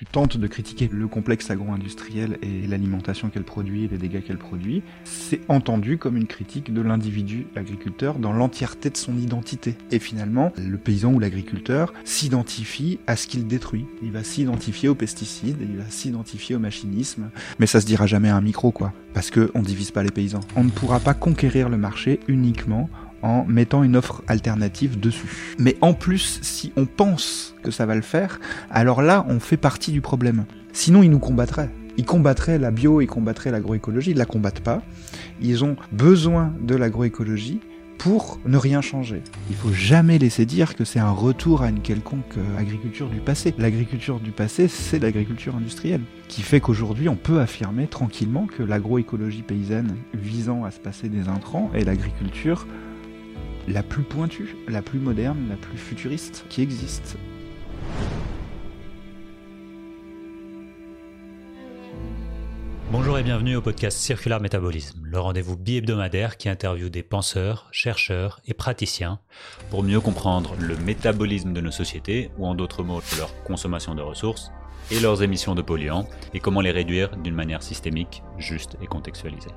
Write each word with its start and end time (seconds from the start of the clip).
tu 0.00 0.06
tentes 0.06 0.38
de 0.38 0.46
critiquer 0.46 0.88
le 0.90 1.08
complexe 1.08 1.50
agro-industriel 1.50 2.38
et 2.40 2.66
l'alimentation 2.66 3.28
qu'elle 3.28 3.44
produit 3.44 3.84
et 3.84 3.88
les 3.88 3.98
dégâts 3.98 4.22
qu'elle 4.22 4.38
produit, 4.38 4.82
c'est 5.04 5.42
entendu 5.48 5.98
comme 5.98 6.16
une 6.16 6.26
critique 6.26 6.72
de 6.72 6.80
l'individu 6.80 7.48
agriculteur 7.54 8.18
dans 8.18 8.32
l'entièreté 8.32 8.88
de 8.88 8.96
son 8.96 9.18
identité. 9.18 9.76
Et 9.90 9.98
finalement, 9.98 10.54
le 10.56 10.78
paysan 10.78 11.12
ou 11.12 11.18
l'agriculteur 11.18 11.92
s'identifie 12.04 12.98
à 13.06 13.14
ce 13.14 13.26
qu'il 13.26 13.46
détruit. 13.46 13.84
Il 14.02 14.10
va 14.10 14.24
s'identifier 14.24 14.88
aux 14.88 14.94
pesticides, 14.94 15.58
il 15.60 15.76
va 15.76 15.90
s'identifier 15.90 16.56
au 16.56 16.60
machinisme, 16.60 17.28
mais 17.58 17.66
ça 17.66 17.82
se 17.82 17.84
dira 17.84 18.06
jamais 18.06 18.30
à 18.30 18.36
un 18.36 18.40
micro, 18.40 18.70
quoi. 18.70 18.94
Parce 19.12 19.28
que 19.28 19.50
on 19.54 19.60
divise 19.60 19.90
pas 19.90 20.02
les 20.02 20.10
paysans. 20.10 20.40
On 20.56 20.64
ne 20.64 20.70
pourra 20.70 21.00
pas 21.00 21.12
conquérir 21.12 21.68
le 21.68 21.76
marché 21.76 22.20
uniquement 22.26 22.88
en 23.22 23.44
mettant 23.44 23.82
une 23.82 23.96
offre 23.96 24.22
alternative 24.26 24.98
dessus. 24.98 25.54
Mais 25.58 25.76
en 25.80 25.94
plus, 25.94 26.38
si 26.42 26.72
on 26.76 26.86
pense 26.86 27.54
que 27.62 27.70
ça 27.70 27.86
va 27.86 27.94
le 27.94 28.02
faire, 28.02 28.40
alors 28.70 29.02
là, 29.02 29.24
on 29.28 29.40
fait 29.40 29.56
partie 29.56 29.92
du 29.92 30.00
problème. 30.00 30.44
Sinon, 30.72 31.02
ils 31.02 31.10
nous 31.10 31.18
combattraient. 31.18 31.70
Ils 31.96 32.04
combattraient 32.04 32.58
la 32.58 32.70
bio, 32.70 33.00
ils 33.00 33.06
combattraient 33.06 33.50
l'agroécologie, 33.50 34.12
ils 34.12 34.16
la 34.16 34.26
combattent 34.26 34.60
pas. 34.60 34.82
Ils 35.40 35.64
ont 35.64 35.76
besoin 35.92 36.54
de 36.60 36.74
l'agroécologie 36.74 37.60
pour 38.00 38.40
ne 38.46 38.56
rien 38.56 38.80
changer. 38.80 39.22
Il 39.50 39.56
faut 39.56 39.72
jamais 39.72 40.18
laisser 40.18 40.46
dire 40.46 40.74
que 40.74 40.86
c'est 40.86 41.00
un 41.00 41.10
retour 41.10 41.60
à 41.60 41.68
une 41.68 41.80
quelconque 41.80 42.38
euh, 42.38 42.58
agriculture 42.58 43.10
du 43.10 43.20
passé. 43.20 43.52
L'agriculture 43.58 44.20
du 44.20 44.30
passé, 44.30 44.68
c'est 44.68 44.98
l'agriculture 44.98 45.54
industrielle, 45.54 46.00
qui 46.26 46.40
fait 46.40 46.60
qu'aujourd'hui 46.60 47.10
on 47.10 47.16
peut 47.16 47.40
affirmer 47.40 47.86
tranquillement 47.88 48.46
que 48.46 48.62
l'agroécologie 48.62 49.42
paysanne 49.42 49.96
visant 50.14 50.64
à 50.64 50.70
se 50.70 50.80
passer 50.80 51.10
des 51.10 51.28
intrants 51.28 51.70
est 51.74 51.84
l'agriculture 51.84 52.66
la 53.70 53.82
plus 53.84 54.02
pointue, 54.02 54.56
la 54.66 54.82
plus 54.82 54.98
moderne, 54.98 55.46
la 55.48 55.56
plus 55.56 55.78
futuriste 55.78 56.44
qui 56.48 56.60
existe. 56.62 57.16
Bonjour 62.90 63.16
et 63.16 63.22
bienvenue 63.22 63.54
au 63.54 63.62
podcast 63.62 63.98
Circular 63.98 64.40
Métabolisme, 64.40 65.00
le 65.04 65.20
rendez-vous 65.20 65.56
bi-hebdomadaire 65.56 66.36
qui 66.36 66.48
interviewe 66.48 66.90
des 66.90 67.04
penseurs, 67.04 67.68
chercheurs 67.70 68.40
et 68.46 68.54
praticiens 68.54 69.20
pour 69.70 69.84
mieux 69.84 70.00
comprendre 70.00 70.56
le 70.58 70.76
métabolisme 70.76 71.52
de 71.52 71.60
nos 71.60 71.70
sociétés, 71.70 72.32
ou 72.38 72.46
en 72.46 72.56
d'autres 72.56 72.82
mots 72.82 73.02
leur 73.18 73.40
consommation 73.44 73.94
de 73.94 74.02
ressources, 74.02 74.50
et 74.90 74.98
leurs 74.98 75.22
émissions 75.22 75.54
de 75.54 75.62
polluants, 75.62 76.08
et 76.34 76.40
comment 76.40 76.60
les 76.60 76.72
réduire 76.72 77.16
d'une 77.18 77.36
manière 77.36 77.62
systémique, 77.62 78.24
juste 78.38 78.76
et 78.82 78.86
contextualisée. 78.86 79.50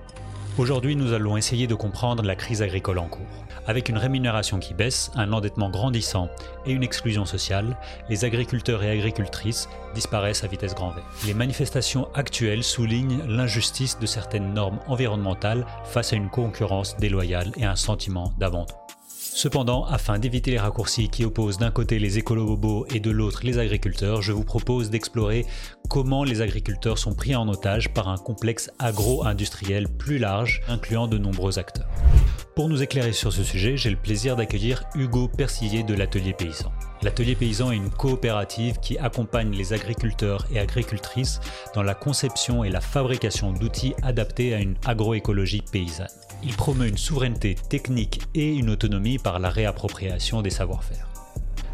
Aujourd'hui, 0.60 0.96
nous 0.96 1.14
allons 1.14 1.36
essayer 1.36 1.66
de 1.66 1.74
comprendre 1.74 2.22
la 2.22 2.36
crise 2.36 2.62
agricole 2.62 3.00
en 3.00 3.08
cours. 3.08 3.26
Avec 3.66 3.90
une 3.90 3.98
rémunération 3.98 4.60
qui 4.60 4.76
baisse, 4.76 5.10
un 5.16 5.34
endettement 5.34 5.72
grandissant 5.72 6.30
et 6.68 6.72
une 6.72 6.84
exclusion 6.84 7.26
sociale, 7.26 7.76
les 8.08 8.24
agriculteurs 8.24 8.84
et 8.84 8.92
agricultrices 8.92 9.68
disparaissent 9.96 10.44
à 10.44 10.48
vitesse 10.48 10.76
grand 10.76 10.92
V. 10.92 11.02
Les 11.26 11.34
manifestations 11.34 12.08
actuelles 12.14 12.64
soulignent 12.64 13.24
l'injustice 13.28 13.98
de 13.98 14.06
certaines 14.06 14.54
normes 14.54 14.80
environnementales 14.88 15.66
face 15.86 16.14
à 16.14 16.18
une 16.18 16.30
concurrence 16.30 16.98
déloyale 16.98 17.52
et 17.58 17.66
un 17.66 17.76
sentiment 17.76 18.32
d'abandon. 18.38 18.83
Cependant, 19.36 19.86
afin 19.86 20.20
d'éviter 20.20 20.52
les 20.52 20.60
raccourcis 20.60 21.10
qui 21.10 21.26
opposent 21.26 21.58
d'un 21.58 21.72
côté 21.72 21.98
les 21.98 22.20
écolo-bobos 22.20 22.86
et 22.94 23.00
de 23.00 23.10
l'autre 23.10 23.40
les 23.44 23.58
agriculteurs, 23.58 24.22
je 24.22 24.32
vous 24.32 24.44
propose 24.44 24.92
d'explorer 24.92 25.48
comment 25.90 26.24
les 26.24 26.42
agriculteurs 26.42 27.00
sont 27.00 27.16
pris 27.16 27.36
en 27.36 27.48
otage 27.48 27.92
par 27.96 28.10
un 28.10 28.18
complexe 28.18 28.70
agro-industriel 28.78 29.88
plus 29.90 30.20
large, 30.20 30.62
incluant 30.68 31.08
de 31.08 31.18
nombreux 31.18 31.58
acteurs. 31.58 31.90
Pour 32.56 32.70
nous 32.70 32.84
éclairer 32.84 33.12
sur 33.12 33.34
ce 33.34 33.44
sujet, 33.44 33.76
j'ai 33.76 33.90
le 33.90 33.96
plaisir 33.96 34.36
d'accueillir 34.36 34.84
Hugo 34.94 35.28
Persillier 35.28 35.82
de 35.82 35.96
l'Atelier 35.96 36.34
Paysan. 36.34 36.72
L'Atelier 37.02 37.36
Paysan 37.36 37.72
est 37.72 37.78
une 37.78 37.90
coopérative 37.90 38.78
qui 38.82 39.00
accompagne 39.00 39.52
les 39.52 39.74
agriculteurs 39.74 40.46
et 40.54 40.60
agricultrices 40.60 41.40
dans 41.74 41.82
la 41.82 41.96
conception 41.96 42.64
et 42.64 42.70
la 42.70 42.82
fabrication 42.82 43.52
d'outils 43.52 43.96
adaptés 44.04 44.54
à 44.54 44.60
une 44.60 44.76
agroécologie 44.86 45.64
paysanne. 45.72 46.08
Il 46.46 46.56
promeut 46.56 46.88
une 46.88 46.98
souveraineté 46.98 47.56
technique 47.56 48.22
et 48.36 48.54
une 48.54 48.70
autonomie 48.70 49.18
par 49.18 49.40
la 49.40 49.50
réappropriation 49.50 50.42
des 50.42 50.50
savoir-faire. 50.50 51.08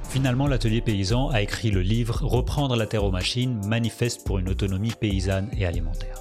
Finalement, 0.03 0.47
l'atelier 0.47 0.81
paysan 0.81 1.30
a 1.30 1.41
écrit 1.41 1.72
le 1.72 1.81
livre 1.81 2.24
Reprendre 2.24 2.75
la 2.75 2.85
terre 2.85 3.03
aux 3.03 3.12
machines, 3.12 3.63
manifeste 3.66 4.25
pour 4.25 4.40
une 4.40 4.50
autonomie 4.50 4.94
paysanne 5.00 5.50
et 5.58 5.66
alimentaire. 5.66 6.16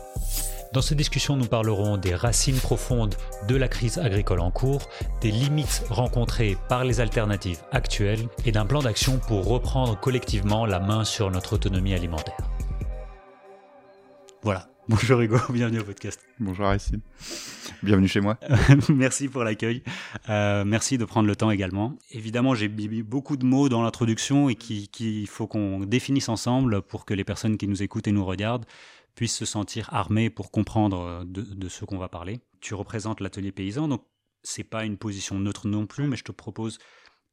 Dans 0.74 0.82
cette 0.82 0.98
discussion, 0.98 1.36
nous 1.36 1.46
parlerons 1.46 1.96
des 1.96 2.14
racines 2.14 2.58
profondes 2.58 3.14
de 3.48 3.56
la 3.56 3.68
crise 3.68 3.98
agricole 3.98 4.40
en 4.40 4.50
cours, 4.50 4.82
des 5.22 5.30
limites 5.30 5.84
rencontrées 5.88 6.58
par 6.68 6.84
les 6.84 7.00
alternatives 7.00 7.62
actuelles 7.72 8.28
et 8.44 8.52
d'un 8.52 8.66
plan 8.66 8.82
d'action 8.82 9.18
pour 9.18 9.46
reprendre 9.46 9.98
collectivement 9.98 10.66
la 10.66 10.80
main 10.80 11.04
sur 11.04 11.30
notre 11.30 11.54
autonomie 11.54 11.94
alimentaire. 11.94 12.36
Voilà, 14.42 14.67
Bonjour 14.88 15.20
Hugo, 15.20 15.36
bienvenue 15.50 15.80
au 15.80 15.84
podcast. 15.84 16.18
Bonjour 16.40 16.64
Aristide, 16.64 17.00
bienvenue 17.82 18.08
chez 18.08 18.22
moi. 18.22 18.38
merci 18.88 19.28
pour 19.28 19.44
l'accueil, 19.44 19.82
euh, 20.30 20.64
merci 20.64 20.96
de 20.96 21.04
prendre 21.04 21.28
le 21.28 21.36
temps 21.36 21.50
également. 21.50 21.98
Évidemment, 22.10 22.54
j'ai 22.54 22.70
mis 22.70 23.02
beaucoup 23.02 23.36
de 23.36 23.44
mots 23.44 23.68
dans 23.68 23.82
l'introduction 23.82 24.48
et 24.48 24.54
qu'il 24.54 25.26
faut 25.26 25.46
qu'on 25.46 25.80
définisse 25.80 26.30
ensemble 26.30 26.80
pour 26.80 27.04
que 27.04 27.12
les 27.12 27.24
personnes 27.24 27.58
qui 27.58 27.68
nous 27.68 27.82
écoutent 27.82 28.08
et 28.08 28.12
nous 28.12 28.24
regardent 28.24 28.64
puissent 29.14 29.36
se 29.36 29.44
sentir 29.44 29.92
armées 29.92 30.30
pour 30.30 30.50
comprendre 30.50 31.00
euh, 31.02 31.24
de, 31.26 31.42
de 31.42 31.68
ce 31.68 31.84
qu'on 31.84 31.98
va 31.98 32.08
parler. 32.08 32.40
Tu 32.62 32.72
représentes 32.72 33.20
l'atelier 33.20 33.52
paysan, 33.52 33.88
donc 33.88 34.06
c'est 34.42 34.64
pas 34.64 34.86
une 34.86 34.96
position 34.96 35.38
neutre 35.38 35.68
non 35.68 35.86
plus, 35.86 36.06
mais 36.06 36.16
je 36.16 36.24
te 36.24 36.32
propose 36.32 36.78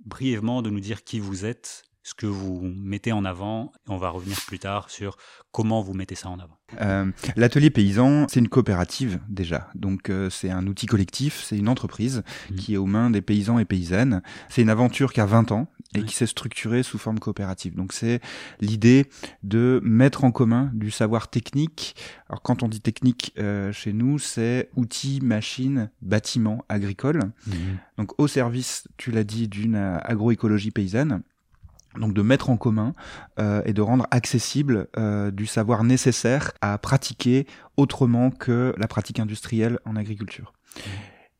brièvement 0.03 0.61
de 0.61 0.69
nous 0.69 0.81
dire 0.81 1.05
qui 1.05 1.21
vous 1.21 1.45
êtes, 1.45 1.85
ce 2.05 2.13
que 2.13 2.27
vous 2.27 2.61
mettez 2.61 3.11
en 3.11 3.25
avant. 3.25 3.71
On 3.87 3.97
va 3.97 4.09
revenir 4.09 4.37
plus 4.45 4.59
tard 4.59 4.91
sur 4.91 5.17
comment 5.51 5.81
vous 5.81 5.95
mettez 5.95 6.13
ça 6.13 6.29
en 6.29 6.37
avant. 6.37 6.59
Euh, 6.79 7.11
L'atelier 7.35 7.71
paysan, 7.71 8.27
c'est 8.29 8.39
une 8.39 8.47
coopérative 8.47 9.19
déjà. 9.27 9.71
Donc 9.73 10.11
euh, 10.11 10.29
c'est 10.29 10.51
un 10.51 10.67
outil 10.67 10.85
collectif, 10.85 11.41
c'est 11.43 11.57
une 11.57 11.67
entreprise 11.67 12.21
mmh. 12.51 12.55
qui 12.57 12.75
est 12.75 12.77
aux 12.77 12.85
mains 12.85 13.09
des 13.09 13.23
paysans 13.23 13.57
et 13.57 13.65
paysannes. 13.65 14.21
C'est 14.49 14.61
une 14.61 14.69
aventure 14.69 15.13
qui 15.13 15.19
a 15.19 15.25
20 15.25 15.51
ans 15.51 15.67
et 15.95 16.03
qui 16.03 16.13
s'est 16.13 16.27
structurée 16.27 16.83
sous 16.83 16.99
forme 16.99 17.19
coopérative. 17.19 17.73
Donc 17.73 17.91
c'est 17.91 18.21
l'idée 18.61 19.09
de 19.41 19.79
mettre 19.83 20.25
en 20.25 20.31
commun 20.31 20.69
du 20.75 20.91
savoir 20.91 21.29
technique. 21.29 21.95
Alors 22.29 22.43
quand 22.43 22.61
on 22.61 22.67
dit 22.67 22.81
technique 22.81 23.33
euh, 23.39 23.71
chez 23.71 23.93
nous, 23.93 24.19
c'est 24.19 24.69
outils, 24.75 25.21
machines, 25.23 25.89
bâtiments 26.03 26.65
agricoles. 26.69 27.31
Mmh. 27.47 27.53
Donc 27.97 28.11
au 28.19 28.27
service, 28.27 28.87
tu 28.97 29.09
l'as 29.09 29.23
dit, 29.23 29.47
d'une 29.47 29.75
agroécologie 29.75 30.69
paysanne 30.69 31.23
donc 31.99 32.13
de 32.13 32.21
mettre 32.21 32.49
en 32.49 32.57
commun 32.57 32.93
euh, 33.39 33.61
et 33.65 33.73
de 33.73 33.81
rendre 33.81 34.07
accessible 34.11 34.87
euh, 34.97 35.31
du 35.31 35.45
savoir 35.45 35.83
nécessaire 35.83 36.51
à 36.61 36.77
pratiquer 36.77 37.47
autrement 37.77 38.31
que 38.31 38.73
la 38.77 38.87
pratique 38.87 39.19
industrielle 39.19 39.79
en 39.85 39.95
agriculture. 39.95 40.53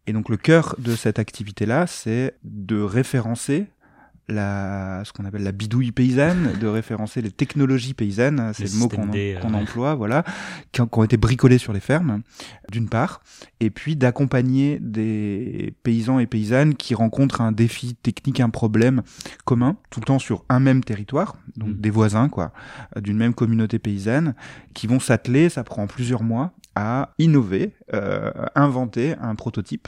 Et 0.08 0.14
donc 0.14 0.30
le 0.30 0.38
cœur 0.38 0.76
de 0.78 0.96
cette 0.96 1.20
activité-là, 1.20 1.88
c'est 1.88 2.36
de 2.44 2.80
référencer 2.82 3.68
la, 4.28 5.04
ce 5.06 5.14
qu'on 5.14 5.26
appelle 5.26 5.44
la 5.44 5.52
bidouille 5.52 5.92
paysanne, 5.92 6.54
de 6.60 6.68
référencer 6.68 7.22
les 7.22 7.32
technologies 7.32 7.94
paysannes, 7.94 8.52
c'est 8.54 8.72
le 8.72 8.80
mot 8.80 8.88
qu'on 8.88 9.12
euh, 9.14 9.42
emploie, 9.54 9.96
voilà, 9.96 10.24
qui, 10.72 10.82
ont 10.82 11.04
été 11.04 11.18
bricolées 11.18 11.58
sur 11.58 11.74
les 11.74 11.80
fermes, 11.80 12.22
d'une 12.72 12.90
part, 12.90 13.22
et 13.60 13.70
puis 13.70 13.96
d'accompagner 13.96 14.80
des 14.82 15.74
paysans 15.84 16.20
et 16.20 16.28
paysannes 16.28 16.76
qui 16.76 16.96
rencontrent 16.96 17.42
un 17.42 17.52
défi 17.52 17.96
technique, 17.96 18.40
un 18.40 18.50
problème 18.50 19.02
commun, 19.46 19.78
tout 19.90 20.00
le 20.00 20.06
temps 20.06 20.20
sur 20.20 20.44
un 20.50 20.60
même 20.60 20.84
territoire, 20.84 21.36
donc 21.56 21.70
mm. 21.70 21.82
des 21.82 21.90
voisins, 21.90 22.30
quoi, 22.30 22.52
d'une 22.98 23.18
même 23.18 23.34
communauté 23.34 23.80
paysanne, 23.80 24.36
qui 24.74 24.88
vont 24.88 25.00
s'atteler, 25.00 25.50
ça 25.50 25.64
prend 25.64 25.88
plusieurs 25.88 26.24
mois, 26.24 26.54
à 26.76 27.14
innover, 27.20 27.72
euh, 27.94 28.32
inventer 28.54 29.16
un 29.22 29.36
prototype, 29.36 29.88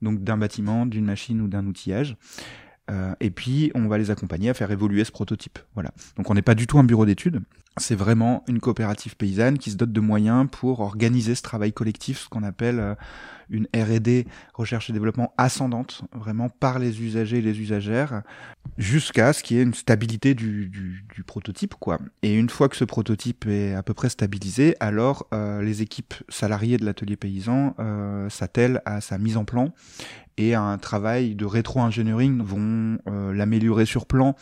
donc 0.00 0.24
d'un 0.24 0.38
bâtiment, 0.38 0.86
d'une 0.86 1.04
machine 1.04 1.40
ou 1.40 1.48
d'un 1.48 1.66
outillage. 1.66 2.16
Euh, 2.90 3.14
et 3.20 3.30
puis, 3.30 3.70
on 3.74 3.86
va 3.86 3.98
les 3.98 4.10
accompagner 4.10 4.50
à 4.50 4.54
faire 4.54 4.70
évoluer 4.70 5.04
ce 5.04 5.12
prototype. 5.12 5.58
Voilà. 5.74 5.90
Donc, 6.16 6.30
on 6.30 6.34
n'est 6.34 6.42
pas 6.42 6.54
du 6.54 6.66
tout 6.66 6.78
un 6.78 6.84
bureau 6.84 7.06
d'études. 7.06 7.40
C'est 7.76 7.94
vraiment 7.94 8.42
une 8.48 8.58
coopérative 8.58 9.16
paysanne 9.16 9.58
qui 9.58 9.70
se 9.70 9.76
dote 9.76 9.92
de 9.92 10.00
moyens 10.00 10.48
pour 10.50 10.80
organiser 10.80 11.36
ce 11.36 11.42
travail 11.42 11.72
collectif, 11.72 12.22
ce 12.22 12.28
qu'on 12.28 12.42
appelle 12.42 12.80
euh, 12.80 12.94
une 13.50 13.68
R&D, 13.74 14.26
recherche 14.52 14.90
et 14.90 14.92
développement 14.92 15.32
ascendante, 15.38 16.02
vraiment 16.12 16.48
par 16.48 16.80
les 16.80 17.00
usagers 17.00 17.38
et 17.38 17.42
les 17.42 17.60
usagères, 17.60 18.22
jusqu'à 18.78 19.32
ce 19.32 19.44
qu'il 19.44 19.56
y 19.56 19.60
ait 19.60 19.62
une 19.62 19.74
stabilité 19.74 20.34
du, 20.34 21.04
prototype, 21.26 21.74
quoi. 21.76 21.98
Et 22.22 22.34
une 22.34 22.50
fois 22.50 22.68
que 22.68 22.76
ce 22.76 22.84
prototype 22.84 23.46
est 23.46 23.74
à 23.74 23.82
peu 23.82 23.94
près 23.94 24.08
stabilisé, 24.08 24.74
alors 24.80 25.28
euh, 25.32 25.62
les 25.62 25.80
équipes 25.82 26.14
salariées 26.28 26.78
de 26.78 26.84
l'atelier 26.84 27.16
paysan 27.16 27.76
s'attellent 28.28 28.82
à 28.84 29.00
sa 29.00 29.18
mise 29.18 29.36
en 29.36 29.44
plan 29.44 29.72
et 30.38 30.54
un 30.54 30.78
travail 30.78 31.34
de 31.34 31.44
rétro-engineering 31.44 32.42
vont 32.42 32.98
euh, 33.08 33.34
l'améliorer 33.34 33.84
sur 33.84 34.06
plan 34.06 34.36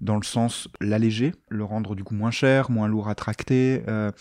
dans 0.00 0.16
le 0.16 0.22
sens 0.22 0.68
l'alléger, 0.80 1.34
le 1.48 1.64
rendre 1.64 1.94
du 1.94 2.04
coup 2.04 2.14
moins 2.14 2.30
cher, 2.30 2.70
moins 2.70 2.88
lourd 2.88 3.08
à 3.08 3.14
tracter, 3.14 3.82
euh, 3.88 4.12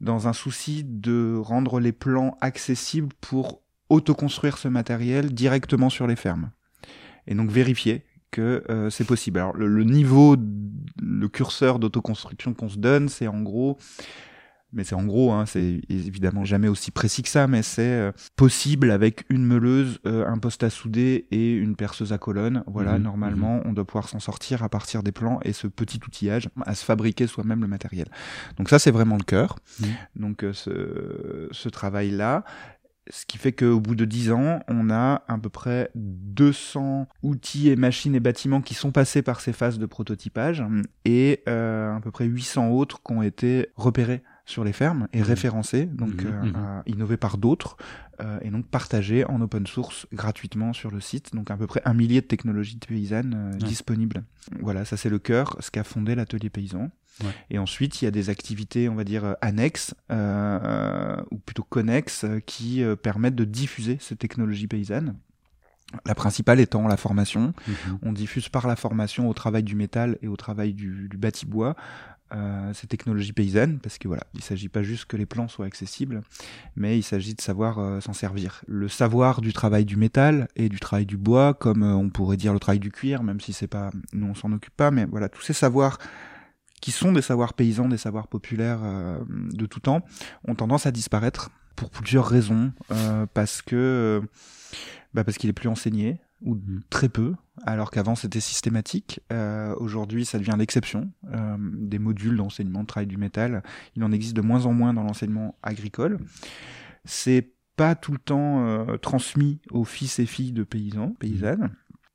dans 0.00 0.28
un 0.28 0.32
souci 0.32 0.84
de 0.84 1.36
rendre 1.36 1.80
les 1.80 1.92
plans 1.92 2.36
accessibles 2.40 3.12
pour 3.20 3.62
autoconstruire 3.88 4.58
ce 4.58 4.68
matériel 4.68 5.32
directement 5.32 5.90
sur 5.90 6.06
les 6.06 6.16
fermes. 6.16 6.50
Et 7.26 7.34
donc 7.34 7.50
vérifier 7.50 8.04
que 8.30 8.64
c'est 8.90 9.06
possible. 9.06 9.38
Alors 9.38 9.54
le, 9.54 9.84
niveau, 9.84 10.36
le 11.00 11.28
curseur 11.28 11.78
d'autoconstruction 11.78 12.54
qu'on 12.54 12.70
se 12.70 12.78
donne, 12.78 13.10
c'est 13.10 13.28
en 13.28 13.42
gros 13.42 13.76
mais 14.72 14.84
c'est 14.84 14.94
en 14.94 15.04
gros, 15.04 15.32
hein, 15.32 15.44
c'est 15.46 15.80
évidemment 15.90 16.44
jamais 16.44 16.68
aussi 16.68 16.90
précis 16.90 17.22
que 17.22 17.28
ça, 17.28 17.46
mais 17.46 17.62
c'est 17.62 17.82
euh, 17.82 18.12
possible 18.36 18.90
avec 18.90 19.24
une 19.28 19.44
meuleuse, 19.44 19.98
euh, 20.06 20.26
un 20.26 20.38
poste 20.38 20.62
à 20.62 20.70
souder 20.70 21.26
et 21.30 21.52
une 21.52 21.76
perceuse 21.76 22.12
à 22.12 22.18
colonne. 22.18 22.64
Voilà, 22.66 22.96
mhm, 22.96 23.02
normalement, 23.02 23.56
mhm. 23.56 23.62
on 23.66 23.72
doit 23.74 23.84
pouvoir 23.84 24.08
s'en 24.08 24.20
sortir 24.20 24.62
à 24.62 24.68
partir 24.68 25.02
des 25.02 25.12
plans 25.12 25.40
et 25.42 25.52
ce 25.52 25.66
petit 25.66 26.00
outillage 26.06 26.48
à 26.64 26.74
se 26.74 26.84
fabriquer 26.84 27.26
soi-même 27.26 27.60
le 27.60 27.68
matériel. 27.68 28.08
Donc 28.56 28.70
ça, 28.70 28.78
c'est 28.78 28.90
vraiment 28.90 29.16
le 29.18 29.24
cœur. 29.24 29.58
Mhm. 29.80 29.88
Donc 30.16 30.44
euh, 30.44 30.52
ce, 30.52 31.48
ce 31.50 31.68
travail-là. 31.68 32.44
Ce 33.10 33.26
qui 33.26 33.36
fait 33.36 33.50
qu'au 33.50 33.80
bout 33.80 33.96
de 33.96 34.04
10 34.04 34.30
ans, 34.30 34.60
on 34.68 34.88
a 34.88 35.24
à 35.26 35.36
peu 35.36 35.48
près 35.48 35.90
200 35.96 37.08
outils 37.24 37.68
et 37.68 37.74
machines 37.74 38.14
et 38.14 38.20
bâtiments 38.20 38.60
qui 38.60 38.74
sont 38.74 38.92
passés 38.92 39.22
par 39.22 39.40
ces 39.40 39.52
phases 39.52 39.80
de 39.80 39.86
prototypage 39.86 40.62
et 41.04 41.42
à 41.46 41.98
peu 42.00 42.12
près 42.12 42.26
800 42.26 42.70
autres 42.70 43.02
qui 43.02 43.12
ont 43.12 43.22
été 43.22 43.70
repérés 43.74 44.22
sur 44.44 44.64
les 44.64 44.72
fermes 44.72 45.08
et 45.12 45.20
mmh. 45.20 45.24
référencé, 45.24 45.86
donc 45.86 46.22
mmh. 46.22 46.52
euh, 46.56 46.82
innové 46.86 47.16
par 47.16 47.38
d'autres, 47.38 47.76
euh, 48.20 48.38
et 48.42 48.50
donc 48.50 48.66
partagé 48.66 49.24
en 49.24 49.40
open 49.40 49.66
source 49.66 50.06
gratuitement 50.12 50.72
sur 50.72 50.90
le 50.90 51.00
site. 51.00 51.34
Donc 51.34 51.50
à 51.50 51.56
peu 51.56 51.66
près 51.66 51.80
un 51.84 51.94
millier 51.94 52.20
de 52.20 52.26
technologies 52.26 52.76
paysannes 52.76 53.52
euh, 53.54 53.58
disponibles. 53.58 54.24
Voilà, 54.60 54.84
ça 54.84 54.96
c'est 54.96 55.10
le 55.10 55.18
cœur, 55.18 55.56
ce 55.60 55.70
qu'a 55.70 55.84
fondé 55.84 56.14
l'atelier 56.14 56.50
paysan. 56.50 56.90
Et 57.50 57.58
ensuite, 57.58 58.00
il 58.00 58.06
y 58.06 58.08
a 58.08 58.10
des 58.10 58.30
activités, 58.30 58.88
on 58.88 58.96
va 58.96 59.04
dire, 59.04 59.36
annexes, 59.42 59.94
ou 60.10 61.38
plutôt 61.38 61.62
connexes, 61.62 62.24
qui 62.46 62.82
permettent 63.02 63.36
de 63.36 63.44
diffuser 63.44 63.98
ces 64.00 64.16
technologies 64.16 64.66
paysannes. 64.66 65.14
La 66.06 66.14
principale 66.14 66.58
étant 66.58 66.88
la 66.88 66.96
formation. 66.96 67.52
On 68.02 68.12
diffuse 68.12 68.48
par 68.48 68.66
la 68.66 68.76
formation 68.76 69.28
au 69.28 69.34
travail 69.34 69.62
du 69.62 69.76
métal 69.76 70.18
et 70.22 70.26
au 70.26 70.36
travail 70.36 70.72
du, 70.72 71.08
du 71.08 71.16
bâti-bois 71.16 71.76
euh, 72.34 72.72
ces 72.72 72.86
technologies 72.86 73.32
paysannes, 73.32 73.78
parce 73.78 73.98
que 73.98 74.08
voilà, 74.08 74.24
il 74.34 74.42
s'agit 74.42 74.68
pas 74.68 74.82
juste 74.82 75.04
que 75.04 75.16
les 75.16 75.26
plans 75.26 75.48
soient 75.48 75.66
accessibles, 75.66 76.22
mais 76.76 76.98
il 76.98 77.02
s'agit 77.02 77.34
de 77.34 77.40
savoir 77.40 77.78
euh, 77.78 78.00
s'en 78.00 78.12
servir. 78.12 78.62
Le 78.66 78.88
savoir 78.88 79.40
du 79.40 79.52
travail 79.52 79.84
du 79.84 79.96
métal 79.96 80.48
et 80.56 80.68
du 80.68 80.80
travail 80.80 81.04
du 81.04 81.16
bois, 81.16 81.52
comme 81.54 81.82
euh, 81.82 81.94
on 81.94 82.08
pourrait 82.08 82.36
dire 82.36 82.52
le 82.52 82.58
travail 82.58 82.78
du 82.78 82.90
cuir, 82.90 83.22
même 83.22 83.40
si 83.40 83.52
c'est 83.52 83.66
pas, 83.66 83.90
nous 84.12 84.28
on 84.28 84.34
s'en 84.34 84.52
occupe 84.52 84.76
pas, 84.76 84.90
mais 84.90 85.04
voilà, 85.04 85.28
tous 85.28 85.42
ces 85.42 85.52
savoirs 85.52 85.98
qui 86.80 86.90
sont 86.90 87.12
des 87.12 87.22
savoirs 87.22 87.54
paysans, 87.54 87.88
des 87.88 87.98
savoirs 87.98 88.26
populaires 88.26 88.80
de 89.28 89.66
tout 89.66 89.78
temps, 89.78 90.00
ont 90.48 90.56
tendance 90.56 90.84
à 90.84 90.90
disparaître 90.90 91.50
pour 91.76 91.90
plusieurs 91.90 92.26
raisons, 92.26 92.72
parce 93.34 93.62
que 93.62 94.20
bah 95.14 95.22
parce 95.22 95.38
qu'il 95.38 95.48
est 95.48 95.52
plus 95.52 95.68
enseigné, 95.68 96.20
ou 96.44 96.54
mm. 96.54 96.82
très 96.90 97.08
peu, 97.08 97.34
alors 97.64 97.90
qu'avant 97.90 98.14
c'était 98.14 98.40
systématique. 98.40 99.20
Euh, 99.32 99.74
Aujourd'hui, 99.76 100.24
ça 100.24 100.38
devient 100.38 100.56
l'exception. 100.58 101.10
Euh, 101.32 101.56
des 101.60 101.98
modules 101.98 102.36
d'enseignement 102.36 102.82
de 102.82 102.86
travail 102.86 103.06
du 103.06 103.16
métal, 103.16 103.62
il 103.96 104.04
en 104.04 104.12
existe 104.12 104.36
de 104.36 104.42
moins 104.42 104.66
en 104.66 104.72
moins 104.72 104.94
dans 104.94 105.02
l'enseignement 105.02 105.56
agricole. 105.62 106.18
C'est 107.04 107.52
pas 107.76 107.94
tout 107.94 108.12
le 108.12 108.18
temps 108.18 108.66
euh, 108.66 108.96
transmis 108.98 109.60
aux 109.70 109.84
fils 109.84 110.18
et 110.18 110.26
filles 110.26 110.52
de 110.52 110.62
paysans, 110.62 111.14
paysannes. 111.18 111.70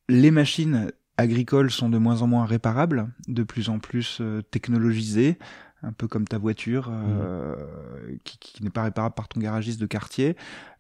Les 0.10 0.32
machines 0.32 0.92
agricoles 1.18 1.72
sont 1.72 1.90
de 1.90 1.98
moins 1.98 2.22
en 2.22 2.28
moins 2.28 2.46
réparables, 2.46 3.10
de 3.28 3.44
plus 3.44 3.70
en 3.70 3.80
plus 3.80 4.22
technologisées, 4.52 5.38
un 5.84 5.92
peu 5.92 6.08
comme 6.08 6.28
ta 6.28 6.38
voiture 6.38 6.90
euh, 6.92 7.56
mm. 7.56 8.18
qui, 8.24 8.38
qui 8.40 8.64
n'est 8.64 8.70
pas 8.70 8.84
réparable 8.84 9.16
par 9.16 9.28
ton 9.28 9.40
garagiste 9.40 9.80
de 9.80 9.86
quartier. 9.86 10.36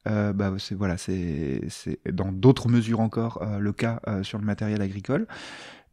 Euh, 0.07 0.33
bah, 0.33 0.53
c'est 0.57 0.75
voilà, 0.75 0.97
c'est 0.97 1.61
dans 2.11 2.31
d'autres 2.31 2.69
mesures 2.69 2.99
encore 2.99 3.41
euh, 3.41 3.59
le 3.59 3.73
cas 3.73 3.99
euh, 4.07 4.23
sur 4.23 4.39
le 4.39 4.45
matériel 4.45 4.81
agricole. 4.81 5.27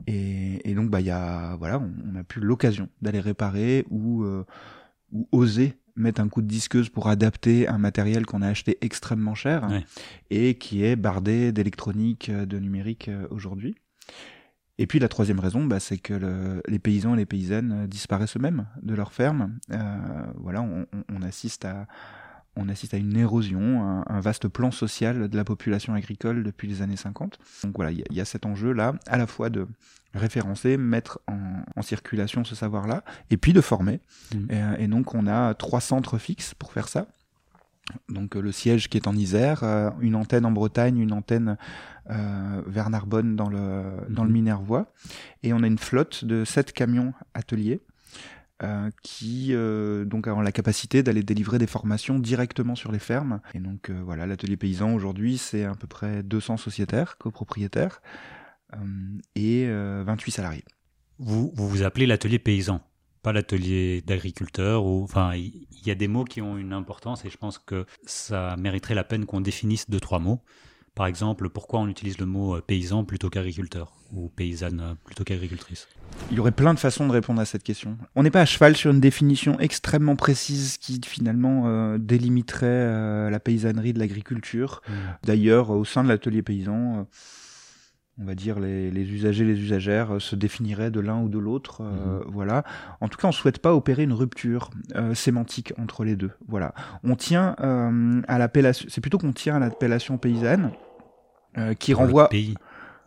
Et, 0.06 0.69
et 0.69 0.75
donc 0.75 0.90
bah 0.90 1.00
il 1.00 1.06
y 1.06 1.11
a 1.11 1.56
voilà, 1.56 1.78
on, 1.81 2.16
a 2.16 2.25
plus 2.25 2.40
l'occasion 2.40 2.88
d'aller 3.00 3.20
réparer 3.20 3.87
ou 3.90 4.25
ou 5.12 5.28
oser 5.31 5.78
mettre 5.94 6.20
un 6.20 6.28
coup 6.28 6.43
de 6.43 6.49
disqueuse 6.49 6.88
pour 6.88 7.08
adapter 7.08 7.69
un 7.69 7.78
matériel 7.78 8.26
qu'on 8.26 8.43
a 8.43 8.49
acheté 8.49 8.76
extrêmement 8.81 9.37
cher 9.37 9.69
et 10.31 10.56
qui 10.56 10.84
est 10.84 10.96
bardé 10.96 11.52
d'électronique, 11.52 12.31
de 12.31 12.58
numérique 12.58 13.08
aujourd'hui. 13.31 13.76
Et 14.78 14.88
puis 14.88 14.99
la 14.99 15.08
troisième 15.08 15.38
raison, 15.38 15.64
bah, 15.64 15.78
c'est 15.78 15.99
que 15.99 16.61
les 16.66 16.81
paysans 16.81 17.14
et 17.14 17.19
les 17.19 17.26
paysannes 17.26 17.87
disparaissent 17.87 18.37
eux-mêmes 18.37 18.66
de 18.82 18.94
leurs 18.94 19.12
fermes. 19.12 19.58
Voilà, 20.37 20.61
on, 20.62 20.87
on, 21.08 21.22
assiste 21.22 21.64
à, 21.64 21.87
on 22.56 22.69
assiste 22.69 22.95
à 22.95 22.97
une 22.97 23.17
érosion, 23.17 24.05
un, 24.06 24.21
vaste 24.21 24.49
plan 24.49 24.71
social 24.71 25.29
de 25.29 25.37
la 25.37 25.45
population 25.45 25.95
agricole 25.95 26.43
depuis 26.43 26.69
les 26.69 26.83
années 26.83 26.97
50. 26.97 27.39
Donc 27.65 27.77
voilà, 27.77 27.91
il 27.91 28.05
y, 28.11 28.21
a 28.21 28.25
cet 28.25 28.47
enjeu-là, 28.47 28.95
à 29.06 29.19
la 29.19 29.27
fois 29.27 29.51
de 29.51 29.67
référencer, 30.15 30.77
mettre 30.77 31.21
en, 31.27 31.83
circulation 31.83 32.45
ce 32.45 32.55
savoir-là, 32.55 33.05
et 33.31 33.37
puis 33.37 33.53
de 33.53 33.61
former. 33.61 34.01
Mmh. 34.35 34.53
Et, 34.53 34.85
et, 34.85 34.89
donc 34.89 35.15
on 35.15 35.27
a 35.27 35.55
trois 35.55 35.81
centres 35.81 36.19
fixes 36.19 36.55
pour 36.55 36.73
faire 36.73 36.89
ça 36.89 37.09
donc 38.09 38.37
euh, 38.37 38.41
le 38.41 38.53
siège 38.53 38.89
qui 38.89 38.97
est 38.97 39.07
en 39.07 39.17
Isère, 39.17 39.62
euh, 39.62 39.91
une 40.00 40.15
antenne 40.15 40.47
en 40.47 40.53
Bretagne, 40.53 40.99
une 40.99 41.12
antenne 41.12 41.57
euh, 42.11 42.62
vers 42.67 42.91
Narbonne 42.91 43.37
dans 43.37 43.49
le, 43.49 43.83
dans 44.09 44.25
le 44.25 44.31
mhm. 44.31 44.35
Minervois. 44.35 44.87
Et 45.43 45.53
on 45.53 45.62
a 45.62 45.67
une 45.67 45.79
flotte 45.79 46.25
de 46.25 46.45
sept 46.45 46.73
camions 46.73 47.12
ateliers 47.35 47.83
qui 49.02 49.55
donc 50.06 50.26
ont 50.26 50.40
la 50.40 50.52
capacité 50.52 51.02
d'aller 51.02 51.22
délivrer 51.22 51.58
des 51.58 51.66
formations 51.66 52.19
directement 52.19 52.75
sur 52.75 52.93
les 52.93 52.99
fermes. 52.99 53.40
Et 53.55 53.58
donc 53.58 53.90
voilà, 53.90 54.26
l'atelier 54.26 54.56
paysan 54.56 54.94
aujourd'hui, 54.94 55.38
c'est 55.38 55.64
à 55.64 55.75
peu 55.75 55.87
près 55.87 56.22
200 56.22 56.56
sociétaires, 56.56 57.19
copropriétaires 57.19 58.02
et 59.34 59.69
28 59.69 60.31
salariés. 60.31 60.64
Vous 61.19 61.52
vous, 61.55 61.82
appelez 61.82 62.06
l'atelier 62.06 62.38
paysan 62.38 62.81
pas 63.25 63.32
l'atelier 63.32 64.02
d'agriculteur 64.02 64.84
enfin 64.84 65.34
il 65.34 65.66
y 65.87 65.90
a 65.90 65.94
des 65.94 66.08
mots 66.08 66.25
qui 66.25 66.43
ont 66.43 66.58
une 66.58 66.75
importance 66.75 67.25
et 67.25 67.31
je 67.31 67.38
pense 67.38 67.58
que 67.58 67.87
ça 68.05 68.55
mériterait 68.58 68.94
la 68.94 69.02
peine 69.02 69.25
qu'on 69.25 69.40
définisse 69.40 69.88
deux 69.88 69.99
trois 69.99 70.19
mots. 70.19 70.43
Par 70.94 71.06
exemple, 71.06 71.49
pourquoi 71.49 71.81
on 71.81 71.88
utilise 71.88 72.19
le 72.19 72.26
mot 72.26 72.56
euh, 72.56 72.61
paysan 72.61 73.05
plutôt 73.05 73.29
qu'agriculteur 73.29 73.93
ou 74.12 74.29
paysanne 74.29 74.81
euh, 74.81 74.94
plutôt 75.05 75.25
qu'agricultrice? 75.25 75.88
Il 76.31 76.37
y 76.37 76.41
aurait 76.41 76.52
plein 76.52 76.73
de 76.73 76.79
façons 76.79 77.08
de 77.08 77.12
répondre 77.12 77.41
à 77.41 77.44
cette 77.44 77.64
question. 77.64 77.99
On 78.14 78.23
n'est 78.23 78.31
pas 78.31 78.43
à 78.43 78.44
cheval 78.44 78.76
sur 78.76 78.93
une 78.93 79.00
définition 79.00 79.58
extrêmement 79.58 80.14
précise 80.14 80.76
qui 80.76 81.00
finalement 81.05 81.64
euh, 81.67 81.99
délimiterait 81.99 83.29
la 83.29 83.41
paysannerie 83.41 83.93
de 83.93 83.99
l'agriculture. 83.99 84.82
Mmh. 84.87 84.93
D'ailleurs, 85.25 85.70
au 85.70 85.85
sein 85.85 86.05
de 86.05 86.08
l'atelier 86.08 86.43
paysan, 86.43 87.08
on 88.20 88.25
va 88.25 88.34
dire 88.34 88.61
les, 88.61 88.90
les, 88.90 89.12
usagers, 89.12 89.44
les 89.44 89.58
usagères 89.58 90.14
euh, 90.14 90.20
se 90.20 90.37
définiraient 90.37 90.90
de 90.90 91.00
l'un 91.00 91.20
ou 91.20 91.28
de 91.28 91.38
l'autre. 91.38 91.81
Euh, 91.81 92.20
mhm. 92.20 92.25
Voilà. 92.28 92.64
En 93.00 93.08
tout 93.08 93.19
cas, 93.19 93.28
on 93.28 93.32
souhaite 93.32 93.58
pas 93.58 93.75
opérer 93.75 94.05
une 94.05 94.12
rupture 94.12 94.70
euh, 94.94 95.14
sémantique 95.14 95.72
entre 95.78 96.05
les 96.05 96.16
deux. 96.16 96.30
Voilà. 96.47 96.75
On 97.02 97.16
tient 97.16 97.56
à 98.28 98.38
l'appellation. 98.38 98.87
C'est 98.88 99.00
plutôt 99.00 99.18
qu'on 99.18 99.33
tient 99.33 99.56
à 99.56 99.59
l'appellation 99.59 100.18
paysanne 100.18 100.71
qui 101.78 101.94
renvoie. 101.94 102.28
Pays. 102.28 102.54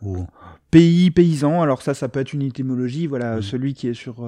Ou... 0.02 0.26
Pays 0.70 1.10
paysan. 1.10 1.62
Alors 1.62 1.82
ça, 1.82 1.94
ça 1.94 2.08
peut 2.08 2.20
être 2.20 2.32
une 2.32 2.42
étymologie. 2.42 3.06
Voilà, 3.06 3.36
mhm. 3.36 3.42
celui 3.42 3.74
qui 3.74 3.88
est 3.88 3.94
sur, 3.94 4.26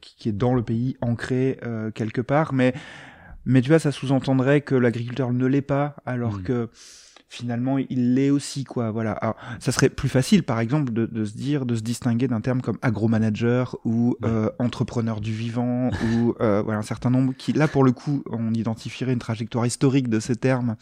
qui, 0.00 0.28
est 0.28 0.32
dans 0.32 0.54
le 0.54 0.62
pays, 0.62 0.96
ancré 1.00 1.60
quelque 1.94 2.20
part. 2.20 2.52
Mais 2.52 2.74
mais 3.44 3.62
tu 3.62 3.70
vois, 3.70 3.78
ça 3.78 3.92
sous-entendrait 3.92 4.60
que 4.60 4.74
l'agriculteur 4.74 5.32
ne 5.32 5.46
l'est 5.46 5.62
pas, 5.62 5.96
alors 6.04 6.34
mhm. 6.34 6.42
que 6.42 6.68
finalement 7.28 7.78
il 7.78 8.14
l'est 8.14 8.30
aussi 8.30 8.64
quoi 8.64 8.90
voilà. 8.90 9.12
Alors 9.12 9.36
ça 9.60 9.72
serait 9.72 9.90
plus 9.90 10.08
facile 10.08 10.42
par 10.42 10.60
exemple 10.60 10.92
de, 10.92 11.06
de 11.06 11.24
se 11.24 11.34
dire 11.34 11.66
de 11.66 11.74
se 11.74 11.82
distinguer 11.82 12.28
d'un 12.28 12.40
terme 12.40 12.62
comme 12.62 12.78
agromanager 12.82 13.76
ou 13.84 14.16
euh, 14.24 14.50
entrepreneur 14.58 15.20
du 15.20 15.32
vivant 15.32 15.90
ou 16.12 16.34
euh, 16.40 16.62
voilà 16.62 16.78
un 16.78 16.82
certain 16.82 17.10
nombre 17.10 17.34
qui 17.36 17.52
là 17.52 17.68
pour 17.68 17.84
le 17.84 17.92
coup 17.92 18.22
on 18.30 18.54
identifierait 18.54 19.12
une 19.12 19.18
trajectoire 19.18 19.66
historique 19.66 20.08
de 20.08 20.20
ces 20.20 20.36
termes 20.36 20.76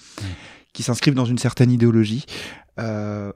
qui 0.73 0.83
s'inscrivent 0.83 1.15
dans 1.15 1.25
une 1.25 1.39
certaine 1.39 1.71
idéologie. 1.71 2.27
Euh, 2.79 3.33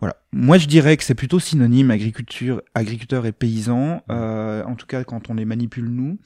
voilà. 0.00 0.16
Moi, 0.32 0.56
je 0.58 0.66
dirais 0.66 0.96
que 0.96 1.04
c'est 1.04 1.14
plutôt 1.14 1.38
synonyme 1.38 1.90
agriculture, 1.90 2.62
agriculteur 2.74 3.26
et 3.26 3.32
paysan, 3.32 4.02
euh, 4.10 4.64
en 4.64 4.74
tout 4.74 4.86
cas 4.86 5.04
quand 5.04 5.28
on 5.28 5.34
les 5.34 5.44
manipule 5.44 5.88
nous, 5.88 6.18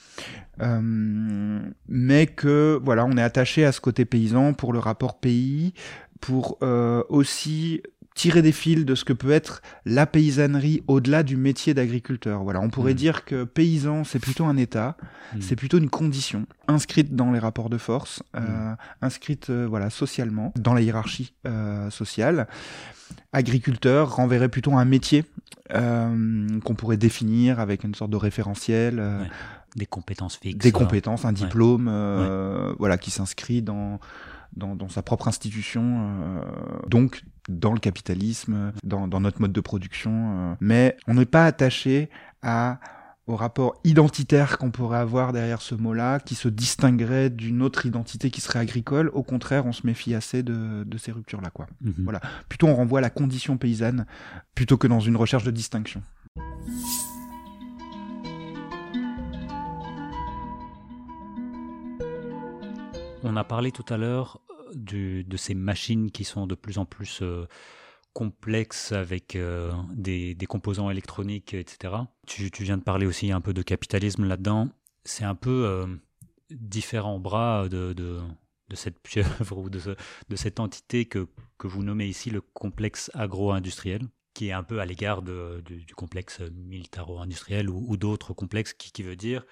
euh, 0.62 1.60
mais 1.88 2.26
que 2.26 2.80
voilà, 2.82 3.04
on 3.04 3.16
est 3.16 3.22
attaché 3.22 3.64
à 3.64 3.72
ce 3.72 3.80
côté 3.80 4.04
paysan 4.04 4.52
pour 4.52 4.72
le 4.72 4.78
rapport 4.78 5.18
pays, 5.18 5.74
pour 6.20 6.58
euh, 6.62 7.02
aussi 7.08 7.82
tirer 8.14 8.42
des 8.42 8.52
fils 8.52 8.84
de 8.84 8.94
ce 8.94 9.04
que 9.04 9.12
peut 9.12 9.32
être 9.32 9.60
la 9.84 10.06
paysannerie 10.06 10.82
au-delà 10.86 11.22
du 11.22 11.36
métier 11.36 11.74
d'agriculteur. 11.74 12.44
Voilà, 12.44 12.60
on 12.60 12.70
pourrait 12.70 12.92
mmh. 12.92 12.96
dire 12.96 13.24
que 13.24 13.44
paysan, 13.44 14.04
c'est 14.04 14.20
plutôt 14.20 14.44
un 14.44 14.56
état, 14.56 14.96
mmh. 15.34 15.40
c'est 15.40 15.56
plutôt 15.56 15.78
une 15.78 15.90
condition 15.90 16.46
inscrite 16.68 17.14
dans 17.16 17.32
les 17.32 17.40
rapports 17.40 17.70
de 17.70 17.78
force, 17.78 18.22
euh, 18.36 18.40
mmh. 18.40 18.76
inscrite 19.02 19.50
euh, 19.50 19.66
voilà 19.68 19.90
socialement 19.90 20.52
dans 20.56 20.74
la 20.74 20.80
hiérarchie 20.80 21.34
euh, 21.46 21.90
sociale 21.90 22.46
agriculteur 23.32 24.14
renverrait 24.14 24.48
plutôt 24.48 24.74
un 24.74 24.84
métier 24.84 25.24
euh, 25.72 26.60
qu'on 26.60 26.74
pourrait 26.74 26.96
définir 26.96 27.60
avec 27.60 27.84
une 27.84 27.94
sorte 27.94 28.10
de 28.10 28.16
référentiel. 28.16 28.98
Euh, 28.98 29.24
des 29.76 29.86
compétences 29.86 30.36
fixes. 30.36 30.58
Des 30.58 30.72
compétences, 30.72 31.24
un 31.24 31.32
diplôme, 31.32 31.90
voilà, 32.78 32.96
qui 32.96 33.10
s'inscrit 33.10 33.60
dans, 33.60 33.98
dans, 34.56 34.76
dans, 34.76 34.88
sa 34.88 35.02
propre 35.02 35.26
institution, 35.26 36.40
donc 36.86 37.24
dans 37.48 37.72
le 37.72 37.78
capitalisme, 37.80 38.72
dans, 38.82 39.06
dans, 39.08 39.20
notre 39.20 39.40
mode 39.40 39.52
de 39.52 39.60
production. 39.60 40.56
mais 40.60 40.96
on 41.06 41.14
n'est 41.14 41.26
pas 41.26 41.44
attaché 41.44 42.08
à 42.42 42.78
au 43.26 43.36
rapport 43.36 43.80
identitaire 43.84 44.58
qu'on 44.58 44.70
pourrait 44.70 44.98
avoir 44.98 45.32
derrière 45.32 45.62
ce 45.62 45.74
mot-là, 45.74 46.20
qui 46.20 46.34
se 46.34 46.48
distinguerait 46.48 47.30
d'une 47.30 47.62
autre 47.62 47.86
identité 47.86 48.30
qui 48.30 48.40
serait 48.40 48.58
agricole. 48.58 49.10
Au 49.14 49.22
contraire, 49.22 49.66
on 49.66 49.72
se 49.72 49.86
méfie 49.86 50.14
assez 50.14 50.42
de, 50.42 50.84
de 50.84 50.98
ces 50.98 51.10
ruptures-là, 51.10 51.50
quoi. 51.50 51.66
Mhm. 51.80 51.94
Voilà. 51.98 52.20
Plutôt, 52.48 52.66
on 52.66 52.74
renvoie 52.74 52.98
à 52.98 53.02
la 53.02 53.10
condition 53.10 53.56
paysanne 53.56 54.06
plutôt 54.54 54.76
que 54.76 54.86
dans 54.86 55.00
une 55.00 55.16
recherche 55.16 55.44
de 55.44 55.50
distinction. 55.50 56.02
On 63.22 63.36
a 63.36 63.44
parlé 63.44 63.72
tout 63.72 63.86
à 63.88 63.96
l'heure 63.96 64.40
de 64.74 65.36
ces 65.36 65.54
machines 65.54 66.10
qui 66.10 66.24
sont 66.24 66.46
de 66.46 66.54
plus 66.54 66.78
en 66.78 66.84
plus 66.84 67.20
euh, 67.22 67.46
complexe 68.12 68.92
avec 68.92 69.36
euh, 69.36 69.72
des, 69.92 70.36
composants 70.48 70.90
électroniques, 70.90 71.54
etc. 71.54 71.94
Tu, 72.26 72.50
viens 72.60 72.78
de 72.78 72.82
parler 72.82 73.06
aussi 73.06 73.32
un 73.32 73.40
peu 73.40 73.52
de 73.52 73.62
capitalisme 73.62 74.24
là-dedans. 74.24 74.70
C'est 75.04 75.24
un 75.24 75.34
peu 75.34 75.66
euh, 75.66 75.86
différents 76.50 77.18
bras 77.18 77.68
de, 77.68 77.92
de, 77.92 78.20
cette 78.74 79.00
pieuvre 79.00 79.58
ou 79.58 79.70
de, 79.70 79.96
de 80.28 80.36
cette 80.36 80.60
entité 80.60 81.06
que, 81.06 81.28
que, 81.58 81.66
vous 81.66 81.82
nommez 81.82 82.06
ici 82.06 82.30
le 82.30 82.40
complexe 82.40 83.10
agro-industriel, 83.14 84.02
qui 84.32 84.48
est 84.48 84.52
un 84.52 84.64
peu 84.64 84.80
à 84.80 84.86
l'égard 84.86 85.22
du, 85.22 85.86
complexe 85.96 86.40
militaro-industriel 86.40 87.68
ou, 87.70 87.96
d'autres 87.96 88.32
complexes, 88.32 88.72
qui, 88.72 88.90
qui, 88.92 89.02
veut 89.02 89.16
dire 89.16 89.44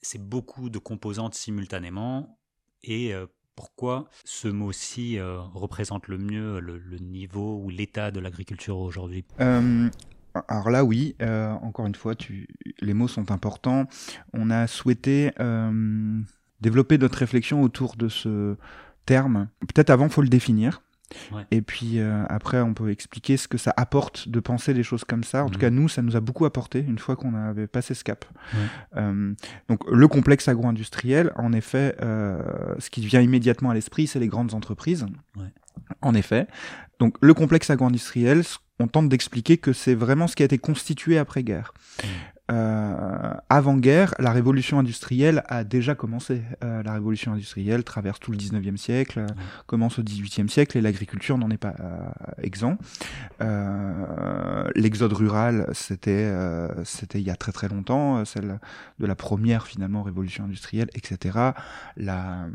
c'est 0.00 0.22
beaucoup 0.22 0.70
de 0.70 0.78
composantes 0.78 1.34
simultanément 1.34 2.38
et 2.82 3.12
pourquoi 3.58 4.08
ce 4.24 4.46
mot-ci 4.46 5.18
euh, 5.18 5.40
représente 5.52 6.06
le 6.06 6.16
mieux 6.16 6.60
le, 6.60 6.80
niveau 7.00 7.60
ou 7.60 7.70
l'état 7.70 8.12
de 8.12 8.20
l'agriculture 8.20 8.78
aujourd'hui? 8.78 9.24
Euh, 9.40 9.88
alors 10.46 10.70
là, 10.70 10.84
oui, 10.84 11.16
euh, 11.22 11.50
encore 11.54 11.86
une 11.86 11.96
fois, 11.96 12.14
les 12.80 12.94
mots 12.94 13.08
sont 13.08 13.32
importants. 13.32 13.88
On 14.32 14.50
a 14.50 14.68
souhaité 14.68 15.32
développer 16.60 16.98
notre 16.98 17.18
réflexion 17.18 17.60
autour 17.62 17.96
de 17.96 18.08
ce 18.08 18.54
terme. 19.06 19.48
Peut-être 19.74 19.90
avant, 19.90 20.08
faut 20.08 20.22
le 20.22 20.28
définir. 20.28 20.80
Et 21.50 21.62
puis 21.62 21.98
euh, 21.98 22.24
après, 22.28 22.60
on 22.60 22.74
peut 22.74 22.90
expliquer 22.90 23.36
ce 23.36 23.48
que 23.48 23.58
ça 23.58 23.72
apporte 23.76 24.28
de 24.28 24.40
penser 24.40 24.74
des 24.74 24.82
choses 24.82 25.04
comme 25.04 25.24
ça. 25.24 25.44
En 25.44 25.48
tout 25.48 25.54
mhm. 25.54 25.60
cas, 25.60 25.70
nous, 25.70 25.88
ça 25.88 26.02
nous 26.02 26.16
a 26.16 26.20
beaucoup 26.20 26.44
apporté 26.44 26.80
une 26.80 26.98
fois 26.98 27.16
qu'on 27.16 27.34
avait 27.34 27.66
passé 27.66 27.94
ce 27.94 28.04
cap. 28.04 28.24
Euh, 28.96 29.32
donc, 29.68 29.80
le 29.90 30.08
complexe 30.08 30.48
agro-industriel, 30.48 31.32
en 31.36 31.52
effet, 31.52 31.96
euh, 32.02 32.42
ce 32.78 32.90
qui 32.90 33.04
vient 33.04 33.20
immédiatement 33.20 33.70
à 33.70 33.74
l'esprit, 33.74 34.06
c'est 34.06 34.20
les 34.20 34.28
grandes 34.28 34.54
entreprises. 34.54 35.06
En 36.02 36.14
effet. 36.14 36.46
Donc, 36.98 37.16
le 37.20 37.32
complexe 37.32 37.70
agro-industriel, 37.70 38.42
on 38.80 38.88
tente 38.88 39.08
d'expliquer 39.08 39.58
que 39.58 39.72
c'est 39.72 39.94
vraiment 39.94 40.26
ce 40.26 40.36
qui 40.36 40.42
a 40.42 40.46
été 40.46 40.58
constitué 40.58 41.18
après-guerre. 41.18 41.72
Mhm. 42.02 42.10
Euh, 42.50 43.34
avant-guerre, 43.50 44.14
la 44.18 44.32
révolution 44.32 44.78
industrielle 44.78 45.42
a 45.48 45.64
déjà 45.64 45.94
commencé. 45.94 46.42
Euh, 46.64 46.82
la 46.82 46.94
révolution 46.94 47.32
industrielle 47.32 47.84
traverse 47.84 48.20
tout 48.20 48.30
le 48.30 48.38
19e 48.38 48.78
siècle, 48.78 49.26
commence 49.66 49.98
au 49.98 50.02
18e 50.02 50.48
siècle 50.48 50.78
et 50.78 50.80
l'agriculture 50.80 51.36
n'en 51.36 51.50
est 51.50 51.58
pas 51.58 51.74
euh, 51.80 51.98
exempt. 52.42 52.78
L'exode 54.74 55.12
rural, 55.12 55.68
c'était 55.72 56.32
c'était 56.84 57.20
il 57.20 57.26
y 57.26 57.30
a 57.30 57.36
très 57.36 57.52
très 57.52 57.68
longtemps, 57.68 58.24
celle 58.24 58.58
de 58.98 59.06
la 59.06 59.14
première 59.14 59.66
finalement 59.66 60.02
révolution 60.02 60.44
industrielle, 60.44 60.88
etc. 60.94 61.38
La, 61.96 62.46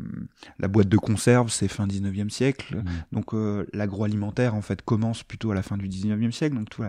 la 0.58 0.68
boîte 0.68 0.88
de 0.88 0.96
conserve, 0.96 1.50
c'est 1.50 1.68
fin 1.68 1.86
19e 1.86 2.30
siècle. 2.30 2.76
Mmh. 2.76 2.84
Donc 3.12 3.32
l'agroalimentaire 3.72 4.54
en 4.54 4.62
fait 4.62 4.82
commence 4.82 5.22
plutôt 5.22 5.50
à 5.50 5.54
la 5.54 5.62
fin 5.62 5.76
du 5.76 5.88
19e 5.88 6.32
siècle. 6.32 6.56
Donc 6.56 6.70
tout 6.70 6.82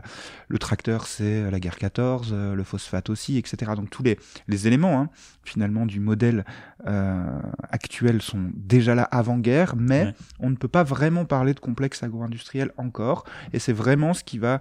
le 0.48 0.58
tracteur, 0.58 1.08
c'est 1.08 1.50
la 1.50 1.60
guerre 1.60 1.78
14, 1.78 2.34
le 2.34 2.64
phosphate 2.64 2.95
aussi, 3.10 3.38
etc. 3.38 3.72
Donc 3.76 3.90
tous 3.90 4.04
les, 4.04 4.18
les 4.48 4.68
éléments 4.68 5.00
hein, 5.00 5.10
finalement 5.44 5.86
du 5.86 6.00
modèle 6.00 6.46
euh, 6.88 7.40
actuel 7.70 8.22
sont 8.22 8.50
déjà 8.54 8.96
là 8.96 9.04
avant-guerre, 9.04 9.76
mais 9.76 10.14
on 10.40 10.50
ne 10.50 10.56
peut 10.56 10.68
pas 10.68 10.84
vraiment 10.84 11.26
parler 11.26 11.54
de 11.54 11.60
complexe 11.60 12.04
agro-industriel 12.04 12.72
encore, 12.78 13.26
et 13.54 13.60
c'est 13.60 13.74
vraiment 13.74 14.14
ce 14.14 14.24
qui 14.24 14.38
va 14.38 14.60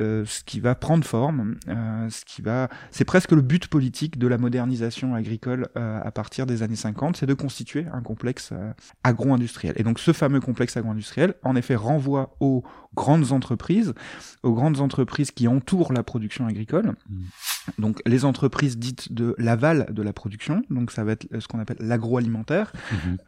euh, 0.00 0.24
ce 0.24 0.44
qui 0.44 0.60
va 0.60 0.74
prendre 0.74 1.04
forme, 1.04 1.56
euh, 1.68 2.08
ce 2.10 2.24
qui 2.24 2.42
va, 2.42 2.68
c'est 2.90 3.04
presque 3.04 3.32
le 3.32 3.42
but 3.42 3.68
politique 3.68 4.18
de 4.18 4.26
la 4.26 4.38
modernisation 4.38 5.14
agricole 5.14 5.68
à 5.74 6.10
partir 6.10 6.46
des 6.46 6.62
années 6.62 6.76
50, 6.76 7.16
c'est 7.16 7.26
de 7.26 7.34
constituer 7.34 7.86
un 7.92 8.02
complexe 8.02 8.52
agro-industriel. 9.04 9.74
Et 9.76 9.82
donc 9.82 9.98
ce 9.98 10.12
fameux 10.12 10.40
complexe 10.40 10.76
agro-industriel, 10.76 11.34
en 11.42 11.56
effet, 11.56 11.74
renvoie 11.74 12.36
aux 12.40 12.62
grandes 12.94 13.32
entreprises, 13.32 13.94
aux 14.42 14.52
grandes 14.52 14.80
entreprises 14.80 15.30
qui 15.30 15.48
entourent 15.48 15.92
la 15.92 16.02
production 16.02 16.46
agricole. 16.46 16.94
Mmh. 17.08 17.22
Donc 17.78 18.00
les 18.06 18.24
entreprises 18.24 18.78
dites 18.78 19.12
de 19.12 19.34
l'aval 19.38 19.86
de 19.90 20.02
la 20.02 20.12
production, 20.12 20.62
donc 20.70 20.90
ça 20.90 21.04
va 21.04 21.12
être 21.12 21.26
ce 21.38 21.46
qu'on 21.48 21.58
appelle 21.58 21.76
l'agroalimentaire, 21.80 22.72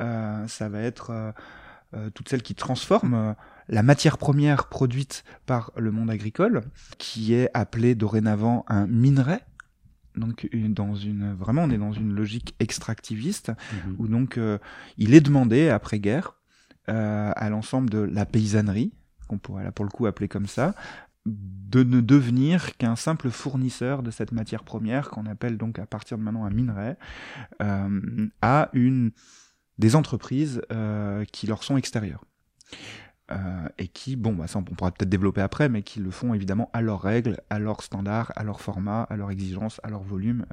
euh, 0.01 0.47
ça 0.49 0.69
va 0.69 0.81
être 0.81 1.11
euh, 1.11 1.15
euh, 1.15 1.33
toutes 2.15 2.29
celles 2.29 2.43
qui 2.43 2.55
transforment 2.55 3.35
la 3.69 3.83
matière 3.83 4.19
première 4.19 4.69
produite 4.69 5.25
par 5.47 5.73
le 5.77 5.91
monde 5.91 6.11
agricole, 6.11 6.63
qui 6.99 7.35
est 7.35 7.51
appelée 7.55 7.95
dorénavant 7.95 8.65
un 8.69 8.87
minerai. 8.87 9.39
Donc 10.17 10.49
dans 10.53 10.95
une 10.95 11.35
vraiment 11.35 11.65
on 11.65 11.71
est 11.71 11.79
dans 11.79 11.93
une 11.93 12.15
logique 12.15 12.55
extractiviste 12.61 13.49
mhm. 13.49 13.97
où 13.99 14.07
donc 14.07 14.39
il 14.97 15.15
est 15.15 15.21
demandé 15.21 15.69
après 15.71 15.99
guerre 15.99 16.37
à 16.87 17.51
l'ensemble 17.51 17.91
de 17.91 17.99
la 17.99 18.25
paysannerie 18.25 18.93
qu'on 19.27 19.39
pourrait 19.39 19.65
là 19.65 19.73
pour 19.73 19.85
le 19.85 19.91
coup 19.91 20.07
appeler 20.07 20.29
comme 20.29 20.47
ça, 20.47 20.75
de 21.27 21.83
ne 21.83 22.01
devenir 22.01 22.77
qu'un 22.77 22.97
simple 22.97 23.31
fournisseur 23.31 24.03
de 24.03 24.11
cette 24.11 24.33
matière 24.33 24.63
première 24.63 25.11
qu'on 25.11 25.27
appelle 25.27 25.57
donc 25.57 25.79
à 25.79 25.87
partir 25.87 26.19
de 26.19 26.23
maintenant 26.23 26.45
un 26.45 26.51
minerai 26.51 26.97
euh, 27.63 28.29
à 28.43 28.69
une 28.75 29.13
des 29.78 29.97
entreprises 29.97 30.62
euh, 30.73 31.25
qui 31.25 31.47
leur 31.47 31.62
sont 31.62 31.76
extérieures. 31.76 32.25
Euh, 33.31 33.69
et 33.78 33.88
qui, 33.88 34.16
bon, 34.16 34.35
bah 34.35 34.47
ça 34.47 34.59
on 34.59 34.62
pourra 34.62 34.90
peut-être 34.90 35.09
développer 35.09 35.40
après, 35.40 35.71
mais 35.71 35.83
qui 35.83 35.99
le 35.99 36.11
font 36.11 36.35
évidemment 36.35 36.69
à 36.75 36.83
leurs 36.83 37.00
règles, 37.00 37.40
à 37.49 37.59
leurs 37.59 37.83
standards, 37.83 38.33
à 38.37 38.45
leur 38.45 38.61
format, 38.61 39.02
à 39.04 39.16
leurs 39.16 39.31
exigences, 39.31 39.81
à 39.83 39.88
leur 39.88 40.02
volume. 40.02 40.45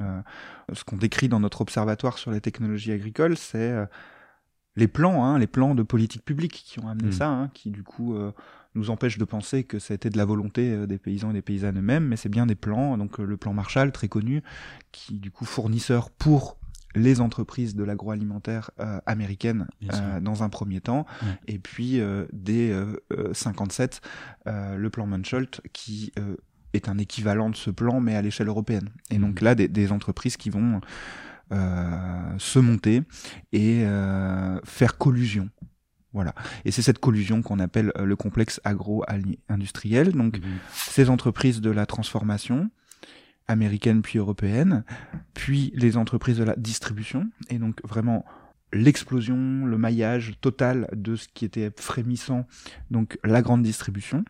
ce 0.72 0.84
qu'on 0.86 0.96
décrit 0.96 1.28
dans 1.28 1.42
notre 1.42 1.62
observatoire 1.62 2.18
sur 2.18 2.32
les 2.32 2.40
technologies 2.40 2.94
agricoles, 2.94 3.36
c'est 3.36 3.76
les 4.78 4.88
plans, 4.88 5.26
hein, 5.26 5.38
les 5.38 5.48
plans 5.48 5.76
de 5.76 5.84
politique 5.84 6.24
publique 6.24 6.64
qui 6.66 6.80
ont 6.80 6.88
amené 6.88 7.10
mmh. 7.10 7.14
ça, 7.14 7.28
hein, 7.28 7.50
qui 7.54 7.72
du 7.72 7.84
coup 7.84 8.16
nous 8.76 8.90
empêche 8.90 9.18
de 9.18 9.26
penser 9.26 9.64
que 9.64 9.80
ça 9.80 9.94
a 9.94 9.96
été 9.96 10.10
de 10.10 10.18
la 10.18 10.26
volonté 10.26 10.72
euh, 10.72 10.88
des 10.88 10.98
paysans 10.98 11.32
et 11.32 11.34
des 11.34 11.42
paysannes 11.42 11.78
eux-mêmes, 11.78 12.08
mais 12.08 12.16
c'est 12.16 12.30
bien 12.30 12.46
des 12.46 12.56
plans, 12.56 12.98
donc 12.98 13.20
euh, 13.20 13.26
le 13.26 13.38
plan 13.38 13.54
Marshall, 13.54 13.92
très 13.92 14.08
connu, 14.08 14.42
qui 14.92 15.20
du 15.20 15.32
coup 15.32 15.46
fournisseur 15.46 16.10
pour 16.10 16.58
les 16.96 17.22
entreprises 17.22 17.76
de 17.76 17.84
l'agroalimentaire 17.84 18.72
euh, 18.80 19.00
américaine 19.06 19.68
dans 20.22 20.44
un 20.44 20.50
premier 20.50 20.82
temps, 20.82 21.06
et 21.48 21.60
puis 21.60 22.02
dès 22.32 22.74
57 23.34 24.02
le 24.46 24.90
plan 24.90 25.08
Munchalt 25.08 25.62
qui 25.74 26.12
est 26.74 26.90
un 26.90 26.98
équivalent 26.98 27.50
de 27.50 27.56
ce 27.56 27.70
plan 27.70 28.00
mais 28.00 28.16
à 28.16 28.22
l'échelle 28.22 28.48
européenne. 28.48 28.90
Et 29.10 29.18
donc 29.18 29.42
mmh. 29.42 29.46
là 29.46 29.56
des, 29.56 29.68
des, 29.68 29.92
entreprises 29.92 30.38
qui 30.38 30.50
vont 30.50 30.82
se 31.52 32.60
monter 32.60 33.04
et 33.52 33.86
faire 34.64 34.98
collusion 34.98 35.50
voilà. 36.14 36.34
Et 36.66 36.72
c'est 36.72 36.82
cette 36.82 37.00
collusion 37.00 37.42
qu'on 37.42 37.60
appelle 37.60 37.92
euh, 37.98 38.06
le 38.06 38.16
complexe 38.16 38.60
agro-industriel. 38.64 40.12
Donc, 40.12 40.40
mhm. 40.40 40.44
ces 40.72 41.10
entreprises 41.10 41.62
de 41.62 41.70
la 41.70 41.86
transformation, 41.86 42.70
américaine 43.52 44.02
puis 44.02 44.20
européenne, 44.20 44.84
puis 45.34 45.72
les 45.76 45.98
entreprises 45.98 46.38
de 46.38 46.44
la 46.44 46.56
distribution, 46.56 47.30
et 47.50 47.60
donc 47.60 47.80
vraiment 47.84 48.26
l'explosion, 48.74 49.66
le 49.66 49.78
maillage 49.78 50.34
total 50.42 50.88
de 50.94 51.16
ce 51.16 51.28
qui 51.34 51.46
était 51.46 51.72
frémissant, 51.76 52.48
donc 52.90 53.20
la 53.24 53.42
grande 53.42 53.64
distribution, 53.64 54.24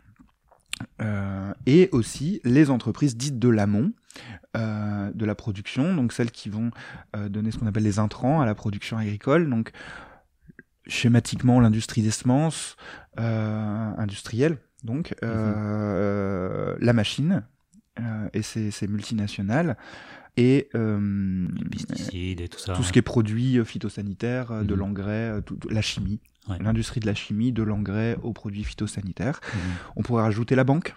euh, 1.01 1.53
et 1.67 1.89
aussi 1.91 2.41
les 2.43 2.69
entreprises 2.69 3.15
dites 3.15 3.37
de 3.37 3.49
l'amont, 3.49 3.91
euh, 4.57 5.11
de 5.13 5.25
la 5.25 5.35
production, 5.35 5.95
donc 5.95 6.11
celles 6.11 6.31
qui 6.31 6.49
vont 6.49 6.71
donner 7.29 7.51
ce 7.51 7.59
qu'on 7.59 7.67
appelle 7.67 7.83
les 7.83 7.99
intrants 7.99 8.41
à 8.41 8.45
la 8.45 8.55
production 8.55 8.97
agricole, 8.97 9.49
donc 9.49 9.71
schématiquement 10.87 11.59
l'industrie 11.59 12.01
des 12.01 12.11
semences 12.11 12.75
euh, 13.19 13.91
industrielle, 13.97 14.57
donc 14.83 15.15
euh, 15.23 16.75
la 16.79 16.93
machine 16.93 17.33
euh, 17.33 17.50
et 18.33 18.41
ses, 18.41 18.71
multinationales 18.87 19.77
et 20.37 20.69
les 20.73 21.69
pesticides 21.69 22.41
et 22.41 22.47
tout 22.47 22.59
ça. 22.59 22.73
Tout 22.73 22.83
ce 22.83 22.91
qui 22.91 22.99
est 22.99 23.03
produits 23.03 23.63
phytosanitaires, 23.65 24.63
de 24.63 24.73
mhm. 24.73 24.79
l'engrais, 24.79 25.41
la 25.69 25.81
chimie, 25.81 26.19
l'industrie 26.59 26.99
de 26.99 27.05
la 27.05 27.15
chimie, 27.15 27.51
de 27.51 27.63
l'engrais 27.63 28.17
aux 28.23 28.33
produits 28.33 28.63
phytosanitaires. 28.63 29.39
Mhm. 29.53 29.59
On 29.97 30.01
pourrait 30.03 30.23
rajouter 30.23 30.55
la 30.55 30.63
banque. 30.63 30.93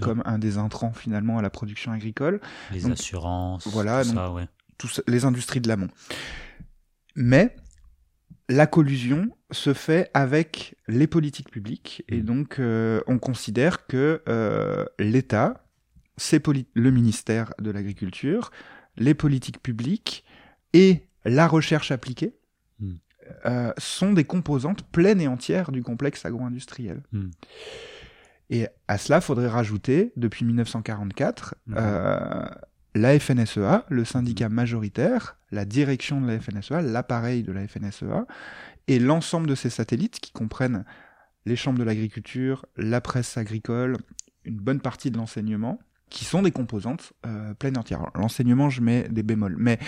comme 0.00 0.22
un 0.24 0.38
des 0.38 0.56
intrants 0.56 0.92
finalement 0.92 1.38
à 1.38 1.42
la 1.42 1.50
production 1.50 1.92
agricole. 1.92 2.40
Les 2.72 2.86
assurances, 2.86 3.66
voilà, 3.68 4.04
tout 4.04 4.14
ça, 4.14 4.32
ouais. 4.32 4.46
les 5.08 5.24
industries 5.24 5.60
de 5.60 5.68
l'amont. 5.68 5.90
Mais 7.16 7.54
la 8.48 8.66
collusion 8.66 9.30
se 9.50 9.72
fait 9.72 10.10
avec 10.14 10.76
les 10.88 11.06
politiques 11.06 11.50
publiques 11.50 12.04
et 12.08 12.20
mm. 12.20 12.24
donc 12.24 12.58
euh, 12.58 13.00
on 13.06 13.18
considère 13.18 13.86
que 13.86 14.22
euh, 14.28 14.84
l'État, 14.98 15.63
c'est 16.16 16.42
le 16.74 16.90
ministère 16.90 17.52
de 17.58 17.70
l'Agriculture, 17.70 18.50
les 18.96 19.14
politiques 19.14 19.62
publiques 19.62 20.24
et 20.72 21.08
la 21.24 21.46
recherche 21.46 21.90
appliquée 21.90 22.34
mm. 22.80 22.92
euh, 23.46 23.72
sont 23.78 24.12
des 24.12 24.24
composantes 24.24 24.82
pleines 24.90 25.20
et 25.20 25.28
entières 25.28 25.72
du 25.72 25.82
complexe 25.82 26.24
agro-industriel. 26.24 27.02
Mm. 27.12 27.30
Et 28.50 28.68
à 28.88 28.98
cela, 28.98 29.20
faudrait 29.20 29.48
rajouter, 29.48 30.12
depuis 30.16 30.44
1944, 30.44 31.54
la 32.94 33.18
FNSEA, 33.18 33.84
le 33.88 34.04
syndicat 34.04 34.48
majoritaire, 34.48 35.36
la 35.50 35.64
direction 35.64 36.20
de 36.20 36.26
la 36.26 36.38
FNSEA, 36.38 36.80
l'appareil 36.82 37.42
de 37.42 37.52
la 37.52 37.66
FNSEA, 37.66 38.26
et 38.86 38.98
l'ensemble 38.98 39.48
de 39.48 39.54
ces 39.54 39.70
satellites 39.70 40.20
qui 40.20 40.32
comprennent 40.32 40.84
les 41.46 41.56
chambres 41.56 41.78
de 41.78 41.84
l'agriculture, 41.84 42.66
la 42.76 43.00
presse 43.00 43.36
agricole, 43.36 43.96
une 44.44 44.58
bonne 44.58 44.80
partie 44.80 45.10
de 45.10 45.16
l'enseignement, 45.16 45.78
qui 46.10 46.24
sont 46.24 46.42
des 46.42 46.50
composantes 46.50 47.12
euh, 47.26 47.54
pleines 47.54 47.76
entières. 47.78 48.06
L'enseignement, 48.14 48.70
je 48.70 48.80
mets 48.80 49.08
des 49.08 49.22
bémols, 49.22 49.56
mais 49.58 49.78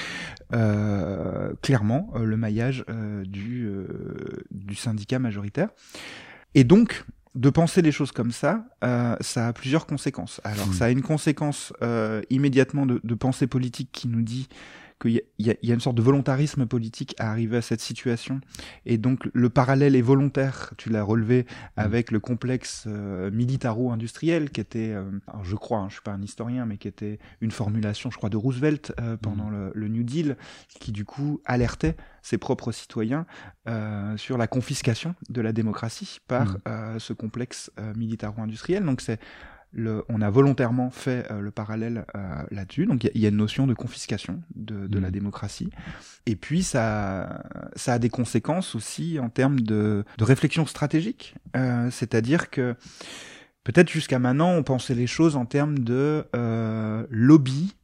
euh, 0.52 1.52
clairement, 1.62 2.10
euh, 2.16 2.24
le 2.24 2.36
maillage 2.36 2.84
euh, 2.88 3.24
du, 3.24 3.68
du 4.50 4.74
syndicat 4.74 5.18
majoritaire. 5.18 5.68
Et 6.54 6.64
donc, 6.64 7.04
de 7.36 7.50
penser 7.50 7.82
les 7.82 7.92
choses 7.92 8.12
comme 8.12 8.32
ça, 8.32 8.64
euh, 8.82 9.14
ça 9.20 9.48
a 9.48 9.52
plusieurs 9.52 9.86
conséquences. 9.86 10.40
Alors, 10.42 10.66
hmm. 10.68 10.72
ça 10.72 10.86
a 10.86 10.90
une 10.90 11.02
conséquence 11.02 11.72
euh, 11.82 12.22
immédiatement 12.30 12.86
de, 12.86 13.00
de, 13.04 13.14
pensée 13.14 13.46
politique 13.46 13.90
qui 13.92 14.08
nous 14.08 14.22
dit 14.22 14.48
qu'il 15.00 15.12
y, 15.12 15.22
y, 15.38 15.70
a 15.70 15.74
une 15.74 15.80
sorte 15.80 15.96
de 15.96 16.02
volontarisme 16.02 16.66
politique 16.66 17.14
à 17.18 17.30
arriver 17.30 17.58
à 17.58 17.62
cette 17.62 17.80
situation. 17.80 18.40
Et 18.86 18.96
donc 18.96 19.28
le 19.32 19.50
parallèle 19.50 19.94
est 19.94 20.02
volontaire, 20.02 20.72
tu 20.78 20.88
l'as 20.88 21.02
relevé, 21.02 21.42
mm. 21.42 21.80
avec 21.80 22.10
le 22.10 22.20
complexe 22.20 22.84
euh, 22.86 23.30
militaro-industriel 23.30 24.50
qui 24.50 24.60
était, 24.60 24.92
euh, 24.92 25.10
alors 25.26 25.44
je 25.44 25.56
crois, 25.56 25.80
hein, 25.80 25.88
je 25.88 25.94
suis 25.94 26.02
pas 26.02 26.12
un 26.12 26.22
historien, 26.22 26.64
mais 26.64 26.78
qui 26.78 26.88
était 26.88 27.18
une 27.40 27.50
formulation, 27.50 28.10
je 28.10 28.16
crois, 28.16 28.30
de 28.30 28.36
Roosevelt 28.36 28.94
euh, 29.00 29.16
pendant 29.16 29.46
mm. 29.46 29.52
le, 29.52 29.72
le, 29.74 29.88
New 29.88 30.02
Deal, 30.02 30.36
qui 30.80 30.92
du 30.92 31.04
coup 31.04 31.40
alertait 31.44 31.96
ses 32.22 32.38
propres 32.38 32.72
citoyens 32.72 33.24
sur 34.16 34.36
la 34.36 34.48
confiscation 34.48 35.14
de 35.28 35.40
la 35.40 35.52
démocratie 35.52 36.18
par 36.26 36.56
mm. 36.66 36.98
ce 36.98 37.12
complexe 37.12 37.70
militaro-industriel. 37.94 38.84
Donc 38.84 39.00
c'est 39.00 39.20
on 40.08 40.20
a 40.20 40.30
volontairement 40.30 40.90
fait 40.90 41.30
euh, 41.30 41.40
le 41.40 41.50
parallèle 41.50 42.06
euh, 42.16 42.42
là-dessus. 42.50 42.86
Donc 42.86 43.04
il 43.04 43.20
y, 43.20 43.26
a 43.26 43.28
une 43.28 43.36
notion 43.36 43.66
de 43.66 43.74
confiscation 43.74 44.42
de, 44.54 44.98
la 44.98 45.08
mmh. 45.08 45.10
démocratie. 45.10 45.70
Et 46.26 46.36
puis 46.36 46.62
ça, 46.62 47.44
ça 47.74 47.94
a 47.94 47.98
des 47.98 48.08
conséquences 48.08 48.74
aussi 48.74 49.18
en 49.20 49.28
termes 49.28 49.60
de, 49.60 50.04
réflexion 50.20 50.66
stratégique. 50.66 51.34
Euh, 51.56 51.90
c'est-à-dire 51.90 52.50
que 52.50 52.74
peut-être 53.64 53.90
jusqu'à 53.90 54.18
maintenant 54.18 54.52
on 54.52 54.62
pensait 54.62 54.94
les 54.94 55.06
choses 55.06 55.36
en 55.36 55.44
termes 55.44 55.78
de 55.78 56.24
lobby 57.10 57.74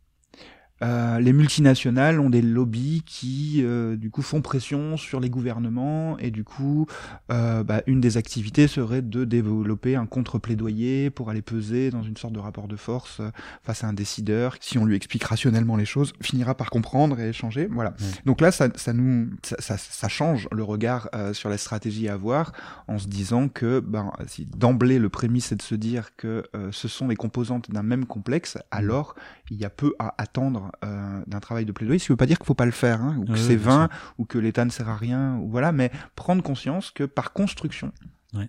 euh, 0.83 1.21
les 1.21 1.33
multinationales 1.33 2.19
ont 2.19 2.31
des 2.31 2.43
lobbies 2.43 3.03
qui, 3.07 3.61
euh, 3.63 3.97
du 3.97 4.11
coup, 4.11 4.23
font 4.23 4.43
pression 4.43 4.97
sur 4.97 5.21
les 5.21 5.31
gouvernements 5.31 6.19
et 6.19 6.31
du 6.31 6.45
coup, 6.45 6.87
euh, 7.31 7.63
bah, 7.63 7.83
une 7.87 8.01
des 8.01 8.17
activités 8.17 8.67
serait 8.67 9.03
de 9.03 9.25
développer 9.25 9.95
un 9.95 10.07
contre-plaidoyer 10.07 11.11
pour 11.11 11.31
aller 11.31 11.43
peser 11.43 11.91
dans 11.91 12.03
une 12.03 12.17
sorte 12.17 12.33
de 12.33 12.41
rapport 12.41 12.69
de 12.69 12.77
force 12.77 13.21
face 13.63 13.85
à 13.85 13.87
un 13.87 13.93
décideur. 13.93 14.57
Si 14.61 14.79
on 14.79 14.85
lui 14.85 14.97
explique 14.97 15.25
rationnellement 15.25 15.77
les 15.77 15.85
choses, 15.85 16.13
finira 16.21 16.55
par 16.57 16.71
comprendre 16.71 17.21
et 17.21 17.33
changer. 17.33 17.69
Voilà. 17.71 17.95
Donc 18.27 18.41
là, 18.41 18.51
ça, 18.51 18.69
ça 18.75 18.93
nous, 18.93 19.31
ça, 19.43 19.77
ça, 19.77 20.09
change 20.09 20.49
le 20.51 20.63
regard 20.63 21.09
sur 21.33 21.49
la 21.49 21.59
stratégie 21.59 22.09
à 22.09 22.15
avoir 22.15 22.53
en 22.89 22.99
se 22.99 23.07
disant 23.07 23.49
que, 23.49 23.81
ben, 23.81 24.13
si 24.27 24.47
d'emblée 24.47 24.99
le 24.99 25.09
prémisse 25.09 25.53
est 25.53 25.57
de 25.57 25.63
se 25.63 25.75
dire 25.75 26.17
que 26.17 26.45
ce 26.71 26.89
sont 26.89 27.09
les 27.09 27.17
composantes 27.17 27.71
d'un 27.71 27.83
même 27.83 28.07
complexe, 28.07 28.59
alors 28.71 29.15
il 29.51 29.59
y 29.59 29.65
a 29.65 29.71
peu 29.71 29.95
à 29.99 30.15
attendre 30.19 30.72
euh, 30.85 31.23
d'un 31.27 31.41
travail 31.41 31.65
de 31.65 31.73
plaidoyer, 31.73 31.99
ce 31.99 32.07
qui 32.07 32.13
ne 32.13 32.15
veut 32.15 32.19
pas 32.19 32.27
dire 32.27 32.39
qu'il 32.39 32.45
ne 32.45 32.49
faut 32.49 32.55
pas 32.55 32.67
le 32.67 32.73
faire, 32.73 33.01
hein, 33.03 33.17
ou 33.19 33.25
que 33.25 33.37
c'est 33.37 33.57
vain, 33.57 33.89
ou 34.19 34.25
que 34.25 34.39
l'État 34.39 34.65
ne 34.65 34.71
sert 34.71 34.89
à 34.89 34.97
rien, 34.97 35.37
ou 35.37 35.49
voilà, 35.49 35.73
mais 35.73 35.91
prendre 36.17 36.43
conscience 36.43 36.91
que 36.91 37.05
par 37.05 37.33
construction, 37.33 37.93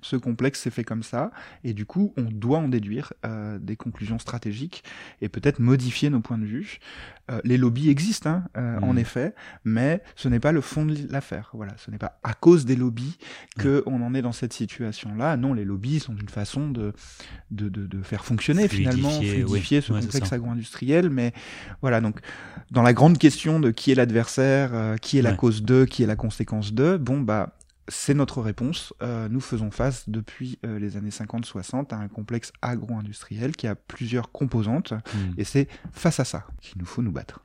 ce 0.02 0.16
complexe 0.16 0.62
s'est 0.62 0.70
fait 0.70 0.84
comme 0.84 1.04
ça, 1.04 1.32
et 1.64 1.74
du 1.74 1.86
coup, 1.86 2.14
on 2.18 2.24
doit 2.24 2.60
en 2.60 2.68
déduire 2.68 3.14
euh, 3.26 3.60
des 3.60 3.76
conclusions 3.76 4.20
stratégiques 4.20 4.84
et 5.22 5.30
peut-être 5.30 5.60
modifier 5.60 6.10
nos 6.10 6.22
points 6.22 6.38
de 6.38 6.46
vue. 6.46 6.80
Euh, 7.32 7.40
les 7.46 7.58
lobbies 7.58 7.90
existent, 7.90 8.30
hein, 8.30 8.44
euh, 8.58 8.80
en 8.82 8.94
mmh. 8.94 8.98
effet, 8.98 9.36
mais 9.64 10.04
ce 10.16 10.28
n'est 10.28 10.42
pas 10.42 10.52
le 10.52 10.60
fond 10.60 10.86
de 10.86 10.96
l'affaire. 11.10 11.52
Voilà, 11.54 11.74
ce 11.78 11.90
n'est 11.90 11.98
pas 11.98 12.20
à 12.24 12.34
cause 12.34 12.66
des 12.66 12.76
lobbies 12.76 13.18
que 13.58 13.82
on 13.86 14.02
en 14.02 14.14
est 14.14 14.22
dans 14.22 14.34
cette 14.34 14.52
situation-là. 14.52 15.38
Non, 15.38 15.54
les 15.54 15.64
lobbies 15.64 16.00
sont 16.00 16.16
une 16.18 16.28
façon 16.28 16.70
de 16.70 16.94
de, 17.52 17.70
de, 17.70 17.86
de 17.86 18.02
faire 18.02 18.26
fonctionner 18.26 18.68
finalement, 18.68 19.10
fluidifier 19.10 19.80
ce 19.82 19.94
complexe 19.94 20.34
agro-industriel. 20.34 21.10
Mais 21.10 21.34
voilà, 21.82 22.02
donc 22.02 22.20
dans 22.72 22.82
la 22.82 22.94
grande 22.94 23.18
question 23.18 23.60
de 23.60 23.72
qui 23.72 23.92
est 23.92 23.96
l'adversaire, 23.96 24.72
euh, 24.74 24.98
qui 24.98 25.18
est 25.18 25.22
la 25.22 25.34
cause 25.34 25.64
de, 25.64 25.86
qui 25.86 26.04
est 26.04 26.08
la 26.08 26.16
conséquence 26.16 26.74
de, 26.74 26.98
bon 26.98 27.22
bah 27.22 27.56
c'est 27.88 28.14
notre 28.14 28.42
réponse. 28.42 28.94
Euh, 29.02 29.28
nous 29.30 29.42
faisons 29.42 29.72
face 29.72 30.10
depuis 30.10 30.60
euh, 30.66 30.80
les 30.80 30.98
années 30.98 31.10
50-60 31.10 31.94
à 31.94 31.98
un 31.98 32.08
complexe 32.08 32.54
agro-industriel 32.62 33.56
qui 33.56 33.68
a 33.68 33.76
plusieurs 33.76 34.32
composantes 34.32 34.94
hmm. 34.94 35.34
et 35.38 35.44
c'est 35.44 35.68
face 35.92 36.20
à 36.20 36.26
ça 36.26 36.46
qu'il 36.62 36.80
nous 36.80 36.86
faut 36.86 37.02
nous 37.02 37.12
battre. 37.12 37.42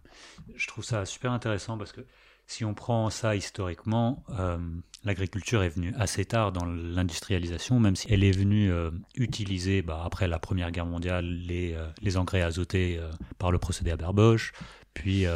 Je 0.55 0.67
trouve 0.67 0.85
ça 0.85 1.05
super 1.05 1.33
intéressant 1.33 1.77
parce 1.77 1.93
que 1.93 2.03
si 2.47 2.65
on 2.65 2.73
prend 2.73 3.11
ça 3.11 3.37
historiquement, 3.37 4.25
euh, 4.39 4.59
l'agriculture 5.05 5.63
est 5.63 5.69
venue 5.69 5.95
assez 5.99 6.25
tard 6.25 6.53
dans 6.53 6.65
l'industrialisation, 6.65 7.79
même 7.79 7.95
si 7.95 8.11
elle 8.11 8.25
est 8.25 8.33
venue 8.33 8.73
utiliser, 9.17 9.83
bah, 9.83 10.03
après 10.05 10.29
la 10.29 10.39
Première 10.39 10.71
Guerre 10.71 10.87
mondiale, 10.87 11.27
les, 11.27 11.77
les 12.01 12.17
engrais 12.17 12.41
azotés 12.41 12.99
par 13.37 13.53
le 13.53 13.59
procédé 13.59 13.91
Haber-Bosch, 13.91 14.53
puis 14.95 15.27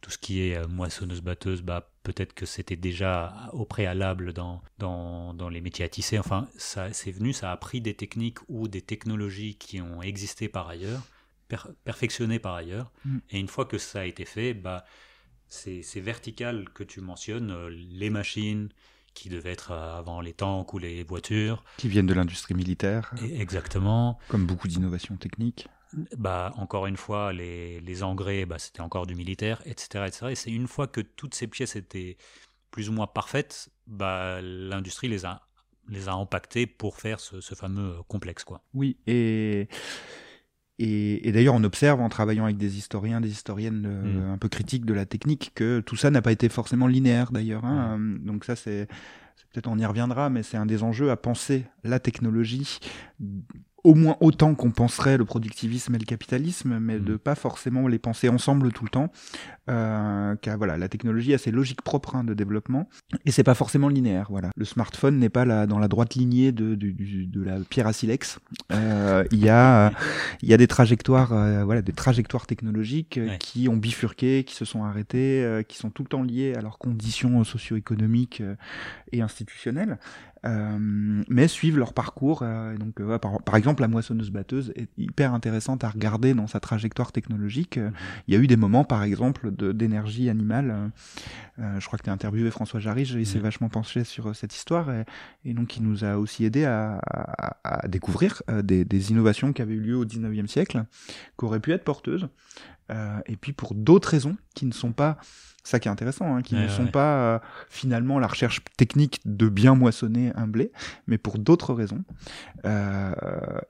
tout 0.00 0.10
ce 0.12 0.18
qui 0.18 0.40
est 0.40 0.66
moissonneuse-batteuse, 0.68 1.62
bah, 1.62 1.91
peut-être 2.02 2.34
que 2.34 2.46
c'était 2.46 2.76
déjà 2.76 3.50
au 3.52 3.64
préalable 3.64 4.32
dans, 4.32 4.62
dans, 4.78 5.34
dans, 5.34 5.48
les 5.48 5.60
métiers 5.60 5.84
à 5.84 5.88
tisser. 5.88 6.18
Enfin, 6.18 6.48
ça 6.56 6.92
c'est 6.92 7.12
venu, 7.12 7.32
ça 7.32 7.52
a 7.52 7.56
pris 7.56 7.80
des 7.80 7.94
techniques 7.94 8.38
ou 8.48 8.68
des 8.68 8.82
technologies 8.82 9.54
qui 9.56 9.80
ont 9.80 10.02
existé 10.02 10.48
par 10.48 10.68
ailleurs, 10.68 11.02
perfectionnées 11.84 12.38
par 12.38 12.54
ailleurs. 12.54 12.92
Mm. 13.04 13.18
Et 13.30 13.40
une 13.40 13.48
fois 13.48 13.64
que 13.64 13.78
ça 13.78 14.00
a 14.00 14.04
été 14.04 14.24
fait, 14.24 14.54
bah, 14.54 14.84
c'est 15.48 16.00
vertical 16.00 16.68
que 16.74 16.82
tu 16.82 17.00
mentionnes, 17.00 17.50
euh, 17.50 17.68
les 17.70 18.10
machines 18.10 18.70
qui 19.14 19.28
devaient 19.28 19.52
être 19.52 19.72
euh, 19.72 19.98
avant 19.98 20.20
les 20.20 20.32
tanks 20.32 20.72
ou 20.72 20.78
les 20.78 21.02
voitures. 21.04 21.62
Qui 21.76 21.88
viennent 21.88 22.06
de 22.06 22.14
l'industrie 22.14 22.54
militaire. 22.54 23.12
exactement. 23.22 24.18
Comme 24.28 24.46
beaucoup 24.46 24.68
d'innovations 24.68 25.16
techniques 25.16 25.68
bah, 26.16 26.52
encore 26.56 26.86
une 26.86 26.96
fois, 26.96 27.32
les, 27.32 27.80
les 27.80 28.02
engrais, 28.02 28.46
bah, 28.46 28.58
c'était 28.58 28.80
encore 28.80 29.06
du 29.06 29.14
militaire, 29.14 29.62
etc. 29.66 30.04
etc. 30.06 30.26
Et 30.30 30.34
c'est 30.34 30.50
une 30.50 30.68
fois 30.68 30.86
que 30.86 31.00
toutes 31.00 31.34
ces 31.34 31.46
pièces 31.46 31.76
étaient 31.76 32.16
plus 32.70 32.88
ou 32.88 32.92
moins 32.92 33.06
parfaites, 33.06 33.68
bah, 33.86 34.40
l'industrie 34.40 35.08
les 35.08 35.24
a, 35.24 35.42
les 35.88 36.08
a 36.08 36.14
impactées 36.14 36.66
pour 36.66 36.96
faire 36.96 37.20
ce, 37.20 37.40
ce 37.40 37.54
fameux 37.54 37.96
complexe. 38.08 38.44
Quoi. 38.44 38.62
Oui, 38.74 38.96
et, 39.06 39.68
et, 40.78 41.28
et 41.28 41.32
d'ailleurs, 41.32 41.54
on 41.54 41.64
observe 41.64 42.00
en 42.00 42.08
travaillant 42.08 42.44
avec 42.44 42.56
des 42.56 42.78
historiens, 42.78 43.20
des 43.20 43.30
historiennes 43.30 43.84
euh, 43.86 44.28
mm. 44.28 44.32
un 44.32 44.38
peu 44.38 44.48
critiques 44.48 44.86
de 44.86 44.94
la 44.94 45.06
technique, 45.06 45.52
que 45.54 45.80
tout 45.80 45.96
ça 45.96 46.10
n'a 46.10 46.22
pas 46.22 46.32
été 46.32 46.48
forcément 46.48 46.86
linéaire 46.86 47.32
d'ailleurs. 47.32 47.64
Hein. 47.64 47.98
Donc 48.20 48.44
ça, 48.44 48.56
c'est 48.56 48.88
peut-être 49.52 49.68
on 49.68 49.78
y 49.78 49.84
reviendra, 49.84 50.30
mais 50.30 50.42
c'est 50.42 50.56
un 50.56 50.66
des 50.66 50.82
enjeux 50.82 51.10
à 51.10 51.16
penser 51.16 51.66
la 51.84 52.00
technologie 52.00 52.78
au 53.84 53.94
moins 53.94 54.16
autant 54.20 54.54
qu'on 54.54 54.70
penserait 54.70 55.16
le 55.16 55.24
productivisme 55.24 55.94
et 55.94 55.98
le 55.98 56.04
capitalisme, 56.04 56.78
mais 56.78 56.98
mm. 56.98 57.04
de 57.04 57.16
pas 57.16 57.34
forcément 57.34 57.88
les 57.88 57.98
penser 57.98 58.28
ensemble 58.28 58.72
tout 58.72 58.84
le 58.84 58.90
temps. 58.90 59.10
Euh, 59.70 60.34
car 60.42 60.58
voilà, 60.58 60.76
la 60.76 60.88
technologie 60.88 61.34
a 61.34 61.38
ses 61.38 61.52
logiques 61.52 61.82
propres 61.82 62.16
hein, 62.16 62.24
de 62.24 62.34
développement 62.34 62.88
et 63.24 63.30
c'est 63.30 63.44
pas 63.44 63.54
forcément 63.54 63.88
linéaire. 63.88 64.26
Voilà, 64.30 64.50
le 64.56 64.64
smartphone 64.64 65.18
n'est 65.18 65.28
pas 65.28 65.44
là 65.44 65.66
dans 65.66 65.78
la 65.78 65.86
droite 65.86 66.14
lignée 66.14 66.50
de, 66.50 66.74
de, 66.74 66.90
de, 66.90 67.42
la 67.44 67.60
pierre 67.60 67.86
à 67.86 67.92
silex. 67.92 68.40
Euh, 68.72 69.24
il 69.30 69.38
y 69.38 69.48
a 69.48 69.92
il 70.42 70.48
y 70.48 70.54
a 70.54 70.56
des 70.56 70.66
trajectoires, 70.66 71.32
euh, 71.32 71.64
voilà, 71.64 71.82
des 71.82 71.92
trajectoires 71.92 72.46
technologiques 72.46 73.18
euh, 73.18 73.36
qui 73.36 73.68
ont 73.68 73.76
bifurqué, 73.76 74.42
qui 74.44 74.54
se 74.54 74.64
sont 74.64 74.82
arrêtées, 74.84 75.64
qui 75.68 75.76
sont 75.76 75.90
tout 75.90 76.02
le 76.02 76.08
temps 76.08 76.22
liées 76.22 76.54
à 76.54 76.60
leurs 76.60 76.78
conditions 76.78 77.44
socio-économiques 77.44 78.42
et 79.12 79.22
institutionnelles. 79.22 79.98
Mais 80.44 81.48
suivent 81.48 81.78
leur 81.78 81.92
parcours. 81.92 82.44
donc, 82.78 83.00
par, 83.44 83.56
exemple, 83.56 83.82
la 83.82 83.88
moissonneuse-batteuse 83.88 84.72
est 84.76 84.88
hyper 84.96 85.34
intéressante 85.34 85.84
à 85.84 85.90
regarder 85.90 86.34
dans 86.34 86.46
sa 86.46 86.60
trajectoire 86.60 87.12
technologique. 87.12 87.76
Mhm. 87.76 87.92
Il 88.28 88.34
y 88.34 88.36
a 88.36 88.40
eu 88.40 88.46
des 88.46 88.56
moments, 88.56 88.84
par 88.84 89.02
exemple, 89.02 89.50
d'énergie 89.52 90.28
animale. 90.28 90.90
je 91.58 91.86
crois 91.86 91.98
que 91.98 92.04
tu 92.04 92.10
as 92.10 92.12
interviewé 92.12 92.50
François 92.50 92.80
Jarry, 92.80 93.02
il 93.02 93.26
s'est 93.26 93.38
vachement 93.38 93.68
penché 93.68 94.04
sur 94.04 94.34
cette 94.34 94.54
histoire, 94.54 94.90
et, 95.44 95.54
donc 95.54 95.76
il 95.76 95.84
nous 95.84 96.04
a 96.04 96.16
aussi 96.16 96.44
aidé 96.44 96.64
à, 96.64 97.00
à, 97.64 97.88
découvrir 97.88 98.42
des, 98.62 98.84
des, 98.84 99.10
innovations 99.10 99.52
qui 99.52 99.62
avaient 99.62 99.74
eu 99.74 99.80
lieu 99.80 99.96
au 99.96 100.04
19e 100.04 100.46
siècle, 100.46 100.84
qui 101.38 101.44
auraient 101.44 101.60
pu 101.60 101.72
être 101.72 101.84
porteuses. 101.84 102.28
et 103.26 103.36
puis 103.36 103.52
pour 103.52 103.74
d'autres 103.74 104.08
raisons 104.08 104.36
qui 104.54 104.66
ne 104.66 104.72
sont 104.72 104.92
pas 104.92 105.18
ça 105.64 105.78
qui 105.78 105.88
est 105.88 105.90
intéressant, 105.90 106.34
hein, 106.34 106.42
qui 106.42 106.54
ne 106.54 106.68
sont 106.68 106.86
pas 106.86 107.16
euh, 107.16 107.38
finalement 107.68 108.18
la 108.18 108.26
recherche 108.26 108.62
technique 108.76 109.20
de 109.24 109.48
bien 109.48 109.74
moissonner 109.74 110.32
un 110.34 110.46
blé, 110.46 110.72
mais 111.06 111.18
pour 111.18 111.38
d'autres 111.38 111.72
raisons, 111.74 112.04
euh, 112.64 113.14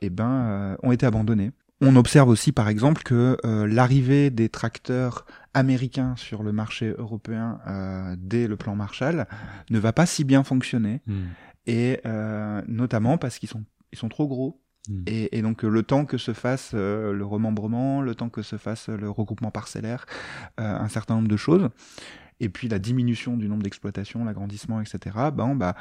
eh 0.01 0.11
ben, 0.11 0.31
euh, 0.31 0.77
ont 0.83 0.93
été 0.93 1.07
abandonnés. 1.07 1.53
On 1.81 1.97
observe 1.97 2.29
aussi, 2.29 2.53
par 2.53 2.69
exemple, 2.69 3.03
que 3.03 3.37
euh, 3.45 3.67
l'arrivée 3.67 4.31
des 4.31 4.49
tracteurs 4.49 5.27
américains 5.53 6.15
sur 6.17 6.45
le 6.45 6.53
marché 6.53 6.95
européen 6.97 7.59
dès 8.17 8.47
le 8.47 8.57
plan 8.57 8.75
Marshall 8.75 9.27
ne 9.69 9.79
va 9.79 9.93
pas 9.93 10.07
si 10.07 10.25
bien 10.25 10.45
fonctionner, 10.45 11.03
hmm. 11.07 11.25
et 11.67 12.01
notamment 12.67 13.19
parce 13.19 13.39
qu'ils 13.39 13.51
sont 13.51 13.65
ils 13.93 13.99
sont 13.99 14.09
trop 14.09 14.27
gros, 14.27 14.62
Hmm. 14.89 15.03
Et, 15.07 15.43
donc 15.43 15.63
le 15.63 15.83
temps 15.83 16.05
que 16.05 16.19
se 16.19 16.33
fasse 16.33 16.73
euh, 16.75 17.13
le 17.13 17.25
remembrement, 17.25 18.03
le 18.03 18.15
temps 18.15 18.29
que 18.29 18.43
se 18.43 18.57
fasse 18.57 18.89
le 18.89 19.09
regroupement 19.09 19.51
parcellaire, 19.51 20.07
euh, 20.61 20.77
un 20.77 20.89
certain 20.89 21.15
nombre 21.15 21.29
de 21.29 21.37
choses, 21.37 21.69
et 22.41 22.49
puis 22.49 22.69
la 22.69 22.79
diminution 22.79 23.37
du 23.37 23.49
nombre 23.49 23.63
d'exploitations, 23.63 24.25
l'agrandissement, 24.25 24.81
etc. 24.81 25.17
Ben, 25.33 25.55
bah, 25.55 25.77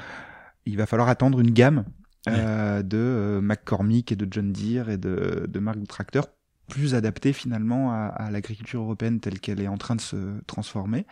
il 0.66 0.78
va 0.78 0.86
falloir 0.86 1.10
attendre 1.10 1.40
une 1.40 1.52
gamme 1.52 1.86
euh, 2.30 2.84
de 2.84 3.40
McCormick 3.42 4.12
et 4.12 4.16
de 4.16 4.28
John 4.30 4.54
Deere 4.54 4.90
et 4.90 4.98
de, 4.98 5.48
de 5.50 5.60
marques 5.60 5.80
de 5.80 5.88
tracteurs 5.88 6.28
plus 6.72 6.96
adapté 6.96 7.34
finalement 7.34 7.92
à, 7.92 8.32
l'agriculture 8.32 8.82
européenne 8.82 9.20
telle 9.20 9.42
qu'elle 9.42 9.60
est 9.60 9.68
en 9.68 9.78
train 9.78 9.98
de 9.98 10.02
se 10.02 10.40
transformer. 10.48 11.06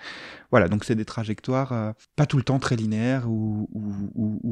Voilà, 0.52 0.70
donc 0.70 0.86
c'est 0.86 0.96
des 0.96 1.04
trajectoires 1.04 1.74
euh, 1.74 1.92
pas 2.16 2.26
tout 2.26 2.38
le 2.38 2.44
temps 2.44 2.60
très 2.60 2.78
linéaires 2.78 3.30
ou, 3.30 3.68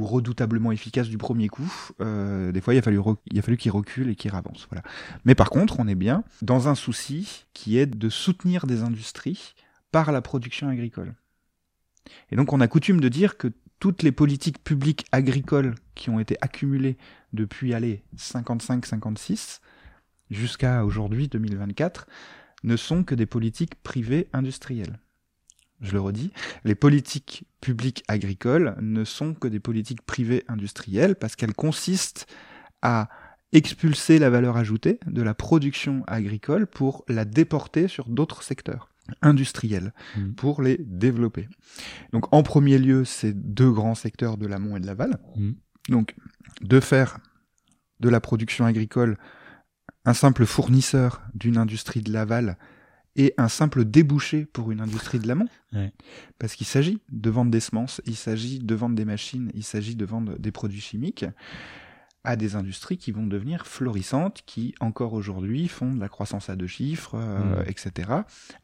redoutablement 0.02 0.72
efficaces 0.74 1.08
du 1.08 1.17
premier 1.17 1.48
coup. 1.48 1.72
Euh, 2.02 2.52
des 2.52 2.60
fois, 2.60 2.74
il 2.74 2.78
a 2.78 2.82
fallu, 2.82 3.58
qu'ils 3.58 3.72
reculent 3.72 4.10
et 4.10 4.15
qu'ils 4.15 4.36
avancent. 4.36 4.67
Voilà. 4.70 4.84
Mais 5.24 5.34
par 5.34 5.50
contre, 5.50 5.80
on 5.80 5.88
est 5.88 5.96
bien 5.96 6.24
dans 6.41 6.67
un 6.67 6.76
souci 6.76 7.46
qui 7.54 7.78
est 7.78 7.86
de 7.86 8.10
soutenir 8.10 8.67
des 8.67 8.84
industries 8.84 9.54
par 9.93 10.12
la 10.12 10.22
production 10.22 10.67
agricole. 10.67 11.13
Et 12.32 12.36
donc, 12.36 12.52
on 12.52 12.60
a 12.60 12.67
coutume 12.67 13.00
de 13.00 13.08
dire 13.08 13.38
que 13.38 13.48
toutes 13.80 14.04
les 14.04 14.12
politiques 14.12 14.62
publiques 14.62 15.06
agricoles 15.13 15.76
qui 15.96 16.10
ont 16.10 16.20
été 16.20 16.36
accumulées 16.41 16.98
depuis, 17.32 17.74
allez, 17.74 18.04
55-56, 18.17 19.60
jusqu'à 20.29 20.85
aujourd'hui, 20.85 21.27
2024, 21.27 22.07
ne 22.63 22.75
sont 22.75 23.03
que 23.03 23.15
des 23.15 23.25
politiques 23.25 23.75
privées 23.83 24.27
industrielles. 24.33 24.99
Je 25.81 25.93
le 25.93 26.01
redis, 26.01 26.31
les 26.63 26.73
politiques 26.73 27.45
publiques 27.61 28.03
agricoles 28.07 28.75
ne 28.81 29.03
sont 29.03 29.35
que 29.35 29.47
des 29.47 29.59
politiques 29.59 30.01
privées 30.01 30.43
industrielles 30.47 31.15
parce 31.15 31.35
qu'elles 31.35 31.53
consistent 31.53 32.25
à 32.81 33.09
expulser 33.53 34.17
la 34.17 34.29
valeur 34.29 34.57
ajoutée 34.57 34.99
de 35.05 35.21
la 35.21 35.33
production 35.33 36.03
agricole 36.07 36.67
pour 36.67 37.05
la 37.07 37.25
déporter 37.25 37.87
sur 37.87 38.09
d'autres 38.09 38.43
secteurs 38.43 38.89
industriels 39.21 39.93
mmh. 40.17 40.31
pour 40.31 40.61
les 40.61 40.77
développer. 40.79 41.47
Donc 42.11 42.33
en 42.33 42.43
premier 42.43 42.77
lieu, 42.77 43.05
ces 43.05 43.33
deux 43.33 43.71
grands 43.71 43.95
secteurs 43.95 44.37
de 44.37 44.47
l'amont 44.47 44.75
et 44.75 44.79
de 44.79 44.87
l'aval. 44.87 45.17
Mmh. 45.35 45.51
Donc 45.89 46.15
de 46.61 46.79
faire 46.79 47.19
de 47.99 48.09
la 48.09 48.19
production 48.19 48.65
agricole 48.65 49.17
un 50.08 50.13
simple 50.13 50.46
fournisseur 50.46 51.22
d'une 51.34 51.58
industrie 51.58 52.02
de 52.02 52.13
l'aval 52.13 52.58
et 53.17 53.34
un 53.38 53.50
simple 53.50 53.84
débouché 53.84 54.46
pour 54.46 54.72
une 54.72 54.80
industrie 54.80 55.20
de 55.20 55.28
l'amont. 55.28 55.50
Parce 56.39 56.56
qu'il 56.56 56.65
s'agit 56.65 57.02
de 57.10 57.30
vendre 57.30 57.52
des 57.52 57.60
semences, 57.60 58.02
il 58.06 58.15
s'agit 58.15 58.60
de 58.60 58.74
vendre 58.74 58.96
des 58.96 59.04
machines, 59.04 59.52
il 59.54 59.63
s'agit 59.63 59.98
de 59.98 60.06
vendre 60.06 60.39
des 60.39 60.52
produits 60.52 60.80
chimiques 60.80 61.26
à 62.27 62.35
des 62.35 62.57
industries 62.57 62.97
qui 62.97 63.13
vont 63.13 63.25
devenir 63.25 63.65
florissantes, 63.65 64.43
qui 64.45 64.75
encore 64.81 65.13
aujourd'hui 65.13 65.69
font 65.69 65.93
de 65.93 65.99
la 66.01 66.09
croissance 66.09 66.49
à 66.49 66.57
deux 66.57 66.67
chiffres, 66.67 67.15
euh, 67.15 67.63
mm. 67.63 67.69
etc., 67.69 68.09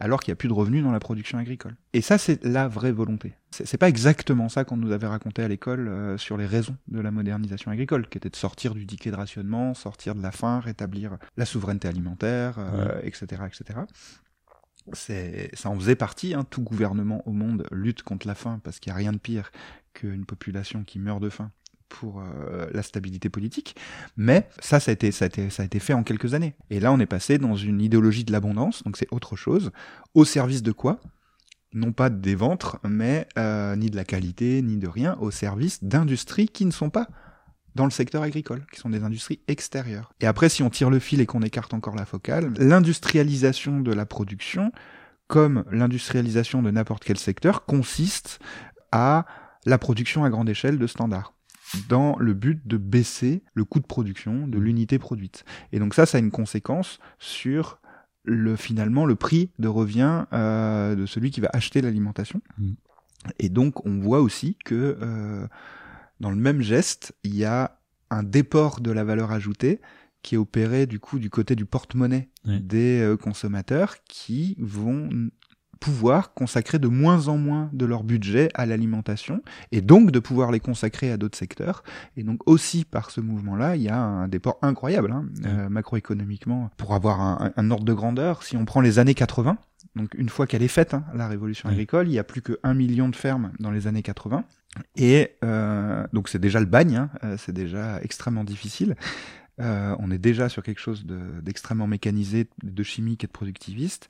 alors 0.02 0.19
qu'il 0.19 0.32
n'y 0.32 0.34
a 0.34 0.36
plus 0.36 0.49
de 0.49 0.54
revenus 0.54 0.84
dans 0.84 0.91
la 0.91 0.99
production 0.99 1.38
agricole. 1.38 1.78
Et 1.93 2.02
ça, 2.02 2.17
c'est 2.17 2.43
la 2.43 2.67
vraie 2.67 2.91
volonté. 2.91 3.36
C'est 3.52 3.78
pas 3.78 3.88
exactement 3.88 4.49
ça 4.49 4.65
qu'on 4.65 4.76
nous 4.76 4.91
avait 4.91 5.08
raconté 5.08 5.43
à 5.43 5.47
l'école 5.47 5.88
euh, 5.88 6.17
sur 6.17 6.36
les 6.36 6.45
raisons 6.45 6.76
de 6.89 6.99
la 6.99 7.10
modernisation 7.10 7.71
agricole, 7.71 8.10
qui 8.10 8.17
était 8.17 8.30
de 8.30 8.36
sortir 8.36 8.76
du 8.76 8.86
ticket 8.86 9.12
de 9.12 9.15
rationnement, 9.15 9.73
sortir 9.73 10.13
de 10.13 10.21
la 10.21 10.34
faim, 10.34 10.60
rétablir 10.60 11.17
la 11.38 11.45
souveraineté 11.45 11.88
alimentaire, 11.88 12.60
etc., 13.04 13.43
euh, 13.43 13.47
etc 13.47 13.80
ça 14.91 15.69
en 15.69 15.80
faisait 15.80 15.95
partie. 15.95 16.34
Hein. 16.34 16.45
Tout 16.49 16.62
gouvernement 16.62 17.26
au 17.26 17.32
monde 17.32 17.65
lutte 17.71 18.04
contre 18.04 18.28
la 18.28 18.36
faim 18.36 18.60
parce 18.65 18.82
qu'il 18.82 18.91
n'y 18.91 18.95
a 18.95 18.97
rien 18.97 19.13
de 19.13 19.17
pire 19.17 19.49
qu'une 19.93 20.26
population 20.26 20.84
qui 20.84 20.99
meurt 20.99 21.21
de 21.21 21.30
faim 21.30 21.52
pour 21.94 22.22
euh, 22.22 22.66
la 22.74 22.82
stabilité 22.82 23.30
politique, 23.30 23.76
mais 24.18 24.50
ça, 24.60 24.80
ça 24.80 24.92
a, 24.92 24.94
été, 24.94 25.80
fait 25.80 25.94
en 25.94 26.04
quelques 26.04 26.34
années. 26.34 26.56
Et 26.72 26.80
là, 26.80 26.92
on 26.92 27.00
est 27.00 27.06
passé 27.06 27.38
dans 27.38 27.56
une 27.56 27.82
idéologie 27.82 28.24
de 28.24 28.32
l'abondance, 28.32 28.84
donc 28.84 28.98
c'est 28.98 29.08
autre 29.12 29.36
chose, 29.36 29.72
au 30.16 30.26
service 30.26 30.64
de 30.64 30.72
quoi? 30.72 31.00
Non 31.72 31.92
pas 31.92 32.10
des 32.10 32.34
ventres, 32.34 32.80
mais 32.84 33.28
euh, 33.38 33.76
ni 33.76 33.92
de 33.92 33.96
la 33.96 34.06
qualité, 34.06 34.62
ni 34.64 34.78
de 34.78 34.88
rien, 34.88 35.16
au 35.20 35.30
service 35.30 35.84
d'industries 35.84 36.48
qui 36.48 36.66
ne 36.66 36.72
sont 36.72 36.90
pas 36.90 37.08
dans 37.76 37.86
le 37.86 37.92
secteur 37.92 38.24
agricole, 38.24 38.66
qui 38.72 38.80
sont 38.80 38.90
des 38.90 39.04
industries 39.04 39.40
extérieures. 39.48 40.14
Et 40.20 40.26
après, 40.26 40.50
si 40.50 40.64
on 40.64 40.70
tire 40.72 40.90
le 40.90 41.00
fil 41.00 41.22
et 41.22 41.28
qu'on 41.28 41.42
écarte 41.42 41.76
encore 41.76 41.96
la 41.96 42.06
focale, 42.06 42.54
l'industrialisation 42.58 43.82
de 43.82 43.94
la 43.94 44.06
production, 44.08 44.72
comme 45.28 45.64
l'industrialisation 45.72 46.64
de 46.64 46.72
n'importe 46.72 47.04
quel 47.04 47.18
secteur, 47.18 47.66
consiste 47.66 48.40
à 48.92 49.26
la 49.66 49.78
production 49.78 50.24
à 50.24 50.30
grande 50.30 50.50
échelle 50.50 50.78
de 50.78 50.88
standards 50.88 51.33
dans 51.90 52.18
le 52.18 52.34
but 52.34 52.66
de 52.66 52.78
baisser 52.78 53.44
le 53.54 53.66
coût 53.66 53.80
de 53.80 53.86
production 53.86 54.48
de 54.48 54.60
l'unité 54.60 55.00
produite. 55.00 55.46
Et 55.72 55.80
donc 55.80 55.94
ça, 55.94 56.06
ça 56.06 56.18
a 56.18 56.22
une 56.22 56.32
conséquence 56.32 57.00
sur 57.20 57.80
le 58.24 58.56
finalement 58.56 59.06
le 59.06 59.16
prix 59.16 59.50
de 59.60 59.68
revient 59.68 60.26
euh, 60.34 60.96
de 60.96 61.06
celui 61.06 61.32
qui 61.32 61.42
va 61.42 61.50
acheter 61.54 61.82
l'alimentation. 61.82 62.42
Mm. 62.58 62.72
Et 63.40 63.50
donc 63.50 63.86
on 63.86 64.00
voit 64.00 64.22
aussi 64.22 64.58
que 64.64 64.98
euh, 65.02 65.48
dans 66.20 66.30
le 66.30 66.38
même 66.38 66.62
geste, 66.62 67.16
il 67.24 67.36
y 67.36 67.46
a 67.46 67.80
un 68.10 68.24
déport 68.24 68.80
de 68.80 68.92
la 68.92 69.04
valeur 69.04 69.32
ajoutée 69.32 69.82
qui 70.22 70.36
est 70.36 70.38
opéré 70.38 70.86
du 70.86 71.00
coup 71.00 71.20
du 71.20 71.30
côté 71.30 71.56
du 71.56 71.66
porte-monnaie 71.66 72.30
des 72.46 73.02
euh, 73.02 73.18
consommateurs 73.18 73.98
qui 74.06 74.56
vont 74.60 75.10
pouvoir 75.84 76.34
consacrer 76.34 76.80
de 76.80 76.88
moins 76.88 77.28
en 77.28 77.38
moins 77.38 77.69
de 77.74 77.86
leur 77.86 78.06
budget 78.06 78.48
à 78.54 78.65
l'alimentation 78.65 79.41
et 79.74 79.82
donc 79.82 80.12
de 80.12 80.19
pouvoir 80.19 80.50
les 80.50 80.62
consacrer 80.62 81.12
à 81.12 81.17
d'autres 81.17 81.38
secteurs. 81.38 81.84
Et 82.15 82.24
donc 82.24 82.39
aussi 82.46 82.86
par 82.86 83.12
ce 83.12 83.19
mouvement-là, 83.19 83.76
il 83.76 83.82
y 83.82 83.89
a 83.89 84.00
un 84.00 84.30
déport 84.30 84.58
incroyable 84.62 85.12
hein, 85.12 85.26
euh, 85.46 85.67
macroéconomiquement. 85.67 86.72
Pour 86.78 86.93
avoir 86.93 87.52
un, 87.58 87.72
ordre 87.72 87.84
de 87.84 87.91
grandeur, 87.91 88.43
si 88.43 88.56
on 88.56 88.63
prend 88.63 88.80
les 88.80 88.98
années 88.98 89.13
80, 89.13 89.58
donc 89.98 90.13
une 90.13 90.30
fois 90.30 90.48
qu'elle 90.48 90.63
est 90.63 90.69
faite, 90.69 90.93
hein, 90.93 91.04
la 91.13 91.28
révolution 91.28 91.67
agricole, 91.67 92.08
il 92.08 92.13
y 92.13 92.19
a 92.19 92.24
plus 92.24 92.41
que 92.41 92.58
1 92.63 92.74
million 92.76 93.10
de 93.10 93.15
fermes 93.17 93.52
dans 93.60 93.69
les 93.69 93.86
années 93.86 94.04
80. 94.04 94.46
Et 94.96 95.36
euh, 95.43 96.08
donc 96.13 96.30
c'est 96.30 96.39
déjà 96.39 96.62
le 96.62 96.65
bagne, 96.65 96.96
hein, 96.96 97.10
euh, 97.26 97.36
c'est 97.38 97.52
déjà 97.52 98.02
extrêmement 98.02 98.46
difficile. 98.46 98.96
on 99.60 100.12
est 100.12 100.17
déjà 100.17 100.48
sur 100.48 100.63
quelque 100.63 100.80
chose 100.80 101.06
d'extrêmement 101.41 101.88
mécanisé, 101.88 102.48
de 102.63 102.84
chimique 102.84 103.26
et 103.26 103.28
de 103.28 103.34
productiviste. 103.34 104.08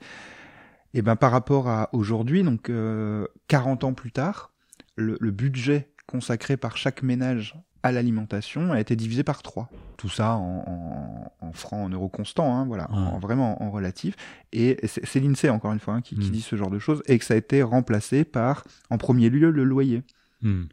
Et 0.94 1.02
ben 1.02 1.16
par 1.16 1.32
rapport 1.32 1.68
à 1.68 1.90
aujourd'hui, 1.92 2.42
donc 2.44 2.62
40 2.68 2.72
euh, 2.72 3.86
ans 3.86 3.92
plus 3.92 4.12
tard, 4.12 4.52
le, 4.96 5.30
budget 5.30 5.90
consacré 6.06 6.56
par 6.56 6.76
chaque 6.76 7.02
ménage 7.02 7.56
à 7.82 7.90
l'alimentation 7.90 8.72
a 8.72 8.80
été 8.80 8.94
divisé 8.94 9.24
par 9.24 9.42
3. 9.42 9.68
Tout 9.96 10.08
ça 10.08 10.36
en, 10.36 11.52
francs, 11.52 11.84
en 11.84 11.88
euros 11.88 12.08
constants, 12.08 12.56
hein, 12.56 12.64
voilà, 12.64 12.90
en, 12.90 13.18
vraiment 13.18 13.62
en 13.62 13.70
relatif. 13.70 14.14
Et 14.52 14.78
c'est 14.86 15.20
l'INSEE, 15.20 15.50
encore 15.50 15.72
une 15.72 15.80
fois, 15.80 15.94
hein, 15.94 16.00
qui, 16.00 16.14
hmm. 16.14 16.30
dit 16.30 16.40
ce 16.40 16.56
genre 16.56 16.70
de 16.70 16.78
choses, 16.78 17.02
et 17.06 17.18
que 17.18 17.24
ça 17.24 17.34
a 17.34 17.36
été 17.36 17.62
remplacé 17.62 18.24
par, 18.24 18.64
en 18.88 18.96
premier 18.96 19.30
lieu, 19.30 19.50
le 19.50 19.64
loyer. 19.64 20.04
Hmm. 20.42 20.64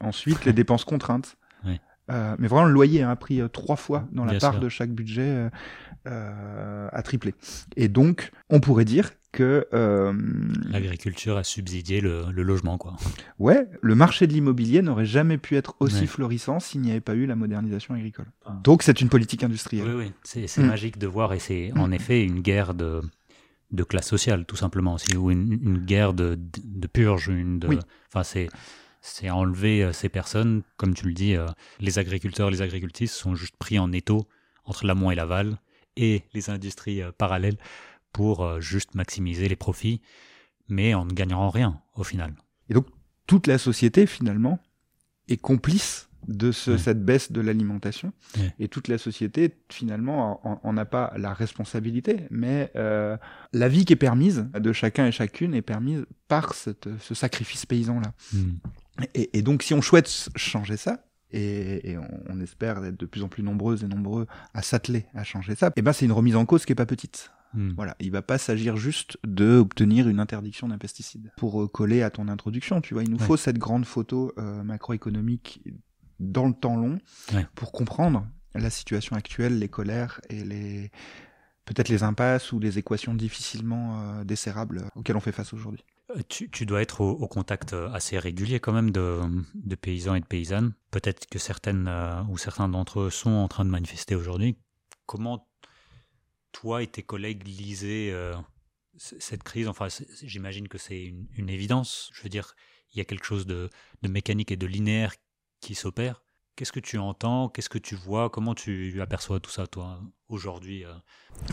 Ensuite, 0.00 0.44
les 0.44 0.52
dépenses 0.52 0.84
contraintes. 0.84 1.36
Euh, 2.10 2.34
mais 2.38 2.48
vraiment, 2.48 2.66
le 2.66 2.72
loyer 2.72 3.02
a 3.02 3.14
pris 3.14 3.40
euh, 3.40 3.48
trois 3.48 3.76
fois 3.76 4.08
dans 4.10 4.24
la 4.24 4.38
part 4.38 4.58
de 4.58 4.68
chaque 4.68 4.90
budget 4.90 5.48
euh, 6.08 6.88
à 6.92 7.02
tripler. 7.02 7.34
Et 7.76 7.88
donc, 7.88 8.32
on 8.48 8.60
pourrait 8.60 8.84
dire 8.84 9.10
que 9.32 9.66
l'agriculture 10.68 11.36
a 11.36 11.44
subsidié 11.44 12.00
le, 12.00 12.30
logement, 12.30 12.78
quoi. 12.78 12.96
Ouais, 13.38 13.68
le 13.80 13.94
marché 13.94 14.26
de 14.26 14.32
l'immobilier 14.32 14.82
n'aurait 14.82 15.06
jamais 15.06 15.38
pu 15.38 15.56
être 15.56 15.74
aussi 15.80 16.06
florissant 16.06 16.60
s'il 16.60 16.80
n'y 16.80 16.90
avait 16.90 17.00
pas 17.00 17.14
eu 17.14 17.26
la 17.26 17.36
modernisation 17.36 17.94
agricole. 17.94 18.26
Ah. 18.44 18.58
Donc, 18.64 18.82
c'est 18.82 19.00
une 19.00 19.08
politique 19.08 19.44
industrielle. 19.44 19.86
Oui, 19.86 20.04
oui, 20.06 20.12
c'est 20.24 20.58
mm. 20.58 20.66
magique 20.66 20.98
de 20.98 21.06
voir, 21.06 21.32
et 21.32 21.38
c'est 21.38 21.72
en 21.76 21.92
effet 21.92 22.24
une 22.24 22.40
guerre 22.40 22.74
de 22.74 23.00
de 23.72 23.84
classe 23.84 24.08
sociale, 24.08 24.46
tout 24.46 24.56
simplement, 24.56 24.94
aussi, 24.94 25.16
ou 25.16 25.30
une, 25.30 25.78
guerre 25.84 26.12
de, 26.12 26.36
de, 26.36 26.86
purge, 26.88 27.28
une 27.28 27.60
de, 27.60 27.78
enfin, 28.08 28.24
c'est 28.24 28.48
c'est 29.00 29.30
enlever 29.30 29.92
ces 29.92 30.08
personnes, 30.08 30.62
comme 30.76 30.92
tu 30.92 31.06
le 31.06 31.14
dis, 31.14 31.36
les 31.78 31.98
agriculteurs, 32.00 32.50
les 32.50 32.62
agricultrices 32.62 33.14
sont 33.14 33.36
juste 33.36 33.56
pris 33.56 33.78
en 33.78 33.92
étau 33.92 34.26
entre 34.64 34.84
l'amont 34.86 35.12
et 35.12 35.14
l'aval 35.14 35.58
et 35.96 36.22
les 36.34 36.50
industries 36.50 37.02
parallèles 37.16 37.56
pour 38.12 38.60
juste 38.60 38.94
maximiser 38.94 39.48
les 39.48 39.56
profits, 39.56 40.00
mais 40.68 40.94
en 40.94 41.04
ne 41.04 41.12
gagnant 41.12 41.48
rien 41.50 41.80
au 41.94 42.04
final. 42.04 42.34
Et 42.68 42.74
donc 42.74 42.86
toute 43.26 43.46
la 43.46 43.58
société 43.58 44.06
finalement 44.06 44.58
est 45.28 45.36
complice 45.36 46.10
de 46.28 46.52
cette 46.52 47.04
baisse 47.04 47.32
de 47.32 47.40
l'alimentation. 47.40 48.12
Et 48.58 48.68
toute 48.68 48.88
la 48.88 48.98
société, 48.98 49.56
finalement, 49.70 50.40
en 50.64 50.72
n'a 50.72 50.84
pas 50.84 51.12
la 51.16 51.32
responsabilité, 51.32 52.26
mais 52.30 52.70
euh, 52.76 53.16
la 53.52 53.68
vie 53.68 53.84
qui 53.84 53.94
est 53.94 53.96
permise 53.96 54.46
de 54.54 54.72
chacun 54.72 55.06
et 55.06 55.12
chacune 55.12 55.54
est 55.54 55.62
permise 55.62 56.04
par 56.28 56.54
ce 56.54 57.14
sacrifice 57.14 57.66
paysan-là. 57.66 58.12
Hmm. 58.32 58.52
Et, 59.14 59.42
donc, 59.42 59.62
si 59.62 59.72
on 59.72 59.80
souhaite 59.80 60.28
changer 60.36 60.76
ça, 60.76 61.04
et, 61.32 61.96
on, 62.28 62.40
espère 62.40 62.84
être 62.84 62.98
de 62.98 63.06
plus 63.06 63.22
en 63.22 63.28
plus 63.28 63.42
nombreuses 63.42 63.84
et 63.84 63.86
nombreux 63.86 64.26
à 64.52 64.62
s'atteler 64.62 65.06
à 65.14 65.24
changer 65.24 65.54
ça, 65.54 65.68
et 65.68 65.72
eh 65.76 65.82
ben 65.82 65.92
c'est 65.92 66.04
une 66.04 66.12
remise 66.12 66.36
en 66.36 66.44
cause 66.44 66.64
qui 66.64 66.72
est 66.72 66.76
pas 66.76 66.86
petite. 66.86 67.30
Hmm. 67.52 67.72
Voilà, 67.76 67.96
il 68.00 68.10
va 68.10 68.22
pas 68.22 68.38
s'agir 68.38 68.76
juste 68.76 69.18
de 69.26 69.56
obtenir 69.56 70.08
une 70.08 70.20
interdiction 70.20 70.68
d'un 70.68 70.78
pesticide. 70.78 71.32
Pour 71.36 71.62
euh, 71.62 71.68
coller 71.68 72.02
à 72.02 72.10
ton 72.10 72.28
introduction, 72.28 72.80
tu 72.80 72.94
vois, 72.94 73.02
il 73.02 73.10
nous 73.10 73.18
faut 73.18 73.36
cette 73.36 73.58
grande 73.58 73.84
photo 73.84 74.32
euh, 74.38 74.62
macroéconomique 74.62 75.62
dans 76.20 76.46
le 76.46 76.54
temps 76.54 76.76
long 76.76 76.98
pour 77.54 77.72
comprendre 77.72 78.26
la 78.54 78.70
situation 78.70 79.16
actuelle, 79.16 79.58
les 79.58 79.68
colères 79.68 80.20
et 80.28 80.44
les 80.44 80.90
peut-être 81.70 81.88
les 81.88 82.02
impasses 82.02 82.52
ou 82.52 82.58
les 82.58 82.78
équations 82.78 83.14
difficilement 83.14 84.00
euh, 84.00 84.24
desserrables 84.24 84.88
auxquelles 84.96 85.16
on 85.16 85.20
fait 85.20 85.32
face 85.32 85.52
aujourd'hui. 85.52 85.84
Euh, 86.16 86.20
tu, 86.28 86.66
dois 86.66 86.82
être 86.82 87.00
au, 87.00 87.28
contact 87.28 87.72
euh, 87.72 87.88
assez 87.92 88.18
régulier 88.18 88.58
quand 88.58 88.72
même 88.72 88.90
de, 88.90 89.20
paysans 89.80 90.16
et 90.16 90.20
de 90.20 90.26
paysannes. 90.26 90.72
Peut-être 90.90 91.26
que 91.26 91.38
certaines 91.38 91.88
ou 92.28 92.38
certains 92.38 92.68
d'entre 92.68 93.00
eux 93.00 93.10
sont 93.10 93.30
en 93.30 93.46
train 93.46 93.64
de 93.64 93.70
manifester 93.70 94.16
aujourd'hui. 94.16 94.56
Comment 95.06 95.48
toi 96.52 96.82
et 96.82 96.86
tes 96.86 97.02
collègues 97.02 97.46
lisez 97.46 98.14
cette 98.96 99.42
crise 99.42 99.68
Enfin, 99.68 99.88
j'imagine 100.22 100.68
que 100.68 100.78
c'est 100.78 101.02
une, 101.02 101.48
évidence. 101.48 102.10
Je 102.14 102.22
veux 102.22 102.28
dire, 102.28 102.54
il 102.92 102.98
y 102.98 103.00
a 103.00 103.04
quelque 103.04 103.26
chose 103.26 103.46
de 103.46 103.70
mécanique 104.02 104.52
et 104.52 104.56
de 104.56 104.66
linéaire 104.66 105.14
qui 105.60 105.74
s'opère. 105.74 106.22
Qu'est-ce 106.60 106.72
que 106.72 106.80
tu 106.80 106.98
entends? 106.98 107.48
Qu'est-ce 107.48 107.70
que 107.70 107.78
tu 107.78 107.94
vois? 107.94 108.28
Comment 108.28 108.54
tu 108.54 109.00
aperçois 109.00 109.40
tout 109.40 109.50
ça, 109.50 109.66
toi, 109.66 109.98
aujourd'hui 110.28 110.84
euh? 110.84 110.92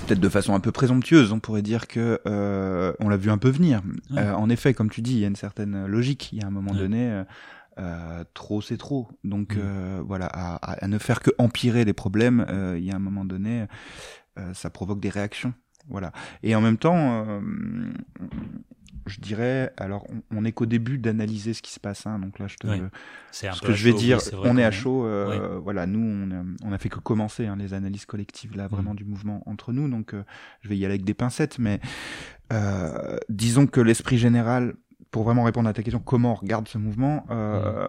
Peut-être 0.05 0.19
de 0.19 0.27
façon 0.27 0.53
un 0.53 0.59
peu 0.59 0.73
présomptueuse, 0.73 1.31
on 1.31 1.39
pourrait 1.39 1.61
dire 1.61 1.87
que 1.87 2.19
euh, 2.25 2.91
on 2.99 3.07
l'a 3.07 3.15
vu 3.15 3.31
un 3.31 3.37
peu 3.37 3.49
venir. 3.49 3.81
Euh, 4.17 4.33
en 4.33 4.49
effet, 4.49 4.73
comme 4.73 4.89
tu 4.89 5.01
dis, 5.01 5.13
il 5.13 5.19
y 5.19 5.23
a 5.23 5.29
une 5.29 5.37
certaine 5.37 5.85
logique. 5.85 6.33
Il 6.33 6.39
y 6.39 6.43
a 6.43 6.47
un 6.47 6.51
moment 6.51 6.73
donné, 6.73 7.23
trop 8.33 8.61
c'est 8.61 8.75
trop. 8.75 9.07
Donc 9.23 9.55
mm. 9.55 10.01
voilà, 10.01 10.25
à, 10.25 10.55
à, 10.55 10.87
ne 10.89 10.97
faire 10.97 11.21
que 11.21 11.31
empirer 11.37 11.85
les 11.85 11.93
problèmes, 11.93 12.45
il 12.77 12.83
y 12.83 12.91
a 12.91 12.95
un 12.95 12.99
moment 12.99 13.23
donné, 13.23 13.65
ça 14.53 14.69
provoque 14.69 14.99
des 14.99 15.09
réactions. 15.09 15.53
Voilà. 15.89 16.11
Et 16.43 16.55
en 16.55 16.61
même 16.61 16.77
temps, 16.77 17.41
je 19.07 19.19
dirais, 19.19 19.73
alors 19.77 20.05
on, 20.31 20.45
est 20.45 20.51
qu'au 20.51 20.65
début 20.65 20.97
d'analyser 20.97 21.53
ce 21.53 21.61
qui 21.61 21.71
se 21.71 21.79
passe. 21.79 22.05
Hein, 22.05 22.19
donc 22.19 22.39
là, 22.39 22.47
je 22.47 22.57
te, 22.57 22.67
ce 23.31 23.61
que 23.61 23.73
je 23.73 23.83
vais 23.83 23.93
dire, 23.93 24.19
on 24.43 24.57
est 24.57 24.63
à 24.63 24.71
chaud. 24.71 25.05
Euh, 25.05 25.59
voilà, 25.61 25.87
nous, 25.87 25.99
on 25.99 26.31
a, 26.31 26.43
on 26.63 26.71
a, 26.71 26.77
fait 26.77 26.89
que 26.89 26.99
commencer 26.99 27.47
hein, 27.47 27.55
les 27.57 27.73
analyses 27.73 28.05
collectives 28.05 28.55
là, 28.55 28.67
vraiment 28.67 28.93
mm. 28.93 28.97
du 28.97 29.05
mouvement 29.05 29.41
entre 29.45 29.73
nous. 29.73 29.89
Donc, 29.89 30.13
euh, 30.13 30.23
je 30.61 30.69
vais 30.69 30.77
y 30.77 30.85
aller 30.85 30.95
avec 30.95 31.05
des 31.05 31.13
pincettes, 31.13 31.59
mais 31.59 31.79
euh, 32.53 33.17
disons 33.29 33.67
que 33.67 33.81
l'esprit 33.81 34.17
général, 34.17 34.75
pour 35.11 35.23
vraiment 35.23 35.43
répondre 35.43 35.69
à 35.69 35.73
ta 35.73 35.83
question, 35.83 35.99
comment 35.99 36.33
on 36.33 36.35
regarde 36.35 36.67
ce 36.67 36.77
mouvement, 36.77 37.25
mm 37.29 37.87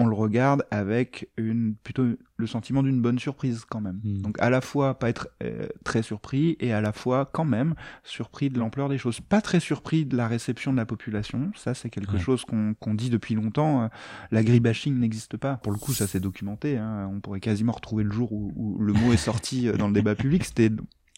on 0.00 0.06
le 0.06 0.14
regarde 0.14 0.64
avec 0.70 1.28
une 1.36 1.74
plutôt 1.82 2.04
le 2.36 2.46
sentiment 2.46 2.82
d'une 2.82 3.00
bonne 3.00 3.18
surprise 3.18 3.64
quand 3.68 3.80
même. 3.80 4.00
Hmm. 4.02 4.22
Donc 4.22 4.36
à 4.40 4.50
la 4.50 4.60
fois 4.60 4.98
pas 4.98 5.08
être 5.08 5.28
euh, 5.42 5.66
très 5.84 6.02
surpris 6.02 6.56
et 6.58 6.72
à 6.72 6.80
la 6.80 6.92
fois 6.92 7.28
quand 7.30 7.44
même 7.44 7.74
surpris 8.02 8.50
de 8.50 8.58
l'ampleur 8.58 8.88
des 8.88 8.98
choses. 8.98 9.20
Pas 9.20 9.40
très 9.40 9.60
surpris 9.60 10.06
de 10.06 10.16
la 10.16 10.26
réception 10.26 10.72
de 10.72 10.78
la 10.78 10.86
population, 10.86 11.52
ça 11.54 11.74
c'est 11.74 11.90
quelque 11.90 12.18
chose 12.18 12.44
qu'on 12.44 12.94
dit 12.94 13.10
depuis 13.10 13.34
longtemps. 13.34 13.82
Euh, 13.82 13.88
l'agribashing 14.30 14.98
n'existe 14.98 15.36
pas. 15.36 15.56
Pour 15.56 15.72
le 15.72 15.78
coup 15.78 15.92
ça 15.92 16.06
s'est 16.06 16.20
documenté. 16.20 16.78
Hein. 16.78 17.10
On 17.12 17.20
pourrait 17.20 17.40
quasiment 17.40 17.72
retrouver 17.72 18.04
le 18.04 18.10
jour 18.10 18.32
où, 18.32 18.52
où 18.56 18.78
le 18.78 18.92
mot 18.92 19.12
est 19.12 19.18
sorti 19.18 19.68
euh, 19.68 19.76
dans 19.76 19.88
le 19.88 19.94
débat 19.94 20.14
public. 20.14 20.44
C'était 20.44 20.70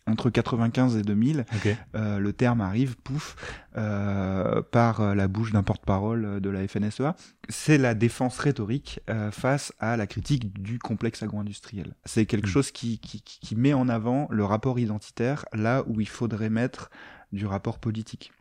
entre 0.07 0.31
95 0.31 0.97
et 0.97 1.03
2000, 1.03 1.47
euh, 1.95 2.19
le 2.19 2.33
terme 2.33 2.61
arrive, 2.61 2.97
pouf, 2.97 3.37
euh, 3.77 4.61
par 4.63 5.01
euh, 5.01 5.15
la 5.15 5.29
bouche 5.29 5.53
d'un 5.53 5.63
porte-parole 5.63 6.41
de 6.41 6.51
la 6.51 6.67
FNSEA. 6.67 7.15
C'est 7.49 7.79
la 7.79 7.95
défense 7.95 8.39
rhétorique 8.39 9.01
face 9.31 9.73
à 9.79 9.97
la 9.97 10.07
critique 10.07 10.61
du 10.61 10.79
complexe 10.79 11.23
agro-industriel. 11.23 11.95
C'est 12.05 12.27
quelque 12.27 12.47
hmm. 12.47 12.51
chose 12.51 12.71
qui, 12.71 12.99
qui, 12.99 13.23
qui, 13.23 13.57
met 13.57 13.75
en 13.75 13.89
avant 13.89 14.27
le 14.31 14.45
rapport 14.45 14.79
identitaire 14.79 15.45
là 15.53 15.85
où 15.87 16.01
il 16.01 16.09
faudrait 16.09 16.51
mettre 16.51 16.91
du 17.33 17.47
rapport 17.47 17.79
politique. 17.79 18.33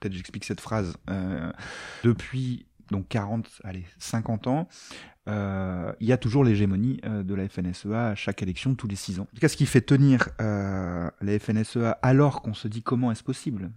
Peut-être 0.00 0.14
j'explique 0.14 0.44
cette 0.44 0.60
phrase. 0.60 0.94
depuis 2.04 2.66
donc 2.90 3.08
40, 3.08 3.48
allez, 3.64 3.84
50 3.98 4.46
ans, 4.46 4.68
euh, 5.28 5.92
il 6.00 6.08
y 6.08 6.12
a 6.12 6.16
toujours 6.16 6.42
l'hégémonie 6.42 7.00
euh, 7.04 7.22
de 7.22 7.34
la 7.34 7.48
FNSEA 7.48 8.08
à 8.08 8.14
chaque 8.14 8.42
élection, 8.42 8.74
tous 8.74 8.88
les 8.88 8.96
six 8.96 9.20
ans. 9.20 9.28
Qu'est-ce 9.40 9.56
qui 9.56 9.66
fait 9.66 9.80
tenir 9.80 10.28
euh, 10.40 11.08
la 11.20 11.38
FNSEA 11.38 11.92
alors 12.02 12.42
qu'on 12.42 12.54
se 12.54 12.66
dit 12.66 12.82
comment 12.82 13.12
est-ce 13.12 13.22
possible 13.22 13.70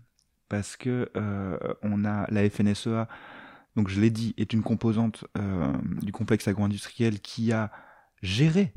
Parce 0.50 0.76
que 0.76 1.10
on 1.84 2.06
a 2.06 2.26
la 2.32 2.50
FNSEA, 2.50 3.08
donc 3.76 3.90
je 3.90 4.02
l'ai 4.02 4.10
dit, 4.10 4.34
est 4.38 4.54
une 4.54 4.64
composante 4.64 5.26
du 6.02 6.12
complexe 6.12 6.48
agro-industriel 6.48 7.20
qui 7.20 7.52
a 7.52 7.72
géré, 8.22 8.74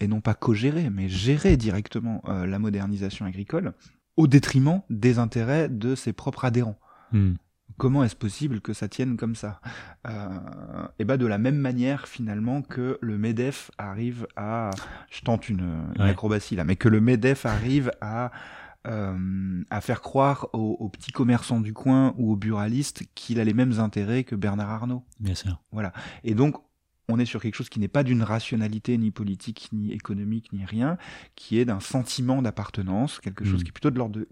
et 0.00 0.06
non 0.06 0.20
pas 0.20 0.34
co-géré, 0.34 0.90
mais 0.90 1.08
géré 1.08 1.56
directement 1.56 2.22
la 2.26 2.58
modernisation 2.58 3.24
agricole 3.24 3.72
au 4.16 4.26
détriment 4.26 4.82
des 4.90 5.18
intérêts 5.18 5.70
de 5.70 5.94
ses 5.94 6.12
propres 6.12 6.44
adhérents. 6.44 6.78
Hmm 7.12 7.34
comment 7.76 8.04
est-ce 8.04 8.16
possible 8.16 8.60
que 8.60 8.72
ça 8.72 8.88
tienne 8.88 9.16
comme 9.16 9.34
ça? 9.34 9.60
Euh, 10.08 10.28
Et 10.98 11.04
bah 11.04 11.16
de 11.16 11.26
la 11.26 11.38
même 11.38 11.56
manière 11.56 12.08
finalement 12.08 12.62
que 12.62 12.98
le 13.00 13.18
Medef 13.18 13.70
arrive 13.78 14.26
à, 14.36 14.70
je 15.10 15.20
tente 15.22 15.48
une, 15.48 15.92
acrobatie 15.98 16.56
là, 16.56 16.64
mais 16.64 16.76
que 16.76 16.88
le 16.88 17.00
Medef 17.00 17.46
arrive 17.46 17.90
à 18.00 18.30
euh, 18.88 19.62
à 19.70 19.80
faire 19.80 20.00
croire 20.00 20.48
aux, 20.52 20.88
petits 20.88 21.12
commerçants 21.12 21.60
du 21.60 21.72
coin 21.72 22.14
ou 22.16 22.32
aux 22.32 22.36
buralistes 22.36 23.04
qu'il 23.14 23.38
a 23.38 23.44
les 23.44 23.54
mêmes 23.54 23.78
intérêts 23.78 24.24
que 24.24 24.34
Bernard 24.34 24.70
Arnault. 24.70 25.04
Bien 25.20 25.36
sûr. 25.36 25.62
Voilà. 25.70 25.92
Et 26.24 26.34
donc 26.34 26.56
on 27.12 27.18
est 27.18 27.24
sur 27.24 27.40
quelque 27.40 27.54
chose 27.54 27.68
qui 27.68 27.80
n'est 27.80 27.88
pas 27.88 28.02
d'une 28.02 28.22
rationalité 28.22 28.96
ni 28.98 29.10
politique, 29.10 29.68
ni 29.72 29.92
économique, 29.92 30.52
ni 30.52 30.64
rien, 30.64 30.96
qui 31.36 31.58
est 31.58 31.64
d'un 31.64 31.80
sentiment 31.80 32.42
d'appartenance, 32.42 33.20
quelque 33.20 33.44
chose 33.44 33.60
mm. 33.60 33.64
qui 33.64 33.68
est 33.68 33.72
plutôt 33.72 33.90
de 33.90 33.98
l'ordre 33.98 34.18
de 34.18 34.28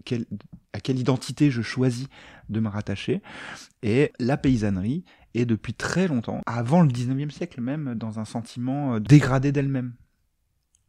à 0.73 0.79
quelle 0.79 0.99
identité 0.99 1.51
je 1.51 1.61
choisis 1.61 2.07
de 2.49 2.59
me 2.59 2.69
rattacher. 2.69 3.21
Et 3.83 4.11
la 4.19 4.37
paysannerie 4.37 5.03
est 5.33 5.45
depuis 5.45 5.73
très 5.73 6.07
longtemps, 6.07 6.41
avant 6.45 6.81
le 6.81 6.89
19e 6.89 7.29
siècle 7.29 7.61
même, 7.61 7.95
dans 7.95 8.19
un 8.19 8.25
sentiment 8.25 8.95
euh, 8.95 8.99
dégradé 8.99 9.51
d'elle-même 9.51 9.93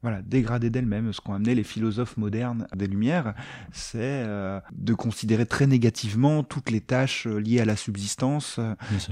voilà, 0.03 0.21
dégradée 0.23 0.69
d'elle-même. 0.69 1.13
Ce 1.13 1.21
qu'ont 1.21 1.35
amené 1.35 1.55
les 1.55 1.63
philosophes 1.63 2.17
modernes 2.17 2.67
des 2.75 2.89
Lumières, 2.89 3.35
c'est 3.73 3.99
euh, 4.01 4.61
de 4.73 4.95
considérer 4.95 5.47
très 5.47 5.67
négativement 5.67 6.43
toutes 6.43 6.71
les 6.71 6.81
tâches 6.81 7.27
euh, 7.27 7.39
liées 7.39 7.61
à 7.61 7.65
la 7.65 7.77
subsistance. 7.77 8.59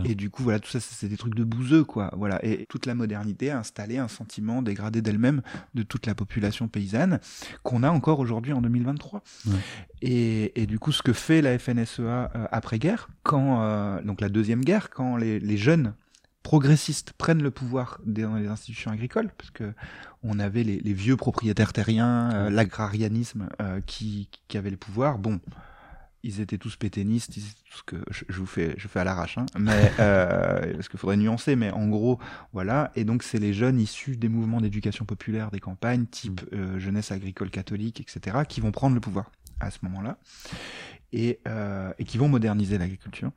Et 0.05 0.15
du 0.15 0.31
coup, 0.31 0.43
voilà, 0.43 0.59
tout 0.59 0.71
ça, 0.71 0.81
c'est 0.81 1.09
des 1.09 1.17
trucs 1.17 1.35
de 1.35 1.45
bouseux, 1.45 1.85
quoi. 1.85 2.13
Voilà, 2.17 2.45
et 2.45 2.67
toute 2.69 2.87
la 2.87 2.95
modernité 2.95 3.51
a 3.51 3.59
installé 3.59 3.99
un 3.99 4.09
sentiment 4.09 4.63
dégradé 4.63 5.01
d'elle-même 5.01 5.43
de 5.75 5.83
toute 5.83 6.07
la 6.07 6.15
population 6.15 6.67
paysanne 6.67 7.21
qu'on 7.63 7.83
a 7.83 7.91
encore 7.91 8.19
aujourd'hui 8.19 8.53
en 8.53 8.61
2023. 8.61 9.23
Et, 10.03 10.61
et, 10.61 10.67
du 10.67 10.79
coup, 10.79 10.93
ce 10.93 11.03
que 11.03 11.13
fait 11.13 11.43
la 11.43 11.59
FNSEA 11.59 12.01
euh, 12.35 12.47
après-guerre, 12.51 13.11
quand 13.23 14.01
donc 14.03 14.21
la 14.21 14.29
deuxième 14.29 14.65
guerre, 14.65 14.91
quand 14.91 15.17
les, 15.17 15.39
les 15.39 15.57
jeunes 15.57 15.95
progressistes 16.43 17.13
prennent 17.13 17.43
le 17.43 17.51
pouvoir 17.51 18.01
dans 18.05 18.37
les 18.37 18.49
institutions 18.49 18.91
agricoles, 18.91 19.31
parce 19.37 19.51
que 19.51 19.73
on 20.23 20.39
avait 20.39 20.65
les, 20.65 20.93
vieux 20.93 21.17
propriétaires 21.17 21.73
terriens, 21.73 22.31
euh, 22.33 22.51
l'agrarianisme 22.51 23.49
euh, 23.61 23.81
qui, 23.81 24.29
qui 24.49 24.59
avait 24.59 24.71
le 24.71 24.77
pouvoir. 24.77 25.19
Bon, 25.19 25.41
ils 26.23 26.41
étaient 26.41 26.59
tous 26.59 26.77
pétainistes, 26.77 27.37
ils 27.37 27.43
tout 27.71 27.81
que 27.87 27.97
je, 28.11 28.25
vous 28.39 28.47
fais, 28.47 28.75
je 28.77 28.89
fais 28.89 29.01
à 29.01 29.05
l'arrache, 29.05 29.39
hein, 29.39 29.47
mais 29.59 29.93
euh, 30.01 30.75
parce 30.75 30.89
qu'il 30.89 30.99
faudrait 30.99 31.17
nuancer, 31.17 31.57
mais 31.57 31.71
en 31.71 31.89
gros, 31.89 32.19
voilà. 32.53 32.91
Et 32.97 33.05
donc 33.05 33.23
c'est 33.23 33.39
les 33.39 33.53
jeunes 33.53 33.81
issus 33.81 34.17
des 34.17 34.29
mouvements 34.29 34.61
d'éducation 34.61 35.05
populaire 35.05 35.51
des 35.51 35.61
campagnes, 35.61 36.07
type 36.07 36.43
mm. 36.53 36.79
jeunesse 36.79 37.13
agricole 37.13 37.51
catholique, 37.51 38.01
etc., 38.01 38.39
qui 38.49 38.61
vont 38.61 38.73
prendre 38.73 38.95
le 38.95 39.01
pouvoir 39.01 39.31
à 39.61 39.71
ce 39.71 39.79
moment-là 39.83 40.19
et, 41.13 41.41
et 41.99 42.05
qui 42.05 42.17
vont 42.17 42.29
moderniser 42.29 42.79
l'agriculture 42.79 43.31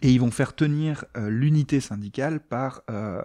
et 0.00 0.12
ils 0.12 0.20
vont 0.20 0.30
faire 0.30 0.54
tenir 0.54 1.04
euh, 1.16 1.28
l'unité 1.28 1.80
syndicale 1.80 2.40
par 2.40 2.82
euh, 2.90 3.20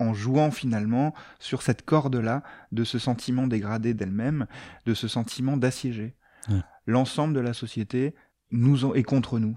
en 0.00 0.14
jouant 0.14 0.50
finalement 0.50 1.14
sur 1.38 1.62
cette 1.62 1.84
corde 1.84 2.16
là 2.16 2.42
de 2.72 2.84
ce 2.84 2.98
sentiment 2.98 3.46
dégradé 3.46 3.94
d'elle-même, 3.94 4.46
de 4.86 4.94
ce 4.94 5.08
sentiment 5.08 5.56
d'assiéger. 5.56 6.16
L'ensemble 6.86 7.34
de 7.34 7.40
la 7.40 7.52
société 7.52 8.16
nous 8.50 8.92
est 8.94 9.04
contre 9.04 9.38
nous. 9.38 9.56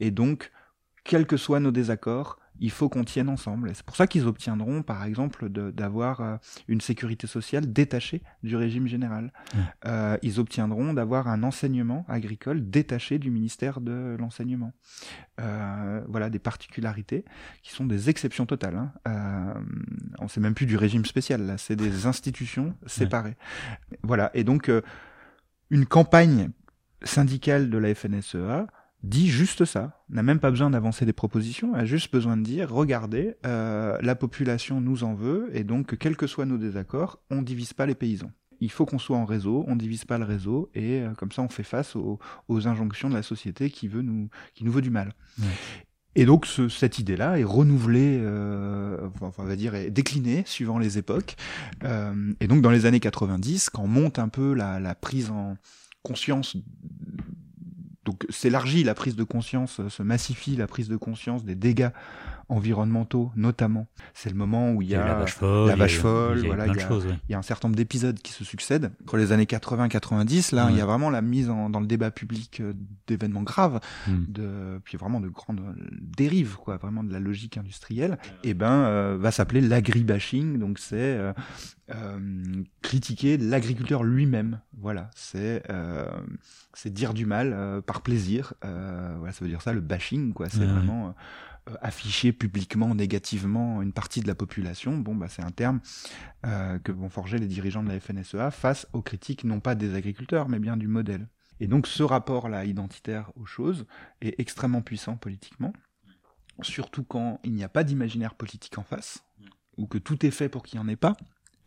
Et 0.00 0.10
donc, 0.10 0.50
quels 1.04 1.26
que 1.26 1.36
soient 1.36 1.60
nos 1.60 1.70
désaccords, 1.70 2.40
il 2.60 2.70
faut 2.70 2.88
qu'on 2.88 3.04
tienne 3.04 3.28
ensemble. 3.28 3.70
C'est 3.74 3.84
pour 3.84 3.96
ça 3.96 4.06
qu'ils 4.06 4.26
obtiendront, 4.26 4.82
par 4.82 5.04
exemple, 5.04 5.48
d'avoir 5.48 6.20
euh, 6.20 6.36
une 6.68 6.80
sécurité 6.80 7.26
sociale 7.26 7.72
détachée 7.72 8.22
du 8.42 8.56
régime 8.56 8.86
général. 8.86 9.32
Euh, 9.86 10.16
ils 10.22 10.40
obtiendront 10.40 10.94
d'avoir 10.94 11.28
un 11.28 11.42
enseignement 11.42 12.04
agricole 12.08 12.68
détaché 12.68 13.18
du 13.18 13.30
ministère 13.30 13.80
de 13.80 14.16
l'enseignement. 14.18 14.72
Euh, 15.40 16.02
voilà 16.08 16.30
des 16.30 16.38
particularités 16.38 17.24
qui 17.62 17.72
sont 17.72 17.86
des 17.86 18.10
exceptions 18.10 18.46
totales. 18.46 18.76
Hein. 18.76 18.92
Euh, 19.08 19.54
on 20.18 20.28
sait 20.28 20.40
même 20.40 20.54
plus 20.54 20.66
du 20.66 20.76
régime 20.76 21.04
spécial, 21.04 21.42
là, 21.42 21.58
c'est 21.58 21.76
des 21.76 22.06
institutions 22.06 22.74
séparées. 22.86 23.36
Voilà, 24.02 24.30
et 24.34 24.44
donc 24.44 24.70
une 25.70 25.86
campagne 25.86 26.50
syndicale 27.02 27.70
de 27.70 27.78
la 27.78 27.94
FNSEA 27.94 28.66
dit 29.06 29.28
juste 29.28 29.64
ça, 29.64 30.04
n'a 30.08 30.22
même 30.22 30.40
pas 30.40 30.50
besoin 30.50 30.70
d'avancer 30.70 31.06
des 31.06 31.12
propositions, 31.12 31.74
a 31.74 31.84
juste 31.84 32.12
besoin 32.12 32.36
de 32.36 32.42
dire, 32.42 32.70
regardez, 32.70 33.36
euh, 33.46 33.98
la 34.02 34.14
population 34.14 34.80
nous 34.80 35.04
en 35.04 35.14
veut, 35.14 35.48
et 35.52 35.64
donc, 35.64 35.96
quels 35.96 36.16
que 36.16 36.26
soient 36.26 36.46
nos 36.46 36.58
désaccords, 36.58 37.18
on 37.30 37.42
divise 37.42 37.72
pas 37.72 37.86
les 37.86 37.94
paysans. 37.94 38.30
Il 38.60 38.70
faut 38.70 38.86
qu'on 38.86 38.98
soit 38.98 39.16
en 39.16 39.24
réseau, 39.24 39.64
on 39.68 39.76
divise 39.76 40.04
pas 40.04 40.18
le 40.18 40.24
réseau, 40.24 40.70
et 40.74 41.00
euh, 41.00 41.12
comme 41.12 41.30
ça, 41.30 41.42
on 41.42 41.48
fait 41.48 41.62
face 41.62 41.94
aux, 41.96 42.18
injonctions 42.48 43.08
de 43.08 43.14
la 43.14 43.22
société 43.22 43.70
qui, 43.70 43.86
veut 43.88 44.02
nous, 44.02 44.28
qui 44.54 44.64
nous 44.64 44.72
veut 44.72 44.82
du 44.82 44.90
mal. 44.90 45.12
Et 46.18 46.24
donc 46.24 46.46
cette 46.70 46.98
idée-là 46.98 47.38
est 47.38 47.44
renouvelée, 47.44 48.18
euh, 48.22 49.06
enfin, 49.20 49.30
on 49.36 49.44
va 49.44 49.54
dire, 49.54 49.74
est 49.74 49.90
déclinée 49.90 50.44
suivant 50.46 50.78
les 50.78 50.96
époques. 50.96 51.36
Euh, 51.84 52.32
et 52.40 52.46
donc 52.46 52.62
dans 52.62 52.70
les 52.70 52.86
années 52.86 53.00
90, 53.00 53.68
quand 53.68 53.86
monte 53.86 54.18
un 54.18 54.28
peu 54.28 54.54
la, 54.54 54.80
la 54.80 54.94
prise 54.94 55.30
en 55.30 55.58
conscience 56.02 56.56
donc 58.06 58.24
s'élargit 58.30 58.84
la 58.84 58.94
prise 58.94 59.16
de 59.16 59.24
conscience, 59.24 59.86
se 59.88 60.02
massifie 60.02 60.56
la 60.56 60.66
prise 60.66 60.88
de 60.88 60.96
conscience 60.96 61.44
des 61.44 61.56
dégâts 61.56 61.90
environnementaux 62.48 63.30
notamment. 63.36 63.86
C'est 64.14 64.30
le 64.30 64.36
moment 64.36 64.72
où 64.72 64.82
il 64.82 64.88
y 64.88 64.94
a, 64.94 65.04
la 65.04 65.14
vache 65.14 65.34
folle, 65.34 65.68
la 65.68 65.76
vache 65.76 65.98
folle 65.98 66.46
voilà, 66.46 66.66
il, 66.66 66.76
y 67.28 67.34
a, 67.34 67.38
un 67.38 67.42
certain 67.42 67.68
nombre 67.68 67.76
d'épisodes 67.76 68.18
qui 68.18 68.32
se 68.32 68.44
succèdent. 68.44 68.92
Entre 69.02 69.16
les 69.16 69.32
années 69.32 69.44
80-90, 69.44 70.54
là, 70.54 70.68
il 70.70 70.76
y 70.76 70.80
a 70.80 70.86
vraiment 70.86 71.10
la 71.10 71.22
mise 71.22 71.50
en, 71.50 71.70
dans 71.70 71.80
le 71.80 71.86
débat 71.86 72.10
public 72.10 72.60
euh, 72.60 72.72
d'événements 73.06 73.42
graves, 73.42 73.80
hmm. 74.06 74.24
de, 74.28 74.80
puis 74.84 74.96
vraiment 74.96 75.20
de 75.20 75.28
grandes 75.28 75.62
dérives, 76.00 76.56
quoi, 76.56 76.76
vraiment 76.76 77.04
de 77.04 77.12
la 77.12 77.20
logique 77.20 77.58
industrielle. 77.58 78.18
Et 78.44 78.50
eh 78.50 78.54
ben, 78.54 78.72
euh, 78.72 79.16
va 79.18 79.30
s'appeler 79.30 79.60
l'agribashing, 79.60 80.58
donc 80.58 80.78
c'est 80.78 80.96
euh, 80.96 81.32
euh, 81.94 82.18
critiquer 82.82 83.36
l'agriculteur 83.36 84.02
lui-même. 84.02 84.60
Voilà, 84.78 85.10
c'est 85.14 85.62
c'est 86.74 86.92
dire 86.92 87.14
du 87.14 87.26
mal 87.26 87.82
par 87.86 88.02
plaisir. 88.02 88.54
voilà, 88.62 89.32
ça 89.32 89.44
veut 89.44 89.50
dire 89.50 89.62
ça, 89.62 89.72
le 89.72 89.80
bashing, 89.80 90.32
quoi. 90.32 90.48
C'est 90.48 90.64
vraiment 90.64 91.08
euh, 91.08 91.10
afficher 91.80 92.32
publiquement 92.32 92.94
négativement 92.94 93.82
une 93.82 93.92
partie 93.92 94.20
de 94.20 94.26
la 94.26 94.34
population, 94.34 94.96
bon, 94.96 95.14
bah, 95.14 95.26
c'est 95.28 95.42
un 95.42 95.50
terme 95.50 95.80
euh, 96.44 96.78
que 96.78 96.92
vont 96.92 97.08
forger 97.08 97.38
les 97.38 97.46
dirigeants 97.46 97.82
de 97.82 97.88
la 97.88 98.00
FNSEA 98.00 98.50
face 98.50 98.86
aux 98.92 99.02
critiques 99.02 99.44
non 99.44 99.60
pas 99.60 99.74
des 99.74 99.94
agriculteurs, 99.94 100.48
mais 100.48 100.58
bien 100.58 100.76
du 100.76 100.88
modèle. 100.88 101.28
Et 101.60 101.66
donc 101.66 101.86
ce 101.86 102.02
rapport-là 102.02 102.64
identitaire 102.64 103.32
aux 103.36 103.46
choses 103.46 103.86
est 104.20 104.38
extrêmement 104.38 104.82
puissant 104.82 105.16
politiquement, 105.16 105.72
surtout 106.62 107.04
quand 107.04 107.40
il 107.44 107.52
n'y 107.52 107.64
a 107.64 107.68
pas 107.68 107.84
d'imaginaire 107.84 108.34
politique 108.34 108.78
en 108.78 108.84
face, 108.84 109.24
ou 109.76 109.86
que 109.86 109.98
tout 109.98 110.24
est 110.26 110.30
fait 110.30 110.48
pour 110.48 110.62
qu'il 110.62 110.78
n'y 110.78 110.84
en 110.84 110.88
ait 110.88 110.96
pas. 110.96 111.16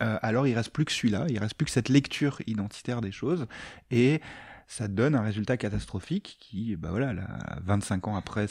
Euh, 0.02 0.18
alors 0.22 0.46
il 0.46 0.54
reste 0.54 0.70
plus 0.70 0.84
que 0.84 0.92
celui-là, 0.92 1.26
il 1.28 1.38
reste 1.38 1.54
plus 1.54 1.66
que 1.66 1.72
cette 1.72 1.88
lecture 1.88 2.40
identitaire 2.46 3.00
des 3.00 3.12
choses, 3.12 3.46
et 3.90 4.20
ça 4.66 4.86
donne 4.86 5.16
un 5.16 5.22
résultat 5.22 5.56
catastrophique 5.56 6.36
qui, 6.38 6.76
bah 6.76 6.90
voilà, 6.90 7.12
là, 7.12 7.26
25 7.64 8.06
ans 8.06 8.14
après 8.14 8.46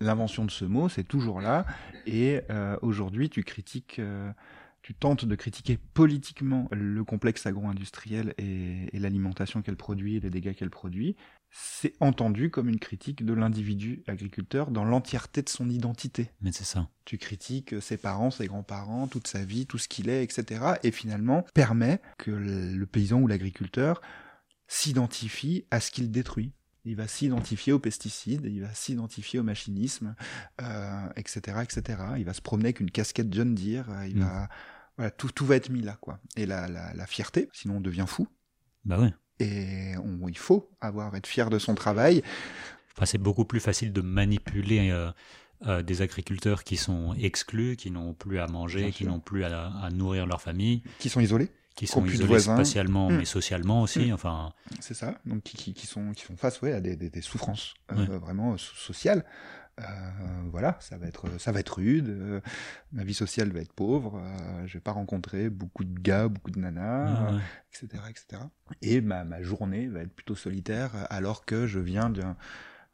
l'invention 0.00 0.44
de 0.44 0.50
ce 0.50 0.64
mot, 0.64 0.88
c'est 0.88 1.04
toujours 1.04 1.40
là. 1.40 1.66
Et 2.06 2.40
euh, 2.50 2.76
aujourd'hui, 2.82 3.28
tu 3.28 3.44
critiques, 3.44 3.98
euh, 3.98 4.30
tu 4.82 4.94
tentes 4.94 5.24
de 5.24 5.34
critiquer 5.34 5.78
politiquement 5.94 6.68
le 6.72 7.04
complexe 7.04 7.46
agro-industriel 7.46 8.34
et, 8.38 8.98
l'alimentation 8.98 9.62
qu'elle 9.62 9.76
produit 9.76 10.16
et 10.16 10.20
les 10.20 10.30
dégâts 10.30 10.54
qu'elle 10.54 10.70
produit. 10.70 11.16
C'est 11.52 11.94
entendu 11.98 12.50
comme 12.50 12.68
une 12.68 12.78
critique 12.78 13.24
de 13.24 13.32
l'individu 13.32 14.04
agriculteur 14.06 14.70
dans 14.70 14.84
l'entièreté 14.84 15.42
de 15.42 15.48
son 15.48 15.68
identité. 15.68 16.30
Mais 16.40 16.52
c'est 16.52 16.64
ça. 16.64 16.88
Tu 17.04 17.18
critiques 17.18 17.74
ses 17.80 17.96
parents, 17.96 18.30
ses 18.30 18.46
grands-parents, 18.46 19.08
toute 19.08 19.26
sa 19.26 19.44
vie, 19.44 19.66
tout 19.66 19.78
ce 19.78 19.88
qu'il 19.88 20.08
est, 20.08 20.22
etc. 20.22 20.74
Et 20.84 20.92
finalement, 20.92 21.44
permet 21.52 22.00
que 22.18 22.30
le 22.30 22.86
paysan 22.86 23.20
ou 23.20 23.26
l'agriculteur 23.26 24.00
s'identifie 24.68 25.64
à 25.72 25.80
ce 25.80 25.90
qu'il 25.90 26.12
détruit. 26.12 26.52
Il 26.84 26.96
va 26.96 27.06
s'identifier 27.06 27.72
aux 27.72 27.78
pesticides, 27.78 28.46
il 28.46 28.62
va 28.62 28.72
s'identifier 28.72 29.38
au 29.38 29.42
machinisme, 29.42 30.14
euh, 30.62 31.08
etc., 31.16 31.58
etc. 31.62 32.02
Il 32.18 32.24
va 32.24 32.32
se 32.32 32.40
promener 32.40 32.66
avec 32.66 32.80
une 32.80 32.90
casquette 32.90 33.32
John 33.32 33.54
Deere. 33.54 33.86
Il 34.06 34.16
mm. 34.16 34.20
va, 34.20 34.48
voilà, 34.96 35.10
tout, 35.10 35.30
tout 35.30 35.44
va 35.44 35.56
être 35.56 35.68
mis 35.68 35.82
là, 35.82 35.98
quoi. 36.00 36.18
Et 36.36 36.46
la, 36.46 36.68
la, 36.68 37.06
fierté, 37.06 37.48
sinon 37.52 37.76
on 37.76 37.80
devient 37.80 38.06
fou. 38.06 38.28
Bah 38.84 38.98
ouais. 38.98 39.12
Et 39.40 39.94
il 40.28 40.38
faut 40.38 40.70
avoir 40.80 41.14
être 41.16 41.26
fier 41.26 41.50
de 41.50 41.58
son 41.58 41.74
travail. 41.74 42.22
Enfin, 42.94 43.06
c'est 43.06 43.18
beaucoup 43.18 43.44
plus 43.44 43.60
facile 43.60 43.92
de 43.92 44.00
manipuler 44.00 44.90
euh, 44.90 45.10
euh, 45.66 45.82
des 45.82 46.02
agriculteurs 46.02 46.64
qui 46.64 46.76
sont 46.76 47.14
exclus, 47.14 47.76
qui 47.76 47.90
n'ont 47.90 48.14
plus 48.14 48.38
à 48.38 48.46
manger, 48.46 48.92
qui 48.92 49.04
n'ont 49.04 49.20
plus 49.20 49.44
à, 49.44 49.68
à, 49.68 49.90
nourrir 49.90 50.26
leur 50.26 50.40
famille, 50.40 50.82
qui 50.98 51.08
sont 51.08 51.20
isolés 51.20 51.50
qui 51.74 51.86
sont 51.86 52.04
isolés 52.04 52.40
spatialement 52.40 53.10
hmm. 53.10 53.16
mais 53.18 53.24
socialement 53.24 53.82
aussi. 53.82 54.10
Hmm. 54.10 54.14
Enfin, 54.14 54.52
c'est 54.80 54.94
ça. 54.94 55.14
Donc 55.26 55.42
qui, 55.42 55.74
qui, 55.74 55.86
sont 55.86 56.12
qui 56.12 56.24
font 56.24 56.36
face 56.36 56.60
ouais, 56.62 56.72
à 56.72 56.80
des, 56.80 56.96
des, 56.96 57.20
souffrances 57.22 57.74
euh, 57.92 58.18
vraiment 58.18 58.56
sociales. 58.58 59.24
Euh, 59.78 59.84
voilà, 60.50 60.76
ça 60.80 60.98
va 60.98 61.06
être 61.06 61.40
ça 61.40 61.52
va 61.52 61.60
être 61.60 61.76
rude. 61.76 62.08
Euh, 62.08 62.40
ma 62.92 63.04
vie 63.04 63.14
sociale 63.14 63.50
va 63.50 63.60
être 63.60 63.72
pauvre. 63.72 64.22
je 64.66 64.74
vais 64.74 64.80
pas 64.80 64.92
rencontrer 64.92 65.48
beaucoup 65.48 65.84
de 65.84 65.98
gars, 65.98 66.28
beaucoup 66.28 66.50
de 66.50 66.58
nanas, 66.58 67.40
etc., 67.72 68.02
etc. 68.10 68.42
Et 68.82 69.00
ma, 69.00 69.24
ma 69.24 69.42
journée 69.42 69.86
va 69.86 70.00
être 70.00 70.12
plutôt 70.12 70.34
solitaire, 70.34 70.90
alors 71.08 71.44
que 71.44 71.66
je 71.66 71.78
viens 71.78 72.10
d'un 72.10 72.36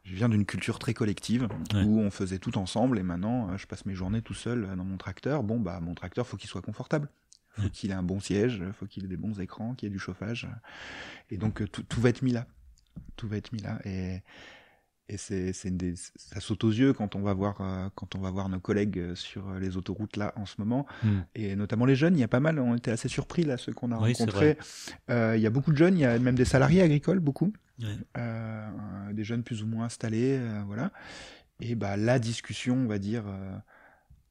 je 0.04 0.14
viens 0.14 0.28
d'une 0.28 0.46
culture 0.46 0.78
très 0.78 0.94
collective 0.94 1.48
où 1.74 1.98
on 1.98 2.12
faisait 2.12 2.38
tout 2.38 2.58
ensemble 2.58 2.96
et 3.00 3.02
maintenant 3.02 3.56
je 3.56 3.66
passe 3.66 3.84
mes 3.86 3.94
journées 3.96 4.22
tout 4.22 4.34
seul 4.34 4.68
dans 4.76 4.84
mon 4.84 4.98
tracteur. 4.98 5.42
Bon 5.42 5.58
bah 5.58 5.80
mon 5.80 5.94
tracteur 5.94 6.28
faut 6.28 6.36
qu'il 6.36 6.48
soit 6.48 6.62
confortable 6.62 7.08
faut 7.56 7.68
qu'il 7.70 7.90
ait 7.90 7.94
un 7.94 8.02
bon 8.02 8.20
siège, 8.20 8.62
faut 8.72 8.86
qu'il 8.86 9.04
ait 9.04 9.08
des 9.08 9.16
bons 9.16 9.40
écrans, 9.40 9.74
qu'il 9.74 9.88
y 9.88 9.90
ait 9.90 9.92
du 9.92 9.98
chauffage. 9.98 10.48
Et 11.30 11.38
donc 11.38 11.62
euh, 11.62 11.68
tout, 11.68 11.82
tout, 11.82 12.00
va 12.00 12.10
être 12.10 12.22
mis 12.22 12.32
là. 12.32 12.46
Tout 13.16 13.28
va 13.28 13.36
être 13.36 13.52
mis 13.52 13.60
là. 13.60 13.78
Et, 13.84 14.22
et 15.08 15.16
c'est, 15.16 15.52
ça 15.52 16.40
saute 16.40 16.64
aux 16.64 16.70
yeux 16.70 16.92
quand 16.92 17.14
on 17.14 17.20
va 17.20 17.32
voir 17.32 17.60
euh, 17.60 17.88
quand 17.94 18.14
on 18.16 18.20
va 18.20 18.30
voir 18.30 18.48
nos 18.48 18.58
collègues 18.58 18.98
euh, 18.98 19.14
sur 19.14 19.54
les 19.54 19.76
autoroutes 19.76 20.16
là 20.16 20.32
en 20.34 20.46
ce 20.46 20.56
moment 20.58 20.84
hmm. 21.04 21.20
et 21.36 21.54
notamment 21.54 21.84
les 21.84 21.94
jeunes 21.94 22.16
il 22.16 22.20
y 22.20 22.24
a 22.24 22.28
pas 22.28 22.40
mal 22.40 22.58
on 22.58 22.74
était 22.74 22.90
assez 22.90 23.06
surpris 23.06 23.44
là 23.44 23.56
ceux 23.56 23.72
qu'on 23.72 23.92
a 23.92 23.96
rencontrés 23.96 24.58
il 25.08 25.38
y 25.38 25.46
a 25.46 25.50
beaucoup 25.50 25.70
de 25.70 25.76
jeunes 25.76 25.96
il 25.96 26.00
y 26.00 26.04
a 26.04 26.18
même 26.18 26.34
des 26.34 26.44
salariés 26.44 26.82
agricoles 26.82 27.20
beaucoup 27.20 27.52
des 27.78 29.22
jeunes 29.24 29.44
plus 29.44 29.62
ou 29.62 29.68
moins 29.68 29.84
installés 29.84 30.40
voilà 30.66 30.90
et 31.60 31.76
bah 31.76 31.96
la 31.96 32.18
discussion 32.18 32.74
on 32.74 32.88
va 32.88 32.98
dire 32.98 33.26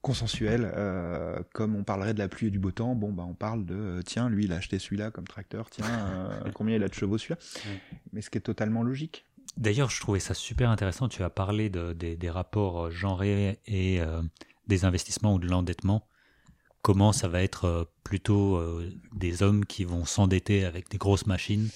consensuel, 0.05 0.71
euh, 0.75 1.39
comme 1.51 1.75
on 1.75 1.83
parlerait 1.83 2.13
de 2.13 2.19
la 2.19 2.27
pluie 2.27 2.47
et 2.47 2.51
du 2.51 2.59
beau 2.59 2.69
temps, 2.69 2.93
bon 2.93 3.11
bah 3.11 3.25
on 3.27 3.33
parle 3.33 3.65
de 3.65 3.73
euh, 3.73 4.01
tiens 4.03 4.29
lui 4.29 4.43
il 4.45 4.53
a 4.53 4.57
acheté 4.57 4.77
celui-là 4.77 5.09
comme 5.09 5.25
tracteur, 5.25 5.71
tiens 5.71 5.87
euh, 5.89 6.51
combien 6.53 6.75
il 6.75 6.83
a 6.83 6.87
de 6.87 6.93
chevaux 6.93 7.17
celui-là, 7.17 7.39
mais 8.13 8.21
ce 8.21 8.29
qui 8.29 8.37
est 8.37 8.41
totalement 8.41 8.83
logique. 8.83 9.25
D'ailleurs 9.57 9.89
je 9.89 9.99
trouvais 9.99 10.19
ça 10.19 10.35
super 10.35 10.69
intéressant, 10.69 11.09
tu 11.09 11.23
as 11.23 11.31
parlé 11.31 11.71
de, 11.71 11.93
des 11.93 12.29
rapports 12.29 12.91
genrés 12.91 13.59
et 13.65 13.99
des 14.67 14.85
investissements 14.85 15.33
ou 15.33 15.39
de 15.39 15.47
l'endettement, 15.47 16.07
comment 16.83 17.11
ça 17.11 17.27
va 17.27 17.41
être 17.41 17.89
plutôt 18.03 18.61
des 19.15 19.41
hommes 19.41 19.65
qui 19.65 19.85
vont 19.85 20.05
s'endetter 20.05 20.65
avec 20.65 20.87
des 20.87 20.99
grosses 20.99 21.25
machines 21.25 21.69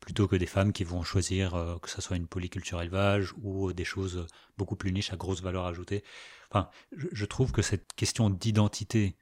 plutôt 0.00 0.28
que 0.28 0.36
des 0.36 0.46
femmes 0.46 0.72
qui 0.72 0.84
vont 0.84 1.02
choisir 1.02 1.78
que 1.82 1.90
ce 1.90 2.00
soit 2.00 2.16
une 2.16 2.26
polyculture 2.26 2.80
élevage 2.80 3.34
ou 3.42 3.74
des 3.74 3.84
choses 3.84 4.26
beaucoup 4.56 4.76
plus 4.76 4.92
niches 4.92 5.12
à 5.12 5.16
grosse 5.16 5.42
valeur 5.42 5.66
ajoutée? 5.66 6.04
Enfin, 6.50 6.68
je, 6.96 7.24
trouve 7.24 7.52
que 7.52 7.62
cette 7.62 7.92
question 7.94 8.30
d'identité 8.30 9.16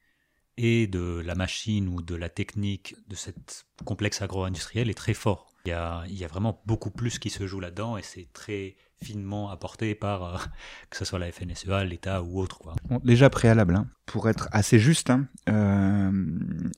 et 0.57 0.87
de 0.87 1.23
la 1.25 1.35
machine 1.35 1.89
ou 1.89 2.03
de 2.03 2.15
la 2.15 2.29
technique 2.29 2.95
de 3.09 3.17
cette 3.17 3.67
complexe 3.85 4.23
agro-industriel 4.23 4.91
est 4.91 4.95
très 4.95 5.15
fort. 5.15 5.49
Il 5.67 5.71
y, 5.71 5.73
a, 5.73 6.29
vraiment 6.29 6.63
beaucoup 6.67 6.91
plus 6.91 7.19
qui 7.19 7.31
se 7.31 7.47
joue 7.47 7.59
là-dedans 7.59 7.97
et 7.97 8.03
c'est 8.03 8.31
très 8.35 8.77
finement 9.03 9.51
apporté 9.51 9.95
par 9.95 10.25
euh, 10.25 10.39
que 10.91 10.97
ce 10.97 11.07
soit 11.07 11.19
la 11.19 11.33
FNSEA, 11.33 11.85
l'État 11.85 12.23
ou 12.23 12.39
autre. 12.39 12.59
Quoi. 12.59 12.75
déjà 13.03 13.31
préalable, 13.31 13.75
hein, 13.75 13.89
pour 14.05 14.29
être 14.29 14.49
assez 14.53 14.79
juste, 14.79 15.09
hein, 15.09 15.27
euh, 15.49 16.13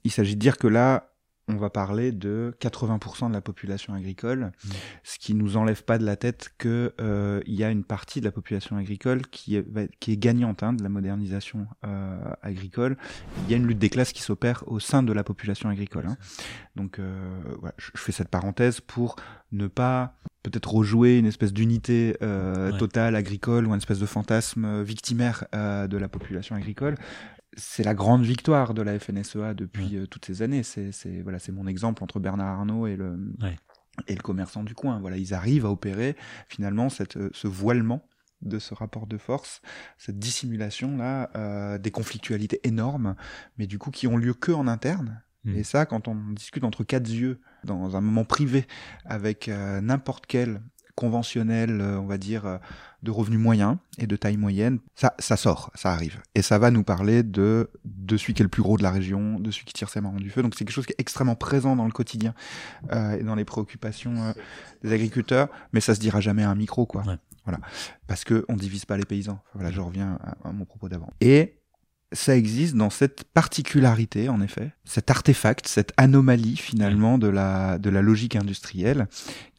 il 0.05 0.13
s'agit 0.13 0.37
de 0.37 0.41
dire 0.41 0.57
que 0.57 0.69
là, 0.69 1.16
on 1.49 1.57
va 1.57 1.71
parler 1.71 2.13
de 2.13 2.55
80% 2.61 3.29
de 3.29 3.33
la 3.33 3.41
population 3.41 3.95
agricole, 3.95 4.53
mmh. 4.65 4.69
ce 5.05 5.19
qui 5.19 5.35
nous 5.35 5.57
enlève 5.57 5.85
pas 5.85 5.99
de 5.99 6.05
la 6.05 6.17
tête 6.17 6.51
que 6.59 6.93
euh, 7.01 7.41
il 7.47 7.55
y 7.55 7.63
a 7.63 7.71
une 7.71 7.85
partie 7.85 8.21
de 8.21 8.25
la 8.25 8.33
population 8.33 8.77
agricole 8.77 9.23
qui 9.29 9.57
est, 9.57 9.65
qui 10.01 10.13
est 10.13 10.17
gagnante 10.17 10.63
hein, 10.63 10.73
de 10.73 10.83
la 10.83 10.89
modernisation 10.89 11.67
euh, 11.85 12.19
agricole. 12.43 12.97
Il 13.45 13.51
y 13.51 13.55
a 13.55 13.57
une 13.57 13.67
lutte 13.67 13.79
des 13.79 13.91
classes 13.91 14.13
qui 14.13 14.23
s'opère 14.23 14.65
au 14.67 14.81
sein 14.81 15.03
de 15.03 15.13
la 15.13 15.23
population 15.23 15.69
agricole. 15.69 16.07
Hein. 16.09 16.17
Donc 16.75 16.99
euh, 16.99 17.41
voilà, 17.61 17.75
je, 17.79 17.91
fais 17.95 18.13
cette 18.13 18.29
parenthèse 18.29 18.81
pour 18.81 19.17
ne 19.53 19.67
pas 19.67 20.15
peut-être 20.43 20.73
rejouer 20.73 21.19
une 21.19 21.27
espèce 21.27 21.53
d'unité 21.53 22.17
euh, 22.23 22.71
totale 22.79 23.17
agricole 23.17 23.67
ou 23.67 23.71
une 23.71 23.79
espèce 23.79 23.99
de 23.99 24.07
fantasme 24.07 24.83
victimaire 24.83 25.45
euh, 25.55 25.89
de 25.89 25.97
la 25.97 26.09
population 26.09 26.55
agricole 26.55 26.95
c'est 27.57 27.83
la 27.83 27.95
grande 27.95 28.23
victoire 28.23 28.75
de 28.75 28.83
la 28.83 28.99
FNSEA 28.99 29.55
depuis 29.55 29.97
euh, 29.97 30.07
toutes 30.07 30.27
ces 30.27 30.43
années. 30.43 30.63
C'est 30.63 30.93
voilà, 31.23 31.39
c'est 31.39 31.53
mon 31.53 31.67
exemple 31.67 32.03
entre 32.05 32.21
Bernard 32.21 32.59
Arnault 32.59 32.87
et 32.87 32.97
le 32.97 33.19
et 34.07 34.15
le 34.15 34.21
commerçant 34.21 34.63
du 34.63 34.75
coin. 34.75 35.01
Voilà, 35.01 35.17
ils 35.17 35.33
arrivent 35.33 35.65
à 35.65 35.71
opérer 35.71 36.17
finalement 36.49 36.91
cette, 36.91 37.17
euh, 37.17 37.31
ce 37.33 37.49
voilement 37.49 38.07
de 38.43 38.59
ce 38.59 38.75
rapport 38.75 39.07
de 39.07 39.17
force, 39.17 39.63
cette 39.97 40.19
dissimulation 40.19 40.99
là, 40.99 41.31
euh, 41.35 41.79
des 41.79 41.91
conflictualités 41.91 42.61
énormes, 42.65 43.17
mais 43.57 43.67
du 43.67 43.79
coup 43.79 43.91
qui 43.91 44.07
ont 44.07 44.19
lieu 44.19 44.35
que 44.35 44.53
en 44.53 44.69
interne. 44.69 45.23
Mmh. 45.45 45.57
Et 45.57 45.65
ça, 45.65 45.87
quand 45.87 46.09
on 46.09 46.33
discute 46.33 46.65
entre 46.65 46.85
quatre 46.85 47.09
yeux 47.09 47.41
dans 47.65 47.97
un 47.97 48.03
moment 48.03 48.25
privé 48.25 48.67
avec 49.07 49.49
n'importe 49.49 50.27
quel 50.27 50.61
conventionnel, 50.97 51.81
euh, 51.81 52.01
on 52.01 52.07
va 52.07 52.19
dire, 52.19 52.47
euh, 52.47 52.59
de 53.03 53.11
revenus 53.13 53.39
moyens 53.39 53.77
et 53.99 54.09
de 54.09 54.17
taille 54.17 54.37
moyenne, 54.37 54.81
ça, 54.97 55.15
ça 55.21 55.37
sort, 55.37 55.71
ça 55.75 55.93
arrive. 55.93 56.21
Et 56.35 56.43
ça 56.43 56.59
va 56.59 56.73
nous 56.73 56.83
parler 56.83 57.23
de, 57.23 57.71
de 57.85 58.17
celui 58.17 58.35
qui 58.35 58.43
est 58.43 58.45
le 58.45 58.49
plus 58.49 58.63
gros 58.63 58.77
de 58.77 58.83
la 58.83 58.91
région, 58.91 59.39
de 59.39 59.51
celui 59.53 59.67
qui 59.67 59.75
tire 59.75 59.89
ses 59.89 60.01
marrons 60.01 60.17
du 60.17 60.31
feu. 60.31 60.43
Donc 60.43 60.55
c'est 60.55 60.65
quelque 60.65 60.75
chose 60.75 60.87
qui 60.87 60.93
est 60.93 61.01
extrêmement 61.01 61.37
présent 61.37 61.77
dans 61.77 61.85
le 61.85 61.93
quotidien 61.93 62.35
euh, 62.93 63.19
et 63.19 63.23
dans 63.23 63.37
les 63.37 63.45
préoccupations 63.45 64.35
des 64.83 64.93
agriculteurs, 64.93 65.49
mais 65.73 65.81
ça 65.81 65.95
se 65.95 66.01
dira 66.01 66.21
jamais 66.21 66.43
à 66.43 66.51
un 66.51 66.57
micro, 66.57 66.87
quoi. 66.87 67.05
Voilà. 67.45 67.61
Parce 68.09 68.25
que 68.25 68.45
on 68.49 68.57
divise 68.57 68.87
pas 68.87 68.97
les 68.97 69.05
paysans. 69.05 69.39
Voilà, 69.55 69.71
je 69.71 69.81
reviens 69.81 70.19
à, 70.25 70.49
à 70.49 70.53
mon 70.53 70.65
propos 70.65 70.89
d'avant. 70.89 71.11
Et 71.21 71.61
ça 72.13 72.37
existe 72.37 72.77
dans 72.77 72.91
cette 72.91 73.25
particularité, 73.25 74.29
en 74.29 74.41
effet, 74.41 74.73
cet 74.85 75.11
artefact, 75.11 75.67
cette 75.67 75.93
anomalie 75.97 76.57
finalement 76.57 77.19
de 77.19 77.27
la, 77.27 77.79
de 77.79 77.91
la 77.91 78.01
logique 78.01 78.37
industrielle, 78.37 79.09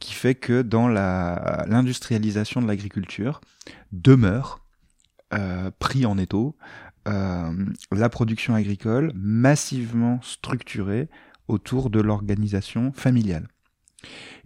qui 0.00 0.14
fait 0.14 0.34
que 0.34 0.62
dans 0.62 0.88
l'industrialisation 0.88 2.62
de 2.62 2.66
l'agriculture 2.66 3.40
demeure 3.92 4.64
euh, 5.34 5.70
pris 5.78 6.06
en 6.06 6.16
étau 6.16 6.56
euh, 7.06 7.52
la 7.92 8.08
production 8.08 8.54
agricole 8.54 9.12
massivement 9.14 10.20
structurée 10.22 11.08
autour 11.48 11.90
de 11.90 12.00
l'organisation 12.00 12.92
familiale. 12.92 13.48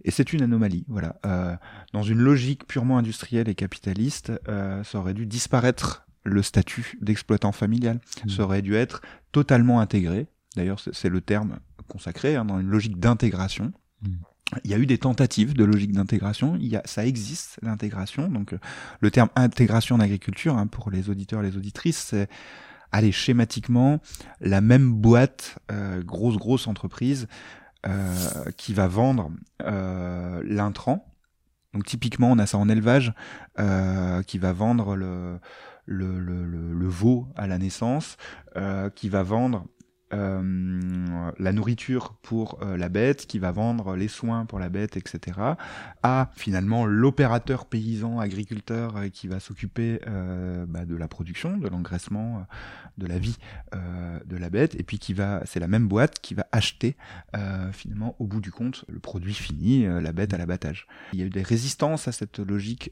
Et 0.03 0.11
c'est 0.11 0.33
une 0.33 0.41
anomalie, 0.41 0.83
voilà. 0.89 1.19
Euh, 1.25 1.55
dans 1.93 2.03
une 2.03 2.19
logique 2.19 2.67
purement 2.67 2.97
industrielle 2.97 3.47
et 3.47 3.55
capitaliste, 3.55 4.33
ça 4.45 4.99
aurait 4.99 5.13
dû 5.13 5.25
disparaître 5.25 6.02
le 6.23 6.41
statut 6.41 6.97
d'exploitant 7.01 7.51
familial. 7.51 7.99
Mmh. 8.25 8.29
Ça 8.29 8.43
aurait 8.43 8.61
dû 8.61 8.75
être 8.75 9.01
totalement 9.31 9.79
intégré. 9.79 10.27
D'ailleurs, 10.55 10.79
c'est 10.91 11.09
le 11.09 11.21
terme 11.21 11.59
consacré 11.87 12.35
hein, 12.35 12.45
dans 12.45 12.59
une 12.59 12.69
logique 12.69 12.99
d'intégration. 12.99 13.73
Mmh. 14.01 14.09
Il 14.63 14.71
y 14.71 14.73
a 14.73 14.77
eu 14.77 14.85
des 14.85 14.99
tentatives 14.99 15.53
de 15.53 15.63
logique 15.63 15.93
d'intégration. 15.93 16.57
Il 16.59 16.67
y 16.67 16.75
a, 16.75 16.81
ça 16.85 17.05
existe 17.05 17.57
l'intégration. 17.63 18.27
Donc, 18.27 18.53
euh, 18.53 18.59
le 18.99 19.09
terme 19.09 19.29
intégration 19.35 19.95
en 19.95 19.99
agriculture, 19.99 20.57
hein, 20.57 20.67
pour 20.67 20.91
les 20.91 21.09
auditeurs 21.09 21.41
et 21.41 21.49
les 21.49 21.57
auditrices, 21.57 21.97
c'est 21.97 22.29
allez 22.91 23.11
schématiquement 23.11 23.99
la 24.39 24.61
même 24.61 24.93
boîte, 24.93 25.57
euh, 25.71 26.03
grosse 26.03 26.37
grosse 26.37 26.67
entreprise 26.67 27.27
euh, 27.85 28.51
qui 28.55 28.73
va 28.73 28.87
vendre 28.87 29.31
euh, 29.63 30.41
l'intrant. 30.45 31.11
Donc 31.73 31.85
typiquement, 31.85 32.31
on 32.31 32.37
a 32.37 32.45
ça 32.45 32.57
en 32.57 32.69
élevage, 32.69 33.13
euh, 33.59 34.21
qui 34.21 34.37
va 34.37 34.53
vendre 34.53 34.95
le 34.95 35.39
le, 35.85 36.19
le, 36.19 36.45
le, 36.45 36.87
veau 36.87 37.27
à 37.35 37.47
la 37.47 37.57
naissance, 37.57 38.17
euh, 38.55 38.89
qui 38.89 39.09
va 39.09 39.23
vendre 39.23 39.65
euh, 40.13 41.31
la 41.39 41.51
nourriture 41.51 42.13
pour 42.21 42.59
euh, 42.61 42.77
la 42.77 42.89
bête, 42.89 43.25
qui 43.25 43.39
va 43.39 43.51
vendre 43.51 43.95
les 43.95 44.07
soins 44.07 44.45
pour 44.45 44.59
la 44.59 44.69
bête, 44.69 44.97
etc., 44.97 45.39
à 46.03 46.31
finalement 46.35 46.85
l'opérateur 46.85 47.65
paysan 47.65 48.19
agriculteur 48.19 48.97
euh, 48.97 49.09
qui 49.09 49.27
va 49.27 49.39
s'occuper 49.39 49.99
bah, 50.67 50.85
de 50.85 50.95
la 50.95 51.07
production, 51.07 51.57
de 51.57 51.67
l'engraissement, 51.67 52.45
de 52.97 53.07
la 53.07 53.17
vie 53.17 53.37
de 53.73 54.37
la 54.37 54.49
bête, 54.49 54.75
et 54.75 54.83
puis 54.83 54.99
qui 54.99 55.13
va, 55.13 55.41
c'est 55.45 55.59
la 55.59 55.67
même 55.67 55.87
boîte 55.87 56.19
qui 56.19 56.33
va 56.33 56.45
acheter 56.51 56.95
finalement 57.71 58.15
au 58.19 58.25
bout 58.25 58.41
du 58.41 58.51
compte 58.51 58.85
le 58.87 58.99
produit 58.99 59.33
fini, 59.33 59.85
la 59.85 60.11
bête 60.11 60.33
à 60.33 60.37
l'abattage. 60.37 60.87
Il 61.13 61.19
y 61.19 61.23
a 61.23 61.25
eu 61.25 61.29
des 61.29 61.41
résistances 61.41 62.07
à 62.07 62.11
cette 62.11 62.39
logique 62.39 62.91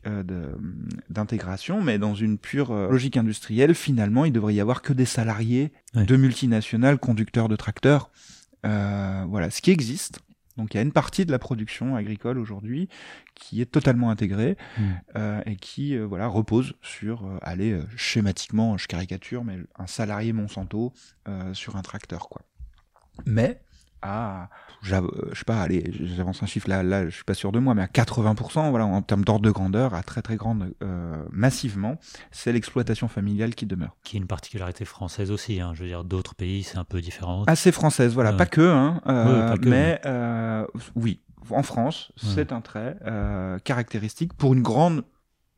d'intégration, 1.10 1.82
mais 1.82 1.98
dans 1.98 2.16
une 2.16 2.38
pure 2.38 2.74
logique 2.74 3.18
industrielle, 3.18 3.76
finalement, 3.76 4.26
il 4.26 4.32
devrait 4.32 4.56
y 4.56 4.62
avoir 4.62 4.82
que 4.82 4.94
des 4.94 5.06
salariés 5.06 5.72
de 5.94 6.16
multinationales 6.16 6.98
conducteurs 6.98 7.50
de 7.50 7.56
tracteurs. 7.56 8.10
Euh, 8.66 9.26
voilà, 9.28 9.50
ce 9.50 9.62
qui 9.62 9.72
existe. 9.72 10.20
Donc 10.58 10.74
il 10.74 10.78
y 10.78 10.80
a 10.80 10.84
une 10.84 10.92
partie 10.92 11.26
de 11.26 11.32
la 11.32 11.40
production 11.40 11.96
agricole 11.96 12.38
aujourd'hui 12.38 12.90
qui 13.36 13.62
est 13.62 13.72
totalement 13.72 14.10
intégrée 14.10 14.58
mm. 14.78 14.84
euh, 15.16 15.42
et 15.46 15.56
qui 15.56 15.96
euh, 15.96 16.06
voilà 16.06 16.28
repose 16.28 16.74
sur, 16.82 17.26
euh, 17.26 17.38
allez 17.42 17.80
schématiquement, 17.96 18.78
je 18.78 18.88
caricature, 18.88 19.44
mais 19.44 19.58
un 19.78 19.88
salarié 19.88 20.34
Monsanto 20.34 20.94
sur 21.54 21.76
un 21.76 21.82
tracteur 21.82 22.30
quoi. 22.30 22.42
Mais 23.26 23.62
à, 24.02 24.50
je 24.82 24.96
sais 25.34 25.44
pas, 25.46 25.62
allez, 25.62 25.92
j'avance 26.00 26.42
un 26.44 26.46
chiffre 26.46 26.70
là, 26.70 26.84
là, 26.84 27.06
je 27.06 27.16
suis 27.16 27.24
pas 27.24 27.34
sûr 27.34 27.52
de 27.52 27.60
moi, 27.60 27.74
mais 27.76 27.84
à 27.84 27.88
80%, 27.88 28.70
voilà, 28.70 28.86
en 28.86 29.02
termes 29.02 29.24
d'ordre 29.24 29.46
de 29.46 29.52
grandeur, 29.52 29.94
à 29.94 30.04
très 30.04 30.22
très 30.22 30.36
grande, 30.36 30.74
euh, 30.84 31.24
massivement, 31.32 31.98
c'est 32.32 32.52
l'exploitation 32.52 33.08
familiale 33.08 33.56
qui 33.56 33.66
demeure. 33.66 33.96
Qui 34.04 34.18
est 34.18 34.20
une 34.20 34.28
particularité 34.28 34.86
française 34.86 35.32
aussi, 35.32 35.62
hein. 35.62 35.72
je 35.76 35.84
veux 35.84 35.88
dire, 35.88 36.04
d'autres 36.04 36.36
pays, 36.36 36.64
c'est 36.64 36.78
un 36.78 36.84
peu 36.84 37.02
différent. 37.02 37.44
Assez 37.48 37.72
française, 37.72 38.14
voilà, 38.14 38.34
pas 38.34 38.46
que, 38.46 38.62
hein, 38.62 39.02
euh, 39.08 39.56
mais 39.62 40.02
euh, 40.06 40.66
oui, 40.96 41.22
en 41.50 41.64
France, 41.64 42.12
c'est 42.18 42.52
un 42.52 42.62
trait 42.62 42.98
euh, 43.06 43.60
caractéristique 43.60 44.34
pour 44.34 44.54
une 44.54 44.62
grande 44.62 45.04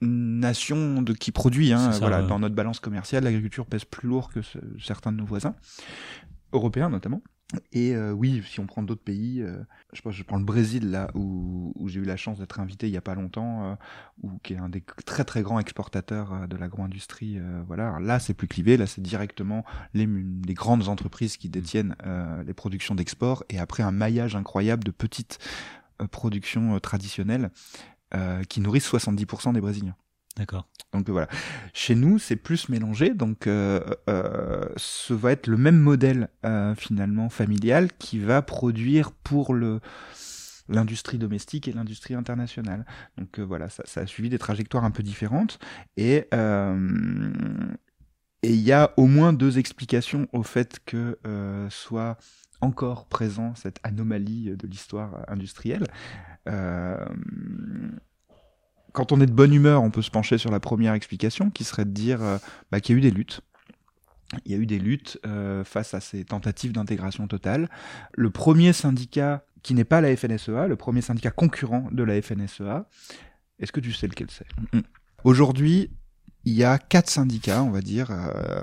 nation 0.01 1.01
de 1.01 1.13
qui 1.13 1.31
produit, 1.31 1.71
hein, 1.71 1.91
voilà, 1.99 2.21
dans 2.21 2.39
notre 2.39 2.55
balance 2.55 2.79
commerciale, 2.79 3.23
l'agriculture 3.23 3.65
pèse 3.65 3.85
plus 3.85 4.09
lourd 4.09 4.29
que 4.29 4.41
certains 4.81 5.13
de 5.13 5.17
nos 5.17 5.25
voisins 5.25 5.55
européens 6.51 6.89
notamment. 6.89 7.21
Et 7.71 7.95
euh, 7.95 8.11
oui, 8.11 8.43
si 8.47 8.59
on 8.59 8.65
prend 8.65 8.83
d'autres 8.83 9.03
pays, 9.03 9.41
euh, 9.41 9.63
je, 9.93 10.01
sais 10.01 10.11
je 10.11 10.23
prends 10.23 10.37
le 10.37 10.43
Brésil 10.43 10.91
là 10.91 11.09
où, 11.13 11.73
où 11.75 11.87
j'ai 11.87 11.99
eu 11.99 12.05
la 12.05 12.17
chance 12.17 12.39
d'être 12.39 12.59
invité 12.59 12.87
il 12.87 12.93
y 12.93 12.97
a 12.97 13.01
pas 13.01 13.15
longtemps, 13.15 13.71
euh, 13.71 13.75
où 14.23 14.39
qui 14.43 14.53
est 14.53 14.57
un 14.57 14.69
des 14.69 14.83
très 15.05 15.23
très 15.23 15.41
grands 15.41 15.59
exportateurs 15.59 16.47
de 16.47 16.57
l'agro-industrie. 16.57 17.39
voilà, 17.67 17.99
là 17.99 18.19
c'est 18.19 18.33
plus 18.33 18.47
clivé, 18.47 18.77
là 18.77 18.87
c'est 18.87 19.01
directement 19.01 19.63
les, 19.93 20.07
les, 20.07 20.53
grandes 20.53 20.87
entreprises 20.87 21.37
qui 21.37 21.49
détiennent 21.49 21.95
les 22.45 22.53
productions 22.53 22.95
d'export 22.95 23.43
et 23.49 23.59
après 23.59 23.83
un 23.83 23.91
maillage 23.91 24.35
incroyable 24.35 24.83
de 24.83 24.91
petites 24.91 25.39
productions 26.11 26.79
traditionnelles 26.79 27.51
qui 28.49 28.61
nourrissent 28.61 28.91
70% 28.91 29.53
des 29.53 29.61
Brésiliens. 29.61 29.95
D'accord. 30.35 30.67
Donc 30.93 31.09
voilà. 31.09 31.27
Chez 31.73 31.95
nous, 31.95 32.17
c'est 32.17 32.35
plus 32.35 32.69
mélangé. 32.69 33.13
Donc, 33.13 33.45
euh, 33.47 33.81
euh, 34.09 34.65
ce 34.77 35.13
va 35.13 35.31
être 35.31 35.47
le 35.47 35.57
même 35.57 35.77
modèle 35.77 36.29
euh, 36.45 36.73
finalement 36.75 37.29
familial 37.29 37.89
qui 37.99 38.19
va 38.19 38.41
produire 38.41 39.11
pour 39.11 39.53
le 39.53 39.79
l'industrie 40.69 41.17
domestique 41.17 41.67
et 41.67 41.73
l'industrie 41.73 42.13
internationale. 42.13 42.85
Donc 43.17 43.37
voilà, 43.39 43.67
ça, 43.67 43.83
a 43.99 44.05
suivi 44.07 44.29
des 44.29 44.39
trajectoires 44.39 44.85
un 44.85 44.91
peu 44.91 45.03
différentes 45.03 45.59
et 45.97 46.25
et 48.43 48.53
il 48.53 48.61
y 48.61 48.71
a 48.71 48.93
au 48.95 49.05
moins 49.05 49.33
deux 49.33 49.59
explications 49.59 50.29
au 50.31 50.41
fait 50.41 50.79
que 50.85 51.19
soit 51.69 52.17
encore 52.61 53.07
présent 53.07 53.55
cette 53.55 53.81
anomalie 53.83 54.55
de 54.55 54.65
l'histoire 54.65 55.25
industrielle. 55.27 55.85
Quand 58.93 59.11
on 59.11 59.19
est 59.19 59.25
de 59.25 59.33
bonne 59.33 59.53
humeur, 59.53 59.81
on 59.81 59.89
peut 59.89 60.03
se 60.03 60.11
pencher 60.11 60.37
sur 60.37 60.51
la 60.51 60.59
première 60.59 60.93
explication, 60.93 61.49
qui 61.49 61.63
serait 61.63 61.85
de 61.85 61.91
dire 61.91 62.23
euh, 62.23 62.37
bah, 62.71 62.79
qu'il 62.79 62.93
y 62.93 62.95
a 62.95 62.99
eu 62.99 63.01
des 63.01 63.11
luttes. 63.11 63.41
Il 64.45 64.51
y 64.51 64.55
a 64.55 64.57
eu 64.57 64.65
des 64.65 64.79
luttes 64.79 65.19
euh, 65.25 65.63
face 65.63 65.93
à 65.93 65.99
ces 65.99 66.23
tentatives 66.23 66.71
d'intégration 66.71 67.27
totale. 67.27 67.69
Le 68.13 68.29
premier 68.29 68.71
syndicat 68.71 69.45
qui 69.63 69.73
n'est 69.73 69.83
pas 69.83 70.01
la 70.01 70.15
FNSEA, 70.15 70.67
le 70.67 70.75
premier 70.75 71.01
syndicat 71.01 71.31
concurrent 71.31 71.87
de 71.91 72.03
la 72.03 72.21
FNSEA, 72.21 72.87
est-ce 73.59 73.71
que 73.71 73.79
tu 73.79 73.93
sais 73.93 74.07
lequel 74.07 74.27
c'est? 74.29 74.47
Mm. 74.73 74.81
Aujourd'hui, 75.23 75.89
il 76.45 76.53
y 76.53 76.63
a 76.63 76.77
quatre 76.77 77.09
syndicats, 77.09 77.63
on 77.63 77.71
va 77.71 77.81
dire, 77.81 78.09
euh, 78.11 78.61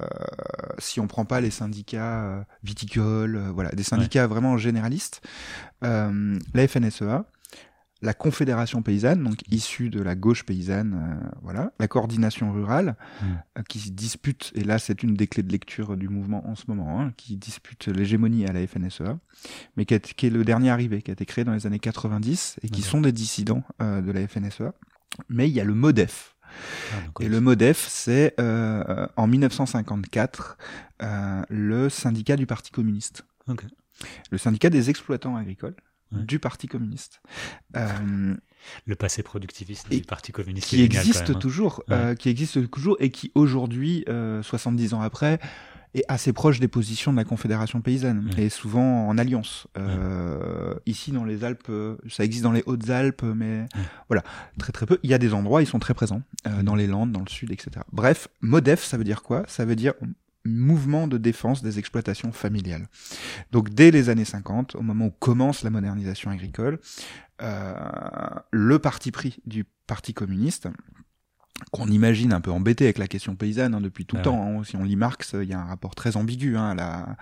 si 0.79 1.01
on 1.01 1.07
prend 1.07 1.25
pas 1.25 1.41
les 1.41 1.51
syndicats 1.51 2.45
viticoles, 2.63 3.39
voilà, 3.55 3.71
des 3.71 3.83
syndicats 3.83 4.27
vraiment 4.27 4.59
généralistes. 4.59 5.27
la 5.81 6.69
FNSEA, 6.69 7.25
la 8.03 8.15
Confédération 8.15 8.83
paysanne, 8.83 9.23
donc 9.23 9.37
issue 9.51 9.91
de 9.91 10.01
la 10.01 10.15
gauche 10.15 10.45
paysanne, 10.45 10.95
euh, 11.23 11.29
voilà, 11.43 11.73
la 11.79 11.87
coordination 11.89 12.51
rurale, 12.53 12.97
Mm. 13.23 13.27
euh, 13.59 13.63
qui 13.69 13.79
se 13.79 13.91
dispute, 13.91 14.53
et 14.55 14.65
là 14.65 14.79
c'est 14.79 15.03
une 15.03 15.15
des 15.15 15.27
clés 15.27 15.43
de 15.43 15.53
lecture 15.53 15.97
du 15.97 16.09
mouvement 16.09 16.49
en 16.49 16.55
ce 16.55 16.65
moment, 16.69 17.01
hein, 17.01 17.13
qui 17.17 17.37
dispute 17.37 17.89
l'hégémonie 17.89 18.47
à 18.47 18.53
la 18.53 18.67
FNSEA, 18.67 19.19
mais 19.77 19.85
qui, 19.85 19.95
est- 19.95 20.15
qui 20.15 20.27
est 20.27 20.31
le 20.31 20.45
dernier 20.45 20.71
arrivé, 20.71 21.03
qui 21.03 21.11
a 21.11 21.15
été 21.15 21.27
créé 21.27 21.45
dans 21.45 21.53
les 21.53 21.67
années 21.67 21.79
90, 21.79 22.57
et 22.63 22.69
qui 22.69 22.83
sont 22.83 23.01
des 23.03 23.13
dissidents 23.13 23.63
euh, 23.83 24.01
de 24.01 24.11
la 24.13 24.27
FNSEA. 24.27 24.73
Mais 25.29 25.49
il 25.49 25.53
y 25.55 25.61
a 25.61 25.65
le 25.65 25.75
MODEF. 25.75 26.37
Ah, 26.93 26.97
Et 27.21 27.29
le 27.29 27.41
MODEF, 27.41 27.87
c'est 27.89 28.35
euh, 28.41 29.07
en 29.17 29.27
1954 29.27 30.59
euh, 31.03 31.43
le 31.49 31.89
syndicat 31.89 32.37
du 32.37 32.47
Parti 32.47 32.71
communiste. 32.71 33.25
Ok. 33.49 33.65
Le 34.31 34.39
syndicat 34.39 34.71
des 34.71 34.91
exploitants 34.91 35.37
agricoles 35.37 35.75
Ouais. 36.13 36.23
du 36.25 36.39
Parti 36.39 36.67
communiste. 36.67 37.21
Euh, 37.77 38.35
Le 38.87 38.95
passé 38.97 39.23
productiviste 39.23 39.87
Et 39.91 39.97
du 40.01 40.03
Parti 40.07 40.33
communiste 40.33 40.67
qui 40.69 40.77
génial, 40.79 40.97
existe 41.01 41.21
quand 41.21 41.29
même, 41.29 41.37
hein. 41.37 41.41
toujours, 41.41 41.85
Ouais. 41.89 41.95
euh, 41.97 42.15
qui 42.15 42.29
existe 42.29 42.71
toujours 42.71 42.97
et 43.01 43.11
qui 43.11 43.31
aujourd'hui, 43.35 44.05
euh, 44.09 44.43
70 44.43 44.95
ans 44.95 45.01
après, 45.01 45.39
est 45.95 46.05
assez 46.09 46.33
proche 46.33 46.61
des 46.61 46.69
positions 46.69 47.11
de 47.13 47.17
la 47.17 47.25
Confédération 47.25 47.81
paysanne 47.81 48.31
Ouais. 48.37 48.45
et 48.45 48.49
souvent 48.49 49.09
en 49.09 49.19
alliance. 49.19 49.67
Euh, 49.77 50.75
Ici 50.87 51.11
dans 51.13 51.25
les 51.25 51.43
Alpes, 51.45 51.71
ça 52.09 52.25
existe 52.25 52.45
dans 52.45 52.53
les 52.53 52.63
Hautes-Alpes, 52.67 53.23
mais 53.23 53.67
voilà, 54.09 54.23
très 54.59 54.71
très 54.73 54.87
peu. 54.87 54.99
Il 55.03 55.11
y 55.11 55.15
a 55.15 55.19
des 55.19 55.35
endroits, 55.35 55.63
ils 55.63 55.67
sont 55.67 55.79
très 55.81 55.95
présents, 55.95 56.23
euh, 56.47 56.63
dans 56.63 56.75
les 56.77 56.87
Landes, 56.87 57.11
dans 57.13 57.21
le 57.21 57.29
Sud, 57.29 57.51
etc. 57.51 57.71
Bref, 57.93 58.29
MODEF, 58.41 58.83
ça 58.85 58.97
veut 58.99 59.05
dire 59.05 59.23
quoi? 59.23 59.45
Ça 59.49 59.65
veut 59.65 59.75
dire 59.77 59.95
mouvement 60.45 61.07
de 61.07 61.19
défense 61.19 61.63
des 61.63 61.79
exploitations 61.79 62.33
familiales. 62.33 62.89
Donc 63.53 63.71
dès 63.71 63.91
les 63.91 64.09
années 64.09 64.25
50, 64.25 64.75
au 64.75 64.83
moment 64.83 65.07
où 65.07 65.11
commence 65.11 65.63
la 65.63 65.71
modernisation 65.71 66.31
agricole, 66.31 66.79
euh, 67.43 67.75
le 68.51 68.79
parti 68.79 69.11
pris 69.11 69.39
du 69.47 69.65
Parti 69.87 70.15
communiste, 70.15 70.69
qu'on 71.73 71.89
imagine 71.89 72.33
un 72.33 72.41
peu 72.41 72.51
embêté 72.53 72.85
avec 72.85 72.97
la 72.99 73.09
question 73.09 73.35
paysanne 73.35 73.75
hein, 73.75 73.81
depuis 73.81 74.07
tout 74.07 74.17
le 74.17 74.21
Ah 74.21 74.25
temps. 74.25 74.61
hein. 74.61 74.65
Si 74.65 74.77
on 74.77 74.85
lit 74.85 74.97
Marx, 74.97 75.35
il 75.35 75.49
y 75.49 75.53
a 75.53 75.61
un 75.61 75.65
rapport 75.65 75.95
très 75.95 76.17
ambigu. 76.17 76.57
Hein, 76.57 76.71
à 76.71 76.75
la... 76.75 77.17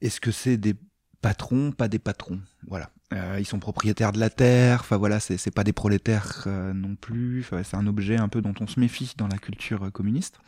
Est-ce 0.00 0.20
que 0.20 0.30
c'est 0.30 0.56
des 0.58 0.74
patrons, 1.22 1.72
pas 1.72 1.88
des 1.88 1.98
patrons? 1.98 2.40
Voilà. 2.68 2.90
Euh, 3.12 3.36
ils 3.40 3.46
sont 3.46 3.58
propriétaires 3.58 4.12
de 4.12 4.20
la 4.20 4.30
terre. 4.30 4.80
Enfin 4.80 4.96
voilà, 4.96 5.18
c'est 5.18 5.50
pas 5.54 5.64
des 5.64 5.72
prolétaires 5.72 6.44
euh, 6.46 6.72
non 6.72 6.94
plus. 6.94 7.44
C'est 7.64 7.76
un 7.76 7.86
objet 7.86 8.16
un 8.16 8.28
peu 8.28 8.42
dont 8.42 8.54
on 8.60 8.66
se 8.66 8.78
méfie 8.78 9.14
dans 9.16 9.26
la 9.28 9.38
culture 9.38 9.90
communiste. 9.92 10.38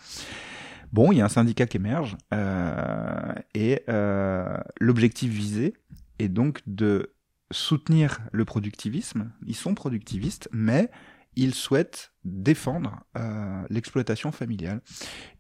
Bon, 0.93 1.11
il 1.13 1.19
y 1.19 1.21
a 1.21 1.25
un 1.25 1.29
syndicat 1.31 1.67
qui 1.67 1.79
émerge 1.79 2.17
euh, 2.35 3.33
et 3.55 3.83
euh, 3.89 4.57
l'objectif 4.79 5.33
visé 5.33 5.75
est 6.19 6.29
donc 6.29 6.61
de 6.67 7.15
soutenir 7.51 8.21
le 8.33 8.45
productivisme. 8.45 9.31
Ils 9.47 9.55
sont 9.57 9.75
productivistes, 9.75 10.49
mais 10.53 10.91
ils 11.35 11.55
souhaitent 11.55 12.13
défendre 12.25 13.01
euh, 13.17 13.63
l'exploitation 13.71 14.33
familiale. 14.33 14.83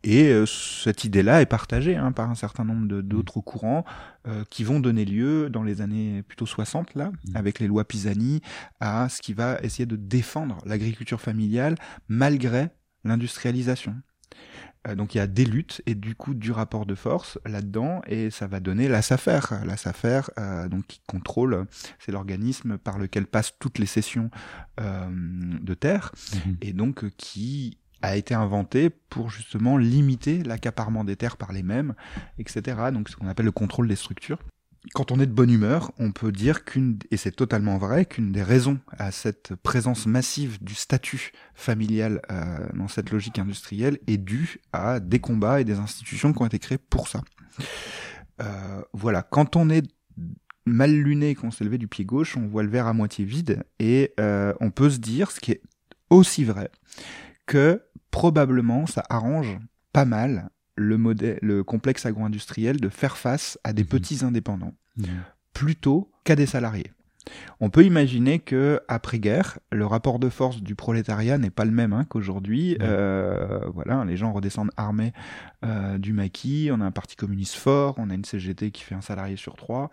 Et 0.04 0.28
euh, 0.28 0.46
cette 0.46 1.04
idée-là 1.04 1.42
est 1.42 1.46
partagée 1.46 1.96
hein, 1.96 2.12
par 2.12 2.30
un 2.30 2.34
certain 2.34 2.64
nombre 2.64 3.02
d'autres 3.02 3.40
courants 3.40 3.84
euh, 4.26 4.44
qui 4.48 4.64
vont 4.64 4.80
donner 4.80 5.04
lieu 5.04 5.50
dans 5.50 5.62
les 5.62 5.82
années 5.82 6.22
plutôt 6.22 6.46
60, 6.46 6.94
là, 6.94 7.12
Mhm. 7.28 7.36
avec 7.36 7.58
les 7.60 7.66
lois 7.66 7.84
Pisani, 7.86 8.40
à 8.80 9.10
ce 9.10 9.20
qui 9.20 9.34
va 9.34 9.58
essayer 9.62 9.84
de 9.84 9.96
défendre 9.96 10.58
l'agriculture 10.64 11.20
familiale 11.20 11.74
malgré 12.08 12.70
l'industrialisation. 13.04 13.94
Euh, 14.88 14.94
donc 14.94 15.14
il 15.14 15.18
y 15.18 15.20
a 15.20 15.26
des 15.26 15.44
luttes 15.44 15.80
et 15.86 15.94
du 15.94 16.14
coup 16.14 16.34
du 16.34 16.50
rapport 16.50 16.86
de 16.86 16.94
force 16.94 17.38
là-dedans 17.46 18.02
et 18.06 18.30
ça 18.30 18.46
va 18.46 18.60
donner 18.60 18.88
la 18.88 19.00
SAFER. 19.02 19.40
La 19.64 19.76
SAFER, 19.76 20.22
euh, 20.38 20.68
donc 20.68 20.86
qui 20.86 21.00
contrôle, 21.06 21.66
c'est 21.98 22.12
l'organisme 22.12 22.78
par 22.78 22.98
lequel 22.98 23.26
passent 23.26 23.54
toutes 23.58 23.78
les 23.78 23.86
cessions 23.86 24.30
euh, 24.80 25.08
de 25.10 25.74
terre 25.74 26.12
Mhm. 26.46 26.56
et 26.62 26.72
donc 26.72 27.08
qui 27.16 27.78
a 28.02 28.16
été 28.16 28.34
inventé 28.34 28.90
pour 28.90 29.30
justement 29.30 29.78
limiter 29.78 30.42
l'accaparement 30.42 31.04
des 31.04 31.14
terres 31.14 31.36
par 31.36 31.52
les 31.52 31.62
mêmes, 31.62 31.94
etc. 32.38 32.90
Donc 32.92 33.08
ce 33.08 33.14
qu'on 33.16 33.28
appelle 33.28 33.46
le 33.46 33.52
contrôle 33.52 33.86
des 33.86 33.94
structures. 33.96 34.38
Quand 34.94 35.12
on 35.12 35.20
est 35.20 35.26
de 35.26 35.32
bonne 35.32 35.50
humeur, 35.50 35.92
on 35.98 36.10
peut 36.10 36.32
dire 36.32 36.64
qu'une, 36.64 36.98
et 37.12 37.16
c'est 37.16 37.30
totalement 37.30 37.78
vrai, 37.78 38.04
qu'une 38.04 38.32
des 38.32 38.42
raisons 38.42 38.80
à 38.90 39.12
cette 39.12 39.54
présence 39.54 40.06
massive 40.06 40.62
du 40.62 40.74
statut 40.74 41.30
familial 41.54 42.20
euh, 42.30 42.66
dans 42.74 42.88
cette 42.88 43.10
logique 43.10 43.38
industrielle 43.38 43.98
est 44.08 44.16
due 44.16 44.60
à 44.72 44.98
des 44.98 45.20
combats 45.20 45.60
et 45.60 45.64
des 45.64 45.78
institutions 45.78 46.32
qui 46.32 46.42
ont 46.42 46.46
été 46.46 46.58
créées 46.58 46.78
pour 46.78 47.06
ça. 47.06 47.22
Euh, 48.40 48.82
voilà, 48.92 49.22
quand 49.22 49.54
on 49.54 49.70
est 49.70 49.86
mal 50.66 50.90
luné, 50.90 51.36
qu'on 51.36 51.52
s'est 51.52 51.64
levé 51.64 51.78
du 51.78 51.86
pied 51.86 52.04
gauche, 52.04 52.36
on 52.36 52.48
voit 52.48 52.64
le 52.64 52.68
verre 52.68 52.88
à 52.88 52.92
moitié 52.92 53.24
vide 53.24 53.62
et 53.78 54.12
euh, 54.18 54.52
on 54.60 54.70
peut 54.70 54.90
se 54.90 54.98
dire, 54.98 55.30
ce 55.30 55.38
qui 55.38 55.52
est 55.52 55.62
aussi 56.10 56.44
vrai, 56.44 56.70
que 57.46 57.82
probablement 58.10 58.86
ça 58.86 59.04
arrange 59.08 59.58
pas 59.92 60.04
mal 60.04 60.50
le, 60.76 60.96
modèle, 60.98 61.38
le 61.42 61.62
complexe 61.64 62.06
agro-industriel 62.06 62.80
de 62.80 62.88
faire 62.88 63.16
face 63.16 63.58
à 63.64 63.72
des 63.72 63.82
Mhm. 63.82 63.88
petits 63.88 64.24
indépendants 64.24 64.74
Mhm. 64.96 65.06
plutôt 65.52 66.10
qu'à 66.24 66.36
des 66.36 66.46
salariés. 66.46 66.90
On 67.60 67.70
peut 67.70 67.84
imaginer 67.84 68.40
que 68.40 68.80
après 68.88 69.20
guerre, 69.20 69.60
le 69.70 69.86
rapport 69.86 70.18
de 70.18 70.28
force 70.28 70.60
du 70.60 70.74
prolétariat 70.74 71.38
n'est 71.38 71.50
pas 71.50 71.64
le 71.64 71.70
même 71.70 71.92
hein, 71.92 72.04
qu'aujourd'hui. 72.08 72.72
Ouais. 72.72 72.78
Euh, 72.82 73.60
voilà, 73.72 74.04
les 74.04 74.16
gens 74.16 74.32
redescendent 74.32 74.72
armés 74.76 75.12
euh, 75.64 75.98
du 75.98 76.12
maquis. 76.12 76.70
On 76.72 76.80
a 76.80 76.84
un 76.84 76.90
parti 76.90 77.14
communiste 77.14 77.54
fort, 77.54 77.94
on 77.98 78.10
a 78.10 78.14
une 78.14 78.24
CGT 78.24 78.72
qui 78.72 78.82
fait 78.82 78.96
un 78.96 79.00
salarié 79.02 79.36
sur 79.36 79.54
trois. 79.54 79.90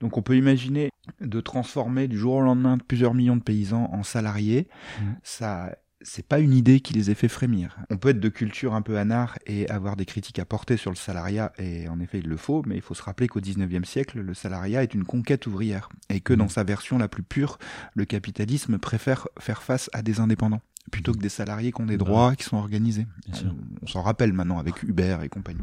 Donc 0.00 0.16
on 0.16 0.22
peut 0.22 0.36
imaginer 0.36 0.90
de 1.20 1.40
transformer 1.40 2.08
du 2.08 2.18
jour 2.18 2.34
au 2.34 2.40
lendemain 2.40 2.76
plusieurs 2.78 3.14
millions 3.14 3.36
de 3.36 3.42
paysans 3.42 3.88
en 3.92 4.02
salariés. 4.02 4.66
Mhm. 5.00 5.16
Ça, 5.22 5.76
c'est 6.02 6.26
pas 6.26 6.38
une 6.38 6.52
idée 6.52 6.80
qui 6.80 6.92
les 6.92 7.10
ait 7.10 7.14
fait 7.14 7.28
frémir. 7.28 7.76
On 7.90 7.96
peut 7.96 8.10
être 8.10 8.20
de 8.20 8.28
culture 8.28 8.74
un 8.74 8.82
peu 8.82 8.98
anard 8.98 9.38
et 9.46 9.68
avoir 9.68 9.96
des 9.96 10.04
critiques 10.04 10.38
à 10.38 10.44
porter 10.44 10.76
sur 10.76 10.90
le 10.90 10.96
salariat, 10.96 11.52
et 11.58 11.88
en 11.88 12.00
effet 12.00 12.20
il 12.20 12.28
le 12.28 12.36
faut, 12.36 12.62
mais 12.66 12.76
il 12.76 12.82
faut 12.82 12.94
se 12.94 13.02
rappeler 13.02 13.28
qu'au 13.28 13.40
19e 13.40 13.84
siècle, 13.84 14.20
le 14.20 14.34
salariat 14.34 14.82
est 14.82 14.94
une 14.94 15.04
conquête 15.04 15.46
ouvrière, 15.46 15.88
et 16.08 16.20
que 16.20 16.34
dans 16.34 16.48
sa 16.48 16.64
version 16.64 16.98
la 16.98 17.08
plus 17.08 17.22
pure, 17.22 17.58
le 17.94 18.04
capitalisme 18.04 18.78
préfère 18.78 19.28
faire 19.38 19.62
face 19.62 19.90
à 19.92 20.02
des 20.02 20.20
indépendants 20.20 20.60
plutôt 20.90 21.12
que 21.12 21.18
des 21.18 21.28
salariés 21.28 21.70
qui 21.70 21.82
ont 21.82 21.86
des 21.86 21.98
Bah 21.98 22.04
droits, 22.06 22.34
qui 22.34 22.44
sont 22.44 22.56
organisés. 22.56 23.06
On, 23.28 23.56
on 23.82 23.86
s'en 23.86 24.00
rappelle 24.00 24.32
maintenant 24.32 24.58
avec 24.58 24.82
Uber 24.82 25.18
et 25.22 25.28
compagnie. 25.28 25.60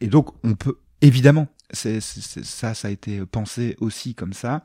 Et 0.00 0.08
donc 0.08 0.30
on 0.42 0.54
peut 0.54 0.78
évidemment, 1.00 1.48
c'est, 1.72 2.00
c'est- 2.00 2.20
c'est- 2.20 2.44
ça, 2.44 2.74
ça 2.74 2.88
a 2.88 2.90
été 2.90 3.24
pensé 3.26 3.76
aussi 3.80 4.14
comme 4.14 4.32
ça, 4.32 4.62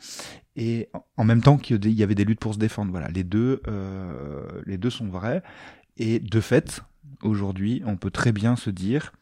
et 0.56 0.90
en- 1.18 1.24
même 1.26 1.42
temps 1.42 1.58
qu'il 1.58 1.86
y 1.94 2.04
avait 2.04 2.16
des 2.16 2.26
luttes 2.26 2.40
pour 2.40 2.54
se 2.54 2.60
défendre. 2.60 2.92
Voilà, 2.92 3.08
les 3.10 3.24
deux, 3.24 3.62
euh, 3.68 4.62
les 4.66 4.78
deux 4.78 4.90
sont 4.90 5.08
vrais. 5.10 5.44
Et 5.98 6.20
de 6.20 6.40
fait, 6.42 6.82
aujourd'hui, 7.22 7.82
on 7.86 7.98
peut 7.98 8.12
très 8.12 8.32
bien 8.32 8.56
se 8.56 8.70
dire 8.70 9.14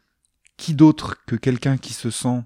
qui 0.58 0.74
d'autre 0.76 1.24
que 1.26 1.36
quelqu'un 1.36 1.78
qui 1.78 1.94
se 1.94 2.10
sent 2.12 2.44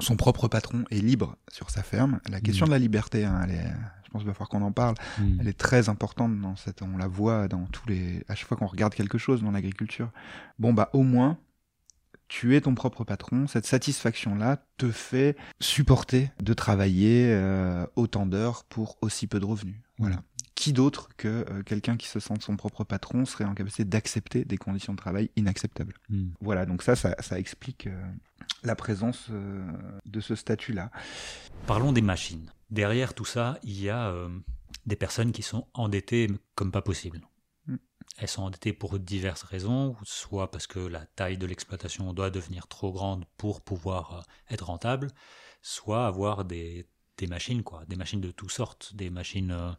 son 0.00 0.16
propre 0.16 0.48
patron 0.48 0.84
et 0.90 1.00
libre 1.00 1.36
sur 1.50 1.70
sa 1.70 1.82
ferme? 1.82 2.20
La 2.30 2.40
question 2.40 2.64
Mhm. 2.66 2.70
de 2.70 2.74
la 2.74 2.78
liberté, 2.78 3.24
hein, 3.26 3.40
elle 3.44 3.50
est, 3.54 3.72
je 4.04 4.10
pense 4.10 4.22
qu'il 4.22 4.28
va 4.28 4.32
falloir 4.34 4.48
qu'on 4.48 4.62
en 4.62 4.72
parle. 4.72 4.94
Mhm. 5.18 5.38
Elle 5.40 5.48
est 5.48 5.58
très 5.58 5.88
importante 5.90 6.40
dans 6.40 6.56
cette, 6.56 6.80
on 6.82 6.96
la 6.96 7.08
voit 7.08 7.46
dans 7.48 7.66
tous 7.66 7.86
les, 7.88 8.24
à 8.28 8.34
chaque 8.34 8.48
fois 8.48 8.56
qu'on 8.56 8.66
regarde 8.66 8.94
quelque 8.94 9.18
chose 9.18 9.42
dans 9.42 9.50
l'agriculture. 9.50 10.10
Bon 10.58 10.72
bah 10.72 10.88
au 10.94 11.02
moins, 11.02 11.38
tu 12.32 12.56
es 12.56 12.62
ton 12.62 12.74
propre 12.74 13.04
patron. 13.04 13.46
Cette 13.46 13.66
satisfaction-là 13.66 14.64
te 14.78 14.90
fait 14.90 15.36
supporter 15.60 16.30
de 16.42 16.54
travailler 16.54 17.26
euh, 17.30 17.86
autant 17.94 18.24
d'heures 18.24 18.64
pour 18.64 18.96
aussi 19.02 19.26
peu 19.26 19.38
de 19.38 19.44
revenus. 19.44 19.76
Voilà. 19.98 20.22
Qui 20.54 20.72
d'autre 20.72 21.10
que 21.18 21.28
euh, 21.28 21.62
quelqu'un 21.62 21.98
qui 21.98 22.08
se 22.08 22.20
sent 22.20 22.32
son 22.40 22.56
propre 22.56 22.84
patron 22.84 23.26
serait 23.26 23.44
en 23.44 23.52
capacité 23.52 23.84
d'accepter 23.84 24.46
des 24.46 24.56
conditions 24.56 24.94
de 24.94 24.96
travail 24.96 25.30
inacceptables? 25.36 25.92
Mhm. 26.08 26.32
Voilà, 26.40 26.64
donc 26.64 26.82
ça, 26.82 26.96
ça, 26.96 27.14
ça 27.20 27.38
explique 27.38 27.86
euh, 27.86 28.02
la 28.64 28.76
présence 28.76 29.28
de 30.06 30.20
ce 30.20 30.34
statut-là. 30.34 30.90
Parlons 31.66 31.92
des 31.92 32.00
machines. 32.00 32.50
Derrière 32.70 33.12
tout 33.12 33.26
ça, 33.26 33.58
il 33.62 33.78
y 33.78 33.90
a 33.90 34.10
des 34.86 34.96
personnes 34.96 35.32
qui 35.32 35.42
sont 35.42 35.66
endettées 35.74 36.28
comme 36.54 36.72
pas 36.72 36.80
possible. 36.80 37.20
Elles 38.18 38.28
sont 38.28 38.42
endettées 38.42 38.72
pour 38.72 38.98
diverses 38.98 39.42
raisons, 39.42 39.96
soit 40.04 40.50
parce 40.50 40.66
que 40.66 40.78
la 40.78 41.06
taille 41.06 41.38
de 41.38 41.46
l'exploitation 41.46 42.12
doit 42.12 42.30
devenir 42.30 42.68
trop 42.68 42.92
grande 42.92 43.24
pour 43.36 43.62
pouvoir 43.62 44.14
euh, 44.14 44.54
être 44.54 44.66
rentable, 44.66 45.08
soit 45.62 46.06
avoir 46.06 46.44
des, 46.44 46.86
machines, 47.28 47.62
quoi, 47.62 47.84
des 47.86 47.96
machines 47.96 48.20
de 48.20 48.30
toutes 48.30 48.50
sortes, 48.50 48.94
des 48.94 49.08
machines 49.08 49.50
euh, 49.50 49.72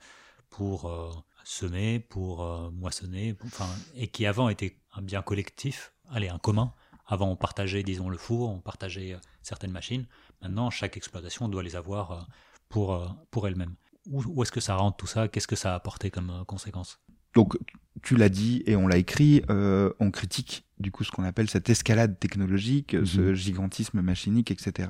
pour 0.50 0.86
euh, 0.86 1.12
semer, 1.44 2.00
pour 2.00 2.72
moissonner, 2.72 3.34
pour- 3.34 3.48
enfin, 3.48 3.70
et 3.96 4.08
qui 4.08 4.26
avant 4.26 4.50
étaient 4.50 4.80
un 4.94 5.02
bien 5.02 5.22
collectif, 5.22 5.94
allez, 6.10 6.30
un 6.30 6.40
commun. 6.40 6.74
Avant, 7.06 7.30
on 7.30 7.36
partageait, 7.36 7.84
disons, 7.84 8.08
le 8.08 8.18
four, 8.18 8.50
on 8.50 8.60
partageait 8.60 9.18
certaines 9.42 9.72
machines. 9.72 10.08
Maintenant, 10.42 10.70
chaque 10.70 10.96
exploitation 10.96 11.50
doit 11.50 11.62
les 11.62 11.76
avoir 11.76 12.28
pour, 12.70 13.14
pour 13.30 13.46
elle-même. 13.48 13.76
Où, 14.10 14.42
est-ce 14.42 14.54
que 14.54 14.62
ça 14.62 14.76
rentre 14.76 14.96
tout 14.98 15.08
ça? 15.08 15.28
Qu'est-ce 15.28 15.48
que 15.48 15.58
ça 15.58 15.74
a 15.74 15.76
apporté 15.76 16.12
comme 16.12 16.46
conséquence? 16.46 17.00
Donc, 17.34 17.58
tu 18.02 18.16
l'as 18.16 18.30
dit 18.30 18.64
et 18.66 18.76
on 18.76 18.88
l'a 18.88 18.98
écrit, 18.98 19.44
euh, 19.50 19.92
on 20.00 20.12
critique 20.12 20.66
du 20.80 20.92
coup 20.92 21.04
ce 21.06 21.12
qu'on 21.12 21.24
appelle 21.24 21.50
cette 21.50 21.70
escalade 21.70 22.20
technologique, 22.20 22.98
ce 23.06 23.22
Mhm. 23.22 23.34
gigantisme 23.34 24.02
machinique, 24.02 24.52
etc. 24.52 24.90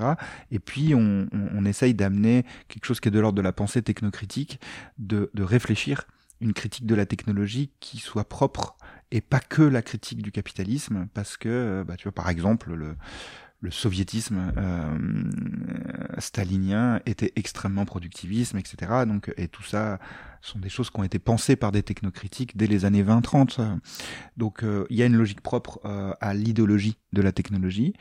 Et 0.50 0.60
puis 0.60 0.96
on, 0.96 1.28
on, 1.32 1.50
on 1.54 1.66
essaye 1.66 1.94
d'amener 1.94 2.44
quelque 2.70 2.86
chose 2.86 3.00
qui 3.00 3.10
est 3.10 3.12
de 3.12 3.20
l'ordre 3.20 3.38
de 3.38 3.42
la 3.44 3.52
pensée 3.54 3.82
technocritique, 3.84 4.60
de, 4.98 5.30
de 5.34 5.44
réfléchir 5.44 6.08
une 6.42 6.54
critique 6.54 6.86
de 6.88 6.96
la 6.96 7.06
technologie 7.06 7.72
qui 7.80 8.00
soit 8.00 8.28
propre 8.28 8.76
et 9.12 9.22
pas 9.22 9.40
que 9.40 9.62
la 9.62 9.84
critique 9.84 10.24
du 10.24 10.32
capitalisme, 10.32 11.08
parce 11.14 11.38
que, 11.38 11.48
euh, 11.48 11.84
bah, 11.84 11.96
tu 11.98 12.04
vois, 12.04 12.12
par 12.14 12.30
exemple, 12.30 12.74
le, 12.74 12.96
le 13.64 13.72
soviétisme 13.72 14.52
euh, 14.58 16.20
stalinien 16.20 17.00
était 17.06 17.32
extrêmement 17.38 17.86
productivisme, 17.86 18.58
etc. 18.58 19.06
Donc, 19.08 19.34
et 19.38 19.48
tout 19.48 19.64
ça 19.64 20.00
sont 20.42 20.60
des 20.60 20.68
choses 20.68 20.90
qui 20.90 21.00
ont 21.00 21.04
été 21.04 21.18
pensées 21.18 21.56
par 21.56 21.72
des 21.72 21.82
technocritiques 21.82 22.58
dès 22.58 22.68
les 22.68 22.84
années 22.84 23.04
20-30. 23.04 23.80
Donc, 24.36 24.64
euh, 24.64 24.86
il 24.90 24.98
y 24.98 25.02
a 25.02 25.06
une 25.06 25.16
logique 25.16 25.40
propre 25.40 25.80
euh, 25.86 26.14
à 26.20 26.34
l'idéologie 26.34 26.98
de 27.14 27.22
la 27.22 27.32
technologie, 27.32 27.94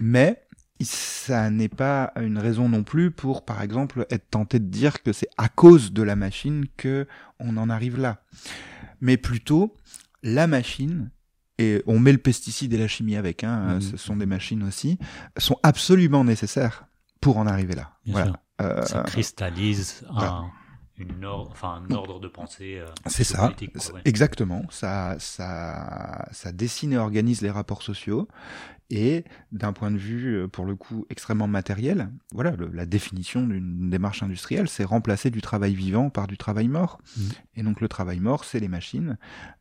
mais 0.00 0.42
ça 0.80 1.50
n'est 1.50 1.68
pas 1.68 2.12
une 2.18 2.38
raison 2.38 2.68
non 2.68 2.84
plus 2.84 3.10
pour, 3.10 3.44
par 3.44 3.62
exemple, 3.62 4.06
être 4.08 4.30
tenté 4.30 4.58
de 4.58 4.64
dire 4.64 5.02
que 5.02 5.12
c'est 5.12 5.28
à 5.36 5.50
cause 5.50 5.92
de 5.92 6.02
la 6.02 6.16
machine 6.16 6.64
que 6.78 7.06
on 7.38 7.58
en 7.58 7.68
arrive 7.68 8.00
là. 8.00 8.22
Mais 9.00 9.18
plutôt, 9.18 9.76
la 10.22 10.46
machine, 10.46 11.10
et 11.58 11.82
on 11.86 11.98
met 11.98 12.12
le 12.12 12.18
pesticide 12.18 12.72
et 12.72 12.78
la 12.78 12.88
chimie 12.88 13.16
avec, 13.16 13.44
hein, 13.44 13.74
Mhm. 13.74 13.80
ce 13.80 13.96
sont 13.96 14.16
des 14.16 14.26
machines 14.26 14.62
aussi, 14.62 14.98
sont 15.36 15.58
absolument 15.62 16.24
nécessaires 16.24 16.86
pour 17.20 17.36
en 17.38 17.46
arriver 17.46 17.74
là. 17.74 17.92
Bien 18.04 18.12
voilà. 18.12 18.26
sûr. 18.30 18.36
Euh, 18.60 18.82
Ça 18.86 19.02
cristallise 19.02 20.04
voilà. 20.12 20.30
un, 20.32 20.50
une 20.98 21.24
or- 21.24 21.48
enfin, 21.52 21.82
un 21.88 21.94
ordre 21.94 22.18
de 22.20 22.26
pensée. 22.28 22.78
euh, 22.80 22.86
C'est 23.06 23.22
ça, 23.24 23.52
quoi, 23.56 23.94
ouais. 23.94 24.00
exactement. 24.04 24.62
Ça, 24.70 25.14
ça, 25.20 26.26
ça 26.32 26.52
dessine 26.52 26.92
et 26.92 26.98
organise 26.98 27.40
les 27.40 27.50
rapports 27.50 27.82
sociaux. 27.82 28.26
Et 28.90 29.24
d'un 29.52 29.74
point 29.74 29.90
de 29.90 29.98
vue, 29.98 30.34
euh, 30.36 30.48
pour 30.48 30.64
le 30.64 30.74
coup, 30.74 31.04
extrêmement 31.10 31.46
matériel, 31.46 32.10
voilà, 32.32 32.52
le- 32.56 32.70
la 32.72 32.86
définition 32.86 33.46
d'une 33.46 33.90
démarche 33.90 34.22
industrielle, 34.22 34.66
c'est 34.66 34.84
remplacer 34.84 35.28
du 35.30 35.42
travail 35.42 35.74
vivant 35.74 36.08
par 36.08 36.26
du 36.26 36.38
travail 36.38 36.68
mort. 36.68 36.98
Mhm. 37.18 37.28
Et 37.56 37.62
donc 37.62 37.80
le 37.82 37.88
travail 37.88 38.18
mort, 38.18 38.44
c'est 38.44 38.60
les 38.60 38.68
machines, 38.68 39.18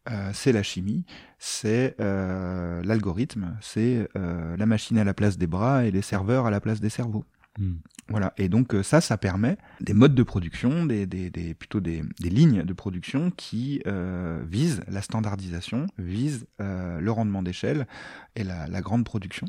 euh, 0.09 0.31
c'est 0.33 0.53
la 0.53 0.63
chimie, 0.63 1.03
c'est 1.39 1.95
euh, 1.99 2.81
l'algorithme, 2.83 3.57
c'est 3.59 4.07
euh, 4.15 4.55
la 4.55 4.65
machine 4.65 4.97
à 4.97 5.03
la 5.03 5.13
place 5.13 5.37
des 5.37 5.47
bras 5.47 5.83
et 5.85 5.91
les 5.91 6.01
serveurs 6.01 6.45
à 6.45 6.49
la 6.51 6.61
place 6.61 6.79
des 6.79 6.89
cerveaux. 6.89 7.25
Hmm. 7.57 7.77
Voilà. 8.09 8.33
Et 8.37 8.47
donc 8.47 8.73
euh, 8.73 8.83
ça, 8.83 9.01
ça 9.01 9.17
permet 9.17 9.57
des 9.81 9.93
modes 9.93 10.15
de 10.15 10.23
production, 10.23 10.85
des, 10.85 11.05
des, 11.05 11.29
des 11.29 11.53
plutôt 11.53 11.81
des, 11.81 12.03
des 12.21 12.29
lignes 12.29 12.63
de 12.63 12.73
production 12.73 13.31
qui 13.31 13.81
euh, 13.85 14.41
visent 14.47 14.81
la 14.87 15.01
standardisation, 15.01 15.87
visent 15.97 16.47
euh, 16.61 16.99
le 16.99 17.11
rendement 17.11 17.43
d'échelle 17.43 17.87
et 18.35 18.43
la, 18.43 18.67
la 18.67 18.81
grande 18.81 19.03
production. 19.03 19.47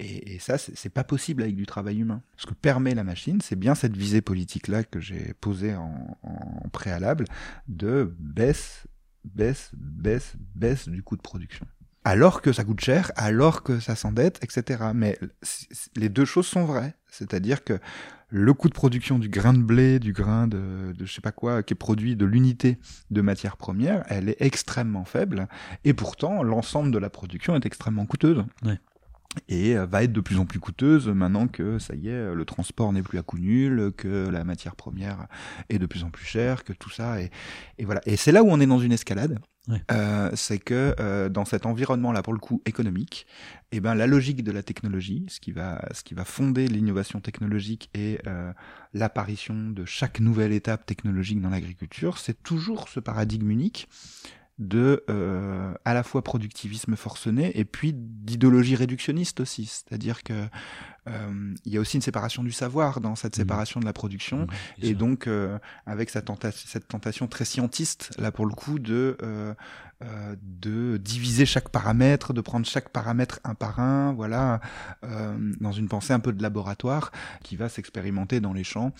Et, 0.00 0.34
et 0.34 0.38
ça, 0.38 0.58
c'est 0.58 0.88
pas 0.92 1.04
possible 1.04 1.42
avec 1.42 1.56
du 1.56 1.66
travail 1.66 1.98
humain. 1.98 2.22
Ce 2.36 2.46
que 2.46 2.54
permet 2.54 2.94
la 2.94 3.04
machine, 3.04 3.40
c'est 3.40 3.56
bien 3.56 3.74
cette 3.74 3.96
visée 3.96 4.22
politique-là 4.22 4.84
que 4.84 5.00
j'ai 5.00 5.34
posée 5.40 5.74
en, 5.74 6.18
en 6.22 6.68
préalable 6.70 7.26
de 7.68 8.14
baisse, 8.18 8.86
baisse, 9.24 9.70
baisse, 9.76 10.34
baisse 10.54 10.88
du 10.88 11.02
coût 11.02 11.16
de 11.16 11.22
production. 11.22 11.66
Alors 12.04 12.42
que 12.42 12.52
ça 12.52 12.64
coûte 12.64 12.80
cher, 12.80 13.12
alors 13.16 13.62
que 13.62 13.80
ça 13.80 13.94
s'endette, 13.94 14.42
etc. 14.42 14.92
Mais 14.94 15.18
les 15.96 16.08
deux 16.08 16.24
choses 16.24 16.46
sont 16.46 16.64
vraies. 16.64 16.94
C'est-à-dire 17.10 17.64
que 17.64 17.78
le 18.30 18.52
coût 18.52 18.68
de 18.68 18.74
production 18.74 19.18
du 19.18 19.28
grain 19.28 19.54
de 19.54 19.62
blé, 19.62 19.98
du 19.98 20.12
grain 20.12 20.46
de, 20.46 20.92
de 20.92 21.06
je 21.06 21.12
sais 21.12 21.22
pas 21.22 21.32
quoi, 21.32 21.62
qui 21.62 21.72
est 21.72 21.76
produit 21.76 22.14
de 22.14 22.26
l'unité 22.26 22.78
de 23.10 23.20
matière 23.22 23.56
première, 23.56 24.04
elle 24.08 24.28
est 24.28 24.36
extrêmement 24.40 25.04
faible. 25.04 25.48
Et 25.84 25.94
pourtant, 25.94 26.42
l'ensemble 26.42 26.90
de 26.90 26.98
la 26.98 27.08
production 27.08 27.56
est 27.56 27.64
extrêmement 27.64 28.04
coûteuse. 28.04 28.44
Ouais. 28.64 28.78
Et 29.48 29.76
euh, 29.76 29.86
va 29.86 30.02
être 30.02 30.12
de 30.12 30.20
plus 30.20 30.38
en 30.38 30.46
plus 30.46 30.58
coûteuse 30.58 31.08
maintenant 31.08 31.48
que, 31.48 31.78
ça 31.78 31.94
y 31.94 32.08
est, 32.08 32.34
le 32.34 32.44
transport 32.44 32.92
n'est 32.92 33.02
plus 33.02 33.18
à 33.18 33.22
coût 33.22 33.38
nul, 33.38 33.92
que 33.96 34.28
la 34.28 34.44
matière 34.44 34.76
première 34.76 35.26
est 35.68 35.78
de 35.78 35.86
plus 35.86 36.04
en 36.04 36.10
plus 36.10 36.24
chère, 36.24 36.64
que 36.64 36.72
tout 36.72 36.90
ça. 36.90 37.20
Et, 37.22 37.30
et 37.78 37.84
voilà. 37.84 38.00
Et 38.04 38.16
c'est 38.16 38.32
là 38.32 38.42
où 38.42 38.48
on 38.48 38.60
est 38.60 38.66
dans 38.66 38.80
une 38.80 38.92
escalade. 38.92 39.38
Euh, 39.90 40.30
c'est 40.34 40.58
que 40.58 40.94
euh, 40.98 41.28
dans 41.28 41.44
cet 41.44 41.66
environnement-là, 41.66 42.22
pour 42.22 42.32
le 42.32 42.38
coup 42.38 42.62
économique, 42.64 43.26
eh 43.72 43.80
ben, 43.80 43.94
la 43.94 44.06
logique 44.06 44.42
de 44.42 44.52
la 44.52 44.62
technologie, 44.62 45.26
ce 45.28 45.40
qui 45.40 45.52
va, 45.52 45.84
ce 45.92 46.02
qui 46.02 46.14
va 46.14 46.24
fonder 46.24 46.68
l'innovation 46.68 47.20
technologique 47.20 47.90
et 47.94 48.18
euh, 48.26 48.52
l'apparition 48.94 49.70
de 49.70 49.84
chaque 49.84 50.20
nouvelle 50.20 50.52
étape 50.52 50.86
technologique 50.86 51.40
dans 51.40 51.50
l'agriculture, 51.50 52.18
c'est 52.18 52.42
toujours 52.42 52.88
ce 52.88 53.00
paradigme 53.00 53.50
unique 53.50 53.88
de 54.58 55.04
euh, 55.08 55.72
à 55.84 55.94
la 55.94 56.02
fois 56.02 56.22
productivisme 56.22 56.96
forcené 56.96 57.56
et 57.58 57.64
puis 57.64 57.92
d'idéologie 57.94 58.74
réductionniste 58.74 59.40
aussi. 59.40 59.66
C'est-à-dire 59.66 60.22
que 60.22 60.48
euh, 61.08 61.54
il 61.64 61.72
y 61.72 61.76
a 61.76 61.80
aussi 61.80 61.96
une 61.96 62.02
séparation 62.02 62.42
du 62.44 62.52
savoir 62.52 63.00
dans 63.00 63.16
cette 63.16 63.36
Mhm. 63.36 63.42
séparation 63.42 63.80
de 63.80 63.84
la 63.86 63.92
production. 63.92 64.46
Bien 64.78 64.90
Et 64.90 64.94
donc, 64.94 65.26
euh, 65.26 65.58
avec 65.86 66.10
cette, 66.10 66.26
tenta- 66.26 66.52
cette 66.52 66.86
tentation 66.88 67.26
très 67.26 67.44
scientiste, 67.44 68.10
là 68.18 68.30
pour 68.32 68.46
le 68.46 68.54
coup, 68.54 68.78
de, 68.78 69.16
euh, 69.22 69.54
euh, 70.04 70.36
de 70.42 70.96
diviser 70.96 71.44
chaque 71.44 71.70
paramètre, 71.70 72.32
de 72.32 72.40
prendre 72.40 72.64
chaque 72.66 72.90
paramètre 72.90 73.40
un 73.42 73.54
par 73.54 73.80
un, 73.80 74.12
voilà, 74.12 74.60
euh, 75.04 75.36
dans 75.60 75.72
une 75.72 75.88
pensée 75.88 76.12
un 76.12 76.20
peu 76.20 76.32
de 76.32 76.40
laboratoire 76.42 77.10
qui 77.42 77.56
va 77.56 77.68
s'expérimenter 77.68 78.40
dans 78.40 78.52
les 78.52 78.62
champs, 78.62 78.92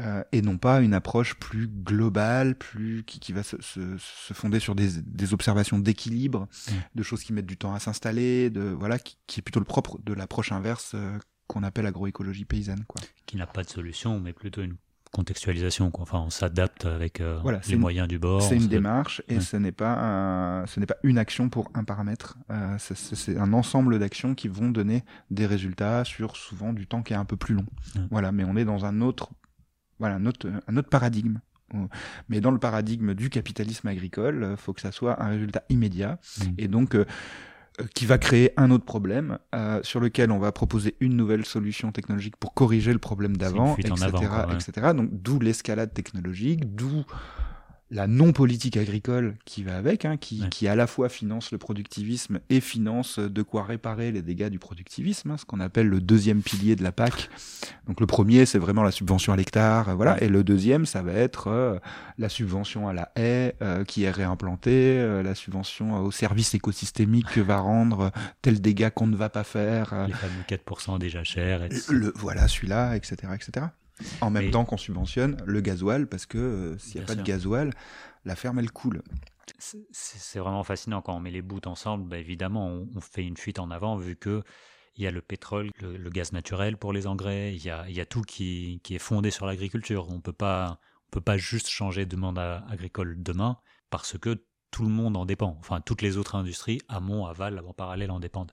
euh, 0.00 0.22
et 0.32 0.42
non 0.42 0.58
pas 0.58 0.80
une 0.82 0.92
approche 0.92 1.34
plus 1.36 1.68
globale, 1.68 2.54
plus 2.54 3.02
qui, 3.04 3.18
qui 3.20 3.32
va 3.32 3.42
se, 3.42 3.56
se, 3.62 3.80
se 3.98 4.34
fonder 4.34 4.58
sur 4.60 4.74
des, 4.74 5.00
des 5.00 5.32
observations 5.32 5.78
d'équilibre, 5.78 6.48
Mm. 6.68 6.72
de 6.96 7.02
choses 7.02 7.22
qui 7.24 7.32
mettent 7.32 7.46
du 7.46 7.56
temps 7.56 7.74
à 7.74 7.78
s'installer, 7.80 8.50
de 8.50 8.62
voilà, 8.62 8.98
qui, 8.98 9.16
qui 9.26 9.40
est 9.40 9.42
plutôt 9.42 9.60
le 9.60 9.64
propre 9.66 9.98
de 10.04 10.12
l'approche 10.12 10.52
inverse 10.52 10.92
euh, 10.94 11.18
qu'on 11.52 11.62
appelle 11.62 11.86
agroécologie 11.86 12.44
paysanne, 12.44 12.84
quoi. 12.88 13.00
qui 13.26 13.36
n'a 13.36 13.46
pas 13.46 13.62
de 13.62 13.68
solution, 13.68 14.18
mais 14.20 14.32
plutôt 14.32 14.62
une 14.62 14.76
contextualisation. 15.12 15.90
Quoi. 15.90 16.02
Enfin, 16.04 16.20
on 16.20 16.30
s'adapte 16.30 16.86
avec 16.86 17.20
euh, 17.20 17.38
Voilà, 17.42 17.60
les 17.66 17.74
une- 17.74 17.80
moyens 17.80 18.08
du 18.08 18.18
bord. 18.18 18.42
C'est 18.42 18.56
une 18.56 18.66
démarche 18.68 19.22
et 19.28 19.34
Ouais. 19.34 19.40
ce 19.40 19.56
n'est 19.58 19.70
pas 19.72 19.92
un- 20.62 20.66
ce 20.66 20.80
n'est 20.80 20.86
pas 20.86 20.96
une 21.02 21.18
action 21.18 21.50
pour 21.50 21.70
un 21.74 21.84
paramètre. 21.84 22.38
Euh, 22.50 22.76
c'est- 22.78 23.36
un 23.36 23.52
ensemble 23.52 23.98
d'actions 23.98 24.34
qui 24.34 24.48
vont 24.48 24.70
donner 24.70 25.04
des 25.30 25.44
résultats 25.46 26.04
sur 26.04 26.36
souvent 26.36 26.72
du 26.72 26.86
temps 26.86 27.02
qui 27.02 27.12
est 27.12 27.16
un 27.16 27.26
peu 27.26 27.36
plus 27.36 27.54
long. 27.54 27.66
Ouais. 27.94 28.02
Voilà, 28.10 28.32
mais 28.32 28.44
on 28.44 28.56
est 28.56 28.64
dans 28.64 28.84
un 28.86 29.00
autre 29.02 29.30
voilà 29.98 30.16
un 30.16 30.26
autre 30.26 30.50
un 30.66 30.76
autre 30.78 30.88
paradigme. 30.88 31.40
Euh, 31.74 31.86
Mais 32.28 32.40
dans 32.40 32.50
le 32.50 32.58
paradigme 32.58 33.14
du 33.14 33.28
capitalisme 33.30 33.88
agricole, 33.88 34.42
euh, 34.42 34.56
faut 34.56 34.72
que 34.72 34.80
ça 34.80 34.92
soit 34.92 35.22
un 35.22 35.28
résultat 35.28 35.62
immédiat 35.68 36.18
Mm. 36.38 36.42
et 36.58 36.68
donc 36.68 36.94
euh, 36.94 37.04
qui 37.94 38.06
va 38.06 38.18
créer 38.18 38.52
un 38.56 38.70
autre 38.70 38.84
problème 38.84 39.38
euh, 39.54 39.80
sur 39.82 40.00
lequel 40.00 40.30
on 40.30 40.38
va 40.38 40.52
proposer 40.52 40.94
une 41.00 41.16
nouvelle 41.16 41.44
solution 41.44 41.92
technologique 41.92 42.36
pour 42.36 42.54
corriger 42.54 42.92
le 42.92 42.98
problème 42.98 43.36
d'avant, 43.36 43.76
etc., 43.76 43.94
avant, 44.02 44.20
quoi, 44.20 44.46
ouais. 44.46 44.54
etc. 44.54 44.92
Donc 44.94 45.08
d'où 45.10 45.38
l'escalade 45.40 45.92
technologique, 45.92 46.74
d'où 46.74 47.04
la 47.94 48.06
non-politique 48.06 48.78
agricole 48.78 49.34
qui 49.44 49.62
va 49.62 49.76
avec, 49.76 50.06
hein, 50.06 50.16
qui, 50.16 50.40
Ouais. 50.40 50.48
qui 50.48 50.66
à 50.66 50.74
la 50.74 50.86
fois 50.86 51.10
finance 51.10 51.52
le 51.52 51.58
productivisme 51.58 52.40
et 52.48 52.60
finance 52.60 53.18
de 53.18 53.42
quoi 53.42 53.64
réparer 53.64 54.10
les 54.12 54.22
dégâts 54.22 54.48
du 54.48 54.58
productivisme, 54.58 55.30
hein, 55.30 55.36
ce 55.36 55.44
qu'on 55.44 55.60
appelle 55.60 55.88
le 55.88 56.00
deuxième 56.00 56.40
pilier 56.42 56.74
de 56.74 56.82
la 56.82 56.90
PAC. 56.90 57.28
Donc 57.86 58.00
le 58.00 58.06
premier, 58.06 58.46
c'est 58.46 58.58
vraiment 58.58 58.82
la 58.82 58.92
subvention 58.92 59.34
à 59.34 59.36
l'hectare, 59.36 59.90
euh, 59.90 59.94
voilà, 59.94 60.22
et 60.22 60.28
le 60.28 60.42
deuxième, 60.42 60.86
ça 60.86 61.02
va 61.02 61.12
être 61.12 61.48
euh, 61.48 61.78
la 62.16 62.30
subvention 62.30 62.88
à 62.88 62.94
la 62.94 63.12
haie 63.14 63.56
euh, 63.60 63.84
qui 63.84 64.04
est 64.04 64.10
réimplantée, 64.10 64.96
euh, 64.98 65.22
la 65.22 65.34
subvention 65.34 65.98
au 66.02 66.10
service 66.10 66.54
écosystémique 66.54 67.26
que 67.28 67.40
va 67.40 67.58
rendre 67.58 68.00
euh, 68.00 68.10
tel 68.40 68.60
dégât 68.62 68.90
qu'on 68.90 69.06
ne 69.06 69.16
va 69.16 69.28
pas 69.28 69.44
faire. 69.44 69.92
euh, 69.92 70.06
Les 70.06 70.14
fameux 70.14 70.42
4% 70.48 70.98
déjà 70.98 71.22
chers. 71.24 71.62
Et... 71.64 71.68
le, 71.90 72.10
voilà 72.16 72.48
celui-là, 72.48 72.96
etc., 72.96 73.16
etc. 73.34 73.66
En 74.20 74.30
même 74.30 74.46
Mais- 74.46 74.50
temps 74.50 74.64
qu'on 74.64 74.76
subventionne 74.76 75.36
le 75.44 75.60
gasoil, 75.60 76.06
parce 76.06 76.26
que 76.26 76.38
euh, 76.38 76.78
s'il 76.78 76.96
n'y 76.96 77.00
a 77.00 77.04
Bien 77.06 77.14
pas 77.16 77.22
de 77.22 77.26
gasoil, 77.26 77.70
la 78.24 78.36
ferme 78.36 78.58
elle 78.58 78.70
coule. 78.70 79.02
C'est- 79.58 80.38
vraiment 80.38 80.64
fascinant 80.64 81.02
quand 81.02 81.14
on 81.16 81.20
met 81.20 81.30
les 81.30 81.42
bouts 81.42 81.60
ensemble. 81.66 82.08
Bah, 82.08 82.18
évidemment, 82.18 82.66
on, 82.68 82.88
on 82.96 83.00
fait 83.00 83.24
une 83.24 83.36
fuite 83.36 83.58
en 83.58 83.70
avant 83.70 83.96
vu 83.96 84.16
que 84.16 84.42
il 84.96 85.04
y 85.04 85.06
a 85.06 85.10
le 85.10 85.22
pétrole, 85.22 85.70
le, 85.80 85.96
le 85.96 86.10
gaz 86.10 86.32
naturel 86.32 86.76
pour 86.76 86.92
les 86.92 87.06
engrais. 87.06 87.54
Il 87.54 87.64
y 87.64 87.70
a, 87.70 87.88
il 87.88 87.94
y 87.94 88.00
a 88.00 88.06
tout 88.06 88.22
qui, 88.22 88.80
qui 88.84 88.94
est 88.94 88.98
fondé 88.98 89.30
sur 89.30 89.46
l'agriculture. 89.46 90.08
On 90.10 90.20
peut 90.20 90.32
pas, 90.34 90.80
on 91.08 91.10
peut 91.10 91.20
pas 91.22 91.38
juste 91.38 91.68
changer 91.68 92.04
de 92.06 92.16
monde 92.16 92.38
à- 92.38 92.64
agricole 92.68 93.14
demain 93.22 93.56
parce 93.90 94.18
que 94.18 94.44
tout 94.70 94.82
le 94.82 94.90
monde 94.90 95.16
en 95.16 95.24
dépend. 95.24 95.56
Enfin, 95.60 95.80
toutes 95.80 96.02
les 96.02 96.16
autres 96.18 96.34
industries, 96.34 96.80
amont, 96.88 97.26
aval, 97.26 97.58
en 97.66 97.72
parallèle, 97.72 98.10
en 98.10 98.20
dépendent. 98.20 98.52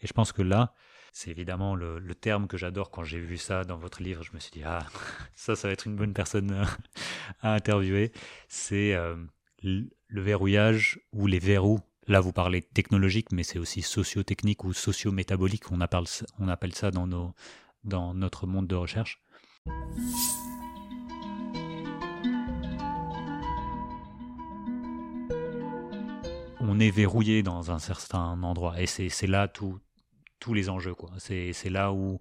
Et 0.00 0.06
je 0.06 0.12
pense 0.12 0.32
que 0.32 0.42
là, 0.42 0.74
c'est 1.12 1.30
évidemment 1.30 1.74
le, 1.74 2.00
terme 2.14 2.46
que 2.46 2.56
j'adore 2.56 2.90
quand 2.90 3.04
j'ai 3.04 3.18
vu 3.20 3.36
ça 3.36 3.64
dans 3.64 3.76
votre 3.76 4.02
livre. 4.02 4.22
Je 4.22 4.32
me 4.32 4.38
suis 4.38 4.52
dit, 4.52 4.62
ah, 4.64 4.86
ça, 5.34 5.56
ça 5.56 5.68
va 5.68 5.72
être 5.72 5.86
une 5.86 5.96
bonne 5.96 6.12
personne 6.12 6.50
euh, 6.52 6.64
à 7.40 7.54
interviewer. 7.54 8.12
C'est 8.48 8.94
euh, 8.94 9.16
le 9.62 9.90
verrouillage 10.22 11.00
ou 11.12 11.26
les 11.26 11.38
verrous. 11.38 11.80
Là, 12.06 12.20
vous 12.20 12.32
parlez 12.32 12.62
technologique, 12.62 13.30
mais 13.32 13.42
c'est 13.42 13.58
aussi 13.58 13.82
socio-technique 13.82 14.64
ou 14.64 14.72
socio-métabolique. 14.72 15.70
On 15.70 15.80
appelle, 15.80 16.06
ça- 16.08 16.90
dans, 16.90 17.34
dans 17.84 18.14
notre 18.14 18.46
monde 18.46 18.66
de 18.66 18.74
recherche. 18.74 19.22
On 26.60 26.78
est 26.78 26.90
verrouillé 26.90 27.42
dans 27.42 27.70
un 27.70 27.78
certain 27.78 28.42
endroit. 28.42 28.80
Et 28.80 28.86
c'est 28.86 29.26
là 29.26 29.48
tous 30.40 30.54
les 30.54 30.68
enjeux. 30.68 30.94
C'est 31.18 31.70
là 31.70 31.92
où 31.92 32.18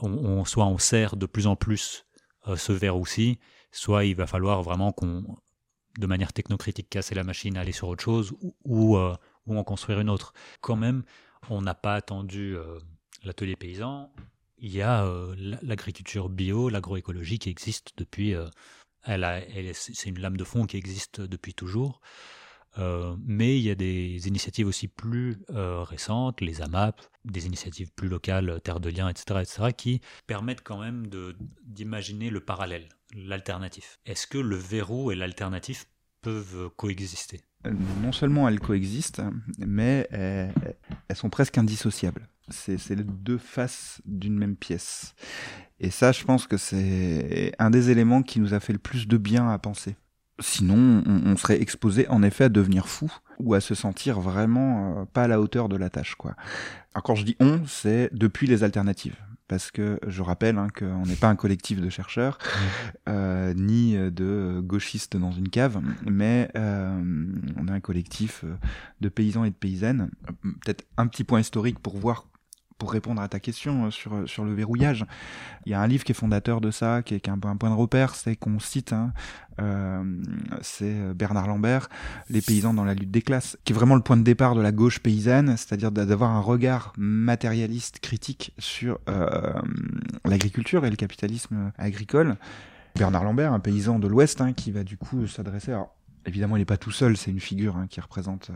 on, 0.00 0.44
soit 0.44 0.66
on 0.66 0.78
serre 0.78 1.16
de 1.16 1.26
plus 1.26 1.46
en 1.46 1.56
plus 1.56 2.06
euh, 2.48 2.56
ce 2.56 2.72
verrou-ci, 2.72 3.38
soit 3.70 4.04
il 4.04 4.14
va 4.14 4.26
falloir 4.26 4.62
vraiment 4.62 4.92
qu'on, 4.92 5.24
de 5.98 6.06
manière 6.06 6.32
technocritique, 6.32 6.88
casser 6.88 7.14
la 7.14 7.24
machine, 7.24 7.56
aller 7.56 7.72
sur 7.72 7.88
autre 7.88 8.02
chose, 8.02 8.32
ou, 8.64 8.96
euh, 8.96 9.14
ou, 9.46 9.58
en 9.58 9.64
construire 9.64 10.00
une 10.00 10.08
autre. 10.08 10.32
Quand 10.60 10.76
même, 10.76 11.02
on 11.50 11.60
n'a 11.60 11.74
pas 11.74 11.94
attendu 11.94 12.56
euh, 12.56 12.78
l'atelier 13.24 13.56
paysan. 13.56 14.10
Il 14.62 14.72
y 14.72 14.82
a 14.82 15.10
l'agriculture 15.62 16.28
bio, 16.28 16.68
l'agroécologie 16.68 17.38
qui 17.38 17.48
existe 17.48 17.92
depuis. 17.96 18.34
elle, 19.04 19.24
elle 19.24 19.74
c'est 19.74 20.10
une 20.10 20.18
lame 20.18 20.36
de 20.36 20.44
fond 20.44 20.66
qui 20.66 20.76
existe 20.76 21.22
depuis 21.22 21.54
toujours. 21.54 22.02
Euh, 22.78 23.16
mais 23.24 23.58
il 23.58 23.62
y 23.62 23.70
a 23.70 23.74
des 23.74 24.28
initiatives 24.28 24.66
aussi 24.66 24.88
plus 24.88 25.38
euh, 25.50 25.82
récentes, 25.82 26.40
les 26.40 26.62
AMAP, 26.62 27.00
des 27.24 27.46
initiatives 27.46 27.92
plus 27.92 28.08
locales, 28.08 28.60
Terre 28.62 28.80
de 28.80 28.90
Liens, 28.90 29.08
etc., 29.08 29.40
etc., 29.42 29.72
qui 29.76 30.00
permettent 30.26 30.62
quand 30.62 30.78
même 30.78 31.06
d'imaginer 31.64 32.30
le 32.30 32.40
parallèle, 32.40 32.88
l'alternatif. 33.14 33.98
Est-ce 34.06 34.26
que 34.26 34.38
le 34.38 34.56
verrou 34.56 35.10
et 35.10 35.16
l'alternatif 35.16 35.86
peuvent 36.22 36.70
coexister? 36.76 37.40
Non 38.02 38.12
seulement 38.12 38.48
elles 38.48 38.60
coexistent, 38.60 39.22
mais 39.58 40.06
elles, 40.10 40.52
elles 41.08 41.16
sont 41.16 41.28
presque 41.28 41.58
indissociables. 41.58 42.28
C'est 42.48 42.90
les 42.90 43.04
deux 43.04 43.38
faces 43.38 44.00
d'une 44.06 44.36
même 44.36 44.56
pièce. 44.56 45.14
Et 45.78 45.90
ça, 45.90 46.12
je 46.12 46.24
pense 46.24 46.46
que 46.46 46.56
c'est 46.56 47.52
un 47.58 47.70
des 47.70 47.90
éléments 47.90 48.22
qui 48.22 48.40
nous 48.40 48.54
a 48.54 48.60
fait 48.60 48.72
le 48.72 48.78
plus 48.78 49.06
de 49.06 49.16
bien 49.18 49.48
à 49.50 49.58
penser 49.58 49.96
Sinon, 50.40 51.02
on, 51.06 51.36
serait 51.36 51.60
exposé 51.60 52.08
en 52.08 52.22
effet 52.22 52.44
à 52.44 52.48
devenir 52.48 52.88
fou 52.88 53.12
ou 53.38 53.54
à 53.54 53.60
se 53.60 53.74
sentir 53.74 54.20
vraiment 54.20 55.00
euh, 55.00 55.04
pas 55.04 55.24
à 55.24 55.28
la 55.28 55.40
hauteur 55.40 55.68
de 55.68 55.76
la 55.76 55.90
tâche. 55.90 56.14
Quoi. 56.14 56.34
Alors 56.94 57.02
quand 57.02 57.14
je 57.14 57.24
dis 57.24 57.36
on, 57.40 57.60
c'est 57.66 58.10
depuis 58.12 58.46
les 58.46 58.64
alternatives. 58.64 59.16
Parce 59.48 59.72
que 59.72 59.98
je 60.06 60.22
rappelle 60.22 60.58
hein, 60.58 60.68
qu'on 60.76 61.02
n'est 61.02 61.16
pas 61.16 61.28
un 61.28 61.34
collectif 61.34 61.80
de 61.80 61.90
chercheurs, 61.90 62.38
euh, 63.08 63.52
ni 63.54 63.96
de 63.96 64.60
gauchistes 64.62 65.16
dans 65.16 65.32
une 65.32 65.48
cave, 65.48 65.80
mais 66.06 66.48
euh, 66.56 67.26
on 67.56 67.66
est 67.66 67.72
un 67.72 67.80
collectif 67.80 68.44
de 69.00 69.08
paysans 69.08 69.42
et 69.42 69.50
de 69.50 69.56
paysannes. 69.56 70.10
Peut-être 70.64 70.84
un 70.96 71.08
petit 71.08 71.24
point 71.24 71.40
historique 71.40 71.80
pour 71.80 71.96
voir 71.96 72.26
pour 72.80 72.90
répondre 72.90 73.20
à 73.20 73.28
ta 73.28 73.38
question 73.38 73.84
euh, 73.84 73.90
sur, 73.90 74.14
euh, 74.14 74.26
sur 74.26 74.44
le 74.44 74.54
verrouillage, 74.54 75.04
il 75.66 75.72
y 75.72 75.74
a 75.74 75.80
un 75.80 75.86
livre 75.86 76.02
qui 76.02 76.12
est 76.12 76.14
fondateur 76.14 76.62
de 76.62 76.70
ça, 76.70 77.02
qui 77.02 77.14
est, 77.14 77.28
un, 77.28 77.34
un, 77.34 77.56
point 77.56 77.68
de 77.68 77.74
repère, 77.74 78.14
c'est 78.14 78.34
qu'on 78.34 78.58
cite, 78.58 78.94
hein, 78.94 79.12
euh, 79.60 80.02
c'est 80.62 81.14
Bernard 81.14 81.46
Lambert, 81.46 81.90
Les 82.30 82.40
paysans 82.40 82.72
dans 82.72 82.84
la 82.84 82.94
lutte 82.94 83.10
des 83.10 83.20
classes, 83.20 83.58
qui 83.64 83.74
est 83.74 83.76
vraiment 83.76 83.94
le 83.94 84.00
point 84.00 84.16
de 84.16 84.22
départ 84.22 84.54
de 84.54 84.62
la 84.62 84.72
gauche 84.72 84.98
paysanne, 85.00 85.56
c'est-à-dire 85.58 85.92
d'avoir 85.92 86.30
un 86.30 86.40
regard 86.40 86.94
matérialiste, 86.96 88.00
critique 88.00 88.54
sur 88.58 88.98
l'agriculture 90.24 90.86
et 90.86 90.90
le 90.90 90.96
capitalisme 90.96 91.72
agricole. 91.76 92.36
Bernard 92.96 93.24
Lambert, 93.24 93.52
un 93.52 93.60
paysan 93.60 93.98
de 93.98 94.08
l'Ouest, 94.08 94.40
hein, 94.40 94.54
qui 94.54 94.72
va 94.72 94.82
du 94.82 94.96
coup 94.96 95.26
s'adresser. 95.26 95.72
Alors, 95.72 95.94
évidemment, 96.24 96.56
il 96.56 96.60
n'est 96.60 96.64
pas 96.64 96.78
tout 96.78 96.90
seul, 96.90 97.18
c'est 97.18 97.30
une 97.30 97.40
figure 97.40 97.76
hein, 97.76 97.86
qui 97.88 98.00
représente 98.00 98.50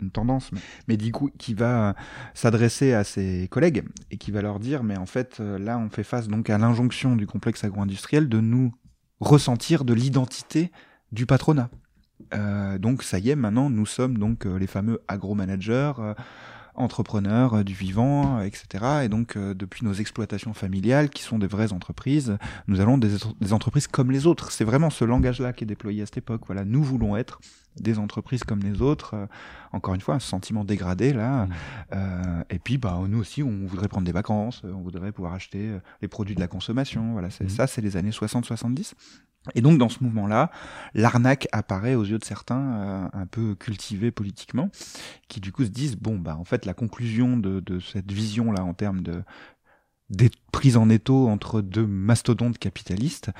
une 0.00 0.10
tendance, 0.10 0.50
mais, 0.88 0.96
du 0.96 1.12
coup 1.12 1.30
qui 1.38 1.54
va 1.54 1.94
s'adresser 2.34 2.92
à 2.92 3.04
ses 3.04 3.48
collègues 3.50 3.84
et 4.10 4.16
qui 4.16 4.30
va 4.30 4.42
leur 4.42 4.58
dire 4.58 4.82
mais 4.82 4.96
en 4.96 5.06
fait 5.06 5.38
euh, 5.40 5.58
là 5.58 5.78
on 5.78 5.90
fait 5.90 6.04
face 6.04 6.28
donc 6.28 6.50
à 6.50 6.58
l'injonction 6.58 7.16
du 7.16 7.26
complexe 7.26 7.64
agro-industriel 7.64 8.28
de 8.28 8.40
nous 8.40 8.72
ressentir 9.20 9.84
de 9.84 9.94
l'identité 9.94 10.70
du 11.12 11.26
patronat. 11.26 11.70
Euh, 12.34 12.78
donc 12.78 13.02
ça 13.02 13.18
y 13.18 13.30
est, 13.30 13.36
maintenant 13.36 13.70
nous 13.70 13.86
sommes 13.86 14.18
donc 14.18 14.46
euh, 14.46 14.58
les 14.58 14.66
fameux 14.66 15.00
agro-managers, 15.08 15.92
entrepreneurs 16.74 17.64
du 17.64 17.72
vivant, 17.72 18.40
etc. 18.40 18.84
Et 19.04 19.08
donc 19.08 19.38
depuis 19.38 19.84
nos 19.84 19.94
exploitations 19.94 20.52
familiales 20.52 21.08
qui 21.08 21.22
sont 21.22 21.38
des 21.38 21.46
vraies 21.46 21.72
entreprises, 21.72 22.36
nous 22.68 22.80
allons 22.80 22.98
des 22.98 23.52
entreprises 23.52 23.86
comme 23.86 24.10
les 24.10 24.26
autres. 24.26 24.52
C'est 24.52 24.64
vraiment 24.64 24.90
ce 24.90 25.04
langage-là 25.06 25.54
qui 25.54 25.64
est 25.64 25.66
déployé 25.66 26.02
à 26.02 26.06
cette 26.06 26.18
époque. 26.18 26.42
Voilà, 26.46 26.66
nous 26.66 26.82
voulons 26.82 27.16
être 27.16 27.40
des 27.80 27.98
entreprises 27.98 28.44
comme 28.44 28.60
les 28.60 28.82
autres. 28.82 29.14
Euh, 29.14 29.26
encore 29.72 29.94
une 29.94 30.00
fois, 30.00 30.14
un 30.14 30.20
sentiment 30.20 30.64
dégradé 30.64 31.12
là. 31.12 31.46
Mmh. 31.46 31.50
Euh, 31.92 32.42
et 32.50 32.58
puis, 32.58 32.78
bah, 32.78 32.98
nous 33.08 33.18
aussi, 33.18 33.42
on 33.42 33.66
voudrait 33.66 33.88
prendre 33.88 34.06
des 34.06 34.12
vacances, 34.12 34.62
on 34.64 34.82
voudrait 34.82 35.12
pouvoir 35.12 35.34
acheter 35.34 35.68
euh, 35.68 35.78
les 36.02 36.08
produits 36.08 36.34
de 36.34 36.40
la 36.40 36.48
consommation. 36.48 37.12
Voilà, 37.12 37.30
c'est 37.30 37.44
mmh. 37.44 37.50
ça, 37.50 37.66
c'est 37.66 37.80
les 37.80 37.96
années 37.96 38.10
60-70. 38.10 38.92
Et 39.54 39.60
donc, 39.60 39.78
dans 39.78 39.88
ce 39.88 40.02
mouvement-là, 40.02 40.50
l'arnaque 40.94 41.46
apparaît 41.52 41.94
aux 41.94 42.04
yeux 42.04 42.18
de 42.18 42.24
certains 42.24 43.08
un 43.12 43.26
peu 43.26 43.54
cultivés 43.54 44.10
politiquement, 44.10 44.70
qui 45.28 45.40
du 45.40 45.52
coup 45.52 45.64
se 45.64 45.70
disent 45.70 45.96
bon, 45.96 46.18
bah, 46.18 46.36
en 46.36 46.44
fait, 46.44 46.66
la 46.66 46.74
conclusion 46.74 47.36
de, 47.36 47.60
de 47.60 47.78
cette 47.78 48.10
vision-là 48.10 48.64
en 48.64 48.74
termes 48.74 49.02
de 49.02 49.22
d'être 50.10 50.38
prise 50.52 50.76
en 50.76 50.88
étau 50.88 51.28
entre 51.28 51.60
deux 51.60 51.86
mastodontes 51.86 52.58
capitalistes, 52.58 53.30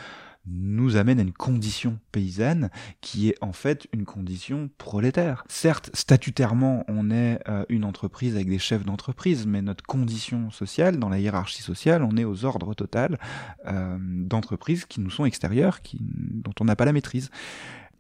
nous 0.46 0.96
amène 0.96 1.18
à 1.18 1.22
une 1.22 1.32
condition 1.32 1.98
paysanne 2.12 2.70
qui 3.00 3.28
est 3.28 3.36
en 3.40 3.52
fait 3.52 3.86
une 3.92 4.04
condition 4.04 4.70
prolétaire. 4.78 5.44
Certes, 5.48 5.90
statutairement, 5.94 6.84
on 6.88 7.10
est 7.10 7.40
euh, 7.48 7.64
une 7.68 7.84
entreprise 7.84 8.34
avec 8.34 8.48
des 8.48 8.58
chefs 8.58 8.84
d'entreprise, 8.84 9.46
mais 9.46 9.62
notre 9.62 9.84
condition 9.84 10.50
sociale, 10.50 10.98
dans 10.98 11.08
la 11.08 11.18
hiérarchie 11.18 11.62
sociale, 11.62 12.02
on 12.02 12.16
est 12.16 12.24
aux 12.24 12.44
ordres 12.44 12.74
total 12.74 13.18
euh, 13.66 13.96
d'entreprises 14.00 14.84
qui 14.84 15.00
nous 15.00 15.10
sont 15.10 15.24
extérieures, 15.24 15.80
dont 16.00 16.54
on 16.60 16.64
n'a 16.64 16.76
pas 16.76 16.84
la 16.84 16.92
maîtrise. 16.92 17.30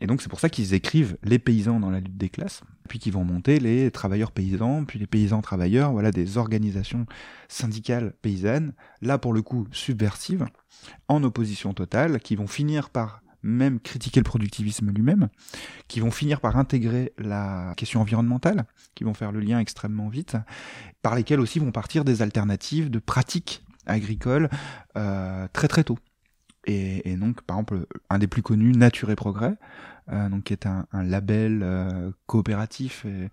Et 0.00 0.06
donc 0.06 0.20
c'est 0.20 0.28
pour 0.28 0.40
ça 0.40 0.48
qu'ils 0.48 0.74
écrivent 0.74 1.16
les 1.22 1.38
paysans 1.38 1.80
dans 1.80 1.90
la 1.90 2.00
lutte 2.00 2.16
des 2.16 2.28
classes, 2.28 2.62
puis 2.88 2.98
qu'ils 2.98 3.12
vont 3.12 3.24
monter 3.24 3.58
les 3.58 3.90
travailleurs 3.90 4.32
paysans, 4.32 4.84
puis 4.84 4.98
les 4.98 5.06
paysans 5.06 5.40
travailleurs, 5.40 5.92
voilà 5.92 6.10
des 6.10 6.36
organisations 6.36 7.06
syndicales 7.48 8.12
paysannes, 8.22 8.74
là 9.00 9.18
pour 9.18 9.32
le 9.32 9.42
coup 9.42 9.66
subversives, 9.72 10.46
en 11.08 11.22
opposition 11.22 11.72
totale, 11.72 12.20
qui 12.20 12.36
vont 12.36 12.46
finir 12.46 12.90
par 12.90 13.22
même 13.42 13.80
critiquer 13.80 14.20
le 14.20 14.24
productivisme 14.24 14.90
lui-même, 14.90 15.28
qui 15.88 16.00
vont 16.00 16.10
finir 16.10 16.40
par 16.40 16.56
intégrer 16.56 17.12
la 17.16 17.72
question 17.76 18.00
environnementale, 18.00 18.64
qui 18.94 19.04
vont 19.04 19.14
faire 19.14 19.32
le 19.32 19.40
lien 19.40 19.60
extrêmement 19.60 20.08
vite, 20.08 20.36
par 21.00 21.14
lesquels 21.14 21.40
aussi 21.40 21.58
vont 21.58 21.72
partir 21.72 22.04
des 22.04 22.22
alternatives 22.22 22.90
de 22.90 22.98
pratiques 22.98 23.64
agricoles 23.86 24.50
euh, 24.96 25.46
très 25.52 25.68
très 25.68 25.84
tôt. 25.84 25.98
Et, 26.66 27.16
donc, 27.16 27.42
par 27.42 27.56
exemple, 27.58 27.86
un 28.10 28.18
des 28.18 28.26
plus 28.26 28.42
connus, 28.42 28.72
Nature 28.72 29.10
et 29.10 29.16
Progrès, 29.16 29.56
euh, 30.10 30.28
donc 30.28 30.44
qui 30.44 30.52
est 30.52 30.66
un, 30.66 30.86
label 30.92 31.60
euh, 31.62 32.10
coopératif 32.26 33.04
et, 33.04 33.30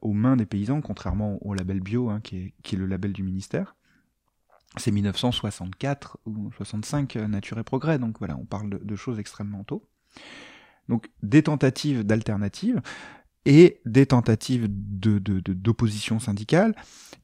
aux 0.00 0.12
mains 0.12 0.36
des 0.36 0.46
paysans, 0.46 0.80
contrairement 0.80 1.44
au 1.44 1.54
label 1.54 1.80
bio, 1.80 2.08
hein, 2.08 2.20
qui, 2.22 2.52
est, 2.64 2.76
le 2.76 2.86
label 2.86 3.12
du 3.12 3.24
ministère. 3.24 3.74
C'est 4.76 4.92
1964 4.92 6.18
ou 6.24 6.52
65 6.52 7.16
euh, 7.16 7.26
Nature 7.26 7.58
et 7.58 7.64
Progrès, 7.64 7.98
donc 7.98 8.18
voilà, 8.18 8.36
on 8.36 8.44
parle 8.44 8.70
de, 8.70 8.96
choses 8.96 9.18
extrêmement 9.18 9.64
tôt. 9.64 9.88
Donc 10.88 11.10
des 11.22 11.42
tentatives 11.42 12.04
d'alternatives 12.04 12.80
et 13.44 13.80
des 13.84 14.06
tentatives 14.06 14.68
d'opposition 14.68 16.16
de, 16.16 16.22
syndicale 16.22 16.74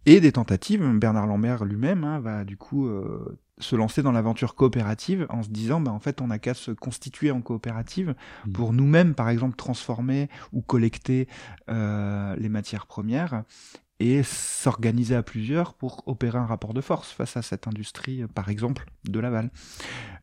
et 0.07 0.21
des 0.21 0.33
tentatives, 0.33 0.85
Bernard 0.95 1.27
Lambert 1.27 1.65
lui-même 1.65 2.05
hein, 2.05 2.19
va 2.21 2.45
du 2.45 2.57
coup 2.57 2.87
euh, 2.87 3.39
se 3.59 3.77
lancer 3.77 4.03
dans 4.03 4.13
l'aventure 4.13 4.55
coopérative 4.55 5.27
en 5.29 5.43
se 5.43 5.49
disant 5.49 5.81
bah 5.81 5.93
en 5.93 6.01
fait 6.01 6.21
on 6.21 6.29
n'a 6.29 6.39
qu'à 6.39 6.55
se 6.55 6.71
constituer 6.71 7.31
en 7.31 7.41
coopérative 7.41 8.15
mmh. 8.47 8.53
pour 8.53 8.73
nous-mêmes 8.73 9.15
par 9.15 9.29
exemple 9.29 9.57
transformer 9.57 10.29
ou 10.53 10.63
collecter 10.63 11.29
euh, 11.69 12.35
les 12.37 12.49
matières 12.49 12.87
premières 12.87 13.45
et 14.01 14.23
s'organiser 14.23 15.15
à 15.15 15.23
plusieurs 15.23 15.75
pour 15.75 16.03
opérer 16.07 16.39
un 16.39 16.47
rapport 16.47 16.73
de 16.73 16.81
force 16.81 17.11
face 17.11 17.37
à 17.37 17.43
cette 17.43 17.67
industrie, 17.67 18.25
par 18.35 18.49
exemple, 18.49 18.87
de 19.09 19.19
Laval. 19.19 19.51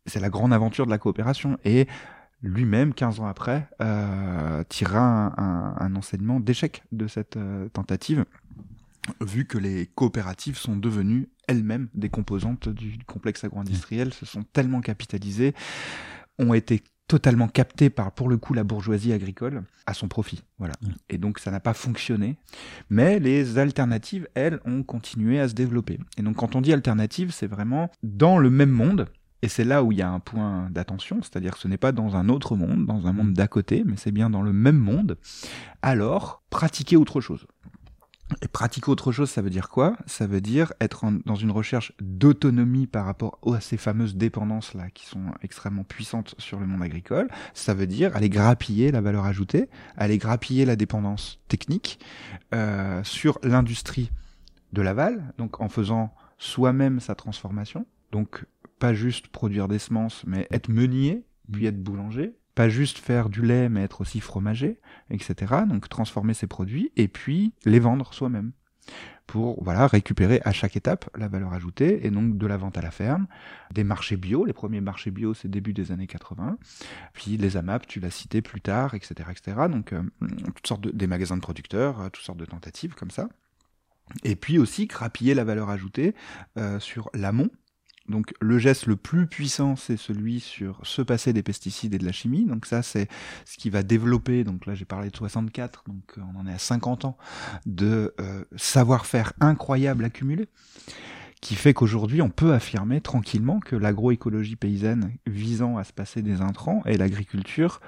C'est 0.05 0.19
la 0.19 0.29
grande 0.29 0.53
aventure 0.53 0.85
de 0.85 0.91
la 0.91 0.97
coopération. 0.97 1.57
Et 1.65 1.87
lui-même, 2.41 2.93
15 2.93 3.19
ans 3.19 3.27
après, 3.27 3.67
euh, 3.81 4.63
tirera 4.69 5.33
un, 5.39 5.95
enseignement 5.95 6.39
d'échec 6.39 6.83
de 6.91 7.07
cette 7.07 7.37
euh, 7.37 7.69
tentative, 7.69 8.25
vu 9.21 9.45
que 9.45 9.57
les 9.57 9.87
coopératives 9.87 10.57
sont 10.57 10.75
devenues 10.75 11.29
elles-mêmes 11.47 11.89
des 11.93 12.09
composantes 12.09 12.69
du 12.69 12.97
complexe 13.05 13.43
agro-industriel, 13.43 14.13
se 14.13 14.25
sont 14.25 14.43
tellement 14.43 14.81
capitalisées, 14.81 15.53
ont 16.39 16.53
été 16.53 16.83
totalement 17.07 17.47
capté 17.47 17.89
par, 17.89 18.11
pour 18.11 18.29
le 18.29 18.37
coup, 18.37 18.53
la 18.53 18.63
bourgeoisie 18.63 19.13
agricole 19.13 19.63
à 19.85 19.93
son 19.93 20.07
profit. 20.07 20.41
Voilà. 20.57 20.73
Mm. 20.81 20.87
Et 21.09 21.17
donc, 21.17 21.39
ça 21.39 21.51
n'a 21.51 21.59
pas 21.59 21.73
fonctionné. 21.73 22.35
Mais 22.89 23.19
les 23.19 23.57
alternatives, 23.57 24.27
elles, 24.33 24.59
ont 24.65 24.83
continué 24.83 25.39
à 25.39 25.47
se 25.47 25.53
développer. 25.53 25.99
Et 26.17 26.23
donc, 26.23 26.37
quand 26.37 26.55
on 26.55 26.61
dit 26.61 26.73
alternative, 26.73 27.31
c'est 27.31 27.47
vraiment 27.47 27.91
dans 28.01 28.39
le 28.39 28.49
même 28.49 28.71
monde. 28.71 29.07
Et 29.45 29.47
c'est 29.47 29.63
là 29.63 29.83
où 29.83 29.91
il 29.91 29.99
y 29.99 30.01
a 30.01 30.09
un 30.09 30.19
point 30.19 30.71
d'attention, 30.71 31.19
c'est-à-dire 31.21 31.53
que 31.53 31.59
ce 31.59 31.67
n'est 31.67 31.77
pas 31.77 31.91
dans 31.91 32.15
un 32.15 32.29
autre 32.29 32.55
monde, 32.55 32.87
dans 32.87 33.05
un 33.05 33.13
monde 33.13 33.33
d'à 33.33 33.47
côté, 33.47 33.83
mais 33.85 33.93
c'est 33.95 34.11
bien 34.11 34.31
dans 34.31 34.41
le 34.41 34.51
même 34.51 34.79
monde. 34.79 35.19
Alors, 35.83 36.41
pratiquer 36.49 36.97
autre 36.97 37.21
chose. 37.21 37.45
Et 38.41 38.47
pratiquer 38.47 38.89
autre 38.89 39.11
chose, 39.11 39.29
ça 39.29 39.43
veut 39.43 39.51
dire 39.51 39.69
quoi? 39.69 39.97
Ça 40.07 40.25
veut 40.25 40.41
dire 40.41 40.73
être 40.81 41.05
dans 41.27 41.35
une 41.35 41.51
recherche 41.51 41.93
d'autonomie 42.01 42.87
par 42.87 43.05
rapport 43.05 43.37
à 43.53 43.61
ces 43.61 43.77
fameuses 43.77 44.15
dépendances 44.15 44.73
là 44.73 44.89
qui 44.89 45.05
sont 45.05 45.25
extrêmement 45.43 45.83
puissantes 45.83 46.33
sur 46.39 46.59
le 46.59 46.65
monde 46.65 46.81
agricole. 46.81 47.29
Ça 47.53 47.75
veut 47.75 47.85
dire 47.85 48.15
aller 48.15 48.29
grappiller 48.29 48.91
la 48.91 49.01
valeur 49.01 49.25
ajoutée, 49.25 49.69
aller 49.95 50.17
grappiller 50.17 50.65
la 50.65 50.75
dépendance 50.75 51.39
technique 51.49 51.99
euh, 52.55 53.03
sur 53.03 53.37
l'industrie 53.43 54.09
de 54.73 54.81
l'aval, 54.81 55.35
donc 55.37 55.61
en 55.61 55.69
faisant 55.69 56.15
soi-même 56.39 56.99
sa 56.99 57.13
transformation. 57.13 57.85
Donc 58.15 58.45
pas 58.79 58.93
juste 58.93 59.27
produire 59.27 59.67
des 59.67 59.77
semences, 59.77 60.23
mais 60.25 60.47
être 60.49 60.69
meunier, 60.69 61.25
puis 61.51 61.65
être 61.65 61.83
boulanger, 61.83 62.33
pas 62.55 62.69
juste 62.69 62.97
faire 62.97 63.27
du 63.27 63.41
lait, 63.41 63.67
mais 63.67 63.83
être 63.83 63.99
aussi 63.99 64.21
fromager, 64.21 64.79
etc. 65.09 65.53
Donc 65.67 65.89
transformer 65.89 66.33
ses 66.33 66.47
produits 66.47 66.93
et 66.95 67.09
puis 67.09 67.51
les 67.65 67.79
vendre 67.79 68.13
soi-même 68.13 68.53
pour 69.27 69.61
voilà 69.65 69.85
récupérer 69.85 70.39
à 70.45 70.53
chaque 70.53 70.77
étape 70.77 71.09
la 71.17 71.27
valeur 71.27 71.51
ajoutée 71.51 72.07
et 72.07 72.09
donc 72.09 72.37
de 72.37 72.47
la 72.47 72.55
vente 72.55 72.77
à 72.77 72.81
la 72.81 72.91
ferme, 72.91 73.27
des 73.73 73.83
marchés 73.83 74.15
bio, 74.15 74.45
les 74.45 74.53
premiers 74.53 74.79
marchés 74.79 75.11
bio 75.11 75.33
c'est 75.33 75.49
début 75.49 75.73
des 75.73 75.91
années 75.91 76.07
80, 76.07 76.57
puis 77.11 77.35
les 77.35 77.57
AMAP 77.57 77.85
tu 77.85 77.99
l'as 77.99 78.11
cité 78.11 78.41
plus 78.41 78.61
tard, 78.61 78.93
etc. 78.93 79.29
etc. 79.29 79.57
Donc 79.69 79.91
euh, 79.91 80.03
toutes 80.55 80.67
sortes 80.67 80.81
de, 80.81 80.91
des 80.91 81.07
magasins 81.07 81.35
de 81.35 81.41
producteurs, 81.41 81.99
euh, 81.99 82.07
toutes 82.07 82.23
sortes 82.23 82.39
de 82.39 82.45
tentatives 82.45 82.95
comme 82.95 83.11
ça. 83.11 83.27
Et 84.23 84.37
puis 84.37 84.57
aussi 84.57 84.87
crapiller 84.87 85.33
la 85.33 85.43
valeur 85.43 85.69
ajoutée 85.69 86.15
euh, 86.57 86.79
sur 86.79 87.09
l'amont, 87.13 87.49
donc 88.07 88.33
le 88.39 88.59
geste 88.59 88.85
le 88.85 88.95
plus 88.95 89.25
puissant, 89.27 89.75
c'est 89.75 89.97
celui 89.97 90.39
sur 90.39 90.79
se 90.83 91.01
passer 91.01 91.33
des 91.33 91.41
pesticides 91.41 91.93
et 91.93 91.97
de 91.97 92.05
la 92.05 92.11
chimie. 92.11 92.45
Donc 92.45 92.65
ça, 92.65 92.83
c'est 92.83 93.07
ce 93.45 93.57
qui 93.57 93.69
va 93.69 93.83
développer, 93.83 94.43
donc 94.43 94.65
là 94.65 94.75
j'ai 94.75 94.85
parlé 94.85 95.09
de 95.09 95.15
64, 95.15 95.83
donc 95.87 96.03
euh, 96.17 96.21
on 96.33 96.39
en 96.39 96.47
est 96.47 96.53
à 96.53 96.59
50 96.59 97.05
ans, 97.05 97.17
de 97.65 98.13
euh, 98.19 98.43
savoir-faire 98.55 99.33
incroyable 99.39 100.05
accumulé, 100.05 100.47
qui 101.41 101.55
fait 101.55 101.73
qu'aujourd'hui 101.73 102.21
on 102.21 102.29
peut 102.29 102.53
affirmer 102.53 103.01
tranquillement 103.01 103.59
que 103.59 103.75
l'agroécologie 103.75 104.55
paysanne 104.55 105.11
visant 105.25 105.77
à 105.77 105.83
se 105.83 105.93
passer 105.93 106.21
des 106.21 106.41
intrants 106.41 106.83
et 106.85 106.97
l'agriculture 106.97 107.81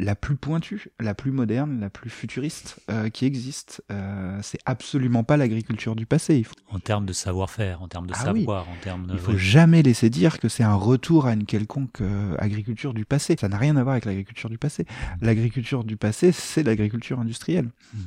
la 0.00 0.16
plus 0.16 0.36
pointue, 0.36 0.88
la 0.98 1.14
plus 1.14 1.30
moderne, 1.30 1.80
la 1.80 1.88
plus 1.88 2.10
futuriste 2.10 2.80
euh, 2.90 3.10
qui 3.10 3.26
existe. 3.26 3.82
Euh, 3.92 4.38
c'est 4.42 4.58
absolument 4.64 5.22
pas 5.22 5.36
l'agriculture 5.36 5.94
du 5.94 6.04
passé. 6.04 6.44
En 6.68 6.80
termes 6.80 7.06
de 7.06 7.12
savoir-faire, 7.12 7.80
en 7.80 7.88
termes 7.88 8.08
de 8.08 8.14
ah 8.16 8.24
savoir, 8.24 8.68
en 8.68 8.76
termes 8.82 9.06
de... 9.06 9.12
Il 9.12 9.18
faut 9.18 9.36
jamais 9.36 9.82
laisser 9.82 10.10
dire 10.10 10.40
que 10.40 10.48
c'est 10.48 10.64
un 10.64 10.74
retour 10.74 11.26
à 11.26 11.32
une 11.32 11.44
quelconque 11.44 12.00
euh, 12.00 12.34
agriculture 12.38 12.92
du 12.92 13.04
passé. 13.04 13.36
Ça 13.38 13.48
n'a 13.48 13.58
rien 13.58 13.76
à 13.76 13.82
voir 13.82 13.92
avec 13.92 14.04
l'agriculture 14.04 14.50
du 14.50 14.58
passé. 14.58 14.84
L'agriculture 15.20 15.84
du 15.84 15.96
passé, 15.96 16.32
c'est 16.32 16.64
l'agriculture 16.64 17.20
industrielle. 17.20 17.70
Hmm 17.94 18.00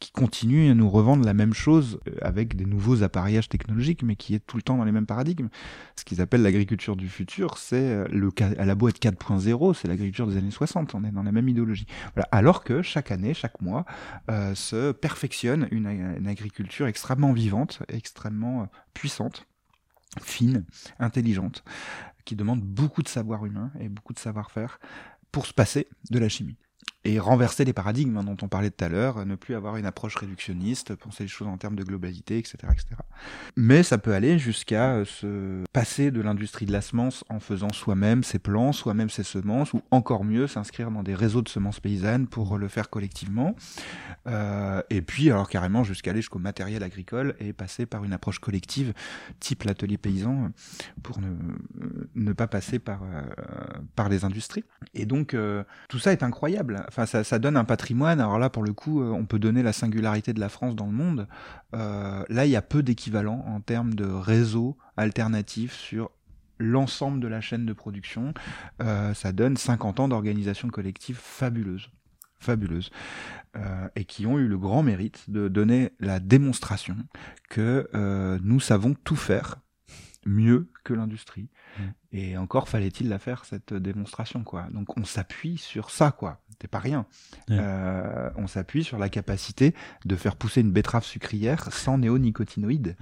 qui 0.00 0.10
continue 0.12 0.70
à 0.70 0.74
nous 0.74 0.88
revendre 0.88 1.24
la 1.24 1.34
même 1.34 1.52
chose 1.52 2.00
euh, 2.08 2.16
avec 2.22 2.56
des 2.56 2.64
nouveaux 2.64 3.02
appareillages 3.02 3.50
technologiques, 3.50 4.02
mais 4.02 4.16
qui 4.16 4.34
est 4.34 4.44
tout 4.44 4.56
le 4.56 4.62
temps 4.62 4.78
dans 4.78 4.84
les 4.84 4.92
mêmes 4.92 5.06
paradigmes. 5.06 5.48
Ce 5.94 6.04
qu'ils 6.04 6.22
appellent 6.22 6.42
l'agriculture 6.42 6.96
du 6.96 7.08
futur, 7.08 7.58
c'est 7.58 7.76
euh, 7.76 8.30
à 8.58 8.64
la 8.64 8.74
boîte 8.74 8.98
4.0, 8.98 9.74
c'est 9.74 9.88
l'agriculture 9.88 10.26
des 10.26 10.38
années 10.38 10.50
60. 10.50 10.94
On 10.94 11.04
est 11.04 11.12
dans 11.12 11.22
la 11.22 11.32
même 11.32 11.48
idéologie. 11.48 11.86
Alors 12.32 12.64
que 12.64 12.80
chaque 12.80 13.12
année, 13.12 13.34
chaque 13.34 13.60
mois, 13.60 13.84
euh, 14.30 14.54
se 14.54 14.92
perfectionne 14.92 15.68
une, 15.70 15.86
agriculture 16.26 16.86
extrêmement 16.86 17.32
vivante, 17.32 17.80
extrêmement 17.88 18.68
puissante, 18.94 19.46
fine, 20.22 20.64
intelligente, 20.98 21.62
qui 22.24 22.36
demande 22.36 22.62
beaucoup 22.62 23.02
de 23.02 23.08
savoir 23.08 23.44
humain 23.44 23.70
et 23.80 23.88
beaucoup 23.88 24.14
de 24.14 24.18
savoir-faire 24.18 24.80
pour 25.30 25.44
se 25.44 25.52
passer 25.52 25.88
de 26.10 26.18
la 26.18 26.28
chimie 26.28 26.56
et 27.04 27.18
renverser 27.18 27.64
les 27.64 27.72
paradigmes 27.72 28.18
hein, 28.18 28.24
dont 28.24 28.36
on 28.42 28.48
parlait 28.48 28.70
tout 28.70 28.84
à 28.84 28.88
l'heure, 28.88 29.24
ne 29.24 29.34
plus 29.34 29.54
avoir 29.54 29.76
une 29.76 29.86
approche 29.86 30.16
réductionniste, 30.16 30.94
penser 30.94 31.24
les 31.24 31.28
choses 31.28 31.48
en 31.48 31.56
termes 31.56 31.76
de 31.76 31.82
globalité, 31.82 32.38
etc. 32.38 32.58
etc. 32.64 32.86
Mais 33.56 33.82
ça 33.82 33.96
peut 33.98 34.12
aller 34.12 34.38
jusqu'à 34.38 34.92
euh, 34.92 35.04
se 35.04 35.64
passer 35.72 36.10
de 36.10 36.20
l'industrie 36.20 36.66
de 36.66 36.72
la 36.72 36.82
semence 36.82 37.24
en 37.28 37.40
faisant 37.40 37.72
soi-même 37.72 38.22
ses 38.22 38.38
plants, 38.38 38.72
soi-même 38.72 39.08
ses 39.08 39.22
semences, 39.22 39.72
ou 39.72 39.82
encore 39.90 40.24
mieux, 40.24 40.46
s'inscrire 40.46 40.90
dans 40.90 41.02
des 41.02 41.14
réseaux 41.14 41.42
de 41.42 41.48
semences 41.48 41.80
paysannes 41.80 42.26
pour 42.26 42.58
le 42.58 42.68
faire 42.68 42.90
collectivement. 42.90 43.54
Euh, 44.26 44.82
et 44.90 45.00
puis, 45.00 45.30
alors 45.30 45.48
carrément, 45.48 45.84
jusqu'à 45.84 46.10
aller 46.10 46.20
jusqu'au 46.20 46.38
matériel 46.38 46.82
agricole 46.82 47.34
et 47.40 47.52
passer 47.52 47.86
par 47.86 48.04
une 48.04 48.12
approche 48.12 48.38
collective, 48.38 48.92
type 49.40 49.64
l'atelier 49.64 49.96
paysan, 49.96 50.50
pour 51.02 51.20
ne, 51.20 51.28
ne 52.14 52.32
pas 52.32 52.46
passer 52.46 52.78
par, 52.78 53.02
euh, 53.02 53.22
par 53.96 54.08
les 54.08 54.24
industries. 54.24 54.64
Et 54.94 55.06
donc, 55.06 55.34
euh, 55.34 55.64
tout 55.88 55.98
ça 55.98 56.12
est 56.12 56.22
incroyable 56.22 56.84
enfin 56.90 57.06
ça, 57.06 57.24
ça, 57.24 57.38
donne 57.38 57.56
un 57.56 57.64
patrimoine. 57.64 58.20
Alors 58.20 58.38
là, 58.38 58.50
pour 58.50 58.62
le 58.62 58.72
coup, 58.72 59.02
euh, 59.02 59.10
on 59.10 59.24
peut 59.24 59.38
donner 59.38 59.62
la 59.62 59.72
singularité 59.72 60.32
de 60.32 60.40
la 60.40 60.48
France 60.48 60.76
dans 60.76 60.86
le 60.86 60.92
monde. 60.92 61.28
Euh, 61.74 62.24
là, 62.28 62.46
il 62.46 62.50
y 62.50 62.56
a 62.56 62.62
peu 62.62 62.82
d'équivalent 62.82 63.44
en 63.46 63.60
termes 63.60 63.94
de 63.94 64.04
réseaux 64.04 64.76
alternatifs 64.96 65.74
sur 65.74 66.10
l'ensemble 66.60 67.20
de 67.20 67.26
la 67.28 67.40
chaîne 67.40 67.66
de 67.66 67.72
production. 67.72 68.34
Euh, 68.82 69.14
ça 69.14 69.32
donne 69.32 69.56
50 69.56 70.00
ans 70.00 70.08
d'organisation 70.08 70.68
collective 70.68 71.18
fabuleuse 71.20 71.90
fabuleuses 72.40 72.90
euh, 73.56 73.88
et 73.96 74.04
qui 74.04 74.26
ont 74.26 74.38
eu 74.38 74.48
le 74.48 74.58
grand 74.58 74.82
mérite 74.82 75.28
de 75.28 75.48
donner 75.48 75.90
la 76.00 76.20
démonstration 76.20 76.96
que 77.50 77.88
euh, 77.94 78.38
nous 78.42 78.60
savons 78.60 78.94
tout 78.94 79.16
faire 79.16 79.56
mieux 80.24 80.70
que 80.84 80.94
l'industrie. 80.94 81.50
Mmh. 81.78 81.82
Et 82.12 82.36
encore 82.36 82.68
fallait-il 82.68 83.08
la 83.08 83.18
faire 83.18 83.44
cette 83.44 83.74
démonstration 83.74 84.42
quoi. 84.42 84.68
Donc 84.70 84.96
on 84.96 85.04
s'appuie 85.04 85.58
sur 85.58 85.90
ça 85.90 86.12
quoi. 86.12 86.40
C'est 86.60 86.68
pas 86.68 86.78
rien. 86.78 87.06
Euh, 87.50 88.30
on 88.36 88.46
s'appuie 88.46 88.84
sur 88.84 88.98
la 88.98 89.08
capacité 89.08 89.74
de 90.04 90.16
faire 90.16 90.36
pousser 90.36 90.60
une 90.60 90.72
betterave 90.72 91.04
sucrière 91.04 91.72
sans 91.72 91.98
néonicotinoïdes. 91.98 92.96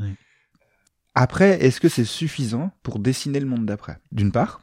Après, 1.15 1.65
est-ce 1.65 1.81
que 1.81 1.89
c'est 1.89 2.05
suffisant 2.05 2.71
pour 2.83 3.01
dessiner 3.01 3.41
le 3.41 3.47
monde 3.47 3.67
d'après? 3.67 3.99
D'une 4.13 4.31
part, 4.31 4.61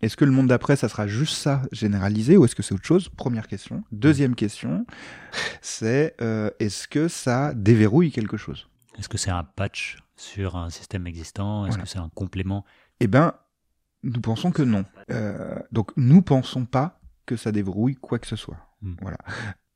est-ce 0.00 0.16
que 0.16 0.24
le 0.24 0.32
monde 0.32 0.48
d'après, 0.48 0.76
ça 0.76 0.88
sera 0.88 1.06
juste 1.06 1.36
ça 1.36 1.62
généralisé 1.70 2.36
ou 2.36 2.44
est-ce 2.44 2.54
que 2.54 2.62
c'est 2.62 2.74
autre 2.74 2.84
chose? 2.84 3.08
Première 3.08 3.46
question. 3.46 3.84
Deuxième 3.92 4.34
question, 4.34 4.86
c'est 5.60 6.16
euh, 6.20 6.50
est-ce 6.58 6.88
que 6.88 7.08
ça 7.08 7.52
déverrouille 7.54 8.10
quelque 8.10 8.36
chose? 8.36 8.68
Est-ce 8.98 9.08
que 9.08 9.18
c'est 9.18 9.30
un 9.30 9.44
patch 9.44 9.98
sur 10.16 10.56
un 10.56 10.70
système 10.70 11.06
existant? 11.06 11.66
Est-ce 11.66 11.78
que 11.78 11.86
c'est 11.86 11.98
un 11.98 12.10
complément? 12.14 12.64
Eh 12.98 13.06
ben, 13.06 13.34
nous 14.02 14.20
pensons 14.20 14.50
que 14.50 14.62
non. 14.62 14.84
Euh, 15.10 15.56
donc, 15.70 15.90
nous 15.96 16.22
pensons 16.22 16.64
pas 16.64 17.00
que 17.28 17.36
ça 17.36 17.52
déverrouille 17.52 17.94
quoi 17.94 18.18
que 18.18 18.26
ce 18.26 18.36
soit. 18.36 18.56
Hmm. 18.80 18.94
Voilà. 19.02 19.18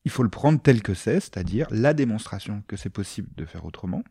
Il 0.05 0.11
faut 0.11 0.23
le 0.23 0.31
prendre 0.31 0.61
tel 0.61 0.83
que 0.83 0.95
c'est, 0.95 1.21
c'est-à-dire 1.21 1.67
la 1.71 1.93
démonstration 1.93 2.65
que 2.67 2.77
c'est 2.77 2.91
possible 2.91 3.29
de 3.37 3.45
faire 3.45 3.67
autrement, 3.67 4.03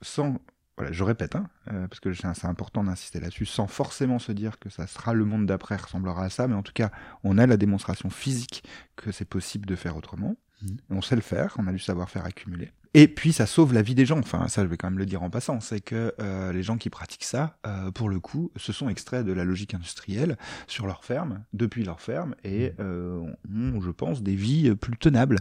sans, 0.00 0.38
voilà, 0.76 0.92
je 0.92 1.02
répète, 1.02 1.34
hein, 1.34 1.48
euh, 1.72 1.88
parce 1.88 1.98
que 1.98 2.12
c'est 2.14 2.46
important 2.46 2.84
d'insister 2.84 3.18
là-dessus, 3.18 3.46
sans 3.46 3.66
forcément 3.66 4.20
se 4.20 4.30
dire 4.30 4.60
que 4.60 4.70
ça 4.70 4.86
sera 4.86 5.12
le 5.12 5.24
monde 5.24 5.44
d'après 5.44 5.76
ressemblera 5.76 6.24
à 6.24 6.30
ça, 6.30 6.46
mais 6.46 6.54
en 6.54 6.62
tout 6.62 6.72
cas, 6.72 6.92
on 7.24 7.36
a 7.36 7.46
la 7.46 7.56
démonstration 7.56 8.10
physique 8.10 8.62
que 8.94 9.10
c'est 9.10 9.26
possible 9.26 9.66
de 9.66 9.74
faire 9.74 9.96
autrement. 9.96 10.36
Hmm. 10.62 10.76
On 10.90 11.02
sait 11.02 11.16
le 11.16 11.22
faire, 11.22 11.56
on 11.58 11.66
a 11.66 11.72
du 11.72 11.80
savoir-faire 11.80 12.24
accumulé. 12.24 12.70
Et 12.94 13.08
puis 13.08 13.32
ça 13.32 13.46
sauve 13.46 13.72
la 13.72 13.80
vie 13.80 13.94
des 13.94 14.04
gens. 14.04 14.18
Enfin, 14.18 14.48
ça, 14.48 14.62
je 14.62 14.68
vais 14.68 14.76
quand 14.76 14.90
même 14.90 14.98
le 14.98 15.06
dire 15.06 15.22
en 15.22 15.30
passant, 15.30 15.60
c'est 15.60 15.80
que 15.80 16.14
euh, 16.20 16.52
les 16.52 16.62
gens 16.62 16.76
qui 16.76 16.90
pratiquent 16.90 17.24
ça, 17.24 17.56
euh, 17.66 17.90
pour 17.90 18.10
le 18.10 18.20
coup, 18.20 18.52
se 18.56 18.72
sont 18.72 18.88
extraits 18.88 19.24
de 19.24 19.32
la 19.32 19.44
logique 19.44 19.74
industrielle 19.74 20.36
sur 20.66 20.86
leur 20.86 21.04
ferme, 21.04 21.42
depuis 21.54 21.84
leur 21.84 22.00
ferme, 22.00 22.34
et 22.44 22.70
mmh. 22.70 22.74
euh, 22.80 23.18
ont, 23.50 23.80
je 23.80 23.90
pense, 23.90 24.22
des 24.22 24.34
vies 24.34 24.74
plus 24.74 24.96
tenables 24.96 25.38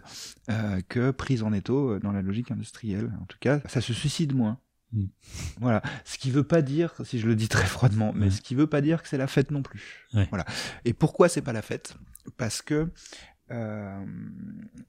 que 0.89 1.11
prises 1.11 1.43
en 1.43 1.53
étau 1.53 1.99
dans 1.99 2.11
la 2.11 2.21
logique 2.21 2.51
industrielle. 2.51 3.11
En 3.21 3.25
tout 3.25 3.37
cas, 3.39 3.61
ça 3.67 3.81
se 3.81 3.93
suicide 3.93 4.33
moins. 4.33 4.59
Mmh. 4.93 5.05
Voilà. 5.59 5.81
Ce 6.03 6.17
qui 6.17 6.31
veut 6.31 6.43
pas 6.43 6.61
dire, 6.61 6.93
si 7.03 7.19
je 7.19 7.27
le 7.27 7.35
dis 7.35 7.47
très 7.47 7.65
froidement, 7.65 8.11
mais 8.13 8.29
ce 8.29 8.41
qui 8.41 8.55
veut 8.55 8.67
pas 8.67 8.81
dire 8.81 9.01
que 9.01 9.09
c'est 9.09 9.17
la 9.17 9.27
fête 9.27 9.51
non 9.51 9.61
plus. 9.61 10.07
Voilà. 10.29 10.45
Et 10.85 10.93
pourquoi 10.93 11.29
c'est 11.29 11.41
pas 11.41 11.53
la 11.53 11.61
fête? 11.61 11.95
Parce 12.37 12.61
que 12.61 12.89
euh, 13.51 14.05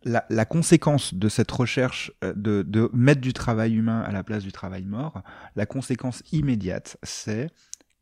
la, 0.04 0.44
conséquence 0.44 1.14
de 1.14 1.28
cette 1.28 1.50
recherche 1.50 2.12
euh, 2.22 2.32
de, 2.36 2.62
de, 2.62 2.88
mettre 2.92 3.20
du 3.20 3.32
travail 3.32 3.74
humain 3.74 4.00
à 4.00 4.12
la 4.12 4.22
place 4.22 4.42
du 4.42 4.52
travail 4.52 4.84
mort, 4.84 5.22
la 5.56 5.66
conséquence 5.66 6.22
immédiate, 6.32 6.96
c'est 7.02 7.50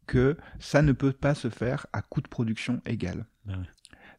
que 0.06 0.36
ça 0.58 0.82
ne 0.82 0.92
peut 0.92 1.12
pas 1.12 1.34
se 1.34 1.48
faire 1.48 1.86
à 1.92 2.02
coût 2.02 2.20
de 2.20 2.28
production 2.28 2.80
égal. 2.84 3.26
Ben 3.44 3.64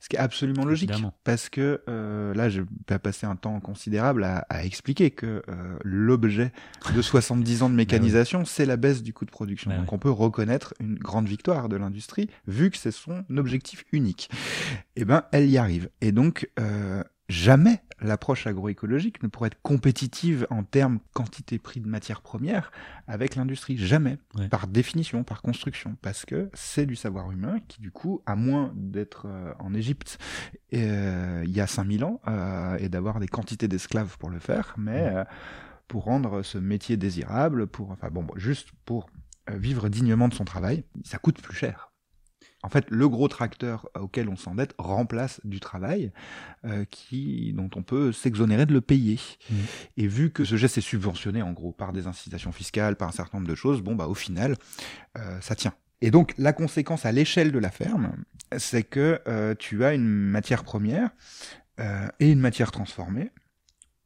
ce 0.01 0.09
qui 0.09 0.15
est 0.15 0.19
absolument 0.19 0.65
logique. 0.65 0.91
Parce 1.23 1.47
que 1.47 1.81
euh, 1.87 2.33
là, 2.33 2.49
je 2.49 2.63
vais 2.89 2.99
passer 2.99 3.27
un 3.27 3.35
temps 3.35 3.59
considérable 3.59 4.23
à, 4.23 4.39
à 4.49 4.65
expliquer 4.65 5.11
que 5.11 5.43
euh, 5.47 5.77
l'objet 5.83 6.51
de 6.95 7.01
70 7.03 7.61
ans 7.61 7.65
de 7.67 7.73
ben 7.73 7.77
mécanisation, 7.77 8.43
c'est 8.43 8.65
la 8.65 8.77
baisse 8.77 9.03
du 9.03 9.13
coût 9.13 9.25
de 9.25 9.31
production. 9.31 9.69
Ben 9.69 9.77
Donc 9.77 9.93
on 9.93 9.99
peut 9.99 10.09
reconnaître 10.09 10.73
une 10.79 10.95
grande 10.95 11.27
victoire 11.27 11.69
de 11.69 11.75
l'industrie, 11.75 12.29
vu 12.47 12.71
que 12.71 12.77
c'est 12.77 12.91
son 12.91 13.23
objectif 13.37 13.85
unique. 13.91 14.31
Eh 14.95 15.05
ben, 15.05 15.23
elle 15.31 15.47
y 15.47 15.59
arrive. 15.59 15.89
Et 16.01 16.11
donc, 16.11 16.49
euh, 16.59 17.03
jamais 17.31 17.81
l'approche 18.01 18.47
agroécologique 18.47 19.21
ne 19.21 19.27
pourrait 19.27 19.47
être 19.47 19.61
compétitive 19.61 20.47
en 20.49 20.63
termes 20.63 20.99
quantité-prix 21.13 21.81
de 21.81 21.87
matières 21.87 22.21
premières 22.21 22.71
avec 23.07 23.35
l'industrie. 23.35 23.77
Jamais. 23.77 24.17
Ouais. 24.35 24.47
Par 24.49 24.67
définition, 24.67 25.23
par 25.23 25.41
construction. 25.41 25.95
Parce 26.01 26.25
que 26.25 26.49
c'est 26.53 26.85
du 26.85 26.95
savoir 26.95 27.31
humain 27.31 27.59
qui, 27.67 27.79
du 27.79 27.91
coup, 27.91 28.21
à 28.25 28.35
moins 28.35 28.71
d'être 28.75 29.27
euh, 29.27 29.53
en 29.59 29.73
Égypte 29.73 30.17
euh, 30.73 31.43
il 31.45 31.51
y 31.51 31.59
a 31.59 31.67
5000 31.67 32.03
ans 32.03 32.21
euh, 32.27 32.77
et 32.79 32.89
d'avoir 32.89 33.19
des 33.19 33.27
quantités 33.27 33.67
d'esclaves 33.67 34.17
pour 34.17 34.29
le 34.29 34.39
faire, 34.39 34.73
mais 34.77 35.09
euh, 35.13 35.23
pour 35.87 36.05
rendre 36.05 36.43
ce 36.43 36.57
métier 36.57 36.97
désirable, 36.97 37.67
pour, 37.67 37.91
enfin 37.91 38.09
bon, 38.09 38.25
juste 38.35 38.69
pour 38.85 39.09
vivre 39.51 39.89
dignement 39.89 40.29
de 40.29 40.33
son 40.33 40.45
travail, 40.45 40.85
ça 41.03 41.17
coûte 41.17 41.41
plus 41.41 41.55
cher. 41.55 41.90
En 42.63 42.69
fait, 42.69 42.85
le 42.89 43.09
gros 43.09 43.27
tracteur 43.27 43.89
auquel 43.99 44.29
on 44.29 44.35
s'endette 44.35 44.73
remplace 44.77 45.41
du 45.43 45.59
travail 45.59 46.11
euh, 46.65 46.85
qui, 46.85 47.53
dont 47.53 47.69
on 47.75 47.83
peut 47.83 48.11
s'exonérer 48.11 48.65
de 48.65 48.73
le 48.73 48.81
payer. 48.81 49.19
Mhm. 49.49 49.57
Et 49.97 50.07
vu 50.07 50.31
que 50.31 50.45
ce 50.45 50.55
geste 50.55 50.77
est 50.77 50.81
subventionné 50.81 51.41
en 51.41 51.51
gros 51.51 51.71
par 51.71 51.93
des 51.93 52.07
incitations 52.07 52.51
fiscales, 52.51 52.95
par 52.95 53.09
un 53.09 53.13
certain 53.13 53.39
nombre 53.39 53.49
de 53.49 53.55
choses, 53.55 53.81
bon 53.81 53.95
bah 53.95 54.07
au 54.07 54.13
final, 54.13 54.55
euh, 55.17 55.39
ça 55.41 55.55
tient. 55.55 55.73
Et 56.01 56.11
donc 56.11 56.33
la 56.37 56.53
conséquence 56.53 57.05
à 57.05 57.11
l'échelle 57.11 57.51
de 57.51 57.59
la 57.59 57.69
ferme, 57.69 58.11
c'est 58.57 58.83
que 58.83 59.21
euh, 59.27 59.55
tu 59.57 59.85
as 59.85 59.93
une 59.93 60.07
matière 60.07 60.63
première 60.63 61.11
euh, 61.79 62.07
et 62.19 62.31
une 62.31 62.39
matière 62.39 62.71
transformée 62.71 63.31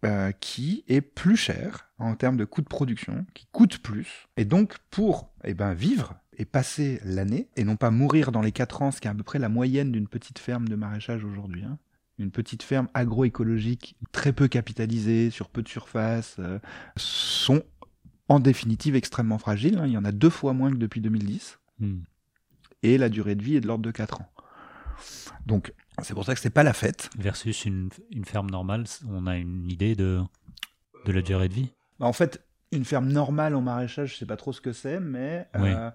euh, 0.05 0.31
qui 0.33 0.83
est 0.87 1.01
plus 1.01 1.37
chère 1.37 1.89
en 1.97 2.15
termes 2.15 2.37
de 2.37 2.45
coût 2.45 2.61
de 2.61 2.67
production, 2.67 3.25
qui 3.33 3.47
coûte 3.51 3.79
plus. 3.79 4.27
Et 4.37 4.45
donc 4.45 4.75
pour 4.91 5.33
eh 5.45 5.53
ben, 5.53 5.73
vivre 5.73 6.15
et 6.37 6.45
passer 6.45 6.99
l'année, 7.03 7.47
et 7.55 7.63
non 7.63 7.75
pas 7.75 7.91
mourir 7.91 8.31
dans 8.31 8.41
les 8.41 8.51
4 8.51 8.81
ans, 8.81 8.91
ce 8.91 8.99
qui 9.01 9.07
est 9.07 9.11
à 9.11 9.13
peu 9.15 9.23
près 9.23 9.39
la 9.39 9.49
moyenne 9.49 9.91
d'une 9.91 10.07
petite 10.07 10.39
ferme 10.39 10.67
de 10.67 10.75
maraîchage 10.75 11.23
aujourd'hui. 11.23 11.63
hein. 11.63 11.77
Une 12.17 12.31
petite 12.31 12.63
ferme 12.63 12.87
agroécologique 12.93 13.97
très 14.13 14.31
peu 14.31 14.47
capitalisée, 14.47 15.29
sur 15.31 15.49
peu 15.49 15.61
de 15.61 15.67
surface, 15.67 16.37
euh, 16.39 16.59
sont 16.95 17.61
en 18.29 18.39
définitive 18.39 18.95
extrêmement 18.95 19.37
fragiles. 19.37 19.77
hein. 19.77 19.85
Il 19.85 19.91
y 19.93 19.97
en 19.97 20.05
a 20.05 20.11
deux 20.13 20.29
fois 20.29 20.53
moins 20.53 20.71
que 20.71 20.77
depuis 20.77 21.01
2010 21.01 21.59
Hmm. 21.79 21.99
et 22.83 22.97
la 22.97 23.09
durée 23.09 23.35
de 23.35 23.43
vie 23.43 23.57
est 23.57 23.59
de 23.61 23.67
l'ordre 23.67 23.83
de 23.83 23.91
4 23.91 24.21
ans. 24.21 24.29
Donc, 25.45 25.73
c'est 26.01 26.13
pour 26.13 26.23
ça 26.25 26.33
que 26.33 26.39
c'est 26.39 26.49
pas 26.49 26.63
la 26.63 26.71
fête. 26.73 27.09
Versus 27.17 27.65
une, 27.65 27.89
une 28.11 28.23
ferme 28.25 28.49
normale, 28.49 28.85
on 29.09 29.27
a 29.27 29.37
une 29.37 29.69
idée 29.69 29.95
de, 29.95 30.21
de 31.05 31.11
la 31.11 31.21
durée 31.21 31.49
de 31.49 31.53
vie? 31.53 31.69
Bah, 31.99 32.05
en 32.05 32.13
fait, 32.13 32.45
une 32.71 32.85
ferme 32.85 33.09
normale 33.11 33.55
en 33.55 33.61
maraîchage, 33.61 34.13
je 34.13 34.17
sais 34.19 34.25
pas 34.25 34.37
trop 34.37 34.53
ce 34.53 34.61
que 34.61 34.71
c'est, 34.71 34.99
mais 35.01 35.47
Oui. 35.59 35.69
euh, 35.69 35.91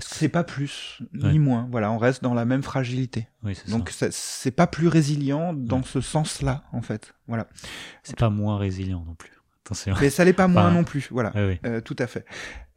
c'est 0.00 0.28
pas 0.28 0.44
plus 0.44 1.00
Ouais. 1.14 1.32
ni 1.32 1.38
moins. 1.38 1.68
Voilà, 1.70 1.90
on 1.92 1.98
reste 1.98 2.22
dans 2.22 2.34
la 2.34 2.44
même 2.44 2.62
fragilité. 2.62 3.28
Oui, 3.42 3.54
c'est 3.54 3.70
Donc, 3.70 3.90
ça. 3.90 4.06
c'est- 4.10 4.50
pas 4.50 4.66
plus 4.66 4.88
résilient 4.88 5.52
dans 5.52 5.78
Ouais. 5.78 5.82
ce 5.86 6.00
sens-là, 6.00 6.64
en 6.72 6.82
fait. 6.82 7.14
Voilà. 7.28 7.46
C'est 8.02 8.16
pas 8.18 8.30
moins 8.30 8.56
résilient 8.58 9.04
non 9.06 9.14
plus. 9.14 9.30
Attention. 9.64 9.94
Mais 10.00 10.10
ça 10.10 10.24
l'est 10.24 10.32
pas 10.32 10.48
moins 10.48 10.66
Enfin, 10.66 10.74
non 10.74 10.82
plus. 10.84 11.08
Voilà. 11.12 11.30
Ouais. 11.34 11.60
Euh, 11.64 11.80
tout 11.80 11.94
à 12.00 12.06
fait. 12.08 12.24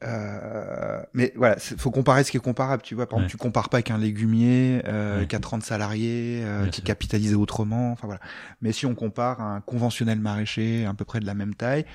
Euh, 0.04 1.02
mais 1.14 1.34
voilà, 1.36 1.58
faut 1.58 1.90
comparer 1.90 2.24
ce 2.24 2.30
qui 2.32 2.38
est 2.38 2.42
comparable. 2.42 2.84
Tu 2.84 2.94
vois, 2.94 3.08
par 3.10 3.18
exemple, 3.20 3.32
tu 3.32 3.38
compares 3.38 3.70
pas 3.70 3.82
qu'un 3.82 3.98
légumier 3.98 4.82
euh, 4.86 5.26
qui 5.26 5.36
a 5.36 5.40
30 5.40 5.64
salariés, 5.64 6.42
euh, 6.44 6.68
qui 6.68 6.82
est 6.82 6.84
capitalisé 6.84 7.34
autrement. 7.34 7.92
Enfin 7.92 8.06
voilà. 8.08 8.22
Mais 8.62 8.72
si 8.72 8.86
on 8.86 8.94
compare 8.94 9.42
un 9.42 9.62
conventionnel 9.62 10.20
maraîcher 10.20 10.86
à 10.86 10.94
peu 10.94 11.06
près 11.06 11.20
de 11.20 11.26
la 11.26 11.34
même 11.34 11.56
taille, 11.56 11.86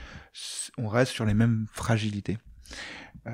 on 0.76 0.88
reste 0.88 1.12
sur 1.12 1.24
les 1.24 1.34
mêmes 1.34 1.66
fragilités. 1.72 2.38
Euh, 3.26 3.32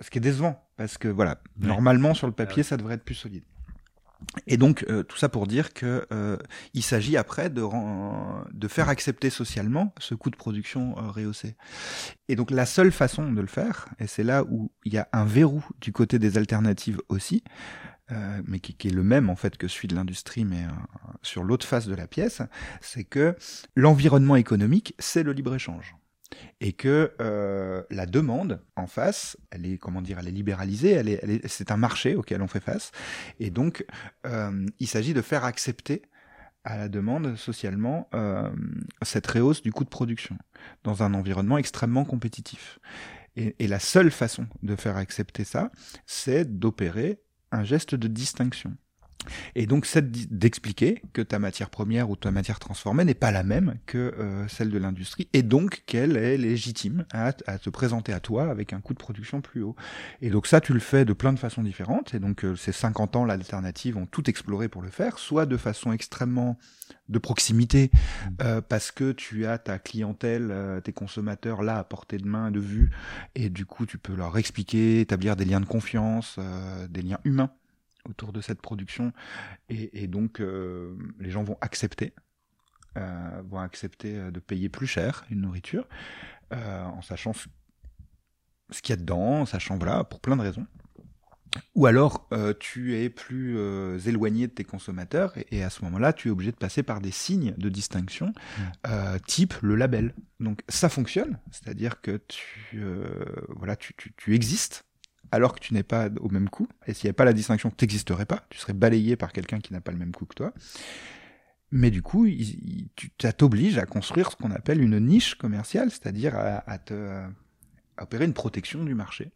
ce 0.00 0.10
qui 0.10 0.18
est 0.18 0.20
décevant 0.20 0.62
parce 0.76 0.98
que 0.98 1.08
voilà, 1.08 1.40
Ouais. 1.60 1.66
normalement 1.66 2.14
sur 2.14 2.26
le 2.28 2.32
Ah 2.32 2.44
papier, 2.44 2.62
ça 2.62 2.76
devrait 2.76 2.94
être 2.94 3.04
plus 3.04 3.14
solide. 3.16 3.42
Et 4.46 4.56
donc 4.56 4.84
euh, 4.88 5.02
tout 5.02 5.16
ça 5.18 5.28
pour 5.28 5.46
dire 5.46 5.74
que 5.74 6.06
euh, 6.12 6.38
il 6.74 6.82
s'agit 6.82 7.16
après 7.16 7.50
de, 7.50 7.62
faire 8.68 8.88
accepter 8.88 9.30
socialement 9.30 9.92
ce 9.98 10.14
coût 10.14 10.30
de 10.30 10.36
production 10.36 10.94
rehaussé. 10.94 11.56
Et 12.28 12.36
donc 12.36 12.50
la 12.50 12.66
seule 12.66 12.92
façon 12.92 13.30
de 13.32 13.40
le 13.40 13.46
faire, 13.46 13.88
et 13.98 14.06
c'est 14.06 14.24
là 14.24 14.44
où 14.44 14.70
il 14.84 14.94
y 14.94 14.98
a 14.98 15.08
un 15.12 15.24
verrou 15.24 15.64
du 15.80 15.92
côté 15.92 16.18
des 16.18 16.38
alternatives 16.38 16.98
aussi, 17.08 17.42
euh, 18.12 18.40
mais 18.46 18.60
qui, 18.60 18.74
qui 18.74 18.88
est 18.88 18.92
le 18.92 19.02
même 19.02 19.28
en 19.28 19.36
fait 19.36 19.56
que 19.56 19.66
celui 19.66 19.88
de 19.88 19.96
l'industrie, 19.96 20.44
mais 20.44 20.62
euh, 20.62 20.68
sur 21.22 21.42
l'autre 21.42 21.66
face 21.66 21.86
de 21.88 21.94
la 21.94 22.06
pièce, 22.06 22.40
c'est 22.80 23.04
que 23.04 23.34
l'environnement 23.74 24.36
économique, 24.36 24.94
c'est 25.00 25.24
le 25.24 25.32
libre-échange. 25.32 25.96
Et 26.60 26.72
que 26.72 27.12
euh, 27.20 27.82
la 27.90 28.06
demande 28.06 28.60
en 28.74 28.86
face, 28.86 29.36
elle 29.50 29.66
est 29.66 29.78
comment 29.78 30.02
dire, 30.02 30.18
elle 30.18 30.28
est 30.28 30.32
libéralisée, 30.32 31.40
c'est 31.46 31.70
un 31.70 31.76
marché 31.76 32.16
auquel 32.16 32.42
on 32.42 32.48
fait 32.48 32.60
face, 32.60 32.90
et 33.38 33.50
donc 33.50 33.84
euh, 34.26 34.66
il 34.78 34.88
s'agit 34.88 35.14
de 35.14 35.22
faire 35.22 35.44
accepter 35.44 36.02
à 36.64 36.76
la 36.76 36.88
demande 36.88 37.36
socialement 37.36 38.08
euh, 38.14 38.50
cette 39.02 39.26
rehausse 39.26 39.62
du 39.62 39.72
coût 39.72 39.84
de 39.84 39.88
production 39.88 40.36
dans 40.82 41.04
un 41.04 41.14
environnement 41.14 41.58
extrêmement 41.58 42.04
compétitif. 42.04 42.80
Et 43.36 43.68
la 43.68 43.78
seule 43.78 44.10
façon 44.10 44.46
de 44.62 44.76
faire 44.76 44.96
accepter 44.96 45.44
ça, 45.44 45.70
c'est 46.06 46.58
d'opérer 46.58 47.20
un 47.52 47.64
geste 47.64 47.94
de 47.94 48.08
distinction. 48.08 48.74
Et 49.54 49.66
donc 49.66 49.86
c'est 49.86 50.10
d'expliquer 50.10 51.02
que 51.12 51.22
ta 51.22 51.38
matière 51.38 51.70
première 51.70 52.10
ou 52.10 52.16
ta 52.16 52.30
matière 52.30 52.58
transformée 52.58 53.04
n'est 53.04 53.14
pas 53.14 53.30
la 53.30 53.42
même 53.42 53.76
que 53.86 54.14
euh, 54.18 54.46
celle 54.48 54.70
de 54.70 54.78
l'industrie, 54.78 55.28
et 55.32 55.42
donc 55.42 55.82
qu'elle 55.86 56.16
est 56.16 56.36
légitime 56.36 57.04
à, 57.12 57.32
te 57.32 57.70
présenter 57.70 58.12
à 58.12 58.20
toi 58.20 58.50
avec 58.50 58.72
un 58.72 58.80
coût 58.80 58.92
de 58.92 58.98
production 58.98 59.40
plus 59.40 59.62
haut. 59.62 59.76
Et 60.22 60.30
donc 60.30 60.46
ça, 60.46 60.60
tu 60.60 60.72
le 60.72 60.80
fais 60.80 61.04
de 61.04 61.12
plein 61.12 61.32
de 61.32 61.38
façons 61.38 61.62
différentes, 61.62 62.14
et 62.14 62.18
donc 62.18 62.44
euh, 62.44 62.56
ces 62.56 62.72
50 62.72 63.16
ans, 63.16 63.24
l'alternative, 63.24 63.96
ont 63.96 64.06
tout 64.06 64.28
exploré 64.28 64.68
pour 64.68 64.82
le 64.82 64.90
faire, 64.90 65.18
soit 65.18 65.46
de 65.46 65.56
façon 65.56 65.92
extrêmement 65.92 66.58
de 67.08 67.18
proximité, 67.18 67.90
euh, 68.42 68.60
parce 68.60 68.90
que 68.90 69.12
tu 69.12 69.46
as 69.46 69.58
ta 69.58 69.78
clientèle, 69.78 70.52
tes 70.84 70.92
consommateurs 70.92 71.62
là 71.62 71.78
à 71.78 71.84
portée 71.84 72.18
de 72.18 72.26
main, 72.26 72.50
de 72.50 72.60
vue, 72.60 72.90
et 73.34 73.48
du 73.48 73.66
coup 73.66 73.86
tu 73.86 73.98
peux 73.98 74.14
leur 74.14 74.36
expliquer, 74.38 75.00
établir 75.00 75.36
des 75.36 75.44
liens 75.44 75.60
de 75.60 75.66
confiance, 75.66 76.38
des 76.90 77.02
liens 77.02 77.18
humains 77.24 77.50
autour 78.08 78.32
de 78.32 78.40
cette 78.40 78.60
production, 78.60 79.12
et, 79.68 80.02
et 80.02 80.06
donc 80.06 80.40
euh, 80.40 80.96
les 81.18 81.30
gens 81.30 81.42
vont 81.42 81.58
accepter, 81.60 82.14
euh, 82.96 83.42
vont 83.44 83.58
accepter 83.58 84.16
euh, 84.16 84.30
de 84.30 84.40
payer 84.40 84.68
plus 84.68 84.86
cher 84.86 85.24
une 85.30 85.40
nourriture, 85.42 85.86
en 86.52 87.02
sachant 87.02 87.32
ce, 87.32 87.48
qu'il 88.80 88.92
y 88.92 88.92
a 88.92 88.96
dedans, 88.96 89.40
en 89.40 89.46
sachant 89.46 89.76
voilà 89.76 90.04
pour 90.04 90.20
plein 90.20 90.36
de 90.36 90.42
raisons. 90.42 90.66
Ou 91.74 91.86
alors 91.86 92.26
euh, 92.32 92.52
tu 92.58 92.96
es 92.96 93.08
plus 93.08 93.56
euh, 93.56 93.98
éloigné 94.00 94.46
de 94.46 94.52
tes 94.52 94.64
consommateurs 94.64 95.36
et, 95.38 95.46
et 95.58 95.62
à 95.62 95.70
ce 95.70 95.84
moment-là 95.84 96.12
tu 96.12 96.28
es 96.28 96.30
obligé 96.30 96.52
de 96.52 96.56
passer 96.56 96.82
par 96.82 97.00
des 97.00 97.10
signes 97.10 97.54
de 97.56 97.68
distinction 97.68 98.32
euh, 98.86 99.18
type 99.26 99.54
le 99.62 99.74
label. 99.74 100.14
Donc 100.40 100.62
ça 100.68 100.88
fonctionne, 100.88 101.38
c'est-à-dire 101.50 102.00
que 102.00 102.20
tu 102.28 102.82
voilà 103.48 103.76
tu, 103.76 103.94
tu, 103.96 104.12
tu 104.16 104.34
existes 104.34 104.85
alors 105.32 105.54
que 105.54 105.60
tu 105.60 105.74
n'es 105.74 105.82
pas 105.82 106.08
au 106.20 106.28
même 106.28 106.48
coût. 106.48 106.68
Et 106.86 106.94
s'il 106.94 107.06
n'y 107.06 107.08
avait 107.10 107.14
pas 107.14 107.24
la 107.24 107.32
distinction, 107.32 107.70
tu 107.70 107.84
n'existerais 107.84 108.26
pas. 108.26 108.44
Tu 108.50 108.58
serais 108.58 108.72
balayé 108.72 109.16
par 109.16 109.32
quelqu'un 109.32 109.58
qui 109.60 109.72
n'a 109.72 109.80
pas 109.80 109.92
le 109.92 109.98
même 109.98 110.12
coût 110.12 110.26
que 110.26 110.34
toi. 110.34 110.52
Mais 111.72 111.90
du 111.90 112.02
coup, 112.02 112.26
il, 112.26 112.40
il- 112.40 112.88
tu 112.94 113.10
ça 113.20 113.32
t'oblige 113.32 113.76
à 113.78 113.86
construire 113.86 114.30
ce 114.30 114.36
qu'on 114.36 114.50
appelle 114.52 114.80
une 114.80 114.98
niche 115.00 115.34
commerciale, 115.34 115.90
c'est-à-dire 115.90 116.34
à, 116.36 116.78
te, 116.78 117.22
opérer 117.98 118.24
une 118.24 118.34
protection 118.34 118.84
du 118.84 118.94
marché. 118.94 119.32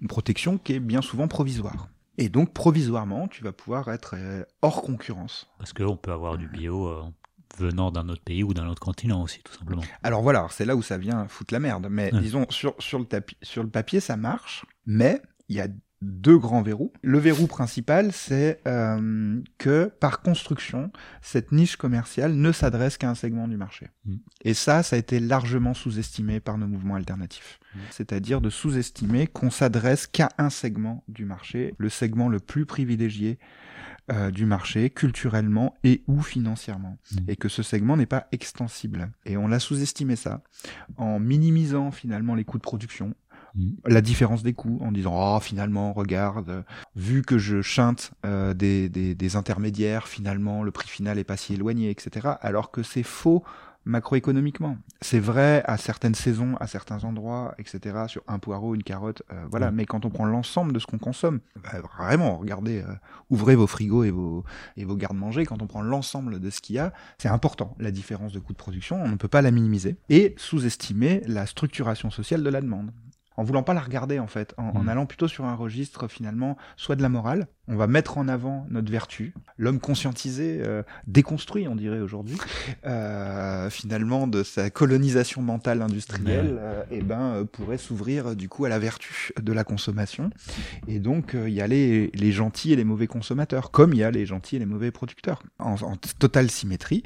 Une 0.00 0.08
protection 0.08 0.58
qui 0.58 0.74
est 0.74 0.80
bien 0.80 1.02
souvent 1.02 1.28
provisoire. 1.28 1.88
Et 2.18 2.28
donc, 2.28 2.52
provisoirement, 2.54 3.28
tu 3.28 3.42
vas 3.44 3.52
pouvoir 3.52 3.88
être 3.88 4.14
euh, 4.16 4.42
hors 4.62 4.80
concurrence. 4.82 5.50
Parce 5.58 5.72
qu'on 5.72 5.96
peut 5.96 6.12
avoir 6.12 6.38
du 6.38 6.48
bio 6.48 6.86
euh, 6.88 7.02
venant 7.58 7.90
d'un 7.90 8.08
autre 8.08 8.22
pays 8.22 8.42
ou 8.42 8.54
d'un 8.54 8.66
autre 8.68 8.80
continent 8.80 9.22
aussi, 9.22 9.40
tout 9.42 9.54
simplement. 9.54 9.82
Alors 10.02 10.22
voilà, 10.22 10.46
c'est 10.50 10.64
là 10.64 10.76
où 10.76 10.82
ça 10.82 10.98
vient 10.98 11.26
foutre 11.28 11.54
la 11.54 11.60
merde. 11.60 11.88
Mais 11.90 12.12
Ouais. 12.14 12.20
disons, 12.20 12.46
sur, 12.50 12.74
sur, 12.78 12.98
le 12.98 13.04
tapi- 13.04 13.36
sur 13.42 13.62
le 13.62 13.70
papier, 13.70 14.00
ça 14.00 14.16
marche. 14.16 14.64
Mais 14.86 15.20
il 15.48 15.56
y 15.56 15.60
a 15.60 15.68
deux 16.02 16.36
grands 16.38 16.60
verrous. 16.60 16.92
Le 17.02 17.18
verrou 17.18 17.46
principal, 17.46 18.12
c'est 18.12 18.60
euh, 18.68 19.40
que 19.56 19.90
par 19.98 20.20
construction, 20.20 20.92
cette 21.22 21.52
niche 21.52 21.76
commerciale 21.76 22.34
ne 22.34 22.52
s'adresse 22.52 22.98
qu'à 22.98 23.08
un 23.08 23.14
segment 23.14 23.48
du 23.48 23.56
marché. 23.56 23.88
Mm. 24.04 24.16
Et 24.42 24.52
ça, 24.52 24.82
ça 24.82 24.96
a 24.96 24.98
été 24.98 25.18
largement 25.20 25.72
sous-estimé 25.72 26.38
par 26.38 26.58
nos 26.58 26.66
mouvements 26.66 26.96
alternatifs. 26.96 27.58
Mm. 27.74 27.78
C'est-à-dire 27.90 28.40
de 28.42 28.50
sous-estimer 28.50 29.26
qu'on 29.26 29.50
s'adresse 29.50 30.06
qu'à 30.06 30.28
un 30.36 30.50
segment 30.50 31.02
du 31.08 31.24
marché, 31.24 31.74
le 31.78 31.88
segment 31.88 32.28
le 32.28 32.40
plus 32.40 32.66
privilégié 32.66 33.38
euh, 34.10 34.30
du 34.30 34.46
marché, 34.46 34.90
culturellement 34.90 35.74
et 35.84 36.02
ou 36.06 36.22
financièrement. 36.22 36.98
Mm. 37.12 37.16
Et 37.28 37.36
que 37.36 37.48
ce 37.48 37.62
segment 37.62 37.96
n'est 37.96 38.06
pas 38.06 38.26
extensible. 38.32 39.10
Et 39.24 39.36
on 39.36 39.48
l'a 39.48 39.58
sous-estimé 39.58 40.16
ça, 40.16 40.42
en 40.96 41.18
minimisant 41.18 41.90
finalement 41.90 42.34
les 42.34 42.44
coûts 42.44 42.58
de 42.58 42.62
production, 42.62 43.14
Mm. 43.56 43.70
la 43.86 44.00
différence 44.02 44.42
des 44.42 44.52
coûts, 44.52 44.78
en 44.82 44.92
disant 44.92 45.14
oh 45.16 45.40
finalement 45.40 45.92
regarde, 45.92 46.64
vu 46.94 47.22
que 47.22 47.38
je 47.38 47.62
chinte 47.62 48.12
euh, 48.24 48.52
des, 48.52 48.88
des, 48.88 49.14
des 49.14 49.36
intermédiaires, 49.36 50.08
finalement 50.08 50.62
le 50.62 50.70
prix 50.70 50.88
final 50.88 51.18
est 51.18 51.24
pas 51.24 51.36
si 51.36 51.54
éloigné, 51.54 51.90
etc. 51.90 52.28
Alors 52.40 52.70
que 52.70 52.82
c'est 52.82 53.02
faux 53.02 53.42
macroéconomiquement. 53.86 54.76
C'est 55.00 55.20
vrai 55.20 55.62
à 55.66 55.76
certaines 55.76 56.14
saisons, 56.14 56.56
à 56.56 56.66
certains 56.66 57.04
endroits, 57.04 57.54
etc. 57.58 58.04
Sur 58.08 58.22
un 58.26 58.38
poireau, 58.38 58.74
une 58.74 58.82
carotte, 58.82 59.22
euh, 59.32 59.44
voilà. 59.50 59.70
Mais 59.70 59.86
quand 59.86 60.04
on 60.04 60.10
prend 60.10 60.26
l'ensemble 60.26 60.72
de 60.72 60.78
ce 60.78 60.86
qu'on 60.86 60.98
consomme, 60.98 61.40
bah, 61.62 61.80
vraiment, 61.80 62.36
regardez, 62.36 62.80
euh, 62.80 62.92
ouvrez 63.30 63.54
vos 63.54 63.66
frigos 63.66 64.04
et 64.04 64.10
vos 64.10 64.44
et 64.76 64.84
vos 64.84 64.96
gardes-manger. 64.96 65.46
Quand 65.46 65.62
on 65.62 65.66
prend 65.66 65.82
l'ensemble 65.82 66.40
de 66.40 66.50
ce 66.50 66.60
qu'il 66.60 66.76
y 66.76 66.78
a, 66.78 66.92
c'est 67.18 67.28
important. 67.28 67.74
La 67.78 67.90
différence 67.90 68.32
de 68.32 68.40
coût 68.40 68.52
de 68.52 68.58
production, 68.58 69.02
on 69.02 69.08
ne 69.08 69.16
peut 69.16 69.28
pas 69.28 69.42
la 69.42 69.50
minimiser 69.50 69.96
et 70.08 70.34
sous-estimer 70.36 71.22
la 71.26 71.46
structuration 71.46 72.10
sociale 72.10 72.42
de 72.42 72.50
la 72.50 72.60
demande 72.60 72.90
en 73.36 73.44
voulant 73.44 73.62
pas 73.62 73.74
la 73.74 73.80
regarder 73.80 74.18
en 74.18 74.26
fait, 74.26 74.54
en, 74.56 74.82
mm. 74.82 74.88
allant 74.88 75.06
plutôt 75.06 75.28
sur 75.28 75.44
un 75.44 75.54
registre 75.54 76.08
finalement 76.08 76.56
soit 76.76 76.96
de 76.96 77.02
la 77.02 77.08
morale, 77.08 77.46
on 77.68 77.76
va 77.76 77.86
mettre 77.86 78.18
en 78.18 78.28
avant 78.28 78.66
notre 78.70 78.90
vertu, 78.90 79.34
l'homme 79.58 79.80
conscientisé, 79.80 80.60
euh, 80.62 80.82
déconstruit 81.06 81.66
on 81.68 81.74
dirait 81.74 82.00
aujourd'hui, 82.00 82.38
euh, 82.86 83.70
finalement 83.70 84.26
de 84.26 84.42
sa 84.42 84.70
colonisation 84.70 85.42
mentale 85.42 85.82
industrielle, 85.82 86.58
euh, 86.60 86.82
et 86.90 87.02
ben 87.02 87.46
pourrait 87.50 87.78
s'ouvrir 87.78 88.36
du 88.36 88.48
coup 88.48 88.64
à 88.64 88.68
la 88.68 88.78
vertu 88.78 89.32
de 89.40 89.52
la 89.52 89.64
consommation, 89.64 90.30
et 90.88 90.98
donc 90.98 91.34
il 91.34 91.52
y 91.52 91.60
a 91.60 91.66
les, 91.66 92.10
les, 92.14 92.32
gentils 92.32 92.72
et 92.72 92.76
les 92.76 92.84
mauvais 92.84 93.06
consommateurs, 93.06 93.70
comme 93.70 93.92
il 93.92 93.98
y 93.98 94.04
a 94.04 94.10
les 94.10 94.26
gentils 94.26 94.56
et 94.56 94.58
les 94.58 94.66
mauvais 94.66 94.90
producteurs, 94.90 95.42
en, 95.58 95.74
en 95.82 95.96
totale 96.18 96.50
symétrie, 96.50 97.02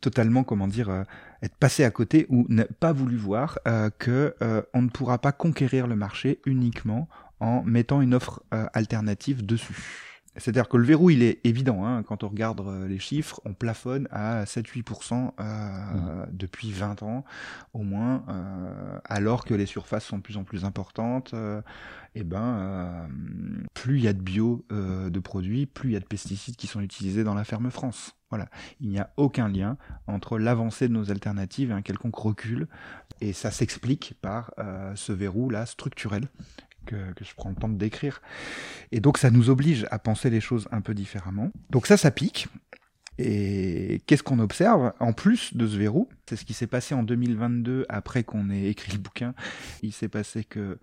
totalement 0.00 0.44
comment 0.44 0.68
dire 0.68 1.04
être 1.42 1.56
passé 1.56 1.84
à 1.84 1.90
côté 1.90 2.26
ou 2.28 2.46
ne 2.48 2.64
pas 2.64 2.92
voulu 2.92 3.16
voir 3.16 3.58
euh, 3.66 3.90
que 3.98 4.34
euh, 4.42 4.62
on 4.74 4.82
ne 4.82 4.88
pourra 4.88 5.18
pas 5.18 5.32
conquérir 5.32 5.86
le 5.86 5.96
marché 5.96 6.40
uniquement 6.46 7.08
en 7.40 7.62
mettant 7.62 8.02
une 8.02 8.14
offre 8.14 8.42
euh, 8.52 8.66
alternative 8.74 9.44
dessus. 9.44 10.09
C'est-à-dire 10.36 10.68
que 10.68 10.76
le 10.76 10.84
verrou, 10.84 11.10
il 11.10 11.22
est 11.22 11.40
évident. 11.44 11.84
Hein, 11.84 12.02
quand 12.04 12.22
on 12.22 12.28
regarde 12.28 12.60
euh, 12.60 12.86
les 12.86 12.98
chiffres, 12.98 13.40
on 13.44 13.52
plafonne 13.52 14.06
à 14.10 14.44
7-8% 14.44 15.32
euh, 15.40 15.42
mmh. 15.42 16.26
depuis 16.32 16.70
20 16.70 17.02
ans 17.02 17.24
au 17.74 17.82
moins, 17.82 18.24
euh, 18.28 18.98
alors 19.04 19.44
que 19.44 19.54
les 19.54 19.66
surfaces 19.66 20.04
sont 20.04 20.18
de 20.18 20.22
plus 20.22 20.36
en 20.36 20.44
plus 20.44 20.64
importantes. 20.64 21.34
et 22.14 22.24
ben, 22.24 23.08
plus 23.74 23.98
il 23.98 24.04
y 24.04 24.08
a 24.08 24.12
de 24.12 24.20
bio 24.20 24.64
de 24.70 25.18
produits, 25.18 25.66
plus 25.66 25.90
il 25.90 25.92
y 25.92 25.96
a 25.96 26.00
de 26.00 26.04
pesticides 26.04 26.56
qui 26.56 26.66
sont 26.66 26.80
utilisés 26.80 27.24
dans 27.24 27.34
la 27.34 27.44
ferme 27.44 27.70
France. 27.70 28.16
Voilà, 28.30 28.48
il 28.80 28.88
n'y 28.88 28.98
a 28.98 29.10
aucun 29.16 29.48
lien 29.48 29.76
entre 30.06 30.38
l'avancée 30.38 30.86
de 30.86 30.92
nos 30.92 31.10
alternatives 31.10 31.70
et 31.70 31.74
un 31.74 31.82
quelconque 31.82 32.16
recul, 32.16 32.68
et 33.20 33.32
ça 33.32 33.50
s'explique 33.50 34.14
par 34.22 34.52
ce 34.94 35.12
verrou 35.12 35.50
là 35.50 35.66
structurel 35.66 36.28
que, 36.86 36.96
je 37.20 37.34
prends 37.34 37.50
le 37.50 37.56
temps 37.56 37.68
de 37.68 37.76
décrire. 37.76 38.22
Et 38.92 39.00
donc 39.00 39.18
ça 39.18 39.30
nous 39.30 39.50
oblige 39.50 39.86
à 39.90 39.98
penser 39.98 40.30
les 40.30 40.40
choses 40.40 40.68
un 40.72 40.80
peu 40.80 40.94
différemment. 40.94 41.50
Donc 41.70 41.86
ça, 41.86 41.96
ça 41.96 42.10
pique. 42.10 42.48
Et 43.18 44.00
qu'est-ce 44.06 44.22
qu'on 44.22 44.38
observe 44.38 44.92
en 44.98 45.12
plus 45.12 45.54
de 45.54 45.66
ce 45.66 45.76
verrou? 45.76 46.08
C'est 46.26 46.36
ce 46.36 46.44
qui 46.44 46.54
s'est 46.54 46.66
passé 46.66 46.94
en 46.94 47.02
2022 47.02 47.84
après 47.88 48.24
qu'on 48.24 48.48
ait 48.50 48.68
écrit 48.68 48.92
le 48.92 48.98
bouquin. 48.98 49.34
Il 49.82 49.92
s'est 49.92 50.08
passé 50.08 50.44
que 50.44 50.78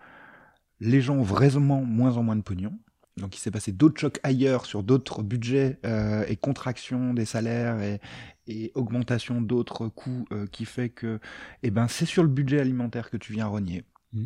les 0.79 1.01
gens 1.01 1.15
ont 1.15 1.23
vraiment 1.23 1.81
moins 1.81 2.17
en 2.17 2.23
moins 2.23 2.35
de 2.35 2.41
pognon. 2.41 2.77
Donc 3.17 3.35
il 3.35 3.39
s'est 3.39 3.51
passé 3.51 3.71
d'autres 3.71 3.99
chocs 3.99 4.19
ailleurs 4.21 4.65
sur 4.65 4.83
d'autres 4.83 5.23
budgets 5.23 5.79
euh, 5.85 6.23
et 6.27 6.35
contraction 6.35 7.15
des 7.15 7.25
salaires 7.25 7.81
et, 7.81 7.99
augmentation 8.75 9.41
d'autres 9.41 9.89
coûts 9.89 10.25
euh, 10.31 10.47
qui 10.47 10.63
fait 10.63 10.87
que 10.87 11.19
eh 11.63 11.71
ben, 11.71 11.89
c'est 11.89 12.05
sur 12.05 12.23
le 12.23 12.29
budget 12.29 12.61
alimentaire 12.61 13.09
que 13.09 13.17
tu 13.17 13.33
viens 13.33 13.47
rogner. 13.47 13.83
Mmh 14.13 14.25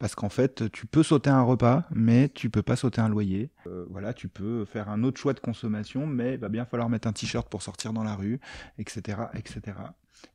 parce 0.00 0.14
qu'en 0.14 0.30
fait, 0.30 0.70
tu 0.72 0.86
peux 0.86 1.02
sauter 1.02 1.28
un 1.28 1.42
repas, 1.42 1.84
mais 1.94 2.30
tu 2.30 2.48
peux 2.48 2.62
pas 2.62 2.74
sauter 2.74 3.02
un 3.02 3.08
loyer. 3.10 3.50
Euh, 3.66 3.84
voilà, 3.90 4.14
tu 4.14 4.28
peux 4.28 4.64
faire 4.64 4.88
un 4.88 5.04
autre 5.04 5.20
choix 5.20 5.34
de 5.34 5.40
consommation, 5.40 6.06
mais 6.06 6.34
il 6.34 6.40
va 6.40 6.48
bien 6.48 6.64
falloir 6.64 6.88
mettre 6.88 7.06
un 7.06 7.12
t-shirt 7.12 7.46
pour 7.50 7.60
sortir 7.60 7.92
dans 7.92 8.02
la 8.02 8.16
rue, 8.16 8.40
etc., 8.78 9.18
etc. 9.34 9.76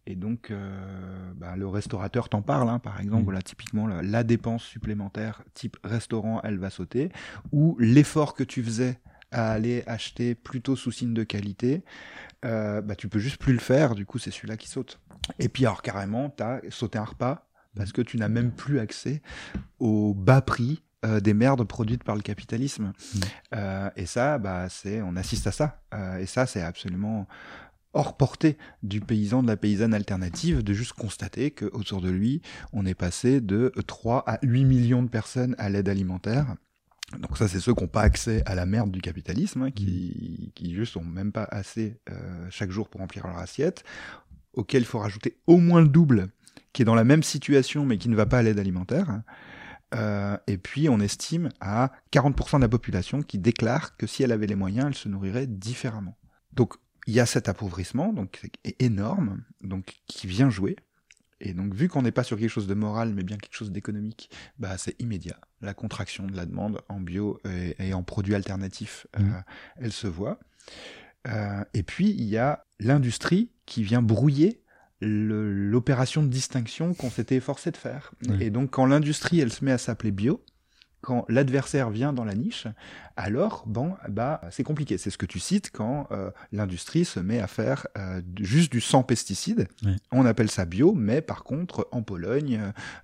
Et 0.06 0.16
donc, 0.16 0.52
euh, 0.52 1.34
bah, 1.36 1.56
le 1.56 1.68
restaurateur 1.68 2.30
t'en 2.30 2.44
parle, 2.44 2.70
hein, 2.70 2.78
par 2.78 3.02
exemple, 3.02 3.24
mmh. 3.24 3.26
voilà, 3.26 3.42
typiquement 3.42 3.88
la, 3.88 4.24
dépense 4.24 4.64
supplémentaire 4.64 5.42
type 5.56 5.78
restaurant, 5.84 6.42
elle 6.44 6.60
va 6.60 6.70
sauter, 6.70 7.10
ou 7.52 7.76
l'effort 7.80 8.36
que 8.36 8.44
tu 8.44 8.64
faisais 8.64 9.00
à 9.32 9.52
aller 9.52 9.84
acheter 9.88 10.36
plutôt 10.36 10.76
sous 10.76 10.92
signe 10.92 11.16
de 11.16 11.24
qualité, 11.24 11.84
euh, 12.46 12.82
bah, 12.82 12.96
tu 12.96 13.10
peux 13.10 13.20
juste 13.20 13.38
plus 13.38 13.54
le 13.54 13.60
faire, 13.60 13.96
du 13.96 14.06
coup 14.06 14.20
c'est 14.20 14.32
celui-là 14.32 14.58
qui 14.58 14.70
saute. 14.70 15.00
Et 15.40 15.50
puis 15.50 15.66
alors 15.66 15.82
carrément, 15.82 16.30
tu 16.30 16.44
as 16.44 16.62
sauté 16.70 17.00
un 17.00 17.04
repas, 17.04 17.48
parce 17.76 17.92
que 17.92 18.02
tu 18.02 18.18
n'as 18.18 18.30
même 18.30 18.52
plus 18.52 18.80
accès 18.80 19.22
au 19.80 20.14
bas 20.14 20.42
prix 20.42 20.82
euh, 21.06 21.20
des 21.20 21.34
merdes 21.34 21.64
produites 21.66 22.04
par 22.04 22.16
le 22.16 22.22
capitalisme. 22.22 22.86
Mmh. 22.86 23.20
Euh, 23.56 23.90
et 23.96 24.06
ça, 24.06 24.40
bah, 24.40 24.70
c'est, 24.70 25.02
on 25.02 25.16
assiste 25.16 25.46
à 25.46 25.52
ça. 25.52 25.82
Euh, 25.94 26.18
et 26.18 26.26
ça, 26.26 26.46
c'est 26.46 26.62
absolument 26.62 27.28
hors 27.94 28.18
portée 28.18 28.58
du 28.82 29.02
paysan, 29.02 29.44
de 29.44 29.48
la 29.48 29.58
paysanne 29.58 29.94
alternative, 29.94 30.64
de 30.64 30.74
juste 30.74 30.94
constater 30.94 31.52
qu'autour 31.52 32.02
de 32.02 32.10
lui, 32.10 32.42
on 32.74 32.86
est 32.86 32.96
passé 32.96 33.40
de 33.40 33.72
3 33.88 34.24
à 34.26 34.40
8 34.42 34.66
millions 34.66 35.04
de 35.04 35.08
personnes 35.08 35.56
à 35.60 35.70
l'aide 35.70 35.90
alimentaire. 35.90 36.56
Donc 37.20 37.38
ça, 37.38 37.48
c'est 37.48 37.60
ceux 37.60 37.74
qui 37.74 37.84
n'ont 37.84 37.90
pas 37.90 38.02
accès 38.02 38.42
à 38.46 38.56
la 38.56 38.66
merde 38.66 38.92
du 38.92 39.00
capitalisme, 39.00 39.64
hein, 39.64 39.72
qui, 39.72 40.52
qui 40.56 40.74
juste 40.74 40.98
ont 40.98 41.04
même 41.04 41.32
pas 41.32 41.48
assez 41.52 42.00
chaque 42.50 42.72
jour 42.72 42.90
pour 42.90 43.00
remplir 43.00 43.28
leur 43.28 43.38
assiette, 43.38 43.84
auquel 44.54 44.82
il 44.82 44.86
faut 44.86 45.00
rajouter 45.00 45.38
au 45.46 45.58
moins 45.58 45.82
le 45.82 45.88
double 45.88 46.30
qui 46.76 46.82
est 46.82 46.86
dans 46.86 46.94
la 46.94 47.06
même 47.06 47.24
situation 47.24 47.86
mais 47.86 47.98
qui 47.98 48.10
ne 48.10 48.18
va 48.18 48.26
pas 48.26 48.40
à 48.40 48.44
l'aide 48.44 48.60
alimentaire. 48.60 49.22
Euh, 49.94 50.38
et 50.46 50.58
puis 50.58 50.90
on 50.90 51.00
estime 51.00 51.50
à 51.62 51.94
40% 52.12 52.58
de 52.58 52.62
la 52.62 52.68
population 52.68 53.22
qui 53.22 53.40
déclare 53.40 53.96
que 53.96 54.06
si 54.06 54.24
elle 54.24 54.34
avait 54.34 54.46
les 54.46 54.56
moyens, 54.56 54.88
elle 54.88 54.96
se 54.96 55.08
nourrirait 55.08 55.48
différemment. 55.48 56.18
Donc 56.52 56.74
il 57.08 57.14
y 57.14 57.22
a 57.22 57.26
cet 57.26 57.48
appauvrissement, 57.48 58.12
donc 58.12 58.42
est 58.66 58.82
énorme, 58.82 59.42
donc 59.62 59.96
qui 60.06 60.28
vient 60.28 60.50
jouer. 60.50 60.76
Et 61.40 61.54
donc 61.54 61.74
vu 61.74 61.88
qu'on 61.88 62.02
n'est 62.02 62.12
pas 62.12 62.24
sur 62.24 62.38
quelque 62.38 62.50
chose 62.50 62.68
de 62.68 62.74
moral, 62.74 63.14
mais 63.14 63.24
bien 63.24 63.38
quelque 63.38 63.56
chose 63.56 63.72
d'économique, 63.72 64.30
bah 64.60 64.78
c'est 64.78 65.00
immédiat. 65.02 65.40
La 65.62 65.74
contraction 65.74 66.28
de 66.28 66.36
la 66.36 66.46
demande 66.46 66.82
en 66.90 67.00
bio 67.00 67.40
et, 67.80 67.94
en 67.94 68.04
produits 68.04 68.36
alternatifs, 68.36 69.08
euh, 69.18 69.22
mmh. 69.22 69.44
elle 69.78 69.94
se 69.94 70.08
voit. 70.08 70.40
Euh, 71.28 71.64
et 71.74 71.84
puis 71.84 72.10
il 72.10 72.26
y 72.26 72.38
a 72.38 72.66
l'industrie 72.82 73.52
qui 73.66 73.82
vient 73.84 74.02
brouiller 74.02 74.65
l'opération 75.02 76.24
de 76.24 76.28
distinction 76.28 76.94
qu'on 76.94 77.10
s'était 77.10 77.36
efforcé 77.36 77.72
de 77.72 77.78
faire. 77.78 78.14
Et 78.40 78.50
donc 78.50 78.72
quand 78.72 78.86
l'industrie, 78.86 79.40
elle 79.40 79.52
se 79.52 79.64
met 79.66 79.72
à 79.72 79.78
s'appeler 79.78 80.12
bio, 80.12 80.42
quand 81.06 81.24
l'adversaire 81.30 81.92
vient 81.92 82.14
dans 82.14 82.26
la 82.26 82.34
niche, 82.34 82.66
alors 83.16 83.64
bon, 83.68 83.96
bah 84.10 84.42
c'est 84.50 84.64
compliqué. 84.64 84.98
C'est 84.98 85.12
ce 85.12 85.20
que 85.20 85.28
tu 85.28 85.40
cites 85.40 85.70
quand 85.72 86.08
euh, 86.12 86.32
l'industrie 86.52 87.06
se 87.06 87.20
met 87.20 87.40
à 87.40 87.48
faire 87.48 87.86
euh, 87.96 88.22
juste 88.40 88.72
du 88.72 88.82
sans 88.82 89.04
pesticides. 89.04 89.68
On 90.12 90.26
appelle 90.26 90.50
ça 90.50 90.66
bio, 90.66 90.94
mais 90.96 91.22
par 91.22 91.44
contre 91.44 91.88
en 91.92 92.02
Pologne, 92.02 92.60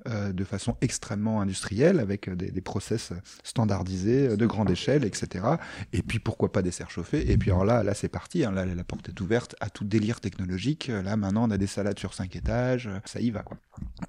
euh, 0.07 0.33
de 0.33 0.43
façon 0.43 0.75
extrêmement 0.81 1.41
industrielle, 1.41 1.99
avec 1.99 2.27
des, 2.29 2.49
des 2.49 2.61
process 2.61 3.13
standardisés 3.43 4.35
de 4.35 4.45
grande 4.47 4.71
échelle, 4.71 5.05
etc. 5.05 5.45
Et 5.93 6.01
puis 6.01 6.17
pourquoi 6.17 6.51
pas 6.51 6.63
des 6.63 6.71
serres 6.71 6.89
chauffées? 6.89 7.31
Et 7.31 7.37
puis 7.37 7.51
alors 7.51 7.65
là, 7.65 7.83
là 7.83 7.93
c'est 7.93 8.09
parti. 8.09 8.43
Hein, 8.43 8.51
là 8.51 8.65
la 8.65 8.83
porte 8.83 9.09
est 9.09 9.21
ouverte 9.21 9.55
à 9.59 9.69
tout 9.69 9.85
délire 9.85 10.21
technologique. 10.21 10.87
Là 10.87 11.17
maintenant 11.17 11.47
on 11.47 11.51
a 11.51 11.57
des 11.59 11.67
salades 11.67 11.99
sur 11.99 12.15
cinq 12.15 12.35
étages, 12.35 12.89
ça 13.05 13.19
y 13.19 13.29
va 13.29 13.43
quoi. 13.43 13.57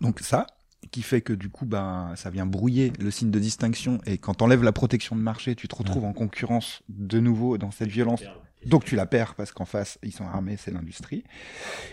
Donc 0.00 0.20
ça, 0.20 0.46
qui 0.90 1.02
fait 1.02 1.20
que 1.20 1.32
du 1.32 1.48
coup 1.48 1.66
ben 1.66 2.12
ça 2.16 2.30
vient 2.30 2.46
brouiller 2.46 2.92
le 2.98 3.10
signe 3.10 3.30
de 3.30 3.38
distinction. 3.38 4.00
Et 4.06 4.18
quand 4.18 4.34
t'enlèves 4.34 4.62
la 4.62 4.72
protection 4.72 5.16
de 5.16 5.20
marché 5.20 5.54
tu 5.54 5.68
te 5.68 5.74
retrouves 5.74 6.04
en 6.04 6.12
concurrence 6.12 6.82
de 6.88 7.20
nouveau 7.20 7.58
dans 7.58 7.70
cette 7.70 7.90
violence. 7.90 8.22
Donc 8.66 8.84
tu 8.84 8.94
la 8.94 9.06
perds 9.06 9.34
parce 9.34 9.50
qu'en 9.52 9.64
face 9.64 9.98
ils 10.02 10.12
sont 10.12 10.26
armés 10.26 10.56
c'est 10.56 10.70
l'industrie. 10.70 11.24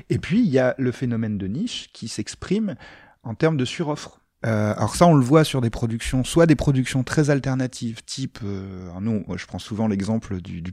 Et 0.10 0.20
puis 0.20 0.40
il 0.40 0.50
y 0.50 0.60
a 0.60 0.76
le 0.78 0.92
phénomène 0.92 1.38
de 1.38 1.48
niche 1.48 1.90
qui 1.94 2.08
s'exprime 2.08 2.76
en 3.24 3.36
termes 3.36 3.58
de 3.58 3.66
suroffre. 3.66 4.22
Euh, 4.46 4.74
alors 4.78 4.96
ça, 4.96 5.06
on 5.06 5.16
le 5.16 5.24
voit 5.24 5.44
sur 5.44 5.60
des 5.60 5.70
productions, 5.70 6.24
soit 6.24 6.46
des 6.46 6.56
productions 6.56 7.04
très 7.04 7.30
alternatives, 7.30 8.04
type, 8.06 8.40
euh, 8.44 8.90
nous, 9.02 9.26
je 9.36 9.46
prends 9.46 9.60
souvent 9.60 9.88
l'exemple 9.88 10.42
du, 10.42 10.62
du 10.62 10.72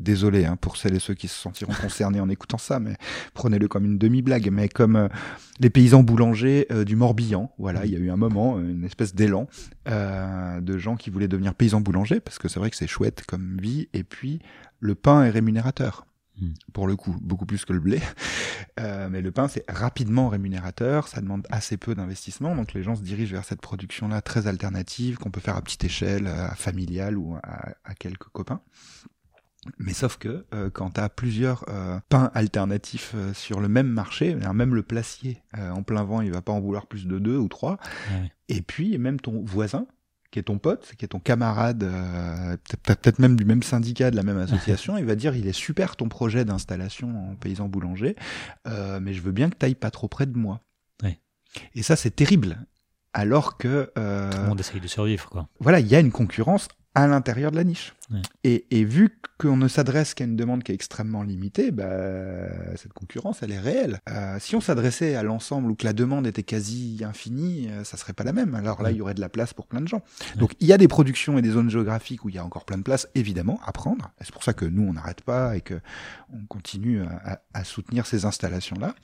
désolé 0.00 0.44
hein, 0.44 0.56
pour 0.56 0.76
celles 0.76 0.94
et 0.94 1.00
ceux 1.00 1.14
qui 1.14 1.28
se 1.28 1.34
sentiront 1.34 1.72
concernés 1.72 2.20
en 2.20 2.28
écoutant 2.28 2.58
ça, 2.58 2.78
mais 2.78 2.96
prenez-le 3.34 3.68
comme 3.68 3.84
une 3.84 3.98
demi-blague, 3.98 4.50
mais 4.50 4.68
comme 4.68 4.96
euh, 4.96 5.08
les 5.60 5.70
paysans 5.70 6.02
boulangers 6.02 6.66
euh, 6.70 6.84
du 6.84 6.96
Morbihan. 6.96 7.52
Voilà, 7.58 7.84
il 7.84 7.92
y 7.92 7.96
a 7.96 7.98
eu 7.98 8.10
un 8.10 8.16
moment, 8.16 8.58
une 8.60 8.84
espèce 8.84 9.14
d'élan 9.14 9.48
euh, 9.88 10.60
de 10.60 10.78
gens 10.78 10.96
qui 10.96 11.10
voulaient 11.10 11.28
devenir 11.28 11.54
paysans 11.54 11.80
boulangers, 11.80 12.20
parce 12.20 12.38
que 12.38 12.48
c'est 12.48 12.60
vrai 12.60 12.70
que 12.70 12.76
c'est 12.76 12.86
chouette 12.86 13.24
comme 13.26 13.58
vie, 13.60 13.88
et 13.92 14.04
puis 14.04 14.40
le 14.80 14.94
pain 14.94 15.24
est 15.24 15.30
rémunérateur. 15.30 16.06
Hmm. 16.40 16.52
Pour 16.72 16.86
le 16.86 16.94
coup, 16.94 17.16
beaucoup 17.20 17.46
plus 17.46 17.64
que 17.64 17.72
le 17.72 17.80
blé. 17.80 18.00
mais 19.10 19.22
le 19.22 19.32
pain, 19.32 19.48
c'est 19.48 19.64
rapidement 19.68 20.28
rémunérateur, 20.28 21.08
ça 21.08 21.20
demande 21.20 21.44
assez 21.50 21.76
peu 21.76 21.96
d'investissement, 21.96 22.54
donc 22.54 22.74
les 22.74 22.84
gens 22.84 22.94
se 22.94 23.02
dirigent 23.02 23.32
vers 23.32 23.44
cette 23.44 23.60
production-là 23.60 24.22
très 24.22 24.46
alternative, 24.46 25.18
qu'on 25.18 25.32
peut 25.32 25.40
faire 25.40 25.56
à 25.56 25.62
petite 25.62 25.82
échelle, 25.82 26.28
à 26.28 26.54
familiale 26.54 27.18
ou 27.18 27.34
à, 27.42 27.70
à 27.84 27.94
quelques 27.94 28.28
copains. 28.28 28.60
Mais 29.78 29.92
sauf 29.92 30.16
que 30.16 30.46
euh, 30.54 30.70
quand 30.70 30.92
tu 30.92 31.00
as 31.00 31.08
plusieurs 31.08 31.64
euh, 31.68 31.98
pains 32.08 32.30
alternatifs 32.34 33.12
euh, 33.14 33.34
sur 33.34 33.60
le 33.60 33.68
même 33.68 33.88
marché, 33.88 34.34
même 34.34 34.74
le 34.74 34.82
placier 34.82 35.42
en 35.56 35.82
plein 35.82 36.04
vent, 36.04 36.20
il 36.20 36.32
va 36.32 36.42
pas 36.42 36.52
en 36.52 36.60
vouloir 36.60 36.86
plus 36.86 37.06
de 37.06 37.18
deux 37.18 37.36
ou 37.36 37.48
trois. 37.48 37.78
Et 38.48 38.62
puis 38.62 38.96
même 38.98 39.20
ton 39.20 39.42
voisin 39.44 39.86
qui 40.30 40.38
est 40.38 40.42
ton 40.42 40.58
pote, 40.58 40.92
qui 40.98 41.04
est 41.04 41.08
ton 41.08 41.20
camarade, 41.20 41.84
euh, 41.84 42.56
peut-être 42.82 43.18
même 43.18 43.36
du 43.36 43.44
même 43.44 43.62
syndicat, 43.62 44.10
de 44.10 44.16
la 44.16 44.22
même 44.22 44.38
association, 44.38 44.98
il 44.98 45.04
va 45.04 45.14
dire 45.14 45.34
il 45.34 45.46
est 45.46 45.52
super 45.52 45.96
ton 45.96 46.08
projet 46.08 46.44
d'installation 46.44 47.30
en 47.30 47.34
paysan 47.34 47.68
boulanger, 47.68 48.16
euh, 48.66 49.00
mais 49.00 49.14
je 49.14 49.22
veux 49.22 49.32
bien 49.32 49.48
que 49.48 49.56
tu 49.58 49.66
ailles 49.66 49.74
pas 49.74 49.90
trop 49.90 50.08
près 50.08 50.26
de 50.26 50.36
moi. 50.36 50.60
Et 51.74 51.82
ça, 51.82 51.96
c'est 51.96 52.10
terrible. 52.10 52.58
Alors 53.14 53.56
que... 53.56 53.90
Euh, 53.96 54.30
Tout 54.30 54.42
le 54.42 54.48
monde 54.48 54.60
essaye 54.60 54.82
de 54.82 54.86
survivre, 54.86 55.30
quoi. 55.30 55.48
Voilà, 55.60 55.80
il 55.80 55.86
y 55.86 55.96
a 55.96 56.00
une 56.00 56.12
concurrence 56.12 56.68
à 56.94 57.06
l'intérieur 57.06 57.50
de 57.50 57.56
la 57.56 57.64
niche. 57.64 57.94
Et, 58.44 58.66
et, 58.70 58.84
vu 58.84 59.20
qu'on 59.38 59.56
ne 59.56 59.68
s'adresse 59.68 60.14
qu'à 60.14 60.24
une 60.24 60.36
demande 60.36 60.62
qui 60.62 60.72
est 60.72 60.74
extrêmement 60.74 61.22
limitée, 61.22 61.70
bah, 61.70 61.86
cette 62.76 62.92
concurrence, 62.92 63.42
elle 63.42 63.52
est 63.52 63.58
réelle. 63.58 64.00
Euh, 64.08 64.38
si 64.40 64.56
on 64.56 64.60
s'adressait 64.60 65.14
à 65.14 65.22
l'ensemble 65.22 65.70
ou 65.70 65.74
que 65.74 65.84
la 65.84 65.92
demande 65.92 66.26
était 66.26 66.42
quasi 66.42 67.02
infinie, 67.04 67.68
euh, 67.70 67.84
ça 67.84 67.96
serait 67.96 68.14
pas 68.14 68.24
la 68.24 68.32
même. 68.32 68.54
Alors 68.54 68.82
là, 68.82 68.90
il 68.90 68.96
y 68.96 69.00
aurait 69.02 69.14
de 69.14 69.20
la 69.20 69.28
place 69.28 69.52
pour 69.52 69.66
plein 69.66 69.80
de 69.80 69.88
gens. 69.88 70.02
Donc 70.36 70.52
il 70.60 70.66
y 70.66 70.72
a 70.72 70.78
des 70.78 70.88
productions 70.88 71.38
et 71.38 71.42
des 71.42 71.50
zones 71.50 71.70
géographiques 71.70 72.24
où 72.24 72.28
il 72.28 72.34
y 72.34 72.38
a 72.38 72.44
encore 72.44 72.64
plein 72.64 72.78
de 72.78 72.82
place, 72.82 73.08
évidemment, 73.14 73.60
à 73.64 73.72
prendre. 73.72 74.10
C'est 74.20 74.32
pour 74.32 74.42
ça 74.42 74.54
que 74.54 74.64
nous, 74.64 74.88
on 74.88 74.94
n'arrête 74.94 75.20
pas 75.20 75.56
et 75.56 75.60
que 75.60 75.80
on 76.32 76.46
continue 76.46 77.02
à, 77.02 77.42
à 77.52 77.64
soutenir 77.64 78.06
ces 78.06 78.24
installations-là. 78.24 78.94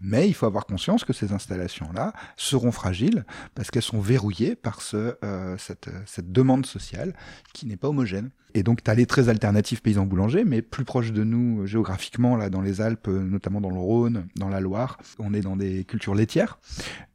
Mais 0.00 0.28
il 0.28 0.34
faut 0.34 0.46
avoir 0.46 0.66
conscience 0.66 1.04
que 1.04 1.12
ces 1.12 1.32
installations-là 1.32 2.12
seront 2.36 2.72
fragiles 2.72 3.24
parce 3.54 3.70
qu'elles 3.70 3.82
sont 3.82 4.00
verrouillées 4.00 4.56
par 4.56 4.82
ce, 4.82 5.16
euh, 5.24 5.56
cette, 5.58 5.90
cette 6.06 6.32
demande 6.32 6.66
sociale 6.66 7.14
qui 7.52 7.66
n'est 7.66 7.76
pas 7.76 7.88
homogène. 7.88 8.30
Et 8.54 8.62
donc, 8.62 8.82
tu 8.82 8.90
as 8.90 8.94
les 8.94 9.06
très 9.06 9.28
alternatifs 9.28 9.82
paysans 9.82 10.06
boulangers, 10.06 10.44
mais 10.44 10.62
plus 10.62 10.84
proche 10.84 11.12
de 11.12 11.24
nous 11.24 11.66
géographiquement, 11.66 12.36
là, 12.36 12.50
dans 12.50 12.62
les 12.62 12.80
Alpes, 12.80 13.08
notamment 13.08 13.60
dans 13.60 13.70
le 13.70 13.78
Rhône, 13.78 14.26
dans 14.36 14.48
la 14.48 14.60
Loire, 14.60 14.98
on 15.18 15.34
est 15.34 15.42
dans 15.42 15.56
des 15.56 15.84
cultures 15.84 16.14
laitières, 16.14 16.58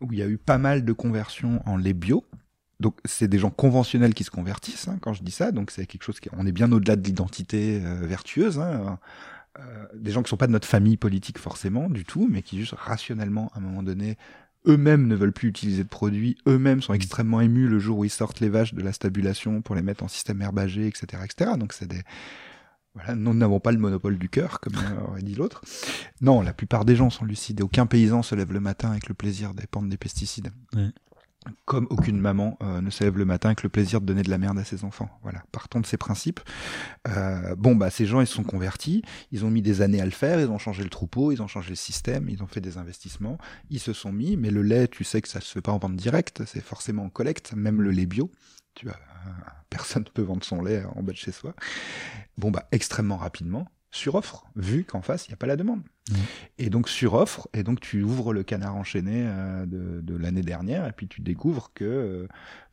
où 0.01 0.11
il 0.11 0.19
y 0.19 0.21
a 0.21 0.27
eu 0.27 0.37
pas 0.37 0.57
mal 0.57 0.85
de 0.85 0.93
conversions 0.93 1.61
en 1.65 1.77
lait 1.77 1.93
bio. 1.93 2.23
Donc, 2.79 2.97
c'est 3.05 3.27
des 3.27 3.39
gens 3.39 3.49
conventionnels 3.49 4.13
qui 4.13 4.23
se 4.23 4.31
convertissent, 4.31 4.87
hein, 4.87 4.97
quand 5.01 5.13
je 5.13 5.23
dis 5.23 5.31
ça. 5.31 5.51
Donc, 5.51 5.71
c'est 5.71 5.85
quelque 5.85 6.03
chose 6.03 6.19
qui, 6.19 6.29
on 6.33 6.45
est 6.45 6.51
bien 6.51 6.71
au-delà 6.71 6.95
de 6.95 7.03
l'identité 7.03 7.81
euh, 7.83 8.05
vertueuse. 8.05 8.59
Hein, 8.59 8.99
euh, 9.59 9.85
des 9.93 10.11
gens 10.11 10.23
qui 10.23 10.29
sont 10.29 10.37
pas 10.37 10.47
de 10.47 10.51
notre 10.51 10.67
famille 10.67 10.97
politique 10.97 11.37
forcément, 11.37 11.89
du 11.89 12.05
tout, 12.05 12.27
mais 12.29 12.41
qui 12.41 12.57
juste 12.57 12.73
rationnellement, 12.75 13.51
à 13.53 13.59
un 13.59 13.61
moment 13.61 13.83
donné, 13.83 14.17
eux-mêmes 14.67 15.07
ne 15.07 15.15
veulent 15.15 15.33
plus 15.33 15.49
utiliser 15.49 15.83
de 15.83 15.89
produits, 15.89 16.37
eux-mêmes 16.47 16.81
sont 16.81 16.93
extrêmement 16.93 17.41
émus 17.41 17.67
le 17.67 17.79
jour 17.79 17.99
où 17.99 18.05
ils 18.05 18.09
sortent 18.09 18.39
les 18.39 18.49
vaches 18.49 18.73
de 18.73 18.81
la 18.81 18.93
stabulation 18.93 19.61
pour 19.61 19.75
les 19.75 19.81
mettre 19.81 20.03
en 20.03 20.07
système 20.07 20.41
herbagé, 20.41 20.87
etc., 20.87 21.23
etc. 21.23 21.51
Donc 21.57 21.73
c'est 21.73 21.87
des 21.87 22.01
voilà, 22.95 23.15
nous 23.15 23.33
n'avons 23.33 23.59
pas 23.59 23.71
le 23.71 23.79
monopole 23.79 24.19
du 24.19 24.29
cœur, 24.29 24.59
comme 24.59 24.75
aurait 25.07 25.23
dit 25.23 25.35
l'autre. 25.35 25.61
Non, 26.21 26.41
la 26.41 26.53
plupart 26.53 26.85
des 26.85 26.95
gens 26.95 27.09
sont 27.09 27.25
lucides 27.25 27.59
et 27.59 27.63
aucun 27.63 27.87
paysan 27.87 28.21
se 28.21 28.35
lève 28.35 28.53
le 28.53 28.59
matin 28.59 28.91
avec 28.91 29.07
le 29.07 29.15
plaisir 29.15 29.53
d'épandre 29.53 29.89
des 29.89 29.97
pesticides 29.97 30.51
comme 31.65 31.87
aucune 31.89 32.19
maman 32.19 32.57
euh, 32.61 32.81
ne 32.81 32.89
se 32.89 33.03
lève 33.03 33.17
le 33.17 33.25
matin 33.25 33.49
avec 33.49 33.63
le 33.63 33.69
plaisir 33.69 34.01
de 34.01 34.05
donner 34.05 34.23
de 34.23 34.29
la 34.29 34.37
merde 34.37 34.57
à 34.59 34.63
ses 34.63 34.83
enfants. 34.83 35.09
Voilà, 35.23 35.43
partons 35.51 35.79
de 35.79 35.85
ces 35.85 35.97
principes. 35.97 36.39
Euh, 37.07 37.55
bon, 37.55 37.75
bah 37.75 37.89
ces 37.89 38.05
gens, 38.05 38.21
ils 38.21 38.27
se 38.27 38.33
sont 38.33 38.43
convertis, 38.43 39.03
ils 39.31 39.45
ont 39.45 39.51
mis 39.51 39.61
des 39.61 39.81
années 39.81 40.01
à 40.01 40.05
le 40.05 40.11
faire, 40.11 40.39
ils 40.39 40.49
ont 40.49 40.57
changé 40.57 40.83
le 40.83 40.89
troupeau, 40.89 41.31
ils 41.31 41.41
ont 41.41 41.47
changé 41.47 41.69
le 41.69 41.75
système, 41.75 42.29
ils 42.29 42.43
ont 42.43 42.47
fait 42.47 42.61
des 42.61 42.77
investissements, 42.77 43.37
ils 43.69 43.79
se 43.79 43.93
sont 43.93 44.11
mis, 44.11 44.37
mais 44.37 44.49
le 44.49 44.61
lait, 44.61 44.87
tu 44.87 45.03
sais 45.03 45.21
que 45.21 45.29
ça 45.29 45.41
se 45.41 45.51
fait 45.51 45.61
pas 45.61 45.71
en 45.71 45.79
vente 45.79 45.95
directe, 45.95 46.43
c'est 46.45 46.63
forcément 46.63 47.03
en 47.03 47.09
collecte, 47.09 47.53
même 47.53 47.81
le 47.81 47.91
lait 47.91 48.05
bio. 48.05 48.31
Tu 48.75 48.87
vois, 48.87 48.97
personne 49.69 50.03
ne 50.03 50.09
peut 50.09 50.21
vendre 50.21 50.43
son 50.43 50.61
lait 50.61 50.83
en 50.95 51.03
bas 51.03 51.11
de 51.11 51.17
chez 51.17 51.31
soi. 51.31 51.53
Bon, 52.37 52.51
bah 52.51 52.67
extrêmement 52.71 53.17
rapidement, 53.17 53.67
suroffre, 53.93 54.45
vu 54.55 54.83
qu'en 54.83 55.01
face, 55.01 55.27
il 55.27 55.29
n'y 55.29 55.35
a 55.35 55.37
pas 55.37 55.45
la 55.45 55.55
demande. 55.55 55.81
Mmh. 56.09 56.15
Et 56.57 56.69
donc 56.69 56.89
suroffre, 56.89 57.47
et 57.53 57.63
donc 57.63 57.79
tu 57.79 58.01
ouvres 58.01 58.33
le 58.33 58.43
canard 58.43 58.75
enchaîné 58.75 59.23
euh, 59.25 59.65
de, 59.67 60.15
l'année 60.17 60.41
dernière, 60.41 60.87
et 60.87 60.91
puis 60.91 61.07
tu 61.07 61.21
découvres 61.21 61.71
que, 61.73 62.27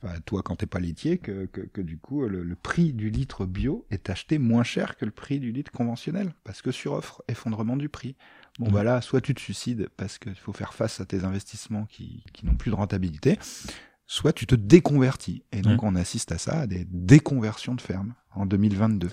euh, 0.05 0.09
toi 0.24 0.42
quand 0.42 0.56
t'es 0.56 0.66
pas 0.66 0.80
laitier, 0.80 1.18
que, 1.18 1.44
que, 1.47 1.80
du 1.82 1.98
coup 1.98 2.26
le, 2.26 2.56
prix 2.56 2.92
du 2.92 3.10
litre 3.10 3.44
bio 3.44 3.86
est 3.90 4.09
acheté 4.09 4.38
moins 4.38 4.64
cher 4.64 4.97
que 4.97 5.05
le 5.05 5.10
prix 5.10 5.40
du 5.40 5.52
litre 5.52 5.70
conventionnel, 5.70 6.32
parce 6.42 6.62
que 6.62 6.72
suroffre, 6.72 7.22
effondrement 7.28 7.76
du 7.76 7.88
prix. 7.88 8.16
Bon 8.59 8.70
mmh. 8.70 8.72
bah 8.72 8.82
là, 8.82 9.01
soit 9.01 9.20
tu 9.20 9.34
te 9.34 9.40
suicides 9.40 9.88
parce 9.97 10.18
qu'il 10.18 10.34
faut 10.34 10.52
faire 10.52 10.74
face 10.74 11.01
à 11.01 11.05
tes 11.05 11.24
investissements 11.24 11.84
qui, 11.84 12.24
qui 12.32 12.47
n'ont 12.47 12.56
plus 12.56 12.70
de 12.70 12.76
rentabilité, 12.76 13.38
soit 14.06 14.32
tu 14.32 14.47
te 14.47 14.55
déconvertis. 14.55 15.44
Et 15.52 15.60
donc 15.60 15.82
mmh. 15.82 15.86
on 15.86 15.94
assiste 15.97 16.32
à 16.32 16.38
ça, 16.38 16.60
à 16.60 16.66
des 16.66 16.86
déconversions 16.90 17.74
de 17.74 17.80
fermes 17.80 18.14
en 18.34 18.47
2022. 18.47 19.10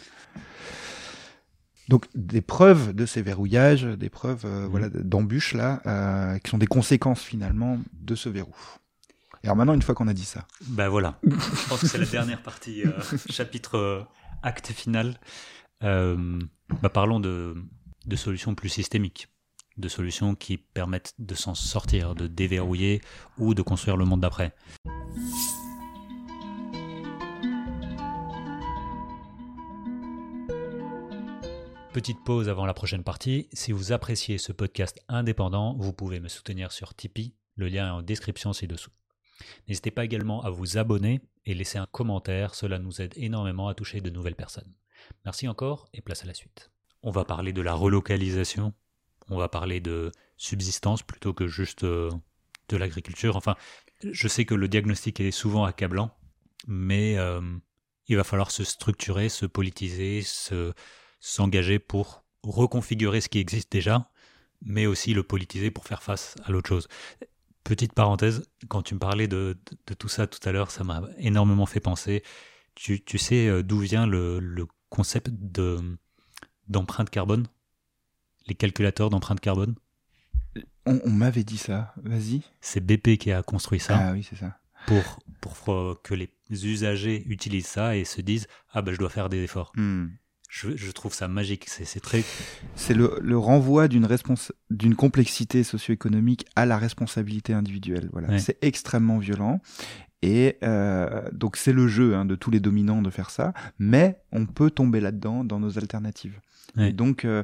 Donc 1.87 2.05
des 2.15 2.41
preuves 2.41 2.93
de 2.93 3.05
ces 3.05 3.21
verrouillages, 3.21 3.83
des 3.83 4.09
preuves 4.09 4.45
euh, 4.45 4.65
mmh. 4.65 4.69
voilà 4.69 4.89
d'embûches 4.89 5.53
là, 5.53 5.81
euh, 5.85 6.37
qui 6.39 6.49
sont 6.49 6.57
des 6.57 6.67
conséquences 6.67 7.21
finalement 7.21 7.79
de 7.93 8.15
ce 8.15 8.29
verrou. 8.29 8.55
Et 9.43 9.47
alors 9.47 9.55
maintenant, 9.55 9.73
une 9.73 9.81
fois 9.81 9.95
qu'on 9.95 10.07
a 10.07 10.13
dit 10.13 10.25
ça. 10.25 10.45
Ben 10.67 10.89
voilà. 10.89 11.19
Je 11.23 11.69
pense 11.69 11.81
que 11.81 11.87
c'est 11.87 11.97
la 11.97 12.05
dernière 12.05 12.41
partie, 12.41 12.83
euh, 12.83 12.91
chapitre 13.29 14.07
acte 14.43 14.71
final. 14.71 15.19
Bah 15.81 16.89
parlons 16.89 17.19
de, 17.19 17.55
de 18.05 18.15
solutions 18.15 18.55
plus 18.55 18.69
systémiques, 18.69 19.29
de 19.77 19.87
solutions 19.87 20.35
qui 20.35 20.57
permettent 20.57 21.13
de 21.19 21.35
s'en 21.35 21.55
sortir, 21.55 22.15
de 22.15 22.27
déverrouiller 22.27 23.01
ou 23.37 23.53
de 23.53 23.61
construire 23.61 23.95
le 23.95 24.05
monde 24.05 24.21
d'après. 24.21 24.53
Petite 31.97 32.23
pause 32.23 32.47
avant 32.47 32.67
la 32.67 32.75
prochaine 32.75 33.03
partie. 33.03 33.49
Si 33.53 33.71
vous 33.71 33.91
appréciez 33.91 34.37
ce 34.37 34.51
podcast 34.51 35.01
indépendant, 35.07 35.75
vous 35.79 35.93
pouvez 35.93 36.19
me 36.19 36.27
soutenir 36.27 36.71
sur 36.71 36.93
Tipeee. 36.93 37.33
Le 37.55 37.69
lien 37.69 37.87
est 37.87 37.89
en 37.89 38.03
description 38.03 38.53
ci-dessous. 38.53 38.91
N'hésitez 39.67 39.89
pas 39.89 40.05
également 40.05 40.43
à 40.43 40.51
vous 40.51 40.77
abonner 40.77 41.21
et 41.47 41.55
laisser 41.55 41.79
un 41.79 41.87
commentaire. 41.87 42.53
Cela 42.53 42.77
nous 42.77 43.01
aide 43.01 43.13
énormément 43.15 43.67
à 43.67 43.73
toucher 43.73 43.99
de 43.99 44.11
nouvelles 44.11 44.35
personnes. 44.35 44.71
Merci 45.25 45.47
encore 45.47 45.89
et 45.91 46.01
place 46.01 46.21
à 46.21 46.27
la 46.27 46.35
suite. 46.35 46.69
On 47.01 47.09
va 47.09 47.25
parler 47.25 47.51
de 47.51 47.63
la 47.63 47.73
relocalisation. 47.73 48.75
On 49.29 49.39
va 49.39 49.49
parler 49.49 49.79
de 49.79 50.11
subsistance 50.37 51.01
plutôt 51.01 51.33
que 51.33 51.47
juste 51.47 51.83
euh, 51.83 52.11
de 52.69 52.77
l'agriculture. 52.77 53.35
Enfin, 53.37 53.55
je 54.03 54.27
sais 54.27 54.45
que 54.45 54.53
le 54.53 54.67
diagnostic 54.67 55.19
est 55.19 55.31
souvent 55.31 55.65
accablant, 55.65 56.15
mais 56.67 57.17
euh, 57.17 57.41
il 58.05 58.17
va 58.17 58.23
falloir 58.23 58.51
se 58.51 58.63
structurer, 58.63 59.29
se 59.29 59.47
politiser, 59.47 60.21
se 60.21 60.73
s'engager 61.19 61.79
pour 61.79 62.23
reconfigurer 62.43 63.21
ce 63.21 63.29
qui 63.29 63.39
existe 63.39 63.71
déjà, 63.71 64.09
mais 64.61 64.85
aussi 64.85 65.13
le 65.13 65.23
politiser 65.23 65.71
pour 65.71 65.85
faire 65.85 66.03
face 66.03 66.35
à 66.43 66.51
l'autre 66.51 66.69
chose. 66.69 66.87
Petite 67.63 67.93
parenthèse, 67.93 68.43
quand 68.69 68.81
tu 68.81 68.93
me 68.93 68.99
parlais 68.99 69.27
de, 69.27 69.57
tout 69.99 70.07
ça 70.07 70.27
tout 70.27 70.39
à 70.47 70.51
l'heure, 70.51 70.71
ça 70.71 70.83
m'a 70.83 71.03
énormément 71.17 71.65
fait 71.65 71.79
penser. 71.79 72.23
Tu, 72.75 73.01
sais 73.17 73.47
euh, 73.47 73.63
d'où 73.63 73.79
vient 73.79 74.05
le, 74.05 74.67
concept 74.89 75.29
de, 75.31 75.79
d'empreinte 76.67 77.09
carbone? 77.09 77.47
Les 78.47 78.55
calculateurs 78.55 79.09
d'empreinte 79.09 79.41
carbone? 79.41 79.75
On, 80.85 81.09
m'avait 81.09 81.43
dit 81.43 81.57
ça, 81.57 81.93
vas-y. 81.97 82.43
C'est 82.61 82.79
BP 82.79 83.17
qui 83.17 83.33
a 83.33 83.43
construit 83.43 83.79
ça. 83.79 83.97
Ah 83.99 84.11
oui, 84.13 84.23
c'est 84.23 84.37
ça. 84.37 84.57
Pour, 84.85 85.19
pour 85.41 86.01
que 86.01 86.13
les 86.13 86.29
usagers 86.49 87.23
utilisent 87.27 87.67
ça 87.67 87.97
et 87.97 88.05
se 88.05 88.21
disent 88.21 88.47
Ah 88.71 88.81
ben 88.81 88.93
je 88.93 88.97
dois 88.99 89.09
faire 89.09 89.27
des 89.27 89.43
efforts. 89.43 89.73
Hmm. 89.75 90.07
Je, 90.57 90.91
trouve 90.91 91.13
ça 91.13 91.27
magique. 91.27 91.65
C'est 91.67 91.99
très. 91.99 92.23
C'est 92.75 92.93
le, 92.93 93.19
le, 93.21 93.37
renvoi 93.37 93.87
d'une 93.87 94.07
d'une 94.69 94.95
complexité 94.95 95.63
socio-économique 95.63 96.45
à 96.55 96.65
la 96.65 96.77
responsabilité 96.77 97.53
individuelle. 97.53 98.09
Voilà, 98.11 98.39
c'est 98.39 98.57
extrêmement 98.63 99.19
violent. 99.19 99.61
Et 100.23 100.57
euh, 100.63 101.29
donc 101.31 101.57
c'est 101.57 101.73
le 101.73 101.87
jeu 101.87 102.15
hein, 102.15 102.25
de 102.25 102.35
tous 102.35 102.49
les 102.49 102.59
dominants 102.59 103.01
de 103.01 103.09
faire 103.09 103.29
ça, 103.29 103.53
mais 103.77 104.19
on 104.31 104.45
peut 104.45 104.71
tomber 104.71 104.99
là-dedans 104.99 105.43
dans 105.43 105.59
nos 105.59 105.77
alternatives. 105.77 106.39
Et 106.77 106.91
donc 106.91 107.25
euh, 107.25 107.43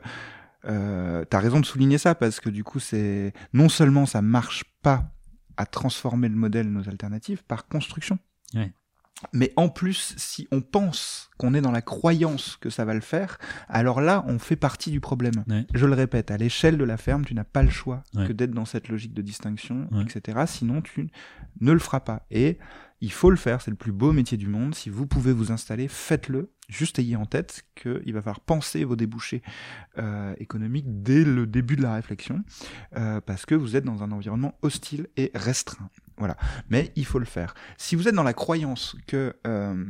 euh, 0.66 1.24
t'as 1.26 1.40
raison 1.40 1.60
de 1.60 1.66
souligner 1.66 1.98
ça 1.98 2.14
parce 2.14 2.40
que 2.40 2.50
du 2.50 2.64
coup 2.64 2.80
c'est 2.80 3.34
non 3.54 3.70
seulement 3.70 4.06
ça 4.06 4.22
marche 4.22 4.64
pas 4.82 5.12
à 5.58 5.66
transformer 5.66 6.30
le 6.30 6.36
modèle 6.36 6.72
nos 6.72 6.88
alternatives 6.90 7.44
par 7.44 7.68
construction. 7.68 8.18
Ouais. 8.54 8.72
Mais 9.32 9.54
en 9.56 9.70
plus, 9.70 10.16
si 10.18 10.48
on 10.52 10.62
pense 10.62 11.30
qu'on 11.38 11.54
est 11.54 11.62
dans 11.62 11.72
la 11.72 11.82
croyance 11.82 12.58
que 12.60 12.70
ça 12.70 12.84
va 12.84 12.94
le 12.94 13.02
faire, 13.02 13.38
alors 13.70 14.02
là, 14.02 14.26
on 14.28 14.38
fait 14.38 14.56
partie 14.56 14.92
du 14.92 15.00
problème. 15.00 15.44
Je 15.74 15.86
le 15.86 15.94
répète, 15.94 16.32
à 16.32 16.38
l'échelle 16.38 16.78
de 16.78 16.84
la 16.84 16.98
ferme, 16.98 17.24
tu 17.24 17.34
n'as 17.34 17.44
pas 17.44 17.64
le 17.64 17.70
choix 17.70 18.04
que 18.14 18.34
d'être 18.34 18.52
dans 18.52 18.66
cette 18.66 18.90
logique 18.90 19.14
de 19.14 19.22
distinction, 19.22 19.88
etc. 20.06 20.44
Sinon, 20.48 20.82
tu 20.82 21.10
ne 21.62 21.72
le 21.72 21.80
feras 21.80 22.02
pas. 22.02 22.26
Et 22.32 22.58
il 23.04 23.12
faut 23.12 23.30
le 23.30 23.36
faire, 23.36 23.62
c'est 23.62 23.70
le 23.70 23.76
plus 23.76 23.92
beau 23.92 24.14
métier 24.14 24.38
du 24.38 24.48
monde. 24.48 24.74
Si 24.76 24.90
vous 24.90 25.06
pouvez 25.06 25.34
vous 25.34 25.52
installer, 25.52 25.90
faites-le. 25.90 26.54
Juste 26.70 27.00
ayez 27.00 27.18
en 27.18 27.26
tête 27.26 27.66
qu'il 27.76 28.14
va 28.14 28.22
falloir 28.22 28.40
penser 28.40 28.86
vos 28.86 28.96
débouchés 28.96 29.42
euh, 29.98 30.34
économiques 30.38 30.86
dès 30.88 31.26
le 31.26 31.46
début 31.46 31.76
de 31.76 31.82
la 31.82 31.96
réflexion, 31.96 32.44
euh, 32.96 33.20
parce 33.20 33.46
que 33.46 33.56
vous 33.56 33.76
êtes 33.76 33.84
dans 33.84 34.04
un 34.04 34.12
environnement 34.14 34.58
hostile 34.62 35.08
et 35.18 35.32
restreint. 35.36 35.90
Voilà. 36.18 36.38
Mais 36.70 36.92
il 36.96 37.06
faut 37.06 37.20
le 37.20 37.26
faire. 37.26 37.56
Si 37.78 37.96
vous 37.96 38.08
êtes 38.08 38.16
dans 38.16 38.24
la 38.24 38.34
croyance 38.34 38.96
que 39.08 39.36
euh, 39.48 39.86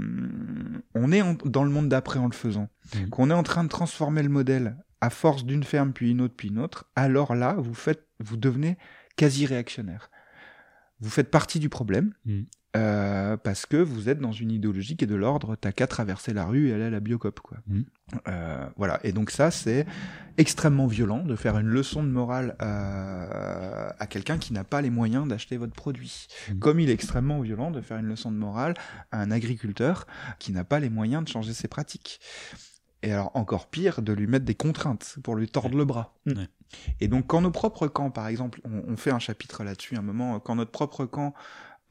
on 0.95 1.11
est 1.11 1.21
dans 1.45 1.63
le 1.63 1.69
monde 1.69 1.89
d'après 1.89 2.19
en 2.19 2.27
le 2.27 2.33
faisant, 2.33 2.69
mmh. 2.95 3.09
qu'on 3.09 3.29
est 3.29 3.33
en 3.33 3.43
train 3.43 3.63
de 3.63 3.69
transformer 3.69 4.23
le 4.23 4.29
modèle 4.29 4.77
à 5.01 5.09
force 5.09 5.43
d'une 5.43 5.63
ferme 5.63 5.91
puis 5.91 6.11
une 6.11 6.21
autre 6.21 6.33
puis 6.35 6.47
une 6.47 6.59
autre, 6.59 6.85
alors 6.95 7.35
là, 7.35 7.55
vous 7.57 7.73
faites, 7.73 8.07
vous 8.19 8.37
devenez 8.37 8.77
quasi 9.17 9.45
réactionnaire. 9.45 10.09
Vous 11.01 11.09
faites 11.09 11.29
partie 11.29 11.59
du 11.59 11.69
problème. 11.69 12.13
Mmh. 12.25 12.43
Euh, 12.75 13.37
parce 13.37 13.67
que 13.67 13.77
vous 13.77 14.09
êtes 14.09 14.19
dans 14.19 14.31
une 14.31 14.51
idéologie 14.51 14.97
qui 14.97 15.03
est 15.03 15.07
de 15.07 15.15
l'ordre, 15.15 15.55
t'as 15.55 15.71
qu'à 15.71 15.85
traverser 15.85 16.33
la 16.33 16.45
rue 16.45 16.69
et 16.69 16.73
aller 16.73 16.85
à 16.85 16.89
la 16.89 16.99
biocop, 16.99 17.39
quoi. 17.39 17.57
Mmh. 17.67 17.81
Euh, 18.27 18.67
voilà. 18.77 18.99
Et 19.03 19.11
donc 19.11 19.29
ça, 19.29 19.51
c'est 19.51 19.85
extrêmement 20.37 20.87
violent 20.87 21.23
de 21.23 21.35
faire 21.35 21.57
une 21.59 21.67
leçon 21.67 22.03
de 22.03 22.09
morale 22.09 22.55
euh, 22.61 23.89
à 23.99 24.07
quelqu'un 24.07 24.39
qui 24.39 24.53
n'a 24.53 24.63
pas 24.63 24.81
les 24.81 24.89
moyens 24.89 25.27
d'acheter 25.27 25.57
votre 25.57 25.73
produit. 25.73 26.27
Mhm. 26.49 26.59
Comme 26.59 26.79
il 26.79 26.89
est 26.89 26.93
extrêmement 26.93 27.41
violent 27.41 27.69
de 27.69 27.81
faire 27.81 27.97
une 27.97 28.07
leçon 28.07 28.31
de 28.31 28.37
morale 28.37 28.73
à 29.11 29.21
un 29.21 29.29
agriculteur 29.29 30.07
qui 30.39 30.51
n'a 30.51 30.63
pas 30.63 30.79
les 30.79 30.89
moyens 30.89 31.23
de 31.23 31.29
changer 31.29 31.53
ses 31.53 31.67
pratiques. 31.67 32.19
Et 33.03 33.11
alors 33.11 33.31
encore 33.35 33.67
pire, 33.67 34.01
de 34.01 34.13
lui 34.13 34.27
mettre 34.27 34.45
des 34.45 34.55
contraintes 34.55 35.17
pour 35.23 35.35
lui 35.35 35.47
tordre 35.47 35.77
le 35.77 35.85
bras. 35.85 36.15
Ouais. 36.25 36.47
Et 36.99 37.07
donc 37.07 37.27
quand 37.27 37.41
nos 37.41 37.51
propres 37.51 37.87
camps, 37.87 38.09
par 38.09 38.27
exemple, 38.27 38.61
on, 38.63 38.83
on 38.87 38.97
fait 38.97 39.11
un 39.11 39.19
chapitre 39.19 39.63
là-dessus, 39.63 39.95
un 39.95 40.01
moment, 40.01 40.39
quand 40.39 40.55
notre 40.55 40.71
propre 40.71 41.05
camp 41.05 41.33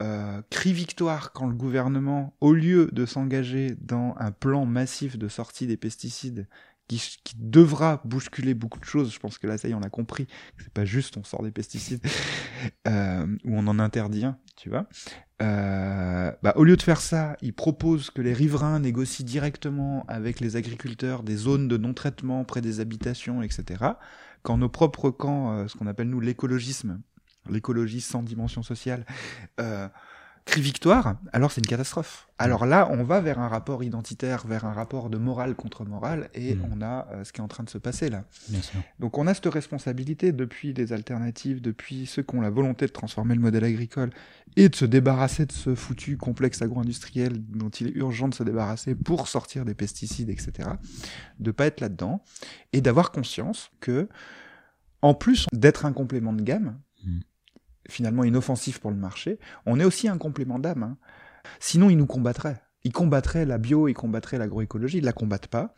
euh, 0.01 0.41
crie 0.49 0.73
victoire 0.73 1.31
quand 1.33 1.47
le 1.47 1.55
gouvernement, 1.55 2.35
au 2.41 2.53
lieu 2.53 2.89
de 2.91 3.05
s'engager 3.05 3.75
dans 3.81 4.15
un 4.17 4.31
plan 4.31 4.65
massif 4.65 5.17
de 5.17 5.27
sortie 5.27 5.67
des 5.67 5.77
pesticides, 5.77 6.47
qui, 6.87 7.35
devra 7.37 8.01
bousculer 8.05 8.53
beaucoup 8.53 8.79
de 8.79 8.85
choses, 8.85 9.13
je 9.13 9.19
pense 9.19 9.37
que 9.37 9.47
là, 9.47 9.57
ça 9.57 9.67
y 9.67 9.71
est, 9.71 9.73
on 9.73 9.81
a 9.81 9.89
compris, 9.89 10.27
c'est 10.59 10.73
pas 10.73 10.85
juste 10.85 11.17
on 11.17 11.23
sort 11.23 11.43
des 11.43 11.51
pesticides, 11.51 12.05
euh, 12.87 13.25
ou 13.43 13.57
on 13.57 13.67
en 13.67 13.79
interdit 13.79 14.25
un, 14.25 14.37
tu 14.55 14.69
vois. 14.69 14.87
Euh, 15.41 16.31
bah, 16.41 16.53
au 16.55 16.63
lieu 16.63 16.77
de 16.77 16.81
faire 16.81 17.01
ça, 17.01 17.35
il 17.41 17.53
propose 17.53 18.09
que 18.09 18.21
les 18.21 18.33
riverains 18.33 18.79
négocient 18.79 19.25
directement 19.25 20.05
avec 20.07 20.39
les 20.39 20.55
agriculteurs 20.55 21.23
des 21.23 21.35
zones 21.35 21.67
de 21.67 21.77
non-traitement 21.77 22.43
près 22.43 22.61
des 22.61 22.79
habitations, 22.79 23.41
etc. 23.41 23.83
Quand 24.41 24.57
nos 24.57 24.69
propres 24.69 25.09
camps, 25.09 25.53
euh, 25.53 25.67
ce 25.67 25.75
qu'on 25.75 25.87
appelle 25.87 26.09
nous 26.09 26.19
l'écologisme, 26.19 27.01
l'écologie 27.49 28.01
sans 28.01 28.23
dimension 28.23 28.63
sociale, 28.63 29.05
euh, 29.59 29.87
crie 30.45 30.61
victoire, 30.61 31.15
alors 31.31 31.51
c'est 31.51 31.61
une 31.61 31.67
catastrophe. 31.67 32.27
Alors 32.37 32.65
là, 32.65 32.89
on 32.91 33.03
va 33.03 33.21
vers 33.21 33.39
un 33.39 33.47
rapport 33.47 33.83
identitaire, 33.83 34.45
vers 34.45 34.65
un 34.65 34.73
rapport 34.73 35.09
de 35.09 35.17
morale 35.17 35.55
contre 35.55 35.85
morale, 35.85 36.29
et 36.33 36.55
mmh. 36.55 36.65
on 36.71 36.81
a 36.81 37.07
euh, 37.11 37.23
ce 37.23 37.31
qui 37.31 37.39
est 37.39 37.43
en 37.43 37.47
train 37.47 37.63
de 37.63 37.69
se 37.69 37.77
passer 37.77 38.09
là. 38.09 38.25
Bien 38.49 38.61
sûr. 38.61 38.79
Donc 38.99 39.17
on 39.17 39.27
a 39.27 39.33
cette 39.33 39.45
responsabilité 39.45 40.33
depuis 40.33 40.73
les 40.73 40.91
alternatives, 40.91 41.61
depuis 41.61 42.05
ceux 42.05 42.23
qui 42.23 42.35
ont 42.35 42.41
la 42.41 42.49
volonté 42.49 42.85
de 42.87 42.91
transformer 42.91 43.35
le 43.35 43.41
modèle 43.41 43.63
agricole 43.63 44.09
et 44.57 44.67
de 44.67 44.75
se 44.75 44.85
débarrasser 44.85 45.45
de 45.45 45.53
ce 45.53 45.75
foutu 45.75 46.17
complexe 46.17 46.61
agro-industriel 46.61 47.33
dont 47.49 47.69
il 47.69 47.87
est 47.87 47.95
urgent 47.95 48.27
de 48.27 48.35
se 48.35 48.43
débarrasser 48.43 48.95
pour 48.95 49.29
sortir 49.29 49.63
des 49.63 49.75
pesticides, 49.75 50.29
etc. 50.29 50.69
De 51.39 51.51
pas 51.51 51.67
être 51.67 51.79
là-dedans 51.79 52.21
et 52.73 52.81
d'avoir 52.81 53.11
conscience 53.11 53.71
que, 53.79 54.09
en 55.01 55.13
plus 55.13 55.47
d'être 55.53 55.85
un 55.85 55.93
complément 55.93 56.33
de 56.33 56.41
gamme, 56.41 56.79
mmh 57.05 57.19
finalement 57.89 58.23
inoffensif 58.23 58.79
pour 58.79 58.91
le 58.91 58.97
marché, 58.97 59.39
on 59.65 59.79
est 59.79 59.85
aussi 59.85 60.07
un 60.07 60.17
complément 60.17 60.59
d'âme. 60.59 60.83
Hein. 60.83 60.97
Sinon, 61.59 61.89
ils 61.89 61.97
nous 61.97 62.05
combattraient. 62.05 62.61
Ils 62.83 62.91
combattraient 62.91 63.45
la 63.45 63.57
bio, 63.57 63.87
ils 63.87 63.93
combattraient 63.93 64.37
l'agroécologie, 64.37 64.97
ils 64.97 65.05
la 65.05 65.13
combattent 65.13 65.47
pas. 65.47 65.73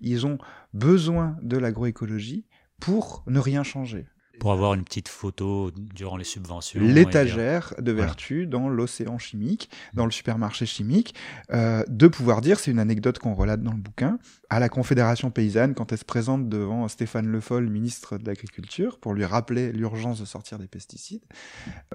Ils 0.00 0.26
ont 0.26 0.38
besoin 0.72 1.36
de 1.42 1.56
l'agroécologie 1.56 2.46
pour 2.80 3.22
ne 3.26 3.38
rien 3.38 3.62
changer. 3.62 4.06
Pour 4.38 4.52
avoir 4.52 4.74
une 4.74 4.84
petite 4.84 5.08
photo 5.08 5.70
durant 5.76 6.16
les 6.16 6.24
subventions. 6.24 6.80
L'étagère 6.80 7.74
de 7.78 7.92
vertu 7.92 8.36
voilà. 8.36 8.50
dans 8.50 8.68
l'océan 8.68 9.18
chimique, 9.18 9.70
dans 9.94 10.04
le 10.04 10.10
supermarché 10.10 10.66
chimique, 10.66 11.14
euh, 11.52 11.84
de 11.88 12.08
pouvoir 12.08 12.40
dire, 12.40 12.60
c'est 12.60 12.70
une 12.70 12.78
anecdote 12.78 13.18
qu'on 13.18 13.34
relate 13.34 13.62
dans 13.62 13.72
le 13.72 13.78
bouquin, 13.78 14.18
à 14.50 14.60
la 14.60 14.68
Confédération 14.68 15.30
paysanne, 15.30 15.74
quand 15.74 15.92
elle 15.92 15.98
se 15.98 16.04
présente 16.04 16.48
devant 16.48 16.88
Stéphane 16.88 17.26
Le 17.26 17.40
Foll, 17.40 17.68
ministre 17.68 18.18
de 18.18 18.26
l'Agriculture, 18.26 18.98
pour 18.98 19.14
lui 19.14 19.24
rappeler 19.24 19.72
l'urgence 19.72 20.20
de 20.20 20.24
sortir 20.24 20.58
des 20.58 20.68
pesticides, 20.68 21.24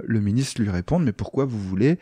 le 0.03 0.19
ministre 0.19 0.61
lui 0.61 0.69
répond, 0.69 0.99
mais 0.99 1.13
pourquoi 1.13 1.45
vous 1.45 1.59
voulez 1.59 1.97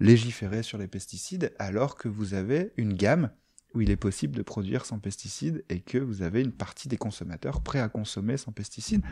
légiférer 0.00 0.62
sur 0.62 0.78
les 0.78 0.88
pesticides 0.88 1.52
alors 1.58 1.96
que 1.96 2.08
vous 2.08 2.34
avez 2.34 2.72
une 2.76 2.94
gamme 2.94 3.30
où 3.74 3.80
il 3.80 3.90
est 3.90 3.96
possible 3.96 4.36
de 4.36 4.42
produire 4.42 4.84
sans 4.84 4.98
pesticides 4.98 5.64
et 5.68 5.80
que 5.80 5.98
vous 5.98 6.22
avez 6.22 6.42
une 6.42 6.52
partie 6.52 6.88
des 6.88 6.96
consommateurs 6.96 7.62
prêts 7.62 7.80
à 7.80 7.88
consommer 7.88 8.36
sans 8.36 8.52
pesticides? 8.52 9.02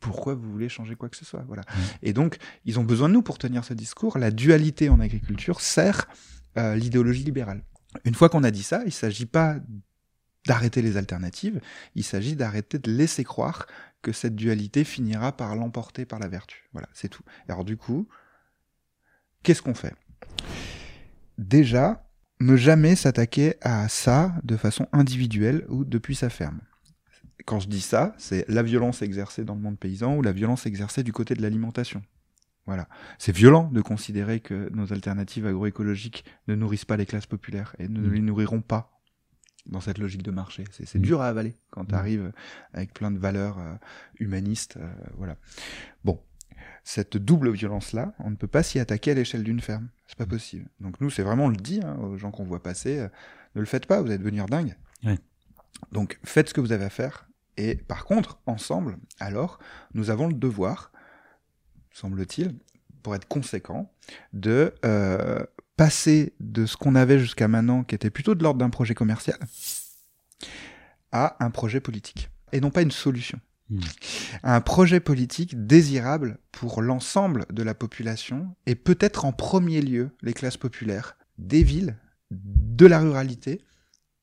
Pourquoi 0.00 0.34
vous 0.34 0.50
voulez 0.50 0.68
changer 0.68 0.96
quoi 0.96 1.08
que 1.08 1.16
ce 1.16 1.24
soit 1.24 1.44
voilà. 1.46 1.62
Et 2.02 2.12
donc, 2.12 2.38
ils 2.64 2.80
ont 2.80 2.84
besoin 2.84 3.08
de 3.08 3.14
nous 3.14 3.22
pour 3.22 3.38
tenir 3.38 3.64
ce 3.64 3.74
discours. 3.74 4.18
La 4.18 4.30
dualité 4.30 4.88
en 4.88 4.98
agriculture 4.98 5.60
sert 5.60 6.08
euh, 6.56 6.74
l'idéologie 6.74 7.22
libérale. 7.22 7.62
Une 8.04 8.14
fois 8.14 8.28
qu'on 8.28 8.42
a 8.42 8.50
dit 8.50 8.62
ça, 8.62 8.80
il 8.82 8.86
ne 8.86 8.90
s'agit 8.90 9.26
pas 9.26 9.56
d'arrêter 10.46 10.80
les 10.80 10.96
alternatives, 10.96 11.60
il 11.94 12.04
s'agit 12.04 12.34
d'arrêter 12.34 12.78
de 12.78 12.90
laisser 12.90 13.24
croire 13.24 13.66
que 14.00 14.12
cette 14.12 14.34
dualité 14.34 14.84
finira 14.84 15.36
par 15.36 15.54
l'emporter 15.54 16.06
par 16.06 16.18
la 16.18 16.28
vertu. 16.28 16.68
Voilà, 16.72 16.88
c'est 16.94 17.08
tout. 17.08 17.22
Alors 17.46 17.64
du 17.64 17.76
coup, 17.76 18.08
qu'est-ce 19.42 19.60
qu'on 19.60 19.74
fait? 19.74 19.94
Déjà, 21.36 22.06
ne 22.40 22.56
jamais 22.56 22.96
s'attaquer 22.96 23.56
à 23.60 23.86
ça 23.88 24.34
de 24.44 24.56
façon 24.56 24.86
individuelle 24.92 25.66
ou 25.68 25.84
depuis 25.84 26.14
sa 26.14 26.30
ferme 26.30 26.60
quand 27.46 27.60
je 27.60 27.68
dis 27.68 27.80
ça, 27.80 28.14
c'est 28.18 28.48
la 28.48 28.62
violence 28.62 29.02
exercée 29.02 29.44
dans 29.44 29.54
le 29.54 29.60
monde 29.60 29.78
paysan 29.78 30.16
ou 30.16 30.22
la 30.22 30.32
violence 30.32 30.66
exercée 30.66 31.02
du 31.02 31.12
côté 31.12 31.34
de 31.34 31.42
l'alimentation. 31.42 32.02
Voilà. 32.66 32.88
C'est 33.18 33.34
violent 33.34 33.68
de 33.72 33.80
considérer 33.80 34.40
que 34.40 34.70
nos 34.72 34.92
alternatives 34.92 35.46
agroécologiques 35.46 36.24
ne 36.46 36.54
nourrissent 36.54 36.84
pas 36.84 36.96
les 36.96 37.06
classes 37.06 37.26
populaires 37.26 37.74
et 37.78 37.88
ne 37.88 38.00
mmh. 38.00 38.12
les 38.12 38.20
nourriront 38.20 38.60
pas 38.60 39.00
dans 39.66 39.80
cette 39.80 39.98
logique 39.98 40.22
de 40.22 40.30
marché. 40.30 40.64
C'est 40.70 40.94
mmh. 40.94 41.02
dur 41.02 41.20
à 41.20 41.28
avaler 41.28 41.56
quand 41.70 41.86
tu 41.86 41.94
arrives 41.94 42.32
avec 42.72 42.94
plein 42.94 43.10
de 43.10 43.18
valeurs 43.18 43.58
euh, 43.58 43.74
humanistes. 44.18 44.76
Euh, 44.76 44.92
voilà. 45.16 45.36
Bon. 46.04 46.20
Cette 46.84 47.16
double 47.16 47.50
violence-là, 47.50 48.14
on 48.18 48.30
ne 48.30 48.36
peut 48.36 48.46
pas 48.46 48.62
s'y 48.62 48.78
attaquer 48.78 49.10
à 49.12 49.14
l'échelle 49.14 49.42
d'une 49.42 49.60
ferme. 49.60 49.88
C'est 50.06 50.18
pas 50.18 50.26
possible. 50.26 50.66
Donc 50.80 51.00
nous, 51.00 51.10
c'est 51.10 51.22
vraiment, 51.22 51.46
on 51.46 51.48
le 51.48 51.56
dit 51.56 51.80
hein, 51.82 51.96
aux 51.96 52.16
gens 52.16 52.30
qu'on 52.30 52.44
voit 52.44 52.62
passer, 52.62 53.00
euh, 53.00 53.08
ne 53.54 53.60
le 53.60 53.66
faites 53.66 53.86
pas, 53.86 54.00
vous 54.00 54.08
allez 54.08 54.18
devenir 54.18 54.46
dingue. 54.46 54.76
Ouais. 55.04 55.18
Donc 55.92 56.18
faites 56.24 56.50
ce 56.50 56.54
que 56.54 56.60
vous 56.60 56.72
avez 56.72 56.84
à 56.84 56.90
faire, 56.90 57.29
et 57.60 57.74
par 57.74 58.06
contre, 58.06 58.40
ensemble, 58.46 58.96
alors, 59.18 59.58
nous 59.92 60.08
avons 60.08 60.28
le 60.28 60.34
devoir, 60.34 60.92
semble-t-il, 61.92 62.56
pour 63.02 63.14
être 63.14 63.28
conséquent, 63.28 63.92
de 64.32 64.74
euh, 64.86 65.44
passer 65.76 66.32
de 66.40 66.64
ce 66.64 66.78
qu'on 66.78 66.94
avait 66.94 67.18
jusqu'à 67.18 67.48
maintenant, 67.48 67.84
qui 67.84 67.94
était 67.94 68.08
plutôt 68.08 68.34
de 68.34 68.42
l'ordre 68.42 68.58
d'un 68.60 68.70
projet 68.70 68.94
commercial, 68.94 69.38
à 71.12 71.36
un 71.44 71.50
projet 71.50 71.80
politique. 71.80 72.30
Et 72.52 72.62
non 72.62 72.70
pas 72.70 72.80
une 72.80 72.90
solution. 72.90 73.38
Mmh. 73.68 73.80
Un 74.42 74.62
projet 74.62 75.00
politique 75.00 75.66
désirable 75.66 76.38
pour 76.52 76.80
l'ensemble 76.80 77.44
de 77.50 77.62
la 77.62 77.74
population, 77.74 78.56
et 78.64 78.74
peut-être 78.74 79.26
en 79.26 79.32
premier 79.32 79.82
lieu 79.82 80.16
les 80.22 80.32
classes 80.32 80.56
populaires, 80.56 81.18
des 81.36 81.62
villes, 81.62 81.98
de 82.30 82.86
la 82.86 83.00
ruralité 83.00 83.60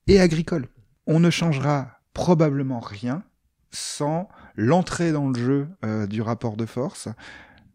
et 0.07 0.19
agricole. 0.19 0.69
On 1.05 1.19
ne 1.19 1.30
changera 1.30 1.97
probablement 2.18 2.80
rien 2.80 3.23
sans 3.69 4.27
l'entrée 4.56 5.11
dans 5.11 5.30
le 5.30 5.39
jeu 5.39 5.68
euh, 5.85 6.07
du 6.07 6.23
rapport 6.23 6.57
de 6.57 6.65
force 6.65 7.10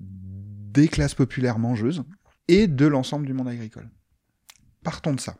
des 0.01 0.89
classes 0.89 1.15
populaires 1.15 1.61
mangeuses 1.61 2.03
et 2.49 2.67
de 2.67 2.87
l'ensemble 2.87 3.25
du 3.25 3.35
monde 3.35 3.47
agricole. 3.47 3.89
Partons 4.83 5.15
de 5.15 5.21
ça. 5.21 5.37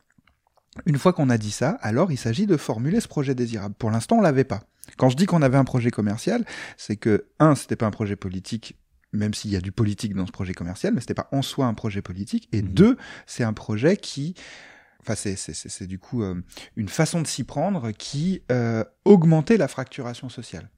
Une 0.87 0.99
fois 0.99 1.13
qu'on 1.13 1.31
a 1.31 1.37
dit 1.37 1.51
ça, 1.51 1.71
alors 1.83 2.13
il 2.13 2.17
s'agit 2.17 2.47
de 2.47 2.57
formuler 2.57 3.01
ce 3.01 3.09
projet 3.09 3.35
désirable. 3.35 3.75
Pour 3.75 3.91
l'instant, 3.91 4.19
on 4.19 4.21
l'avait 4.21 4.45
pas. 4.45 4.63
Quand 4.97 5.09
je 5.09 5.17
dis 5.17 5.27
qu'on 5.27 5.43
avait 5.43 5.59
un 5.59 5.65
projet 5.65 5.91
commercial, 5.91 6.45
c'est 6.77 6.97
que 6.97 7.27
un, 7.41 7.57
c'était 7.57 7.77
pas 7.77 7.87
un 7.87 7.91
projet 7.91 8.15
politique, 8.15 8.79
même 9.13 9.35
s'il 9.35 9.51
y 9.51 9.57
a 9.57 9.61
du 9.61 9.73
politique 9.73 10.15
dans 10.15 10.27
ce 10.27 10.33
projet 10.33 10.55
commercial, 10.55 10.95
mais 10.95 11.01
c'était 11.01 11.13
pas 11.13 11.29
en 11.33 11.43
soi 11.43 11.67
un 11.67 11.75
projet 11.75 12.03
politique. 12.03 12.49
Et 12.53 12.63
mmh. 12.63 12.69
deux, 12.69 12.97
c'est 13.27 13.43
un 13.43 13.53
projet 13.53 13.97
qui 13.97 14.35
Enfin, 15.03 15.15
c'est 15.17 15.87
du 15.87 15.99
coup 15.99 16.23
euh, 16.23 16.41
une 16.77 16.89
façon 16.89 17.21
de 17.21 17.27
s'y 17.27 17.45
prendre 17.45 17.91
qui 17.91 18.43
euh, 18.53 18.85
augmentait 19.05 19.57
la 19.57 19.69
fracturation 19.69 20.29
sociale. 20.29 20.71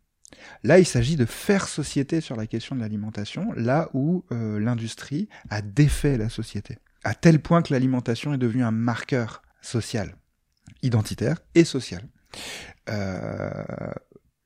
Là, 0.62 0.78
il 0.78 0.86
s'agit 0.86 1.16
de 1.16 1.26
faire 1.26 1.68
société 1.68 2.20
sur 2.20 2.36
la 2.36 2.46
question 2.46 2.74
de 2.74 2.80
l'alimentation, 2.80 3.52
là 3.55 3.90
où 3.92 4.24
euh, 4.32 4.59
l'industrie 4.59 5.28
a 5.51 5.62
défait 5.62 6.16
la 6.16 6.28
société, 6.28 6.78
à 7.05 7.14
tel 7.14 7.40
point 7.40 7.62
que 7.62 7.72
l'alimentation 7.72 8.34
est 8.34 8.38
devenue 8.38 8.64
un 8.64 8.70
marqueur 8.70 9.42
social, 9.60 10.16
identitaire 10.82 11.36
et 11.55 11.64
social. 11.64 12.02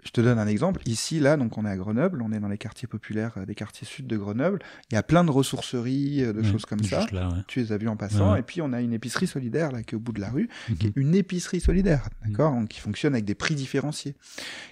Je 0.08 0.12
te 0.12 0.22
donne 0.22 0.38
un 0.38 0.46
exemple. 0.46 0.80
Ici, 0.86 1.20
là, 1.20 1.36
donc 1.36 1.58
on 1.58 1.66
est 1.66 1.68
à 1.68 1.76
Grenoble, 1.76 2.22
on 2.22 2.32
est 2.32 2.40
dans 2.40 2.48
les 2.48 2.56
quartiers 2.56 2.88
populaires, 2.88 3.32
euh, 3.36 3.44
des 3.44 3.54
quartiers 3.54 3.86
sud 3.86 4.06
de 4.06 4.16
Grenoble. 4.16 4.58
Il 4.90 4.94
y 4.94 4.96
a 4.96 5.02
plein 5.02 5.22
de 5.22 5.30
ressourceries, 5.30 6.24
euh, 6.24 6.32
de 6.32 6.42
choses 6.42 6.64
comme 6.64 6.82
ça. 6.82 7.04
Là, 7.12 7.28
ouais. 7.28 7.34
Tu 7.46 7.60
les 7.60 7.72
as 7.72 7.76
vues 7.76 7.88
en 7.88 7.96
passant. 7.96 8.32
Ouais. 8.32 8.40
Et 8.40 8.42
puis 8.42 8.62
on 8.62 8.72
a 8.72 8.80
une 8.80 8.94
épicerie 8.94 9.26
solidaire 9.26 9.70
là 9.70 9.82
qui 9.82 9.94
est 9.94 9.96
au 9.96 10.00
bout 10.00 10.12
de 10.12 10.20
la 10.22 10.30
rue, 10.30 10.48
Mhm. 10.70 10.76
qui 10.78 10.86
est 10.86 10.92
une 10.96 11.14
épicerie 11.14 11.60
solidaire, 11.60 12.08
d'accord, 12.24 12.52
Donc, 12.52 12.68
qui 12.68 12.80
fonctionne 12.80 13.12
avec 13.12 13.26
des 13.26 13.34
prix 13.34 13.54
différenciés, 13.54 14.14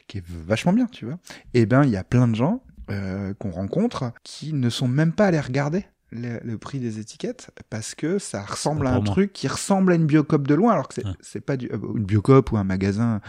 qui 0.08 0.18
est 0.18 0.24
vachement 0.26 0.72
bien, 0.72 0.86
tu 0.86 1.04
vois. 1.04 1.18
Et 1.52 1.66
ben, 1.66 1.84
il 1.84 1.90
y 1.90 1.96
a 1.98 2.04
plein 2.04 2.28
de 2.28 2.34
gens 2.34 2.62
euh, 2.88 3.34
qu'on 3.34 3.50
rencontre 3.50 4.12
qui 4.22 4.54
ne 4.54 4.70
sont 4.70 4.88
même 4.88 5.12
pas 5.12 5.26
allés 5.26 5.40
regarder 5.40 5.84
le, 6.10 6.56
prix 6.56 6.78
des 6.78 6.98
étiquettes 6.98 7.50
parce 7.68 7.94
que 7.94 8.18
ça 8.18 8.42
ressemble 8.42 8.86
à 8.86 8.94
un 8.94 9.00
truc 9.02 9.32
qui 9.32 9.48
ressemble 9.48 9.92
à 9.92 9.96
une 9.96 10.06
biocop 10.06 10.46
de 10.46 10.54
loin 10.54 10.72
alors 10.72 10.88
que 10.88 11.00
c'est 11.20 11.40
pas 11.40 11.56
du, 11.56 11.70
euh, 11.70 11.78
une 11.94 12.04
biocop 12.04 12.52
ou 12.52 12.56
un 12.56 12.64
magasin 12.64 13.20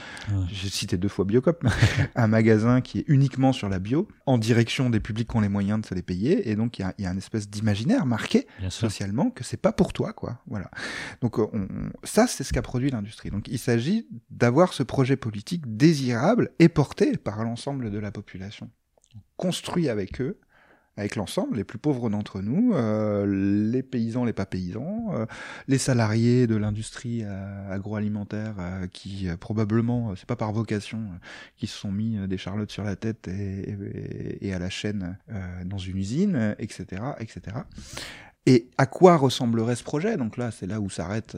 j'ai 0.51 0.69
cité 0.69 0.97
deux 0.97 1.07
fois 1.07 1.25
biocop 1.25 1.65
un 2.15 2.27
magasin 2.27 2.81
qui 2.81 2.99
est 2.99 3.05
uniquement 3.07 3.51
sur 3.51 3.69
la 3.69 3.79
bio 3.79 4.07
en 4.25 4.37
direction 4.37 4.89
des 4.89 4.99
publics 4.99 5.29
qui 5.29 5.35
ont 5.35 5.41
les 5.41 5.49
moyens 5.49 5.81
de 5.81 5.85
se 5.85 5.95
les 5.95 6.01
payer 6.01 6.49
et 6.49 6.55
donc 6.55 6.79
il 6.79 6.83
y 6.83 6.85
a, 6.85 6.93
y 6.97 7.05
a 7.05 7.11
une 7.11 7.17
espèce 7.17 7.49
d'imaginaire 7.49 8.05
marqué 8.05 8.47
socialement 8.69 9.29
que 9.31 9.43
c'est 9.43 9.57
pas 9.57 9.71
pour 9.71 9.93
toi 9.93 10.13
quoi. 10.13 10.41
Voilà. 10.47 10.69
Donc 11.21 11.39
euh, 11.39 11.47
on, 11.53 11.67
ça 12.03 12.27
c'est 12.27 12.43
ce 12.43 12.53
qu'a 12.53 12.61
produit 12.61 12.89
l'industrie. 12.89 13.29
Donc 13.29 13.47
il 13.47 13.59
s'agit 13.59 14.07
d'avoir 14.29 14.73
ce 14.73 14.83
projet 14.83 15.17
politique 15.17 15.77
désirable 15.77 16.51
et 16.59 16.69
porté 16.69 17.17
par 17.17 17.43
l'ensemble 17.43 17.91
de 17.91 17.99
la 17.99 18.11
population. 18.11 18.69
Construit 19.37 19.89
avec 19.89 20.21
eux 20.21 20.39
avec 20.97 21.15
l'ensemble, 21.15 21.57
les 21.57 21.63
plus 21.63 21.77
pauvres 21.77 22.09
d'entre 22.09 22.41
nous, 22.41 22.73
euh, 22.73 23.25
les 23.71 23.83
paysans, 23.83 24.25
les 24.25 24.33
pas 24.33 24.47
paysans, 24.47 25.13
euh, 25.13 25.25
les 25.67 25.77
salariés 25.77 26.47
de 26.47 26.55
l'industrie 26.55 27.21
euh, 27.23 27.71
agroalimentaire 27.71 28.55
qui 28.91 29.27
probablement, 29.39 30.15
c'est 30.15 30.25
pas 30.25 30.35
par 30.35 30.51
vocation, 30.51 31.03
qui 31.55 31.67
se 31.67 31.77
sont 31.77 31.91
mis 31.91 32.17
des 32.27 32.37
charlottes 32.37 32.71
sur 32.71 32.83
la 32.83 32.95
tête 32.95 33.27
et, 33.27 33.77
et, 34.41 34.53
à 34.53 34.59
la 34.59 34.69
chaîne 34.69 35.17
dans 35.65 35.77
une 35.77 35.97
usine, 35.97 36.55
etc., 36.57 37.01
etc. 37.19 37.57
Et 38.47 38.69
à 38.77 38.85
quoi 38.85 39.17
ressemblerait 39.17 39.75
ce 39.75 39.83
projet? 39.83 40.17
Donc 40.17 40.37
là, 40.37 40.51
c'est 40.51 40.67
là 40.67 40.79
où 40.79 40.89
s'arrête 40.89 41.37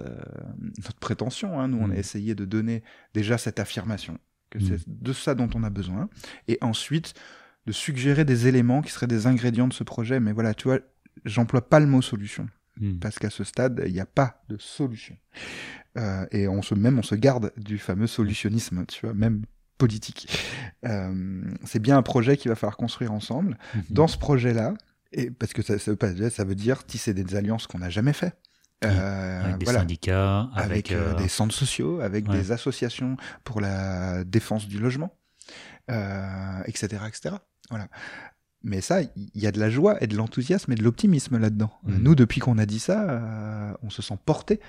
notre 0.78 1.00
prétention. 1.00 1.60
Hein. 1.60 1.68
Nous, 1.68 1.80
on 1.80 1.90
a 1.90 1.96
mmh. 1.96 1.98
essayé 1.98 2.36
de 2.36 2.46
donner 2.46 2.84
déjà 3.14 3.38
cette 3.38 3.60
affirmation 3.60 4.18
que 4.50 4.60
c'est 4.60 4.88
mmh. 4.88 4.98
de 5.02 5.14
ça 5.14 5.36
dont 5.36 5.50
on 5.54 5.64
a 5.64 5.70
besoin, 5.70 6.10
et 6.48 6.58
ensuite 6.62 7.14
de 7.66 7.72
suggérer 7.72 8.26
des 8.26 8.48
éléments 8.48 8.82
qui 8.82 8.92
seraient 8.92 9.08
des 9.08 9.28
ingrédients 9.28 9.68
de 9.68 9.74
ce 9.74 9.84
projet. 9.84 10.20
Mais 10.20 10.32
voilà, 10.32 10.54
tu 10.54 10.68
vois, 10.68 10.80
j'emploie 11.26 11.70
pas 11.70 11.80
le 11.80 11.88
mot 11.88 12.02
solution. 12.02 12.48
Hmm. 12.80 12.98
Parce 13.00 13.20
qu'à 13.20 13.30
ce 13.30 13.44
stade, 13.44 13.84
il 13.86 13.94
n'y 13.94 14.00
a 14.00 14.06
pas 14.06 14.42
de 14.50 14.58
solution. 14.58 15.18
Euh, 15.98 16.26
et 16.32 16.48
on 16.48 16.62
se, 16.62 16.76
même 16.76 16.98
on 17.00 17.04
se 17.04 17.16
garde 17.16 17.52
du 17.58 17.78
fameux 17.78 18.08
solutionnisme, 18.08 18.86
tu 18.86 19.06
vois, 19.06 19.14
même 19.14 19.44
politique. 19.80 20.28
Euh, 20.86 21.42
c'est 21.66 21.80
bien 21.80 21.98
un 21.98 22.04
projet 22.04 22.38
qu'il 22.38 22.50
va 22.50 22.56
falloir 22.56 22.78
construire 22.78 23.12
ensemble. 23.12 23.58
Hmm. 23.74 23.80
Dans 23.90 24.08
ce 24.08 24.18
projet-là, 24.20 24.76
et 25.12 25.32
parce 25.32 25.54
que 25.54 25.64
ça, 25.64 25.80
ça, 25.80 25.92
veut 25.92 25.98
pas, 25.98 26.30
ça 26.30 26.44
veut 26.44 26.54
dire 26.54 26.86
tisser 26.86 27.16
des 27.16 27.36
alliances 27.36 27.66
qu'on 27.66 27.80
n'a 27.80 27.90
jamais 27.90 28.14
fait. 28.14 28.36
Euh, 28.86 29.44
avec 29.44 29.58
des 29.58 29.66
syndicats, 29.66 30.50
avec, 30.56 30.92
euh, 30.92 31.14
des 31.16 31.28
centres 31.28 31.56
sociaux, 31.56 32.00
avec 32.00 32.30
des 32.30 32.54
associations 32.54 33.18
pour 33.44 33.60
la 33.60 34.24
défense 34.24 34.68
du 34.68 34.80
logement, 34.80 35.14
etc., 35.90 37.02
etc. 37.08 37.36
Voilà. 37.70 37.88
Mais 38.62 38.82
ça, 38.82 39.02
il 39.02 39.30
y 39.36 39.48
a 39.48 39.52
de 39.52 39.60
la 39.60 39.70
joie 39.70 40.02
et 40.04 40.08
de 40.08 40.18
l'enthousiasme 40.18 40.72
et 40.74 40.76
de 40.76 40.84
l'optimisme 40.84 41.38
là-dedans. 41.38 41.72
Mmh. 41.84 41.98
Nous, 41.98 42.16
depuis 42.16 42.42
qu'on 42.42 42.58
a 42.58 42.66
dit 42.66 42.80
ça, 42.80 43.10
euh, 43.10 43.74
on 43.84 43.90
se 43.90 44.02
sent 44.02 44.18
porté 44.26 44.60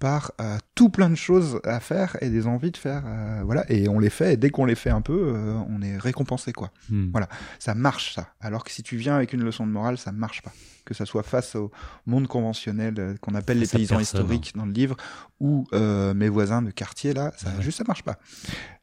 par 0.00 0.32
euh, 0.40 0.58
tout 0.74 0.88
plein 0.88 1.08
de 1.08 1.14
choses 1.14 1.60
à 1.62 1.78
faire 1.78 2.16
et 2.20 2.30
des 2.30 2.48
envies 2.48 2.72
de 2.72 2.76
faire. 2.76 3.04
Euh, 3.06 3.42
voilà, 3.44 3.64
et 3.70 3.88
on 3.88 4.00
les 4.00 4.10
fait. 4.10 4.32
Et 4.32 4.36
dès 4.36 4.50
qu'on 4.50 4.64
les 4.64 4.74
fait 4.74 4.90
un 4.90 5.02
peu, 5.02 5.32
on 5.68 5.80
est 5.82 5.96
récompensé, 5.96 6.52
quoi. 6.52 6.72
Mmh. 6.88 7.10
Voilà, 7.12 7.28
ça 7.60 7.74
marche 7.74 8.14
ça. 8.14 8.30
Alors 8.40 8.64
que 8.64 8.72
si 8.72 8.82
tu 8.82 8.96
viens 8.96 9.14
avec 9.14 9.32
une 9.32 9.44
leçon 9.44 9.66
de 9.66 9.70
morale, 9.70 9.98
ça 9.98 10.10
marche 10.10 10.42
pas. 10.42 10.52
Que 10.84 10.94
ça 10.94 11.06
soit 11.06 11.22
face 11.22 11.54
au 11.54 11.70
monde 12.06 12.26
conventionnel 12.26 13.16
qu'on 13.20 13.36
appelle 13.36 13.60
les 13.60 13.68
paysans 13.68 14.00
historiques 14.00 14.52
dans 14.56 14.66
le 14.66 14.72
livre, 14.72 14.96
ou 15.38 15.66
mes 15.72 16.28
voisins 16.28 16.62
de 16.62 16.72
quartier 16.72 17.12
là, 17.12 17.32
ça 17.36 17.60
juste 17.60 17.78
ça 17.78 17.84
marche 17.86 18.02
pas. 18.02 18.18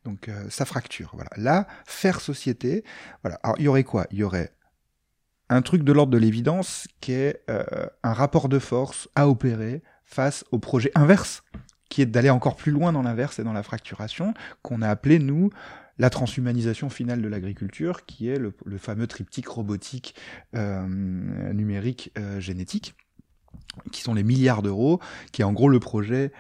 Donc 0.06 0.30
ça 0.50 0.64
fracture. 0.64 1.12
Voilà. 1.16 1.32
Là, 1.36 1.68
faire 1.86 2.22
société. 2.22 2.86
Voilà. 3.24 3.40
Alors 3.44 3.58
il 3.60 3.66
y 3.66 3.68
aurait 3.68 3.84
quoi? 3.84 4.06
Il 4.12 4.20
y 4.20 4.24
aurait 4.24 4.54
un 5.50 5.62
truc 5.62 5.84
de 5.84 5.92
l'ordre 5.92 6.12
de 6.12 6.18
l'évidence 6.18 6.88
qui 7.00 7.14
est 7.14 7.42
euh, 7.50 7.64
un 8.04 8.14
rapport 8.14 8.50
de 8.50 8.60
force 8.60 9.08
à 9.16 9.28
opérer 9.30 9.82
face 10.08 10.46
au 10.52 10.58
projet 10.58 10.90
inverse, 10.96 11.44
qui 11.90 12.02
est 12.02 12.06
d'aller 12.06 12.30
encore 12.30 12.56
plus 12.56 12.72
loin 12.72 12.92
dans 12.92 13.04
l'inverse 13.04 13.40
et 13.40 13.44
dans 13.44 13.54
la 13.54 13.62
fracturation, 13.62 14.34
qu'on 14.62 14.82
a 14.82 14.90
appelé, 14.90 15.20
nous, 15.20 15.52
la 16.00 16.10
transhumanisation 16.10 16.90
finale 16.90 17.22
de 17.22 17.28
l'agriculture, 17.28 18.06
qui 18.06 18.30
est 18.30 18.40
le, 18.40 18.54
fameux 18.78 19.06
triptyque 19.06 19.48
robotique, 19.48 20.16
euh, 20.56 20.88
numérique, 21.54 22.12
euh, 22.18 22.40
génétique, 22.40 22.96
qui 23.92 24.02
sont 24.02 24.14
les 24.14 24.24
milliards 24.24 24.62
d'euros, 24.62 25.00
qui 25.32 25.42
est 25.42 25.46
en 25.46 25.54
gros 25.54 25.70
le 25.70 25.80
projet 25.80 26.32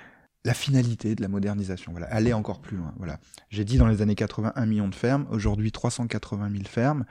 la 0.45 0.53
finalité 0.53 1.13
de 1.13 1.21
la 1.21 1.27
modernisation, 1.27 1.91
voilà, 1.91 2.07
aller 2.07 2.31
encore 2.31 2.61
plus 2.61 2.77
loin. 2.77 2.93
Voilà. 2.97 3.19
J'ai 3.49 3.65
dit 3.65 3.77
dans 3.77 3.87
les 3.87 4.01
années 4.01 4.15
80 4.15 4.53
1 4.55 4.65
million 4.65 4.87
de 4.87 4.95
fermes, 4.95 5.27
aujourd'hui 5.29 5.73
380 5.73 6.49
000 6.49 6.63
fermes 6.63 7.03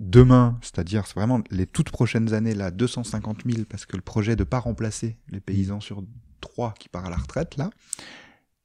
demain, 0.00 0.58
c'est-à-dire 0.62 1.04
vraiment 1.14 1.40
les 1.50 1.66
toutes 1.66 1.90
prochaines 1.90 2.34
années, 2.34 2.54
là, 2.54 2.70
250 2.70 3.42
000, 3.46 3.64
parce 3.68 3.86
que 3.86 3.96
le 3.96 4.02
projet 4.02 4.34
de 4.34 4.44
pas 4.44 4.58
remplacer 4.58 5.16
les 5.28 5.40
paysans 5.40 5.80
sur 5.80 6.02
trois 6.40 6.74
qui 6.78 6.88
part 6.88 7.06
à 7.06 7.10
la 7.10 7.16
retraite, 7.16 7.56
là, 7.56 7.70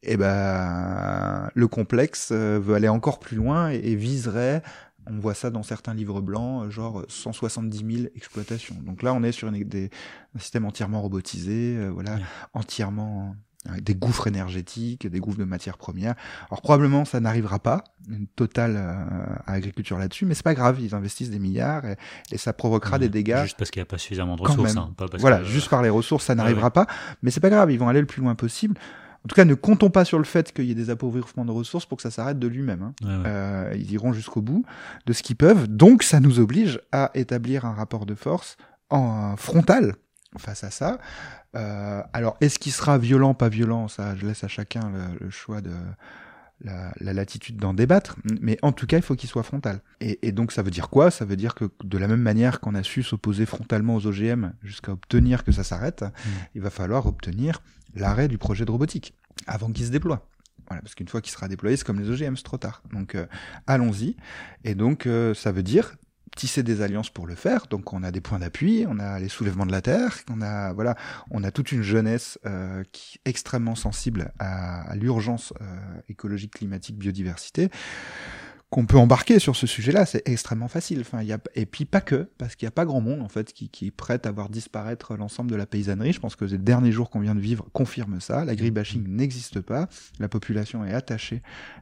eh 0.01 0.17
ben, 0.17 1.49
le 1.53 1.67
complexe 1.67 2.29
euh, 2.31 2.59
veut 2.59 2.75
aller 2.75 2.87
encore 2.87 3.19
plus 3.19 3.35
loin 3.35 3.69
et, 3.69 3.95
viserait, 3.95 4.61
on 5.07 5.19
voit 5.19 5.33
ça 5.33 5.49
dans 5.49 5.63
certains 5.63 5.93
livres 5.93 6.21
blancs, 6.21 6.65
euh, 6.65 6.69
genre 6.69 7.03
170 7.07 7.77
000 7.77 8.07
exploitations. 8.15 8.75
Donc 8.85 9.03
là, 9.03 9.13
on 9.13 9.23
est 9.23 9.31
sur 9.31 9.51
des, 9.51 9.89
un 10.35 10.39
système 10.39 10.65
entièrement 10.65 11.01
robotisé, 11.01 11.75
euh, 11.77 11.89
voilà, 11.89 12.19
entièrement 12.53 13.35
des 13.81 13.95
gouffres 13.95 14.27
énergétiques, 14.27 15.07
des 15.07 15.19
gouffres 15.19 15.37
de 15.37 15.43
matières 15.43 15.77
premières. 15.77 16.15
Alors 16.49 16.61
probablement 16.61 17.05
ça 17.05 17.19
n'arrivera 17.19 17.59
pas, 17.59 17.83
une 18.09 18.27
totale 18.27 18.75
euh, 18.77 19.35
agriculture 19.47 19.97
là-dessus, 19.97 20.25
mais 20.25 20.33
c'est 20.33 20.43
pas 20.43 20.53
grave, 20.53 20.79
ils 20.79 20.93
investissent 20.95 21.29
des 21.29 21.39
milliards 21.39 21.83
et, 21.85 22.37
ça 22.37 22.53
provoquera 22.53 22.99
des 22.99 23.09
dégâts. 23.09 23.43
Juste 23.43 23.57
parce 23.57 23.71
qu'il 23.71 23.79
n'y 23.79 23.83
a 23.83 23.87
pas 23.87 23.97
suffisamment 23.97 24.35
de 24.35 24.41
ressources. 24.41 24.75
Hein, 24.75 24.93
pas 24.97 25.07
voilà, 25.17 25.43
juste 25.43 25.69
par 25.69 25.81
les 25.81 25.89
ressources, 25.89 26.25
ça 26.25 26.35
n'arrivera 26.35 26.71
pas, 26.71 26.85
mais 27.21 27.31
c'est 27.31 27.39
pas 27.39 27.49
grave, 27.49 27.71
ils 27.71 27.79
vont 27.79 27.87
aller 27.87 28.01
le 28.01 28.07
plus 28.07 28.21
loin 28.21 28.35
possible. 28.35 28.75
En 29.25 29.27
tout 29.27 29.35
cas, 29.35 29.45
ne 29.45 29.55
comptons 29.55 29.89
pas 29.89 30.05
sur 30.05 30.19
le 30.19 30.23
fait 30.23 30.53
qu'il 30.53 30.65
y 30.65 30.71
ait 30.71 30.75
des 30.75 30.91
appauvrissements 30.91 31.45
de 31.45 31.51
ressources 31.51 31.87
pour 31.87 31.95
que 31.97 32.03
ça 32.03 32.11
s'arrête 32.11 32.37
de 32.37 32.47
lui-même. 32.47 32.83
Hein. 32.83 33.23
Euh, 33.25 33.73
ils 33.75 33.91
iront 33.91 34.13
jusqu'au 34.13 34.43
bout 34.43 34.63
de 35.07 35.13
ce 35.13 35.23
qu'ils 35.23 35.35
peuvent. 35.35 35.67
Donc, 35.67 36.03
ça 36.03 36.19
nous 36.19 36.39
oblige 36.39 36.79
à 36.91 37.09
établir 37.15 37.65
un 37.65 37.73
rapport 37.73 38.05
de 38.05 38.13
force 38.13 38.55
en 38.91 39.35
frontal 39.35 39.95
face 40.37 40.63
à 40.63 40.71
ça. 40.71 40.99
Euh, 41.55 42.01
alors, 42.13 42.37
est-ce 42.41 42.59
qu'il 42.59 42.71
sera 42.71 42.97
violent, 42.97 43.33
pas 43.33 43.49
violent? 43.49 43.87
Ça, 43.87 44.15
je 44.15 44.25
laisse 44.25 44.43
à 44.43 44.47
chacun 44.47 44.91
le, 45.19 45.29
choix 45.29 45.61
de 45.61 45.71
la, 46.63 46.91
latitude 46.99 47.57
d'en 47.57 47.73
débattre. 47.73 48.15
Mais 48.41 48.57
en 48.61 48.71
tout 48.71 48.87
cas, 48.87 48.97
il 48.97 49.03
faut 49.03 49.15
qu'il 49.15 49.29
soit 49.29 49.43
frontal. 49.43 49.81
Et, 50.01 50.31
donc, 50.31 50.51
ça 50.51 50.63
veut 50.63 50.71
dire 50.71 50.89
quoi? 50.89 51.11
Ça 51.11 51.25
veut 51.25 51.35
dire 51.35 51.55
que 51.55 51.65
de 51.83 51.97
la 51.97 52.07
même 52.07 52.21
manière 52.21 52.59
qu'on 52.59 52.75
a 52.75 52.83
su 52.83 53.03
s'opposer 53.03 53.45
frontalement 53.45 53.95
aux 53.95 54.07
OGM 54.07 54.51
jusqu'à 54.63 54.91
obtenir 54.91 55.43
que 55.43 55.51
ça 55.51 55.63
s'arrête, 55.63 56.03
mmh. 56.03 56.29
il 56.55 56.61
va 56.61 56.69
falloir 56.69 57.05
obtenir 57.05 57.61
l'arrêt 57.95 58.27
du 58.27 58.37
projet 58.37 58.65
de 58.65 58.71
robotique 58.71 59.13
avant 59.47 59.71
qu'il 59.71 59.85
se 59.85 59.91
déploie. 59.91 60.27
Voilà, 60.67 60.81
parce 60.81 60.95
qu'une 60.95 61.07
fois 61.07 61.21
qu'il 61.21 61.31
sera 61.31 61.47
déployé, 61.47 61.77
c'est 61.77 61.85
comme 61.85 61.99
les 61.99 62.09
OGM, 62.09 62.35
c'est 62.35 62.43
trop 62.43 62.57
tard. 62.57 62.81
Donc 62.91 63.15
euh, 63.15 63.27
allons-y. 63.67 64.15
Et 64.63 64.73
donc 64.73 65.05
euh, 65.05 65.33
ça 65.33 65.51
veut 65.51 65.63
dire 65.63 65.95
tisser 66.35 66.63
des 66.63 66.81
alliances 66.81 67.09
pour 67.09 67.27
le 67.27 67.35
faire. 67.35 67.67
Donc 67.67 67.93
on 67.93 68.03
a 68.03 68.11
des 68.11 68.21
points 68.21 68.39
d'appui, 68.39 68.85
on 68.87 68.99
a 68.99 69.19
les 69.19 69.29
soulèvements 69.29 69.65
de 69.65 69.71
la 69.71 69.81
terre, 69.81 70.19
on 70.29 70.41
a 70.41 70.73
voilà, 70.73 70.95
on 71.31 71.43
a 71.43 71.51
toute 71.51 71.71
une 71.71 71.81
jeunesse 71.81 72.37
euh, 72.45 72.83
qui 72.91 73.19
est 73.25 73.29
extrêmement 73.29 73.75
sensible 73.75 74.31
à, 74.39 74.95
l'urgence 74.95 75.53
euh, 75.61 75.65
écologique, 76.09 76.53
climatique, 76.55 76.97
biodiversité 76.97 77.69
qu'on 78.71 78.85
peut 78.85 78.97
embarquer 78.97 79.39
sur 79.39 79.55
ce 79.55 79.67
sujet-là, 79.67 80.05
c'est 80.05 80.27
extrêmement 80.27 80.67
facile. 80.67 81.01
Enfin, 81.01 81.21
y 81.21 81.31
a, 81.31 81.37
et 81.53 81.65
puis 81.65 81.85
pas 81.85 82.01
que, 82.01 82.27
parce 82.37 82.55
qu'il 82.55 82.65
n'y 82.65 82.69
a 82.69 82.71
pas 82.71 82.83
grand 82.83 82.99
monde 82.99 83.21
en 83.21 83.29
fait 83.29 83.53
qui, 83.53 83.69
qui 83.69 83.87
est 83.87 83.91
prêt 83.91 84.19
à 84.25 84.31
voir 84.31 84.49
disparaître 84.49 85.15
l'ensemble 85.15 85.51
de 85.51 85.55
la 85.55 85.65
paysannerie. 85.65 86.13
Je 86.13 86.19
pense 86.19 86.35
que 86.35 86.45
les 86.45 86.57
derniers 86.57 86.91
jours 86.91 87.09
qu'on 87.09 87.19
vient 87.19 87.35
de 87.35 87.39
vivre 87.39 87.65
confirment 87.73 88.19
ça. 88.19 88.43
L'agribashing 88.43 89.07
n'existe 89.07 89.61
pas. 89.61 89.87
La 90.19 90.27
population 90.27 90.83
est 90.83 90.93
attachée 90.93 91.41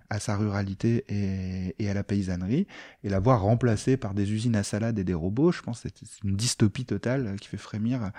à 0.10 0.20
sa 0.20 0.36
ruralité 0.36 1.06
et, 1.08 1.76
et, 1.80 1.90
à 1.90 1.94
la 1.94 2.04
paysannerie. 2.04 2.68
Et 3.04 3.10
la 3.10 3.20
voir 3.20 3.42
remplacée 3.42 3.98
par 3.98 4.14
des 4.14 4.32
usines 4.32 4.56
à 4.56 4.64
salade 4.64 5.00
et 5.00 5.04
des 5.04 5.14
robots, 5.14 5.52
je 5.52 5.62
pense 5.62 5.82
que 5.82 5.90
c'est 5.90 6.24
une 6.24 6.36
dystopie 6.36 6.86
totale 6.86 7.38
qui 7.40 7.48
fait 7.48 7.58
frémir. 7.58 8.12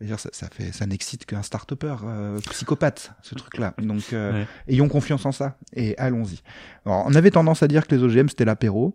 Dire, 0.00 0.18
ça, 0.18 0.30
ça, 0.32 0.48
fait, 0.50 0.72
ça 0.72 0.86
n'excite 0.86 1.26
qu'un 1.26 1.42
start-upper 1.42 1.96
euh, 2.04 2.40
psychopathe, 2.50 3.12
ce 3.22 3.34
truc-là. 3.34 3.74
Donc, 3.78 4.12
euh, 4.12 4.44
ayons 4.66 4.88
confiance 4.88 5.24
en 5.26 5.32
ça 5.32 5.56
et 5.74 5.96
allons-y. 5.98 6.40
on 6.84 7.14
avait 7.14 7.30
tendance 7.30 7.62
à 7.62 7.68
dire 7.68 7.86
que 7.86 7.94
les 7.94 7.97
OGM, 8.02 8.28
c'était 8.28 8.44
l'apéro. 8.44 8.94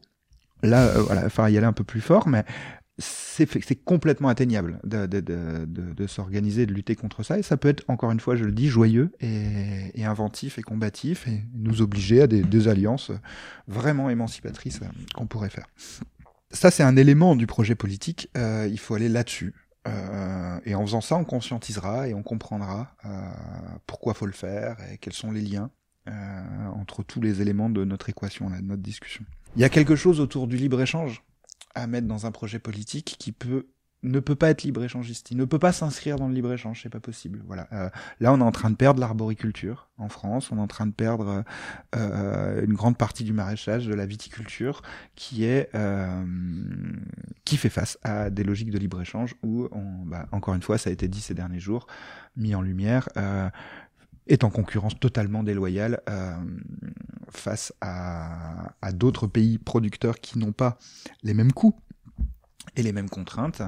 Là, 0.62 0.88
euh, 0.88 1.02
voilà, 1.02 1.26
enfin, 1.26 1.50
y 1.50 1.58
aller 1.58 1.68
un 1.68 1.74
peu 1.74 1.84
plus 1.84 2.02
fort, 2.02 2.28
mais 2.28 2.46
c'est 3.00 3.84
complètement 3.84 4.30
atteignable 4.30 4.80
de, 4.84 6.08
s'organiser, 6.08 6.66
de 6.66 6.74
lutter 6.74 6.96
contre 6.96 7.24
ça. 7.24 7.40
Et 7.40 7.42
ça 7.42 7.58
peut 7.58 7.70
être, 7.70 7.84
encore 7.88 8.12
une 8.12 8.20
fois, 8.20 8.36
je 8.36 8.44
le 8.44 8.52
dis, 8.52 8.68
joyeux 8.68 9.12
et, 9.20 10.06
inventif 10.06 10.60
et 10.60 10.62
combatif 10.62 11.28
et 11.28 11.42
nous 11.56 11.82
obliger 11.82 12.22
à 12.22 12.28
des, 12.28 12.44
des 12.44 12.68
alliances 12.68 13.12
vraiment 13.68 14.10
émancipatrices 14.10 14.82
euh, 14.84 14.88
qu'on 15.16 15.26
pourrait 15.26 15.50
faire. 15.50 15.66
Ça, 16.54 16.70
c'est 16.70 16.84
un 16.84 16.96
élément 16.96 17.36
du 17.36 17.48
projet 17.48 17.74
politique. 17.74 18.30
Euh, 18.38 18.68
il 18.70 18.80
faut 18.80 18.94
aller 18.94 19.10
là-dessus. 19.10 19.56
Euh, 19.88 20.60
et 20.66 20.76
en 20.76 20.86
faisant 20.86 21.02
ça, 21.02 21.16
on 21.16 21.26
conscientisera 21.26 22.08
et 22.08 22.14
on 22.14 22.24
comprendra 22.24 22.96
euh, 23.06 23.10
pourquoi 23.88 24.14
faut 24.14 24.28
le 24.28 24.32
faire 24.32 24.78
et 24.92 24.98
quels 24.98 25.14
sont 25.14 25.32
les 25.32 25.42
liens 25.42 25.72
euh, 26.08 26.68
entre 26.76 27.04
tous 27.04 27.22
les 27.22 27.42
éléments 27.42 27.70
de 27.70 27.84
notre 27.86 28.10
équation, 28.10 28.50
là, 28.50 28.60
de 28.60 28.66
notre 28.66 28.82
discussion. 28.82 29.24
Il 29.56 29.62
y 29.62 29.66
a 29.66 29.70
quelque 29.70 29.96
chose 29.96 30.20
autour 30.20 30.48
du 30.48 30.58
libre-échange 30.58 31.24
à 31.76 31.88
mettre 31.88 32.08
dans 32.08 32.26
un 32.26 32.32
projet 32.32 32.60
politique 32.60 33.16
qui 33.20 33.32
peut 33.32 33.68
ne 34.04 34.20
peut 34.20 34.36
pas 34.36 34.50
être 34.50 34.64
libre-échangiste. 34.64 35.32
Il 35.32 35.38
ne 35.38 35.46
peut 35.46 35.60
pas 35.60 35.72
s'inscrire 35.72 36.18
dans 36.18 36.28
le 36.28 36.34
libre-échange, 36.34 36.82
c'est 36.84 36.90
pas 36.90 37.00
possible. 37.00 37.42
Voilà. 37.48 37.68
Euh, 37.72 37.90
là, 38.20 38.34
on 38.34 38.40
est 38.40 38.44
en 38.44 38.52
train 38.52 38.70
de 38.70 38.76
perdre 38.76 39.00
l'arboriculture 39.00 39.90
en 39.98 40.10
France. 40.10 40.52
On 40.52 40.58
est 40.58 40.62
en 40.62 40.68
train 40.68 40.86
de 40.86 40.92
perdre 40.92 41.44
euh, 41.96 42.66
une 42.66 42.74
grande 42.74 42.98
partie 42.98 43.24
du 43.24 43.34
maraîchage, 43.34 43.88
de 43.88 43.94
la 43.94 44.06
viticulture, 44.06 44.82
qui 45.16 45.46
est 45.46 45.70
euh, 45.74 46.24
qui 47.46 47.58
fait 47.58 47.70
face 47.70 47.98
à 48.04 48.30
des 48.30 48.44
logiques 48.44 48.72
de 48.72 48.78
libre-échange 48.78 49.36
où, 49.42 49.70
bah, 50.06 50.28
encore 50.32 50.54
une 50.54 50.62
fois, 50.62 50.78
ça 50.78 50.90
a 50.90 50.94
été 50.94 51.08
dit 51.08 51.22
ces 51.22 51.34
derniers 51.34 51.60
jours, 51.60 51.88
mis 52.36 52.56
en 52.56 52.62
lumière. 52.62 53.10
Est 54.28 54.44
en 54.44 54.50
concurrence 54.50 55.00
totalement 55.00 55.44
déloyale 55.44 56.02
euh, 56.10 56.34
face 57.30 57.74
à, 57.82 58.74
à 58.82 58.92
d'autres 58.92 59.28
pays 59.28 59.58
producteurs 59.58 60.20
qui 60.20 60.40
n'ont 60.40 60.54
pas 60.54 60.78
les 61.24 61.34
mêmes 61.34 61.52
coûts 61.52 61.76
et 62.76 62.84
les 62.84 62.92
mêmes 62.92 63.10
contraintes. 63.10 63.62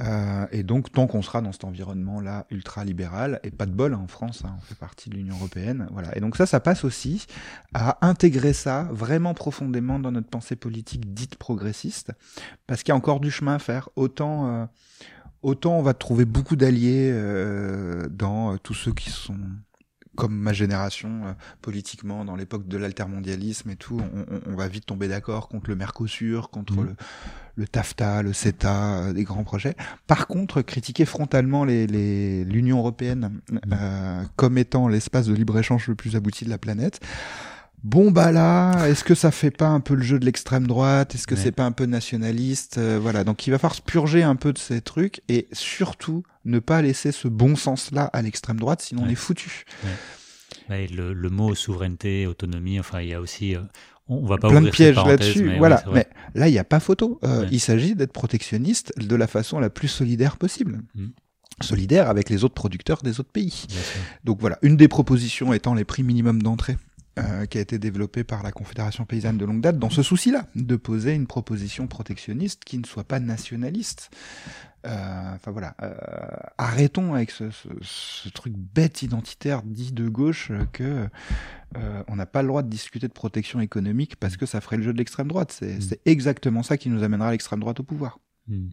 Euh, 0.00 0.46
et 0.50 0.62
donc, 0.62 0.90
tant 0.90 1.06
qu'on 1.06 1.22
sera 1.22 1.40
dans 1.40 1.52
cet 1.52 1.64
environnement-là 1.64 2.46
ultra-libéral, 2.50 3.40
et 3.42 3.50
pas 3.50 3.66
de 3.66 3.72
bol 3.72 3.94
hein, 3.94 4.00
en 4.02 4.08
France, 4.08 4.42
hein, 4.44 4.56
on 4.58 4.60
fait 4.62 4.74
partie 4.74 5.10
de 5.10 5.16
l'Union 5.16 5.36
européenne, 5.36 5.88
voilà. 5.92 6.16
Et 6.16 6.20
donc 6.20 6.36
ça, 6.36 6.46
ça 6.46 6.60
passe 6.60 6.84
aussi 6.84 7.26
à 7.74 8.04
intégrer 8.06 8.52
ça 8.52 8.88
vraiment 8.90 9.34
profondément 9.34 9.98
dans 9.98 10.12
notre 10.12 10.28
pensée 10.28 10.56
politique 10.56 11.12
dite 11.14 11.36
progressiste, 11.36 12.12
parce 12.66 12.82
qu'il 12.82 12.92
y 12.92 12.94
a 12.94 12.96
encore 12.96 13.20
du 13.20 13.30
chemin 13.30 13.54
à 13.54 13.58
faire. 13.58 13.88
Autant, 13.96 14.48
euh, 14.48 14.66
autant 15.42 15.78
on 15.78 15.82
va 15.82 15.94
trouver 15.94 16.24
beaucoup 16.24 16.56
d'alliés 16.56 17.10
euh, 17.12 18.08
dans 18.08 18.56
tous 18.58 18.74
ceux 18.74 18.92
qui 18.92 19.10
sont 19.10 19.38
comme 20.16 20.34
ma 20.34 20.52
génération, 20.52 21.22
euh, 21.24 21.32
politiquement, 21.62 22.24
dans 22.24 22.36
l'époque 22.36 22.68
de 22.68 22.76
l'altermondialisme 22.76 23.70
et 23.70 23.76
tout, 23.76 24.00
on, 24.00 24.20
on, 24.20 24.52
on 24.52 24.56
va 24.56 24.68
vite 24.68 24.86
tomber 24.86 25.08
d'accord 25.08 25.48
contre 25.48 25.70
le 25.70 25.76
Mercosur, 25.76 26.50
contre 26.50 26.74
mmh. 26.74 26.84
le, 26.84 26.96
le 27.56 27.68
TAFTA, 27.68 28.22
le 28.22 28.32
CETA, 28.32 29.04
euh, 29.04 29.12
des 29.12 29.24
grands 29.24 29.44
projets. 29.44 29.74
Par 30.06 30.26
contre, 30.26 30.62
critiquer 30.62 31.04
frontalement 31.04 31.64
l'Union 31.64 32.76
les, 32.76 32.80
européenne 32.80 33.40
mmh. 33.50 33.58
euh, 33.72 34.22
comme 34.36 34.58
étant 34.58 34.88
l'espace 34.88 35.26
de 35.26 35.34
libre-échange 35.34 35.88
le 35.88 35.94
plus 35.94 36.16
abouti 36.16 36.44
de 36.44 36.50
la 36.50 36.58
planète, 36.58 37.00
Bon 37.84 38.12
bah 38.12 38.30
là, 38.30 38.86
est-ce 38.88 39.02
que 39.02 39.14
ça 39.14 39.32
fait 39.32 39.50
pas 39.50 39.66
un 39.66 39.80
peu 39.80 39.94
le 39.94 40.02
jeu 40.02 40.18
de 40.20 40.24
l'extrême 40.24 40.66
droite? 40.66 41.14
Est-ce 41.14 41.26
que 41.26 41.34
ouais. 41.34 41.40
c'est 41.40 41.52
pas 41.52 41.64
un 41.64 41.72
peu 41.72 41.86
nationaliste? 41.86 42.78
Euh, 42.78 42.98
Voilà, 43.00 43.24
donc 43.24 43.46
il 43.46 43.50
va 43.50 43.58
falloir 43.58 43.74
se 43.74 43.82
purger 43.82 44.22
un 44.22 44.36
peu 44.36 44.52
de 44.52 44.58
ces 44.58 44.80
trucs 44.80 45.22
et 45.28 45.48
surtout 45.52 46.22
ne 46.44 46.60
pas 46.60 46.80
laisser 46.80 47.10
ce 47.10 47.26
bon 47.26 47.56
sens-là 47.56 48.04
à 48.04 48.22
l'extrême 48.22 48.60
droite, 48.60 48.82
sinon 48.82 49.02
ouais. 49.02 49.08
on 49.08 49.10
est 49.10 49.16
foutu. 49.16 49.64
Ouais. 50.68 50.86
Le, 50.86 51.12
le, 51.12 51.28
mot 51.28 51.54
souveraineté, 51.54 52.26
autonomie, 52.26 52.78
enfin 52.78 53.00
il 53.00 53.08
y 53.08 53.14
a 53.14 53.20
aussi, 53.20 53.56
euh, 53.56 53.60
on 54.08 54.24
va 54.24 54.38
pas 54.38 54.48
plein 54.48 54.62
de 54.62 54.70
pièges 54.70 54.96
là-dessus. 54.96 55.44
Mais 55.44 55.58
voilà, 55.58 55.82
mais 55.92 56.06
là 56.34 56.48
il 56.48 56.52
n'y 56.52 56.58
a 56.58 56.64
pas 56.64 56.80
photo. 56.80 57.18
Euh, 57.24 57.46
il 57.50 57.60
s'agit 57.60 57.94
d'être 57.94 58.12
protectionniste 58.12 58.98
de 58.98 59.16
la 59.16 59.26
façon 59.26 59.58
la 59.58 59.70
plus 59.70 59.88
solidaire 59.88 60.36
possible. 60.36 60.82
Mm 60.94 61.08
solidaire 61.60 62.08
avec 62.08 62.30
les 62.30 62.44
autres 62.44 62.54
producteurs 62.54 63.02
des 63.02 63.20
autres 63.20 63.30
pays. 63.30 63.66
Donc 64.24 64.40
voilà, 64.40 64.58
une 64.62 64.76
des 64.76 64.88
propositions 64.88 65.52
étant 65.52 65.74
les 65.74 65.84
prix 65.84 66.02
minimum 66.02 66.42
d'entrée 66.42 66.76
euh, 67.18 67.46
qui 67.46 67.58
a 67.58 67.60
été 67.60 67.78
développé 67.78 68.24
par 68.24 68.42
la 68.42 68.52
Confédération 68.52 69.04
paysanne 69.04 69.38
de 69.38 69.44
longue 69.44 69.60
date 69.60 69.78
dans 69.78 69.90
ce 69.90 70.02
souci-là, 70.02 70.46
de 70.54 70.76
poser 70.76 71.12
une 71.14 71.26
proposition 71.26 71.86
protectionniste 71.86 72.64
qui 72.64 72.78
ne 72.78 72.86
soit 72.86 73.04
pas 73.04 73.20
nationaliste. 73.20 74.10
Euh, 74.84 75.34
enfin 75.34 75.52
voilà, 75.52 75.76
euh, 75.82 75.94
arrêtons 76.58 77.14
avec 77.14 77.30
ce, 77.30 77.50
ce, 77.50 77.68
ce, 77.82 78.28
truc 78.30 78.52
bête 78.56 79.02
identitaire 79.02 79.62
dit 79.62 79.92
de 79.92 80.08
gauche 80.08 80.50
que 80.72 81.06
euh, 81.76 82.02
on 82.08 82.16
n'a 82.16 82.26
pas 82.26 82.42
le 82.42 82.48
droit 82.48 82.62
de 82.62 82.68
discuter 82.68 83.06
de 83.06 83.12
protection 83.12 83.60
économique 83.60 84.16
parce 84.16 84.36
que 84.36 84.44
ça 84.44 84.60
ferait 84.60 84.78
le 84.78 84.82
jeu 84.82 84.92
de 84.92 84.98
l'extrême 84.98 85.28
droite. 85.28 85.52
C'est 85.52 85.78
mmh. 85.78 85.94
exactement 86.04 86.64
ça 86.64 86.76
qui 86.76 86.88
nous 86.88 87.04
amènera 87.04 87.28
à 87.28 87.30
l'extrême 87.32 87.60
droite 87.60 87.78
au 87.78 87.84
pouvoir. 87.84 88.18
Mmh. 88.48 88.70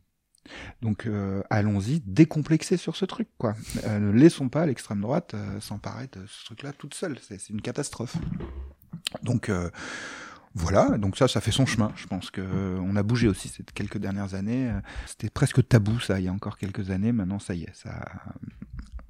Donc 0.81 1.05
euh, 1.05 1.41
allons-y, 1.49 2.01
décomplexer 2.01 2.77
sur 2.77 2.95
ce 2.95 3.05
truc, 3.05 3.27
quoi. 3.37 3.55
Euh, 3.85 3.99
ne 3.99 4.11
laissons 4.11 4.49
pas 4.49 4.65
l'extrême 4.65 5.01
droite 5.01 5.33
euh, 5.33 5.59
s'emparer 5.59 6.07
de 6.11 6.25
ce 6.27 6.45
truc-là 6.45 6.73
toute 6.73 6.93
seule. 6.93 7.17
C'est 7.21 7.49
une 7.49 7.61
catastrophe. 7.61 8.17
Donc 9.23 9.49
euh, 9.49 9.69
voilà, 10.53 10.97
donc 10.97 11.17
ça, 11.17 11.27
ça 11.27 11.41
fait 11.41 11.51
son 11.51 11.65
chemin. 11.65 11.91
Je 11.95 12.07
pense 12.07 12.31
que 12.31 12.41
on 12.79 12.95
a 12.95 13.03
bougé 13.03 13.27
aussi 13.27 13.49
ces 13.49 13.63
quelques 13.63 13.97
dernières 13.97 14.33
années. 14.33 14.71
C'était 15.05 15.29
presque 15.29 15.67
tabou 15.67 15.99
ça 15.99 16.19
il 16.19 16.25
y 16.25 16.27
a 16.27 16.33
encore 16.33 16.57
quelques 16.57 16.89
années. 16.89 17.11
Maintenant, 17.11 17.39
ça 17.39 17.53
y 17.53 17.63
est, 17.63 17.75
ça. 17.75 18.05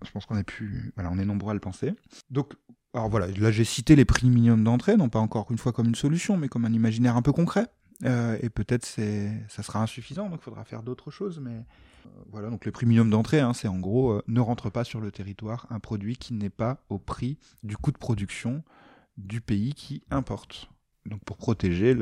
Je 0.06 0.12
pense 0.12 0.26
qu'on 0.26 0.38
est 0.38 0.44
plus, 0.44 0.94
voilà, 0.96 1.10
on 1.12 1.20
est 1.20 1.26
nombreux 1.26 1.52
à 1.52 1.54
le 1.54 1.60
penser. 1.60 1.94
Donc 2.30 2.56
alors 2.94 3.10
voilà, 3.10 3.28
là 3.28 3.52
j'ai 3.52 3.66
cité 3.66 3.96
les 3.96 4.06
prix 4.06 4.30
minimum 4.30 4.64
d'entrée, 4.64 4.98
non 4.98 5.10
pas 5.10 5.20
encore 5.20 5.48
une 5.52 5.58
fois 5.58 5.72
comme 5.72 5.88
une 5.88 5.96
solution, 5.96 6.38
mais 6.38 6.48
comme 6.48 6.66
un 6.66 6.74
imaginaire 6.74 7.16
un 7.16 7.22
peu 7.22 7.32
concret. 7.32 7.68
Euh, 8.06 8.38
et 8.42 8.50
peut-être 8.50 8.86
c'est 8.86 9.32
ça 9.50 9.64
sera 9.64 9.82
insuffisant, 9.82 10.30
donc 10.30 10.40
il 10.42 10.44
faudra 10.44 10.64
faire 10.64 10.84
d'autres 10.84 11.12
choses. 11.12 11.40
Mais 11.40 11.66
euh, 12.06 12.10
voilà, 12.32 12.50
donc 12.50 12.66
le 12.66 12.72
prix 12.72 12.86
minimum 12.86 13.10
d'entrée, 13.10 13.40
hein, 13.40 13.54
c'est 13.54 13.68
en 13.68 13.80
gros 13.80 14.12
euh, 14.12 14.24
ne 14.28 14.40
rentre 14.40 14.70
pas 14.70 14.84
sur 14.84 15.02
le 15.02 15.12
territoire 15.12 15.68
un 15.70 15.80
produit 15.80 16.18
qui 16.18 16.34
n'est 16.34 16.50
pas 16.50 16.84
au 16.90 16.98
prix 16.98 17.38
du 17.64 17.78
coût 17.78 17.92
de 17.92 17.98
production 17.98 18.64
du 19.18 19.42
pays 19.42 19.74
qui 19.74 20.04
importe. 20.12 20.70
Donc 21.06 21.24
pour 21.24 21.38
protéger 21.38 21.96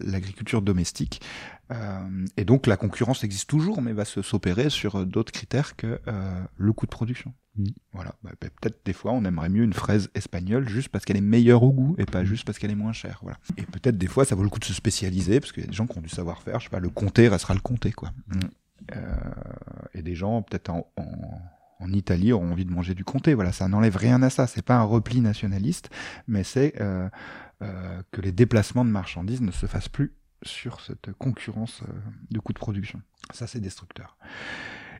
l'agriculture 0.00 0.62
domestique. 0.62 1.20
Euh, 1.72 2.26
et 2.36 2.44
donc 2.44 2.66
la 2.66 2.76
concurrence 2.76 3.24
existe 3.24 3.48
toujours, 3.48 3.80
mais 3.80 3.92
va 3.92 4.04
s'opérer 4.04 4.70
sur 4.70 5.06
d'autres 5.06 5.32
critères 5.32 5.76
que 5.76 6.00
euh, 6.08 6.42
le 6.56 6.72
coût 6.72 6.86
de 6.86 6.90
production. 6.90 7.32
Mmh. 7.56 7.64
Voilà. 7.92 8.14
Bah, 8.22 8.30
bah, 8.40 8.48
Peut-être 8.60 8.80
des 8.84 8.92
fois 8.92 9.12
on 9.12 9.24
aimerait 9.24 9.48
mieux 9.48 9.62
une 9.62 9.72
fraise 9.72 10.10
espagnole 10.14 10.68
juste 10.68 10.88
parce 10.88 11.04
qu'elle 11.04 11.16
est 11.16 11.22
meilleure 11.22 11.62
au 11.62 11.72
goût 11.72 11.94
et 11.98 12.06
pas 12.06 12.24
juste 12.24 12.44
parce 12.44 12.58
qu'elle 12.58 12.70
est 12.70 12.76
moins 12.76 12.92
chère. 12.92 13.20
Voilà. 13.22 13.38
Et 13.56 13.62
peut-être 13.62 13.98
des 13.98 14.08
fois 14.08 14.24
ça 14.24 14.34
vaut 14.34 14.42
le 14.42 14.50
coup 14.50 14.58
de 14.58 14.64
se 14.64 14.74
spécialiser 14.74 15.40
parce 15.40 15.52
qu'il 15.52 15.62
y 15.62 15.66
a 15.66 15.70
des 15.70 15.76
gens 15.76 15.86
qui 15.86 15.96
ont 15.96 16.02
du 16.02 16.08
savoir-faire. 16.08 16.58
Je 16.60 16.64
sais 16.64 16.70
pas, 16.70 16.80
le 16.80 16.90
comté 16.90 17.28
restera 17.28 17.54
le 17.54 17.60
comté 17.60 17.92
quoi. 17.92 18.10
Mmh. 18.28 18.40
Euh, 18.96 19.14
et 19.94 20.02
des 20.02 20.14
gens 20.14 20.42
peut-être 20.42 20.70
en, 20.70 20.90
en 20.96 21.06
en 21.80 21.92
Italie 21.92 22.32
auront 22.32 22.52
envie 22.52 22.64
de 22.64 22.70
manger 22.70 22.94
du 22.94 23.04
comté. 23.04 23.34
Voilà, 23.34 23.52
ça 23.52 23.66
n'enlève 23.66 23.96
rien 23.96 24.22
à 24.22 24.30
ça. 24.30 24.46
C'est 24.46 24.62
pas 24.62 24.76
un 24.76 24.82
repli 24.82 25.20
nationaliste, 25.20 25.90
mais 26.28 26.44
c'est 26.44 26.74
euh, 26.80 27.08
euh, 27.62 28.02
que 28.10 28.20
les 28.20 28.32
déplacements 28.32 28.84
de 28.84 28.90
marchandises 28.90 29.40
ne 29.40 29.50
se 29.50 29.66
fassent 29.66 29.88
plus 29.88 30.14
sur 30.42 30.80
cette 30.80 31.12
concurrence 31.18 31.82
euh, 31.82 31.92
de 32.30 32.38
coûts 32.38 32.52
de 32.52 32.58
production. 32.58 33.02
Ça, 33.32 33.46
c'est 33.46 33.60
destructeur. 33.60 34.16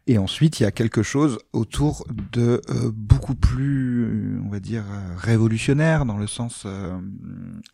Et 0.06 0.18
ensuite, 0.18 0.60
il 0.60 0.64
y 0.64 0.66
a 0.66 0.70
quelque 0.70 1.02
chose 1.02 1.38
autour 1.52 2.06
de 2.32 2.60
euh, 2.68 2.90
beaucoup 2.94 3.34
plus, 3.34 4.40
on 4.44 4.48
va 4.48 4.60
dire, 4.60 4.84
révolutionnaire, 5.16 6.06
dans 6.06 6.16
le 6.16 6.26
sens 6.26 6.64
euh, 6.66 6.98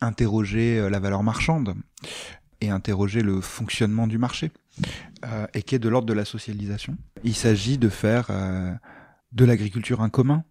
interroger 0.01 0.89
la 0.89 0.99
valeur 0.99 1.23
marchande 1.23 1.75
et 2.61 2.69
interroger 2.69 3.21
le 3.21 3.41
fonctionnement 3.41 4.07
du 4.07 4.17
marché, 4.17 4.51
euh, 5.25 5.47
et 5.53 5.63
qui 5.63 5.75
est 5.75 5.79
de 5.79 5.89
l'ordre 5.89 6.07
de 6.07 6.13
la 6.13 6.25
socialisation. 6.25 6.97
Il 7.23 7.35
s'agit 7.35 7.77
de 7.77 7.89
faire 7.89 8.27
euh, 8.29 8.73
de 9.31 9.45
l'agriculture 9.45 10.01
un 10.01 10.09
commun, 10.09 10.43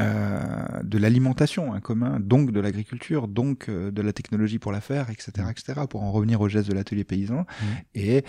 euh, 0.00 0.82
de 0.82 0.98
l'alimentation 0.98 1.72
un 1.72 1.80
commun, 1.80 2.20
donc 2.20 2.52
de 2.52 2.60
l'agriculture, 2.60 3.28
donc 3.28 3.68
euh, 3.68 3.90
de 3.90 4.02
la 4.02 4.12
technologie 4.12 4.58
pour 4.58 4.72
la 4.72 4.80
faire, 4.80 5.08
etc., 5.10 5.48
etc., 5.50 5.80
pour 5.88 6.02
en 6.02 6.12
revenir 6.12 6.40
au 6.40 6.48
geste 6.48 6.68
de 6.68 6.74
l'atelier 6.74 7.04
paysan. 7.04 7.40
Mmh. 7.40 7.64
Et 7.94 8.24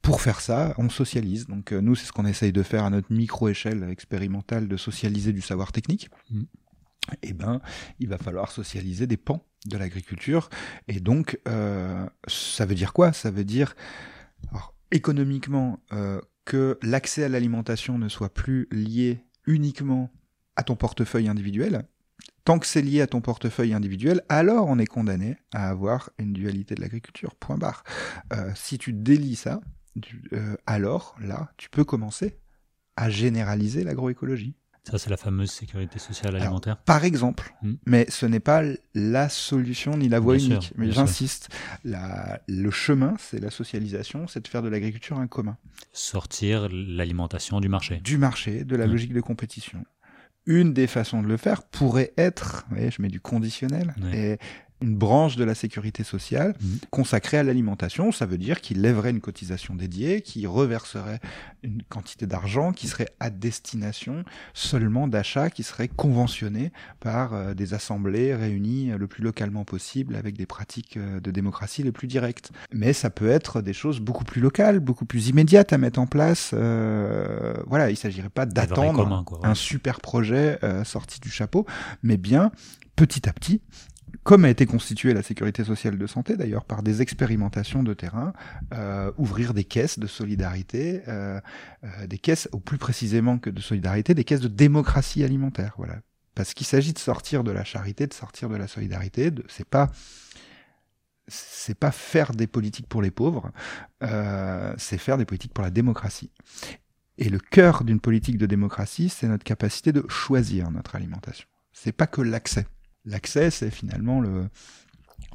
pour 0.00 0.20
faire 0.20 0.40
ça, 0.40 0.74
on 0.78 0.88
socialise. 0.88 1.46
Donc 1.46 1.72
euh, 1.72 1.80
nous, 1.80 1.94
c'est 1.94 2.06
ce 2.06 2.12
qu'on 2.12 2.24
essaye 2.24 2.52
de 2.52 2.62
faire 2.62 2.84
à 2.84 2.90
notre 2.90 3.12
micro-échelle 3.12 3.84
expérimentale, 3.90 4.68
de 4.68 4.76
socialiser 4.76 5.32
du 5.32 5.42
savoir 5.42 5.72
technique. 5.72 6.08
Mmh. 6.30 6.42
Eh 7.22 7.32
ben, 7.32 7.60
il 7.98 8.08
va 8.08 8.16
falloir 8.16 8.50
socialiser 8.50 9.06
des 9.06 9.16
pans 9.16 9.44
de 9.66 9.76
l'agriculture. 9.76 10.48
Et 10.88 11.00
donc, 11.00 11.36
ça 12.28 12.64
veut 12.64 12.76
dire 12.76 12.92
quoi? 12.92 13.12
Ça 13.12 13.32
veut 13.32 13.42
dire, 13.42 13.74
alors, 14.52 14.72
économiquement, 14.92 15.80
que 16.44 16.78
l'accès 16.80 17.24
à 17.24 17.28
l'alimentation 17.28 17.98
ne 17.98 18.08
soit 18.08 18.32
plus 18.32 18.68
lié 18.70 19.24
uniquement 19.48 20.12
à 20.56 20.62
ton 20.62 20.76
portefeuille 20.76 21.28
individuel. 21.28 21.84
Tant 22.44 22.58
que 22.58 22.66
c'est 22.66 22.82
lié 22.82 23.00
à 23.00 23.06
ton 23.06 23.20
portefeuille 23.20 23.72
individuel, 23.72 24.22
alors 24.28 24.66
on 24.68 24.78
est 24.78 24.86
condamné 24.86 25.36
à 25.52 25.68
avoir 25.68 26.10
une 26.18 26.32
dualité 26.32 26.74
de 26.74 26.80
l'agriculture. 26.80 27.34
Point 27.36 27.56
barre. 27.56 27.84
Euh, 28.32 28.50
si 28.54 28.78
tu 28.78 28.92
délies 28.92 29.36
ça, 29.36 29.60
tu, 30.00 30.22
euh, 30.32 30.56
alors 30.66 31.14
là, 31.20 31.52
tu 31.56 31.70
peux 31.70 31.84
commencer 31.84 32.38
à 32.96 33.10
généraliser 33.10 33.84
l'agroécologie. 33.84 34.56
Ça, 34.84 34.98
c'est 34.98 35.10
la 35.10 35.16
fameuse 35.16 35.52
sécurité 35.52 36.00
sociale 36.00 36.34
alimentaire. 36.34 36.72
Alors, 36.72 36.84
par 36.84 37.04
exemple, 37.04 37.54
mmh. 37.62 37.72
mais 37.86 38.06
ce 38.08 38.26
n'est 38.26 38.40
pas 38.40 38.62
la 38.94 39.28
solution 39.28 39.96
ni 39.96 40.08
la 40.08 40.18
voie 40.18 40.36
bien 40.36 40.46
unique. 40.46 40.62
Sûr, 40.64 40.74
mais 40.76 40.90
j'insiste, 40.90 41.50
le 41.84 42.70
chemin, 42.72 43.14
c'est 43.20 43.38
la 43.38 43.50
socialisation, 43.50 44.26
c'est 44.26 44.40
de 44.44 44.48
faire 44.48 44.62
de 44.62 44.68
l'agriculture 44.68 45.20
un 45.20 45.28
commun. 45.28 45.56
Sortir 45.92 46.68
l'alimentation 46.68 47.60
du 47.60 47.68
marché. 47.68 47.98
Du 47.98 48.18
marché, 48.18 48.64
de 48.64 48.74
la 48.74 48.88
mmh. 48.88 48.90
logique 48.90 49.12
de 49.12 49.20
compétition. 49.20 49.84
Une 50.46 50.72
des 50.72 50.88
façons 50.88 51.22
de 51.22 51.28
le 51.28 51.36
faire 51.36 51.62
pourrait 51.62 52.12
être, 52.18 52.64
vous 52.68 52.76
voyez, 52.76 52.90
je 52.90 53.00
mets 53.00 53.08
du 53.08 53.20
conditionnel, 53.20 53.94
et 54.12 54.38
une 54.82 54.96
branche 54.96 55.36
de 55.36 55.44
la 55.44 55.54
sécurité 55.54 56.04
sociale 56.04 56.54
Mhm. 56.60 56.78
consacrée 56.90 57.38
à 57.38 57.42
l'alimentation. 57.42 58.12
Ça 58.12 58.26
veut 58.26 58.38
dire 58.38 58.60
qu'il 58.60 58.80
lèverait 58.80 59.10
une 59.10 59.20
cotisation 59.20 59.74
dédiée, 59.74 60.20
qui 60.22 60.46
reverserait 60.46 61.20
une 61.62 61.82
quantité 61.88 62.26
d'argent 62.26 62.72
qui 62.72 62.88
serait 62.88 63.08
à 63.20 63.30
destination 63.30 64.24
seulement 64.54 65.06
d'achats 65.08 65.50
qui 65.50 65.62
seraient 65.62 65.88
conventionnés 65.88 66.72
par 67.00 67.34
euh, 67.34 67.54
des 67.54 67.74
assemblées 67.74 68.34
réunies 68.34 68.92
le 68.98 69.06
plus 69.06 69.22
localement 69.22 69.64
possible 69.64 70.16
avec 70.16 70.36
des 70.36 70.46
pratiques 70.46 70.96
euh, 70.96 71.20
de 71.20 71.30
démocratie 71.30 71.82
les 71.82 71.92
plus 71.92 72.08
directes. 72.08 72.50
Mais 72.72 72.92
ça 72.92 73.10
peut 73.10 73.28
être 73.28 73.60
des 73.62 73.72
choses 73.72 74.00
beaucoup 74.00 74.24
plus 74.24 74.40
locales, 74.40 74.80
beaucoup 74.80 75.04
plus 75.04 75.28
immédiates 75.28 75.72
à 75.72 75.78
mettre 75.78 76.00
en 76.00 76.06
place. 76.06 76.50
Euh, 76.54 77.54
voilà, 77.66 77.90
il 77.90 77.96
s'agirait 77.96 78.28
pas 78.28 78.46
d'attendre 78.46 79.24
ouais. 79.32 79.38
un 79.48 79.54
super 79.54 80.00
projet 80.00 80.58
euh, 80.62 80.84
sorti 80.84 81.20
du 81.20 81.30
chapeau, 81.30 81.66
mais 82.02 82.16
bien 82.16 82.50
petit 82.96 83.28
à 83.28 83.32
petit, 83.32 83.62
comme 84.22 84.44
a 84.44 84.50
été 84.50 84.66
constituée 84.66 85.14
la 85.14 85.22
sécurité 85.22 85.64
sociale 85.64 85.98
de 85.98 86.06
santé 86.06 86.36
d'ailleurs 86.36 86.64
par 86.64 86.82
des 86.82 87.02
expérimentations 87.02 87.82
de 87.82 87.94
terrain, 87.94 88.32
euh, 88.72 89.10
ouvrir 89.16 89.54
des 89.54 89.64
caisses 89.64 89.98
de 89.98 90.06
solidarité, 90.06 91.02
euh, 91.08 91.40
euh, 91.84 92.06
des 92.06 92.18
caisses, 92.18 92.48
ou 92.52 92.60
plus 92.60 92.78
précisément 92.78 93.38
que 93.38 93.50
de 93.50 93.60
solidarité, 93.60 94.14
des 94.14 94.24
caisses 94.24 94.40
de 94.40 94.48
démocratie 94.48 95.24
alimentaire. 95.24 95.74
Voilà, 95.76 96.00
parce 96.34 96.54
qu'il 96.54 96.66
s'agit 96.66 96.92
de 96.92 96.98
sortir 96.98 97.44
de 97.44 97.50
la 97.50 97.64
charité, 97.64 98.06
de 98.06 98.14
sortir 98.14 98.48
de 98.48 98.56
la 98.56 98.68
solidarité. 98.68 99.30
De, 99.30 99.44
c'est 99.48 99.68
pas 99.68 99.90
c'est 101.28 101.78
pas 101.78 101.92
faire 101.92 102.32
des 102.32 102.46
politiques 102.46 102.88
pour 102.88 103.02
les 103.02 103.10
pauvres, 103.10 103.52
euh, 104.02 104.74
c'est 104.76 104.98
faire 104.98 105.18
des 105.18 105.24
politiques 105.24 105.54
pour 105.54 105.64
la 105.64 105.70
démocratie. 105.70 106.30
Et 107.18 107.28
le 107.28 107.38
cœur 107.38 107.84
d'une 107.84 108.00
politique 108.00 108.38
de 108.38 108.46
démocratie, 108.46 109.08
c'est 109.08 109.28
notre 109.28 109.44
capacité 109.44 109.92
de 109.92 110.04
choisir 110.08 110.70
notre 110.70 110.96
alimentation. 110.96 111.46
C'est 111.72 111.92
pas 111.92 112.06
que 112.06 112.20
l'accès. 112.20 112.66
L'accès, 113.04 113.50
c'est 113.50 113.70
finalement 113.70 114.20
le, 114.20 114.48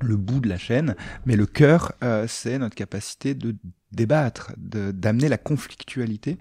le 0.02 0.16
bout 0.16 0.40
de 0.40 0.50
la 0.50 0.58
chaîne, 0.58 0.96
mais 1.26 1.36
le 1.36 1.46
cœur, 1.46 1.94
euh, 2.04 2.26
c'est 2.28 2.58
notre 2.60 2.76
capacité 2.76 3.34
de 3.34 3.56
débattre, 3.92 4.52
d'amener 4.58 5.30
la 5.30 5.38
conflictualité. 5.38 6.38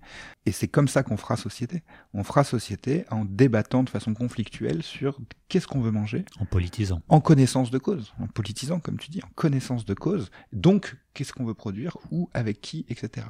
Et 0.47 0.53
c'est 0.53 0.69
comme 0.69 0.89
ça 0.89 1.03
qu'on 1.03 1.17
fera 1.17 1.37
société. 1.37 1.83
On 2.15 2.23
fera 2.25 2.45
société 2.45 3.05
en 3.11 3.25
débattant 3.25 3.83
de 3.83 3.91
façon 3.91 4.15
conflictuelle 4.15 4.83
sur 4.83 5.19
qu'est-ce 5.49 5.67
qu'on 5.67 5.81
veut 5.81 5.91
manger, 5.91 6.25
En 6.41 6.45
politisant. 6.45 7.03
en 7.09 7.21
connaissance 7.21 7.71
de 7.71 7.79
cause, 7.79 8.13
en 8.21 8.27
politisant, 8.27 8.81
comme 8.81 8.99
tu 8.99 9.11
dis, 9.11 9.21
en 9.25 9.29
connaissance 9.35 9.85
de 9.85 9.95
cause. 9.95 10.31
Donc, 10.53 10.97
qu'est-ce 11.15 11.33
qu'on 11.33 11.45
veut 11.45 11.55
produire, 11.55 11.97
où, 12.11 12.29
avec 12.35 12.61
qui, 12.61 12.85
etc. 12.89 13.27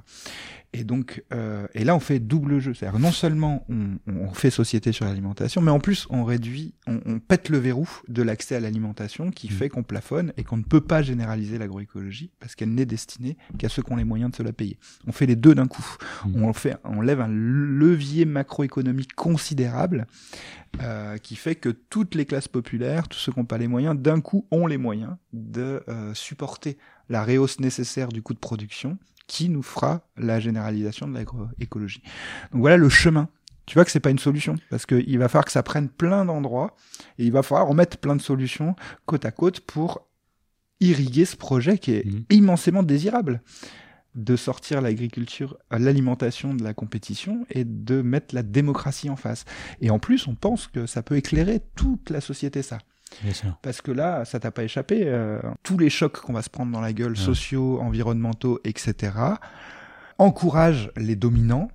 Et 0.73 0.85
donc, 0.85 1.23
euh, 1.33 1.67
et 1.75 1.85
là, 1.85 1.95
on 1.95 2.01
fait 2.01 2.19
double 2.19 2.59
jeu. 2.59 2.75
C'est-à-dire, 2.75 2.99
non 2.99 3.13
seulement 3.13 3.65
on, 3.69 3.99
on 4.07 4.33
fait 4.33 4.51
société 4.51 4.93
sur 4.93 5.05
l'alimentation, 5.05 5.61
mais 5.63 5.71
en 5.71 5.79
plus, 5.81 6.07
on 6.11 6.25
réduit, 6.25 6.75
on, 6.87 7.01
on 7.07 7.19
pète 7.19 7.49
le 7.49 7.59
verrou 7.59 7.89
de 8.09 8.23
l'accès 8.23 8.57
à 8.57 8.61
l'alimentation 8.61 9.31
qui 9.31 9.47
Mm. 9.47 9.51
fait 9.51 9.69
qu'on 9.69 9.83
plafonne 9.85 10.33
et 10.37 10.43
qu'on 10.45 10.57
ne 10.57 10.63
peut 10.65 10.81
pas 10.81 11.03
généraliser 11.03 11.57
l'agroécologie 11.59 12.31
parce 12.41 12.55
qu'elle 12.57 12.75
n'est 12.75 12.85
destinée 12.87 13.37
qu'à 13.59 13.69
ceux 13.69 13.83
qui 13.83 13.93
ont 13.93 13.97
les 13.97 14.05
moyens 14.07 14.31
de 14.31 14.37
se 14.37 14.43
la 14.43 14.53
payer. 14.53 14.79
On 15.07 15.13
fait 15.13 15.27
les 15.27 15.37
deux 15.37 15.55
d'un 15.55 15.67
coup. 15.67 15.85
Mm. 16.25 16.43
On 16.45 16.53
fait, 16.53 16.77
on 16.85 17.01
lève 17.03 17.21
un 17.21 17.29
levier 17.29 18.25
macroéconomique 18.25 19.15
considérable 19.15 20.07
euh, 20.83 21.19
qui 21.19 21.37
fait 21.37 21.55
que 21.55 21.69
toutes 21.69 22.15
les 22.15 22.25
classes 22.27 22.49
populaires, 22.49 23.09
tous 23.09 23.19
ceux 23.19 23.33
qui 23.33 23.39
n'ont 23.39 23.45
pas 23.47 23.59
les 23.59 23.69
moyens, 23.69 23.97
d'un 23.99 24.21
coup 24.21 24.47
ont 24.51 24.67
les 24.67 24.79
moyens 24.79 25.17
de 25.33 25.83
euh, 25.89 26.15
supporter 26.15 26.79
la 27.09 27.23
réhausse 27.23 27.61
nécessaire 27.61 28.09
du 28.09 28.23
coût 28.23 28.35
de 28.35 28.39
production 28.39 28.99
qui 29.27 29.49
nous 29.49 29.63
fera 29.63 30.07
la 30.17 30.39
généralisation 30.39 31.09
de 31.09 31.15
l'agroécologie. 31.15 32.03
Donc 32.53 32.61
voilà 32.61 32.77
le 32.77 32.89
chemin. 32.89 33.29
Tu 33.67 33.75
vois 33.75 33.85
que 33.85 33.91
c'est 33.91 33.99
pas 34.01 34.11
une 34.11 34.19
solution 34.21 34.55
parce 34.71 34.87
qu'il 34.87 35.19
va 35.19 35.29
falloir 35.29 35.45
que 35.45 35.51
ça 35.51 35.65
prenne 35.65 35.89
plein 35.89 36.25
d'endroits 36.25 36.77
et 37.19 37.25
il 37.25 37.33
va 37.33 37.43
falloir 37.43 37.67
remettre 37.67 37.99
plein 37.99 38.15
de 38.15 38.23
solutions 38.23 38.77
côte 39.07 39.25
à 39.25 39.33
côte 39.33 39.59
pour 39.61 40.07
irriguer 40.79 41.25
ce 41.25 41.37
projet 41.37 41.79
qui 41.79 41.93
est 41.93 42.05
Mhm. 42.07 42.25
immensément 42.31 42.83
désirable 42.85 43.41
de 44.17 44.35
sortir 44.35 44.81
l'agriculture, 44.81 45.57
euh, 45.73 45.79
l'alimentation 45.79 46.55
de 46.55 46.65
la 46.65 46.75
compétition 46.75 47.47
et 47.51 47.65
de 47.65 48.03
mettre 48.03 48.35
la 48.35 48.43
démocratie 48.43 49.11
en 49.11 49.17
face. 49.17 49.45
Et 49.81 49.91
en 49.91 49.99
plus, 49.99 50.27
on 50.27 50.35
pense 50.35 50.67
que 50.67 50.87
ça 50.87 51.03
peut 51.03 51.17
éclairer 51.17 51.61
toute 51.77 52.11
la 52.11 52.21
société, 52.21 52.63
ça. 52.63 52.79
Bien 53.23 53.33
sûr. 53.33 53.57
Parce 53.63 53.81
que 53.83 53.93
là, 53.93 54.25
ça 54.25 54.41
t'a 54.41 54.51
pas 54.51 54.65
échappé. 54.65 55.03
euh, 55.07 55.39
tous 55.63 55.79
les 55.79 55.91
chocs 55.91 56.19
qu'on 56.21 56.33
va 56.33 56.43
se 56.43 56.51
prendre 56.51 56.73
dans 56.73 56.81
la 56.81 56.93
gueule, 56.93 57.13
Ouais. 57.13 57.17
sociaux, 57.19 57.79
environnementaux, 57.81 58.59
etc., 58.65 59.13
encouragent 60.19 60.91
les 60.97 61.17
dominants 61.17 61.69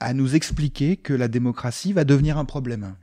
à 0.00 0.12
nous 0.12 0.34
expliquer 0.34 0.96
que 0.96 1.14
la 1.14 1.28
démocratie 1.28 1.92
va 1.92 2.04
devenir 2.04 2.36
un 2.36 2.44
problème. 2.44 2.94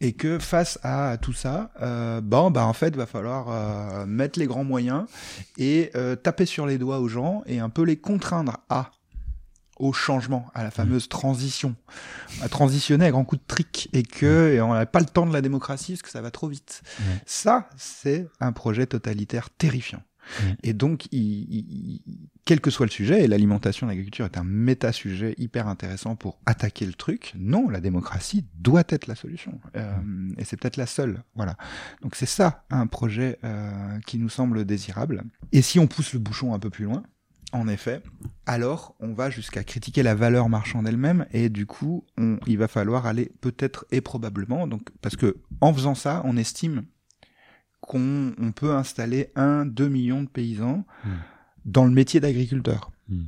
Et 0.00 0.12
que 0.12 0.38
face 0.38 0.78
à 0.82 1.16
tout 1.18 1.32
ça, 1.32 1.70
euh, 1.80 2.20
bon, 2.20 2.50
bah 2.50 2.66
en 2.66 2.72
fait, 2.72 2.96
va 2.96 3.06
falloir 3.06 3.46
euh, 3.48 4.06
mettre 4.06 4.38
les 4.38 4.46
grands 4.46 4.64
moyens 4.64 5.04
et 5.56 5.90
euh, 5.94 6.16
taper 6.16 6.46
sur 6.46 6.66
les 6.66 6.78
doigts 6.78 6.98
aux 6.98 7.08
gens 7.08 7.42
et 7.46 7.60
un 7.60 7.68
peu 7.68 7.82
les 7.82 7.96
contraindre 7.96 8.58
à 8.68 8.90
au 9.76 9.92
changement, 9.92 10.46
à 10.54 10.62
la 10.62 10.70
fameuse 10.70 11.08
transition, 11.08 11.74
à 12.42 12.48
transitionner 12.48 13.06
à 13.06 13.10
grands 13.10 13.24
coups 13.24 13.42
de 13.42 13.46
trick 13.46 13.88
et 13.92 14.04
que 14.04 14.52
et 14.54 14.60
on 14.60 14.72
n'a 14.72 14.86
pas 14.86 15.00
le 15.00 15.06
temps 15.06 15.26
de 15.26 15.32
la 15.32 15.40
démocratie 15.40 15.92
parce 15.92 16.02
que 16.02 16.10
ça 16.10 16.20
va 16.20 16.30
trop 16.30 16.48
vite. 16.48 16.82
Ouais. 17.00 17.22
Ça, 17.26 17.68
c'est 17.76 18.28
un 18.40 18.52
projet 18.52 18.86
totalitaire 18.86 19.50
terrifiant. 19.50 20.02
Et 20.62 20.72
donc, 20.72 21.06
il, 21.12 21.20
il- 21.20 21.66
il- 22.06 22.28
quel 22.44 22.60
que 22.60 22.70
soit 22.70 22.86
le 22.86 22.90
sujet, 22.90 23.24
et 23.24 23.26
l'alimentation, 23.28 23.86
l'agriculture 23.86 24.24
est 24.26 24.36
un 24.36 24.44
méta-sujet 24.44 25.34
hyper 25.38 25.66
intéressant 25.68 26.14
pour 26.16 26.38
attaquer 26.46 26.84
le 26.86 26.92
truc. 26.92 27.32
Non, 27.38 27.68
la 27.68 27.80
démocratie 27.80 28.44
doit 28.58 28.84
être 28.88 29.06
la 29.06 29.14
solution. 29.14 29.58
Euh, 29.76 29.94
et 30.36 30.44
c'est 30.44 30.56
peut-être 30.58 30.76
la 30.76 30.86
seule. 30.86 31.22
Voilà. 31.34 31.56
Donc 32.02 32.16
c'est 32.16 32.26
ça 32.26 32.64
un 32.70 32.86
projet 32.86 33.38
euh, 33.44 33.98
qui 34.06 34.18
nous 34.18 34.28
semble 34.28 34.64
désirable. 34.64 35.24
Et 35.52 35.62
si 35.62 35.78
on 35.78 35.86
pousse 35.86 36.12
le 36.12 36.18
bouchon 36.18 36.52
un 36.54 36.58
peu 36.58 36.70
plus 36.70 36.84
loin, 36.84 37.02
en 37.52 37.68
effet, 37.68 38.02
alors 38.46 38.96
on 38.98 39.12
va 39.14 39.30
jusqu'à 39.30 39.62
critiquer 39.62 40.02
la 40.02 40.14
valeur 40.16 40.48
marchande 40.48 40.88
elle-même 40.88 41.24
et 41.32 41.48
du 41.48 41.66
coup, 41.66 42.04
on, 42.18 42.38
il 42.48 42.58
va 42.58 42.66
falloir 42.66 43.06
aller 43.06 43.30
peut-être 43.40 43.86
et 43.92 44.00
probablement, 44.00 44.66
donc 44.66 44.88
parce 45.00 45.14
que 45.14 45.36
en 45.60 45.72
faisant 45.72 45.94
ça, 45.94 46.20
on 46.24 46.36
estime 46.36 46.82
qu'on 47.86 48.32
on 48.40 48.52
peut 48.52 48.74
installer 48.74 49.30
un, 49.36 49.64
deux 49.66 49.88
millions 49.88 50.22
de 50.22 50.28
paysans 50.28 50.84
Mm. 51.04 51.10
dans 51.64 51.84
le 51.84 51.90
métier 51.90 52.20
d'agriculteur. 52.20 52.90
Mm. 53.08 53.22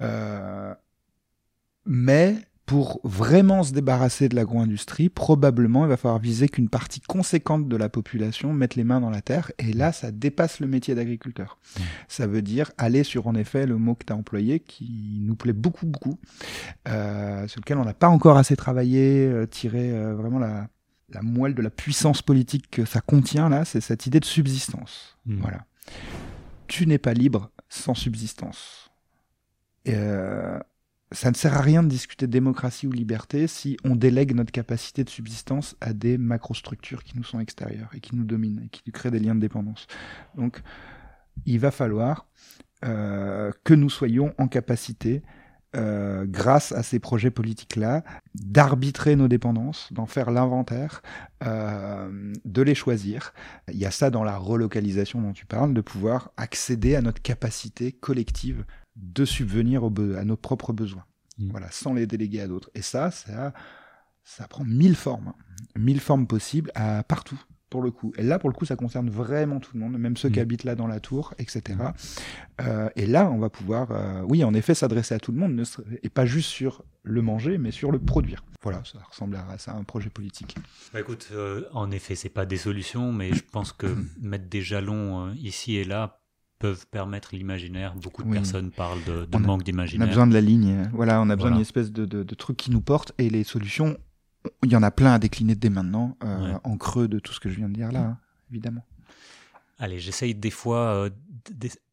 Euh, 0.00 0.74
mais 1.86 2.36
pour 2.64 3.00
vraiment 3.02 3.64
se 3.64 3.72
débarrasser 3.72 4.28
de 4.28 4.36
l'agro-industrie, 4.36 5.08
probablement 5.08 5.84
il 5.84 5.88
va 5.88 5.96
falloir 5.96 6.20
viser 6.20 6.48
qu'une 6.48 6.68
partie 6.68 7.00
conséquente 7.00 7.68
de 7.68 7.76
la 7.76 7.88
population 7.88 8.52
mette 8.52 8.76
les 8.76 8.84
mains 8.84 9.00
dans 9.00 9.10
la 9.10 9.20
terre, 9.20 9.52
et 9.58 9.72
là 9.72 9.92
ça 9.92 10.10
dépasse 10.10 10.60
le 10.60 10.66
métier 10.66 10.94
d'agriculteur. 10.94 11.58
Mm. 11.76 11.80
Ça 12.08 12.26
veut 12.26 12.42
dire 12.42 12.70
aller 12.78 13.04
sur 13.04 13.26
en 13.26 13.34
effet 13.34 13.66
le 13.66 13.76
mot 13.76 13.94
que 13.94 14.04
tu 14.04 14.12
as 14.12 14.16
employé, 14.16 14.60
qui 14.60 15.18
nous 15.20 15.34
plaît 15.34 15.52
beaucoup, 15.52 15.86
beaucoup, 15.86 16.18
euh, 16.88 17.46
sur 17.48 17.60
lequel 17.60 17.78
on 17.78 17.84
n'a 17.84 17.94
pas 17.94 18.08
encore 18.08 18.36
assez 18.36 18.56
travaillé, 18.56 19.26
euh, 19.26 19.46
tiré 19.46 19.90
euh, 19.90 20.14
vraiment 20.14 20.38
la, 20.38 20.68
la 21.12 21.22
moelle 21.22 21.54
de 21.54 21.62
la 21.62 21.70
puissance 21.70 22.22
politique 22.22 22.70
que 22.70 22.84
ça 22.84 23.00
contient 23.00 23.48
là, 23.48 23.64
c'est 23.64 23.80
cette 23.80 24.06
idée 24.06 24.20
de 24.20 24.24
subsistance. 24.24 25.18
Mm. 25.26 25.40
Voilà. 25.40 25.66
Tu 26.68 26.86
n'es 26.86 26.98
pas 26.98 27.14
libre 27.14 27.50
sans 27.68 27.94
subsistance. 27.94 28.90
Et, 29.84 29.94
euh, 29.94 30.58
ça 31.12 31.30
ne 31.30 31.36
sert 31.36 31.54
à 31.54 31.60
rien 31.60 31.82
de 31.82 31.88
discuter 31.88 32.26
de 32.26 32.32
démocratie 32.32 32.86
ou 32.86 32.92
liberté 32.92 33.46
si 33.46 33.76
on 33.84 33.96
délègue 33.96 34.34
notre 34.34 34.52
capacité 34.52 35.04
de 35.04 35.10
subsistance 35.10 35.76
à 35.80 35.92
des 35.92 36.18
macrostructures 36.18 37.04
qui 37.04 37.16
nous 37.16 37.24
sont 37.24 37.40
extérieures 37.40 37.90
et 37.94 38.00
qui 38.00 38.16
nous 38.16 38.24
dominent 38.24 38.62
et 38.64 38.68
qui 38.68 38.82
nous 38.86 38.92
créent 38.92 39.10
des 39.10 39.20
liens 39.20 39.34
de 39.34 39.40
dépendance. 39.40 39.86
Donc, 40.34 40.62
il 41.46 41.58
va 41.58 41.70
falloir 41.70 42.26
euh, 42.84 43.52
que 43.64 43.74
nous 43.74 43.90
soyons 43.90 44.34
en 44.38 44.48
capacité, 44.48 45.22
euh, 45.74 46.26
grâce 46.26 46.72
à 46.72 46.82
ces 46.82 46.98
projets 46.98 47.30
politiques-là, 47.30 48.04
d'arbitrer 48.34 49.16
nos 49.16 49.28
dépendances, 49.28 49.92
d'en 49.92 50.06
faire 50.06 50.30
l'inventaire, 50.30 51.02
euh, 51.44 52.32
de 52.44 52.62
les 52.62 52.74
choisir. 52.74 53.32
Il 53.68 53.78
y 53.78 53.86
a 53.86 53.90
ça 53.90 54.10
dans 54.10 54.24
la 54.24 54.36
relocalisation 54.36 55.22
dont 55.22 55.32
tu 55.32 55.46
parles, 55.46 55.72
de 55.72 55.80
pouvoir 55.80 56.30
accéder 56.36 56.94
à 56.94 57.02
notre 57.02 57.22
capacité 57.22 57.92
collective 57.92 58.64
de 58.96 59.24
subvenir 59.24 59.84
aux 59.84 59.92
à 60.16 60.24
nos 60.24 60.36
propres 60.36 60.72
besoins. 60.72 61.04
Mm. 61.38 61.50
Voilà, 61.50 61.70
sans 61.70 61.94
les 61.94 62.06
déléguer 62.06 62.42
à 62.42 62.48
d'autres. 62.48 62.70
Et 62.74 62.82
ça, 62.82 63.10
ça, 63.10 63.54
ça 64.24 64.46
prend 64.48 64.64
mille 64.64 64.96
formes, 64.96 65.28
hein. 65.28 65.34
mille 65.76 66.00
formes 66.00 66.26
possibles 66.26 66.70
à 66.74 67.02
partout. 67.02 67.42
Pour 67.72 67.82
le 67.82 67.90
coup. 67.90 68.12
Et 68.18 68.22
là, 68.22 68.38
pour 68.38 68.48
le 68.50 68.54
coup, 68.54 68.64
ça 68.66 68.76
concerne 68.76 69.08
vraiment 69.10 69.58
tout 69.58 69.70
le 69.74 69.80
monde, 69.80 69.98
même 69.98 70.16
ceux 70.16 70.28
qui 70.28 70.38
Mm. 70.38 70.42
habitent 70.42 70.64
là 70.64 70.74
dans 70.76 70.86
la 70.86 71.00
tour, 71.00 71.34
etc. 71.38 71.62
Euh, 72.60 72.88
et 72.96 73.06
là, 73.06 73.30
on 73.30 73.38
va 73.38 73.48
pouvoir, 73.50 73.88
euh, 73.90 74.22
oui, 74.28 74.44
en 74.44 74.54
effet, 74.54 74.74
s'adresser 74.74 75.14
à 75.14 75.18
tout 75.18 75.32
le 75.32 75.38
monde, 75.38 75.54
ne 75.54 75.64
et 76.02 76.08
pas 76.08 76.26
juste 76.26 76.50
sur 76.50 76.84
le 77.02 77.22
manger, 77.22 77.58
mais 77.58 77.70
sur 77.70 77.90
le 77.90 77.98
produire. 77.98 78.44
Voilà, 78.62 78.82
ça 78.84 78.98
ressemble 79.10 79.36
à 79.36 79.58
ça, 79.58 79.72
à 79.72 79.76
un 79.76 79.82
projet 79.84 80.08
politique. 80.10 80.54
Bah 80.92 81.00
écoute, 81.00 81.28
euh, 81.32 81.62
en 81.72 81.90
effet, 81.90 82.14
c'est 82.14 82.28
pas 82.28 82.46
des 82.46 82.58
solutions, 82.58 83.12
mais 83.12 83.32
je 83.32 83.42
pense 83.50 83.72
que 83.72 83.86
mettre 84.20 84.48
des 84.48 84.62
jalons 84.62 85.26
euh, 85.28 85.32
ici 85.36 85.76
et 85.76 85.84
là 85.84 86.20
peuvent 86.60 86.86
permettre 86.86 87.34
l'imaginaire. 87.34 87.94
Beaucoup 87.96 88.22
de 88.22 88.28
Oui. 88.28 88.34
personnes 88.34 88.70
parlent 88.70 89.02
de, 89.04 89.26
manque 89.38 89.48
On 89.48 89.60
a 89.60 89.64
d'imaginaire. 89.64 90.06
besoin 90.06 90.28
de 90.28 90.34
la 90.34 90.40
ligne, 90.40 90.88
voilà, 90.92 91.20
on 91.20 91.22
a 91.22 91.34
besoin 91.34 91.36
Voilà. 91.36 91.54
d'une 91.56 91.62
espèce 91.62 91.90
de, 91.90 92.04
de, 92.04 92.22
de 92.22 92.34
truc 92.36 92.56
qui 92.56 92.70
nous 92.70 92.80
porte, 92.80 93.12
et 93.18 93.30
les 93.30 93.42
solutions, 93.42 93.96
il 94.64 94.72
y 94.72 94.76
en 94.76 94.82
a 94.82 94.90
plein 94.90 95.14
à 95.14 95.18
décliner 95.18 95.54
dès 95.54 95.70
maintenant, 95.70 96.16
euh, 96.24 96.52
Ouais. 96.52 96.58
en 96.64 96.76
creux 96.76 97.08
de 97.08 97.18
tout 97.18 97.32
ce 97.32 97.40
que 97.40 97.48
je 97.48 97.56
viens 97.56 97.68
de 97.68 97.74
dire 97.74 97.92
là. 97.92 98.00
hein. 98.00 98.18
évidemment. 98.50 98.84
Allez, 99.78 99.98
j'essaye 99.98 100.34
des 100.34 100.50
fois 100.50 101.08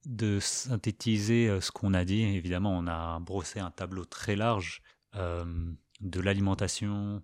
de, 0.06 0.40
synthétiser 0.40 1.60
ce 1.60 1.72
qu'on 1.72 1.94
a 1.96 2.06
dit. 2.06 2.22
Évidemment, 2.22 2.78
on 2.78 2.86
a 2.88 3.20
brossé 3.20 3.60
un 3.60 3.72
tableau 3.72 4.06
très 4.06 4.36
large 4.36 4.82
de 5.16 6.20
l'alimentation, 6.22 7.24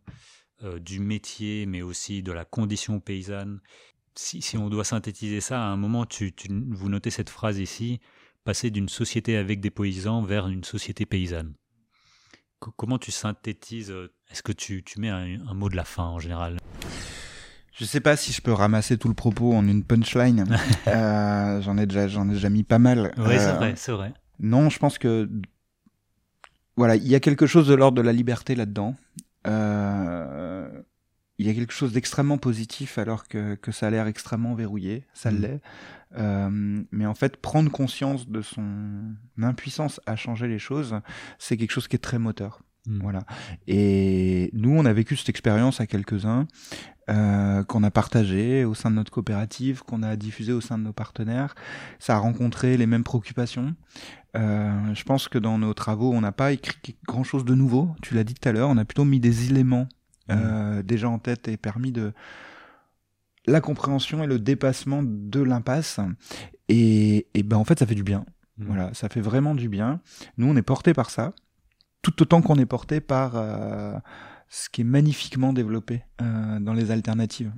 du 0.81 0.99
métier, 0.99 1.65
mais 1.67 1.81
aussi 1.83 2.23
de 2.23 2.31
la 2.31 2.45
condition 2.45 2.99
paysanne. 2.99 3.59
Si, 4.15 4.41
si, 4.41 4.57
on 4.57 4.69
doit 4.69 4.85
synthétiser 4.85 5.39
ça, 5.41 5.61
à 5.61 5.65
un 5.67 5.77
moment, 5.77 6.05
tu, 6.05 6.33
vous 6.49 6.89
notez 6.89 7.11
cette 7.11 7.29
phrase 7.29 7.59
ici, 7.59 7.99
passer 8.43 8.71
d'une 8.71 8.89
société 8.89 9.37
avec 9.37 9.59
des 9.59 9.69
paysans 9.69 10.23
vers 10.23 10.47
une 10.47 10.63
société 10.63 11.05
paysanne. 11.05 11.53
Comment 12.71 12.97
tu 12.97 13.11
synthétises 13.11 13.93
Est-ce 14.31 14.43
que 14.43 14.51
tu, 14.51 14.83
tu 14.83 14.99
mets 14.99 15.09
un, 15.09 15.53
mot 15.53 15.69
de 15.69 15.75
la 15.75 15.83
fin 15.83 16.03
en 16.03 16.19
général? 16.19 16.57
Je 17.73 17.83
sais 17.83 17.99
pas 17.99 18.15
si 18.15 18.31
je 18.31 18.41
peux 18.41 18.53
ramasser 18.53 18.97
tout 18.97 19.09
le 19.09 19.13
propos 19.13 19.53
en 19.53 19.67
une 19.67 19.83
punchline. 19.83 20.45
euh, 20.87 21.61
j'en 21.61 21.77
ai 21.77 21.85
déjà, 21.85 22.07
j'en 22.07 22.29
ai 22.29 22.33
déjà 22.33 22.49
mis 22.49 22.63
pas 22.63 22.79
mal. 22.79 23.13
Oui, 23.17 23.35
c'est 23.37 23.53
vrai, 23.53 23.73
c'est 23.75 23.91
vrai. 23.91 24.13
Non, 24.39 24.69
je 24.69 24.79
pense 24.79 24.97
que 24.97 25.29
voilà, 26.77 26.95
il 26.95 27.07
y 27.07 27.15
a 27.15 27.19
quelque 27.19 27.45
chose 27.45 27.67
de 27.67 27.73
l'ordre 27.73 27.97
de 27.97 28.01
la 28.01 28.13
liberté 28.13 28.55
là-dedans. 28.55 28.95
Euh, 29.47 30.67
il 31.37 31.47
y 31.47 31.49
a 31.49 31.53
quelque 31.53 31.73
chose 31.73 31.91
d'extrêmement 31.91 32.37
positif 32.37 32.97
alors 32.97 33.27
que, 33.27 33.55
que 33.55 33.71
ça 33.71 33.87
a 33.87 33.89
l'air 33.89 34.07
extrêmement 34.07 34.55
verrouillé, 34.55 35.03
ça 35.13 35.31
mm. 35.31 35.37
l'est. 35.41 35.61
Euh, 36.17 36.83
mais 36.91 37.05
en 37.05 37.13
fait, 37.13 37.37
prendre 37.37 37.69
conscience 37.69 38.29
de 38.29 38.41
son 38.41 39.15
impuissance 39.41 39.99
à 40.05 40.15
changer 40.15 40.47
les 40.47 40.59
choses, 40.59 40.99
c'est 41.39 41.57
quelque 41.57 41.71
chose 41.71 41.87
qui 41.87 41.95
est 41.95 41.99
très 41.99 42.19
moteur. 42.19 42.61
Mm. 42.87 42.99
Voilà. 43.01 43.19
Et 43.67 44.49
nous, 44.53 44.71
on 44.71 44.85
a 44.85 44.93
vécu 44.93 45.17
cette 45.17 45.29
expérience 45.29 45.81
à 45.81 45.87
quelques-uns, 45.87 46.47
euh, 47.09 47.63
qu'on 47.63 47.83
a 47.83 47.91
partagé 47.91 48.65
au 48.65 48.73
sein 48.73 48.89
de 48.89 48.95
notre 48.95 49.11
coopérative, 49.11 49.83
qu'on 49.83 50.03
a 50.03 50.15
diffusé 50.15 50.53
au 50.53 50.61
sein 50.61 50.77
de 50.77 50.83
nos 50.83 50.93
partenaires. 50.93 51.53
Ça 51.99 52.15
a 52.15 52.19
rencontré 52.19 52.77
les 52.77 52.87
mêmes 52.87 53.03
préoccupations. 53.03 53.75
Euh, 54.35 54.93
je 54.93 55.03
pense 55.03 55.27
que 55.27 55.37
dans 55.37 55.57
nos 55.57 55.73
travaux, 55.73 56.11
on 56.13 56.21
n'a 56.21 56.31
pas 56.31 56.51
écrit 56.51 56.95
grand-chose 57.07 57.45
de 57.45 57.55
nouveau. 57.55 57.95
Tu 58.01 58.15
l'as 58.15 58.23
dit 58.23 58.33
tout 58.33 58.47
à 58.47 58.51
l'heure, 58.51 58.69
on 58.69 58.77
a 58.77 58.85
plutôt 58.85 59.05
mis 59.05 59.19
des 59.19 59.49
éléments 59.49 59.87
mmh. 60.29 60.81
déjà 60.83 61.09
en 61.09 61.19
tête 61.19 61.47
et 61.47 61.57
permis 61.57 61.91
de 61.91 62.13
la 63.47 63.61
compréhension 63.61 64.23
et 64.23 64.27
le 64.27 64.39
dépassement 64.39 65.01
de 65.03 65.41
l'impasse. 65.41 65.99
Et, 66.67 67.27
et, 67.33 67.43
ben 67.43 67.57
en 67.57 67.63
fait, 67.63 67.79
ça 67.79 67.85
fait 67.85 67.95
du 67.95 68.03
bien. 68.03 68.25
Mmh. 68.57 68.65
Voilà, 68.65 68.93
ça 68.93 69.09
fait 69.09 69.21
vraiment 69.21 69.55
du 69.55 69.69
bien. 69.69 70.01
Nous, 70.37 70.47
on 70.47 70.55
est 70.55 70.61
porté 70.61 70.93
par 70.93 71.09
ça, 71.09 71.33
tout 72.01 72.21
autant 72.21 72.41
qu'on 72.41 72.55
est 72.55 72.65
porté 72.65 73.01
par 73.01 73.33
euh, 73.35 73.95
ce 74.49 74.69
qui 74.69 74.81
est 74.81 74.85
magnifiquement 74.85 75.53
développé 75.53 76.03
euh, 76.21 76.59
dans 76.59 76.73
les 76.73 76.91
alternatives. 76.91 77.51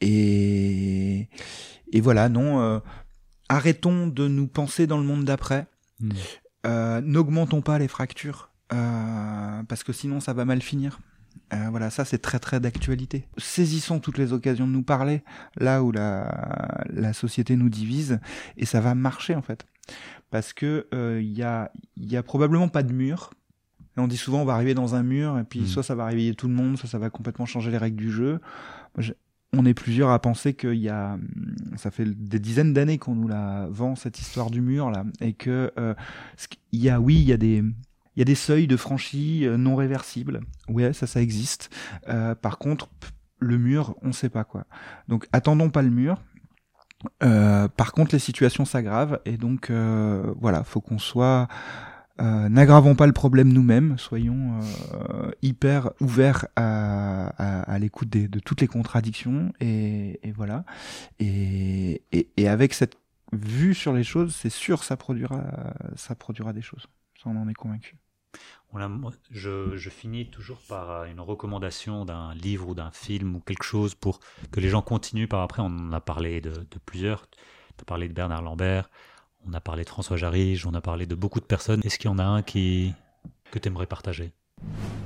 Et, 0.00 1.28
et 1.92 2.00
voilà, 2.00 2.28
non. 2.28 2.60
Euh, 2.60 2.78
arrêtons 3.50 4.06
de 4.06 4.28
nous 4.28 4.46
penser 4.46 4.86
dans 4.86 4.96
le 4.96 5.04
monde 5.04 5.24
d'après. 5.24 5.66
Euh, 6.66 7.00
n'augmentons 7.00 7.62
pas 7.62 7.78
les 7.78 7.88
fractures 7.88 8.50
euh, 8.72 9.62
parce 9.64 9.82
que 9.82 9.92
sinon 9.92 10.20
ça 10.20 10.32
va 10.32 10.44
mal 10.44 10.62
finir. 10.62 11.00
Euh, 11.52 11.68
voilà, 11.70 11.90
ça 11.90 12.04
c'est 12.04 12.18
très 12.18 12.38
très 12.38 12.60
d'actualité. 12.60 13.26
Saisissons 13.38 13.98
toutes 13.98 14.18
les 14.18 14.32
occasions 14.32 14.66
de 14.66 14.72
nous 14.72 14.82
parler 14.82 15.22
là 15.56 15.82
où 15.82 15.90
la, 15.90 16.84
la 16.88 17.12
société 17.12 17.56
nous 17.56 17.68
divise 17.68 18.20
et 18.56 18.66
ça 18.66 18.80
va 18.80 18.94
marcher 18.94 19.34
en 19.34 19.42
fait. 19.42 19.66
Parce 20.30 20.52
que 20.52 20.86
il 20.92 21.36
y, 21.36 21.42
a, 21.42 21.72
y 21.96 22.16
a 22.16 22.22
probablement 22.22 22.68
pas 22.68 22.84
de 22.84 22.92
mur. 22.92 23.30
Et 23.96 24.00
on 24.00 24.06
dit 24.06 24.16
souvent 24.16 24.42
on 24.42 24.44
va 24.44 24.54
arriver 24.54 24.74
dans 24.74 24.94
un 24.94 25.02
mur 25.02 25.38
et 25.38 25.44
puis 25.44 25.62
hmm. 25.62 25.66
soit 25.66 25.82
ça 25.82 25.96
va 25.96 26.06
réveiller 26.06 26.34
tout 26.34 26.46
le 26.46 26.54
monde, 26.54 26.78
soit 26.78 26.88
ça 26.88 26.98
va 26.98 27.10
complètement 27.10 27.46
changer 27.46 27.72
les 27.72 27.78
règles 27.78 27.96
du 27.96 28.12
jeu. 28.12 28.40
Moi, 28.96 29.04
on 29.52 29.66
est 29.66 29.74
plusieurs 29.74 30.10
à 30.10 30.18
penser 30.20 30.54
qu'il 30.54 30.74
y 30.74 30.88
a, 30.88 31.18
ça 31.76 31.90
fait 31.90 32.04
des 32.04 32.38
dizaines 32.38 32.72
d'années 32.72 32.98
qu'on 32.98 33.14
nous 33.14 33.28
la 33.28 33.66
vend 33.70 33.96
cette 33.96 34.18
histoire 34.20 34.50
du 34.50 34.60
mur 34.60 34.90
là, 34.90 35.04
et 35.20 35.32
que 35.32 35.72
euh, 35.78 35.94
il 36.72 36.80
y 36.80 36.88
a, 36.88 37.00
oui, 37.00 37.16
il 37.16 37.24
y 37.24 37.32
a 37.32 37.36
des, 37.36 37.64
il 38.16 38.20
y 38.20 38.22
a 38.22 38.24
des 38.24 38.34
seuils 38.34 38.66
de 38.66 38.76
franchis 38.76 39.46
euh, 39.46 39.56
non 39.56 39.76
réversibles. 39.76 40.40
Ouais, 40.68 40.92
ça, 40.92 41.06
ça 41.06 41.20
existe. 41.20 41.70
Euh, 42.08 42.34
par 42.34 42.58
contre, 42.58 42.88
le 43.38 43.58
mur, 43.58 43.96
on 44.02 44.12
sait 44.12 44.28
pas 44.28 44.44
quoi. 44.44 44.64
Donc, 45.08 45.26
attendons 45.32 45.70
pas 45.70 45.82
le 45.82 45.90
mur. 45.90 46.20
Euh, 47.22 47.68
par 47.68 47.92
contre, 47.92 48.14
les 48.14 48.18
situations 48.18 48.64
s'aggravent 48.64 49.20
et 49.24 49.36
donc 49.36 49.70
euh, 49.70 50.34
voilà, 50.38 50.64
faut 50.64 50.80
qu'on 50.80 50.98
soit 50.98 51.48
euh, 52.20 52.50
n'aggravons 52.50 52.94
pas 52.94 53.06
le 53.06 53.14
problème 53.14 53.50
nous-mêmes, 53.50 53.96
soyons 53.96 54.60
euh, 54.92 55.30
hyper 55.40 55.90
ouverts 56.00 56.46
à, 56.56 57.28
à, 57.62 57.78
l'écoute 57.78 58.10
de 58.10 58.38
toutes 58.40 58.60
les 58.60 58.66
contradictions 58.66 59.52
et, 59.60 60.20
et 60.22 60.32
voilà. 60.32 60.66
Et, 61.18 62.02
et, 62.12 62.28
et, 62.36 62.48
avec 62.48 62.74
cette 62.74 62.98
vue 63.32 63.74
sur 63.74 63.94
les 63.94 64.04
choses, 64.04 64.34
c'est 64.34 64.50
sûr 64.50 64.84
ça 64.84 64.98
produira 64.98 65.42
ça 65.96 66.14
produira 66.14 66.52
des 66.52 66.62
choses. 66.62 66.86
Ça 67.22 67.28
on 67.28 67.36
en 67.36 67.48
est 67.48 67.54
convaincu. 67.54 67.96
je, 69.30 69.76
je, 69.76 69.90
finis 69.90 70.30
toujours 70.30 70.60
par 70.68 71.04
une 71.04 71.20
recommandation 71.20 72.06
d'un 72.06 72.32
livre 72.34 72.68
ou 72.68 72.74
d'un 72.74 72.90
film 72.90 73.36
ou 73.36 73.40
quelque 73.40 73.64
chose 73.64 73.94
pour 73.94 74.20
que 74.50 74.60
les 74.60 74.70
gens 74.70 74.80
continuent 74.80 75.28
par 75.28 75.42
après. 75.42 75.60
On 75.60 75.66
en 75.66 75.92
a 75.92 76.00
parlé 76.00 76.40
de, 76.40 76.50
de 76.50 76.78
plusieurs. 76.86 77.28
Tu 77.28 77.82
as 77.82 77.84
parlé 77.84 78.08
de 78.08 78.14
Bernard 78.14 78.40
Lambert, 78.40 78.88
on 79.46 79.52
a 79.52 79.60
parlé 79.60 79.84
de 79.84 79.88
François 79.90 80.16
Jarige, 80.16 80.66
on 80.66 80.72
a 80.72 80.80
parlé 80.80 81.04
de 81.04 81.14
beaucoup 81.14 81.40
de 81.40 81.44
personnes. 81.44 81.80
Est-ce 81.84 81.98
qu'il 81.98 82.10
y 82.10 82.14
en 82.14 82.18
a 82.18 82.24
un 82.24 82.42
qui, 82.42 82.94
que 83.50 83.58
tu 83.58 83.68
aimerais 83.68 83.86
partager? 83.86 84.32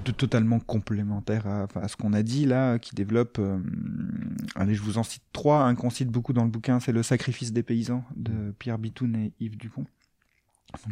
De 0.05 0.13
totalement 0.13 0.61
complémentaire 0.61 1.47
à, 1.47 1.89
ce 1.89 1.97
qu'on 1.97 2.13
a 2.13 2.23
dit 2.23 2.45
là, 2.45 2.79
qui 2.79 2.95
développe. 2.95 3.39
Euh, 3.39 3.59
allez, 4.55 4.75
je 4.75 4.83
vous 4.83 4.99
en 4.99 5.03
cite 5.03 5.23
trois. 5.33 5.63
Un 5.63 5.75
qu'on 5.75 5.91
cite 5.91 6.11
beaucoup 6.11 6.33
dans 6.33 6.45
le 6.45 6.51
bouquin, 6.51 6.79
c'est 6.79 6.93
Le 6.93 7.03
sacrifice 7.03 7.53
des 7.53 7.63
paysans 7.63 8.05
de 8.15 8.53
Pierre 8.59 8.79
Bitoun 8.79 9.17
et 9.17 9.33
Yves 9.41 9.57
Dupont. 9.57 9.87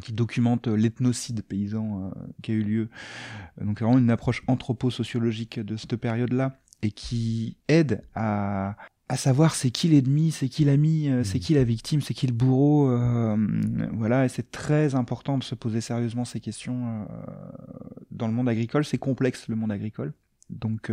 Qui 0.03 0.13
documente 0.13 0.69
l'ethnocide 0.69 1.43
paysan 1.43 2.07
euh, 2.07 2.11
qui 2.43 2.53
a 2.53 2.55
eu 2.55 2.63
lieu. 2.63 2.89
Donc 3.61 3.81
vraiment 3.81 3.99
une 3.99 4.11
approche 4.11 4.43
anthropo-sociologique 4.47 5.61
de 5.61 5.77
cette 5.77 5.97
période-là 5.97 6.59
et 6.83 6.91
qui 6.91 7.57
aide 7.69 8.03
à 8.15 8.77
à 9.13 9.17
savoir 9.19 9.55
c'est 9.55 9.71
qui 9.71 9.89
l'ennemi, 9.89 10.31
c'est 10.31 10.49
qui 10.49 10.65
l'ami, 10.65 11.11
euh, 11.11 11.23
c'est 11.23 11.37
mm. 11.37 11.43
qui 11.43 11.55
la 11.55 11.65
victime, 11.65 12.01
c'est 12.01 12.15
qui 12.15 12.27
le 12.27 12.33
bourreau. 12.33 12.89
Euh, 12.89 13.37
voilà, 13.93 14.25
et 14.25 14.31
c'est 14.31 14.51
très 14.51 14.95
important 14.95 15.37
de 15.37 15.45
se 15.45 15.55
poser 15.55 15.83
sérieusement 15.83 16.25
ces 16.25 16.41
questions 16.41 17.05
euh, 17.11 17.17
dans 18.11 18.27
le 18.27 18.33
monde 18.33 18.49
agricole. 18.49 18.87
C'est 18.87 18.97
complexe 18.97 19.49
le 19.49 19.57
monde 19.57 19.71
agricole, 19.71 20.15
donc 20.49 20.91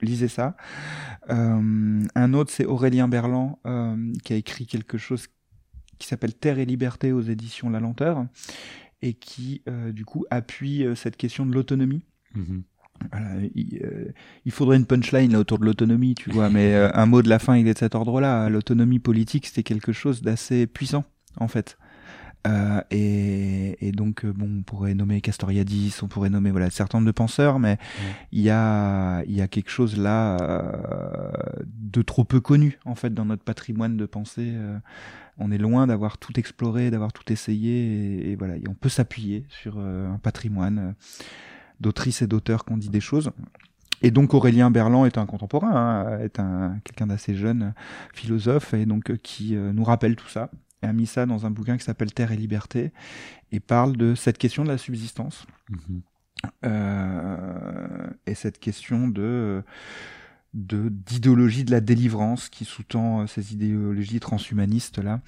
lisez 0.00 0.26
ça. 0.26 0.56
un 1.28 2.34
autre, 2.34 2.50
c'est 2.50 2.64
Aurélien 2.64 3.06
Berland 3.06 3.60
qui 4.24 4.32
a 4.32 4.36
écrit 4.36 4.66
quelque 4.66 4.98
chose 4.98 5.28
qui 6.00 6.08
s'appelle 6.08 6.34
Terre 6.34 6.58
et 6.58 6.66
liberté 6.66 7.12
aux 7.12 7.20
éditions 7.20 7.70
La 7.70 7.78
Lenteur 7.78 8.26
et 9.02 9.14
qui 9.14 9.62
du 9.92 10.04
coup 10.04 10.26
appuie 10.30 10.84
cette 10.94 11.16
question 11.16 11.46
de 11.46 11.54
l'autonomie. 11.54 12.02
Mm-hmm. 12.36 12.62
Euh, 13.14 13.48
il, 14.44 14.52
faudrait 14.52 14.76
une 14.76 14.86
punchline 14.86 15.32
là, 15.32 15.38
autour 15.38 15.58
de 15.58 15.64
l'autonomie, 15.64 16.14
tu 16.14 16.30
vois, 16.30 16.50
mais 16.50 16.74
euh, 16.74 16.90
un 16.94 17.06
mot 17.06 17.22
de 17.22 17.28
la 17.28 17.38
fin, 17.38 17.56
il 17.56 17.66
est 17.66 17.74
de 17.74 17.78
cet 17.78 17.94
ordre-là. 17.94 18.48
L'autonomie 18.48 18.98
politique, 18.98 19.46
c'était 19.46 19.62
quelque 19.62 19.92
chose 19.92 20.22
d'assez 20.22 20.66
puissant, 20.66 21.04
en 21.36 21.48
fait. 21.48 21.78
Euh, 22.46 22.80
et, 22.90 23.86
et, 23.86 23.92
donc, 23.92 24.24
euh, 24.24 24.32
bon, 24.32 24.58
on 24.58 24.62
pourrait 24.62 24.94
nommer 24.94 25.20
Castoriadis, 25.20 25.94
on 26.02 26.08
pourrait 26.08 26.30
nommer 26.30 26.50
voilà 26.50 26.70
certains 26.70 26.98
nombre 26.98 27.08
de 27.08 27.12
penseurs, 27.12 27.58
mais 27.58 27.78
il 28.32 28.40
y 28.40 28.50
a 28.50 29.22
il 29.24 29.36
y 29.36 29.42
a 29.42 29.48
quelque 29.48 29.70
chose 29.70 29.98
là 29.98 30.38
de 31.74 32.02
trop 32.02 32.24
peu 32.24 32.40
connu 32.40 32.78
en 32.84 32.94
fait 32.94 33.12
dans 33.12 33.24
notre 33.24 33.42
patrimoine 33.42 33.96
de 33.96 34.06
pensée. 34.06 34.54
on 35.38 35.50
est 35.50 35.58
loin 35.58 35.86
d'avoir 35.86 36.18
tout 36.18 36.38
exploré, 36.38 36.90
d'avoir 36.90 37.12
tout 37.12 37.30
essayé, 37.32 37.72
et, 37.72 38.32
et 38.32 38.36
voilà, 38.36 38.56
et 38.56 38.64
on 38.68 38.74
peut 38.74 38.88
s'appuyer 38.88 39.44
sur 39.48 39.78
un 39.78 40.18
patrimoine 40.22 40.94
d'autrices 41.80 42.22
et 42.22 42.26
d'auteurs 42.26 42.64
qui 42.64 42.72
ont 42.72 42.78
dit 42.78 42.90
des 42.90 43.00
choses. 43.00 43.30
Et 44.02 44.10
donc 44.10 44.34
Aurélien 44.34 44.70
Berland 44.70 45.04
est 45.06 45.18
un 45.18 45.26
contemporain, 45.26 45.72
hein, 45.74 46.18
est 46.20 46.40
un 46.40 46.78
quelqu'un 46.84 47.06
d'assez 47.06 47.34
jeune 47.34 47.74
philosophe 48.14 48.72
et 48.74 48.86
donc 48.86 49.10
euh, 49.10 49.16
qui 49.22 49.56
euh, 49.56 49.72
nous 49.72 49.84
rappelle 49.84 50.16
tout 50.16 50.28
ça 50.28 50.50
a 50.82 50.92
mis 50.92 51.06
ça 51.06 51.26
dans 51.26 51.46
un 51.46 51.50
bouquin 51.50 51.76
qui 51.76 51.84
s'appelle 51.84 52.12
Terre 52.12 52.32
et 52.32 52.36
Liberté 52.36 52.92
et 53.52 53.60
parle 53.60 53.96
de 53.96 54.14
cette 54.14 54.38
question 54.38 54.64
de 54.64 54.68
la 54.68 54.78
subsistance 54.78 55.46
mm-hmm. 55.70 56.00
euh, 56.64 58.10
et 58.26 58.34
cette 58.34 58.58
question 58.58 59.08
de 59.08 59.62
d'idéologie 60.52 61.62
de 61.62 61.70
la 61.70 61.80
délivrance 61.80 62.48
qui 62.48 62.64
sous-tend 62.64 63.28
ces 63.28 63.52
idéologies 63.52 64.18
transhumanistes 64.18 64.98
là 64.98 65.20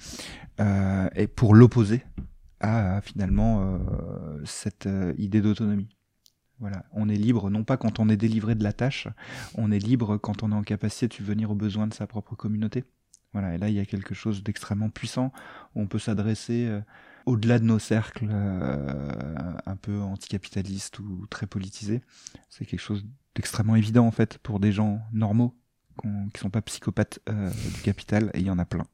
euh, 0.59 1.07
et 1.15 1.27
pour 1.27 1.55
l'opposer 1.55 2.03
à 2.59 2.99
finalement 3.01 3.77
cette 4.45 4.87
idée 5.17 5.41
d'autonomie. 5.41 5.89
Voilà, 6.59 6.85
on 6.93 7.09
est 7.09 7.15
libre 7.15 7.49
non 7.49 7.65
pas 7.65 7.75
quand 7.75 7.99
on 7.99 8.07
est 8.07 8.15
délivré 8.15 8.55
de 8.55 8.63
la 8.63 8.71
tâche, 8.71 9.09
on 9.55 9.71
est 9.71 9.79
libre 9.79 10.17
quand 10.17 10.43
on 10.43 10.51
est 10.51 10.55
en 10.55 10.63
capacité 10.63 11.09
de 11.09 11.13
subvenir 11.13 11.51
aux 11.51 11.55
besoins 11.55 11.87
de 11.87 11.93
sa 11.93 12.07
propre 12.07 12.35
communauté. 12.35 12.85
Voilà, 13.33 13.55
et 13.55 13.57
là 13.57 13.69
il 13.69 13.75
y 13.75 13.79
a 13.79 13.85
quelque 13.85 14.13
chose 14.13 14.43
d'extrêmement 14.43 14.89
puissant 14.89 15.31
où 15.75 15.81
on 15.81 15.87
peut 15.87 15.99
s'adresser 15.99 16.67
euh, 16.67 16.81
au-delà 17.25 17.59
de 17.59 17.65
nos 17.65 17.79
cercles 17.79 18.27
euh, 18.29 19.57
un 19.65 19.75
peu 19.75 19.99
anticapitalistes 19.99 20.99
ou 20.99 21.25
très 21.29 21.47
politisés. 21.47 22.01
C'est 22.49 22.65
quelque 22.65 22.79
chose 22.81 23.05
d'extrêmement 23.35 23.75
évident 23.75 24.05
en 24.05 24.11
fait 24.11 24.37
pour 24.37 24.59
des 24.59 24.71
gens 24.71 25.01
normaux 25.11 25.55
qui 26.33 26.39
sont 26.39 26.49
pas 26.49 26.61
psychopathes 26.63 27.19
du 27.27 27.81
capital, 27.83 28.31
et 28.33 28.39
il 28.39 28.47
y 28.47 28.49
en 28.49 28.57
a 28.57 28.65
plein. 28.65 28.87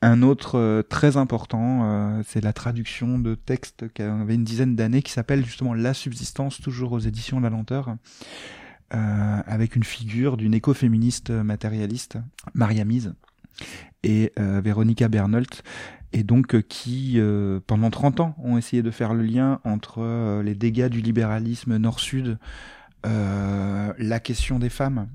Un 0.00 0.22
autre 0.22 0.80
très 0.88 1.18
important, 1.18 2.22
c'est 2.24 2.40
la 2.40 2.54
traduction 2.54 3.18
de 3.18 3.34
textes 3.34 3.92
qui 3.92 4.00
avait 4.00 4.34
une 4.34 4.42
dizaine 4.42 4.74
d'années, 4.74 5.02
qui 5.02 5.12
s'appelle 5.12 5.44
justement 5.44 5.74
La 5.74 5.92
subsistance, 5.92 6.62
toujours 6.62 6.92
aux 6.92 6.98
éditions 6.98 7.40
La 7.40 7.50
Lenteur. 7.50 7.94
Avec 8.92 9.74
une 9.76 9.84
figure 9.84 10.36
d'une 10.36 10.54
écoféministe 10.54 11.30
matérialiste, 11.30 12.18
Maria 12.54 12.84
Mise, 12.84 13.14
et 14.02 14.32
Véronica 14.36 15.08
Bernolt, 15.08 15.62
et 16.12 16.22
donc 16.22 16.54
euh, 16.54 16.62
qui, 16.62 17.14
euh, 17.16 17.60
pendant 17.66 17.90
30 17.90 18.20
ans, 18.20 18.34
ont 18.38 18.58
essayé 18.58 18.82
de 18.82 18.90
faire 18.90 19.14
le 19.14 19.22
lien 19.22 19.60
entre 19.64 20.02
euh, 20.02 20.42
les 20.42 20.54
dégâts 20.54 20.88
du 20.88 21.00
libéralisme 21.00 21.76
nord-sud, 21.76 22.38
la 23.04 24.20
question 24.20 24.60
des 24.60 24.68
femmes, 24.68 25.08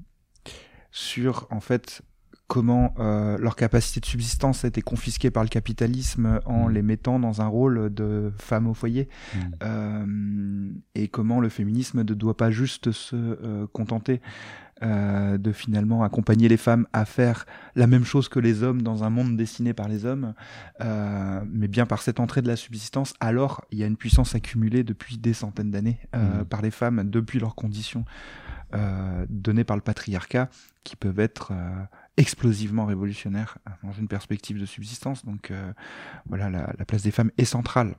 sur 0.92 1.48
en 1.52 1.62
fait 1.62 2.02
comment 2.48 2.94
leur 2.98 3.56
capacité 3.56 4.00
de 4.00 4.06
subsistance 4.06 4.66
a 4.66 4.70
été 4.70 4.82
confisquée 4.82 5.32
par 5.32 5.44
le 5.44 5.50
capitalisme 5.50 6.40
en 6.46 6.68
mmh. 6.68 6.72
les 6.72 6.82
mettant 6.82 7.20
dans 7.20 7.42
un 7.42 7.48
rôle 7.48 7.94
de 7.94 8.32
femme 8.38 8.68
au 8.68 8.74
foyer, 8.74 9.10
mmh. 9.36 10.70
et 10.96 11.08
comment 11.10 11.40
le 11.40 11.50
féminisme 11.50 12.00
ne 12.00 12.14
doit 12.14 12.38
pas 12.38 12.52
juste 12.52 12.92
se 12.92 13.66
contenter 13.68 14.22
euh, 14.84 15.40
de 15.40 15.52
finalement 15.52 16.04
accompagner 16.04 16.48
les 16.48 16.58
femmes 16.58 16.86
à 16.94 17.06
faire 17.06 17.48
la 17.74 17.88
même 17.88 18.04
chose 18.04 18.30
que 18.30 18.40
les 18.40 18.62
hommes 18.62 18.84
dans 18.84 19.04
un 19.04 19.10
monde 19.10 19.36
dessiné 19.36 19.74
par 19.74 19.88
les 19.88 20.06
hommes, 20.06 20.36
euh, 20.82 21.42
mais 21.52 21.68
bien 21.68 21.88
par 21.88 22.04
cette 22.04 22.20
entrée 22.20 22.44
de 22.44 22.48
la 22.48 22.56
subsistance, 22.56 23.16
alors 23.20 23.66
il 23.72 23.80
y 23.80 23.84
a 23.84 23.88
une 23.88 23.98
puissance 23.98 24.36
accumulée 24.36 24.84
depuis 24.84 25.18
des 25.18 25.34
centaines 25.34 25.72
d'années 25.72 26.00
euh, 26.16 26.42
mmh. 26.42 26.46
par 26.46 26.62
les 26.62 26.70
femmes 26.70 27.10
depuis 27.10 27.40
leurs 27.40 27.56
conditions 27.56 28.06
données 29.30 29.64
par 29.64 29.78
le 29.78 29.82
patriarcat, 29.82 30.50
qui 30.84 30.98
peuvent 30.98 31.22
être 31.22 31.54
explosivement 32.18 32.86
révolutionnaires 32.86 33.58
dans 33.84 33.94
une 33.94 34.08
perspective 34.08 34.60
de 34.60 34.66
subsistance. 34.66 35.24
Donc 35.26 35.52
voilà, 36.26 36.50
la 36.50 36.86
place 36.86 37.04
des 37.04 37.12
femmes 37.12 37.32
est 37.38 37.46
centrale 37.46 37.96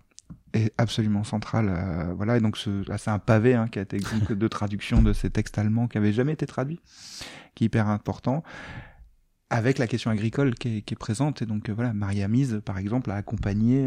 est 0.52 0.72
absolument 0.78 1.24
central. 1.24 1.68
Euh, 1.68 2.14
voilà, 2.14 2.36
et 2.36 2.40
donc 2.40 2.56
c'est 2.56 3.10
un 3.10 3.18
pavé 3.18 3.54
hein, 3.54 3.68
qui 3.68 3.78
a 3.78 3.82
été 3.82 3.98
de 3.98 4.48
traduction 4.48 5.02
de 5.02 5.12
ces 5.12 5.30
textes 5.30 5.58
allemands 5.58 5.88
qui 5.88 5.98
n'avaient 5.98 6.12
jamais 6.12 6.32
été 6.32 6.46
traduits, 6.46 6.80
qui 7.54 7.64
est 7.64 7.66
hyper 7.66 7.88
important, 7.88 8.42
avec 9.50 9.78
la 9.78 9.86
question 9.86 10.10
agricole 10.10 10.54
qui 10.54 10.84
est, 10.86 10.98
présente. 10.98 11.42
Et 11.42 11.46
donc 11.46 11.68
euh, 11.68 11.74
voilà, 11.74 11.92
Maria 11.92 12.28
Mise, 12.28 12.60
par 12.64 12.78
exemple, 12.78 13.10
a 13.10 13.14
accompagné 13.14 13.86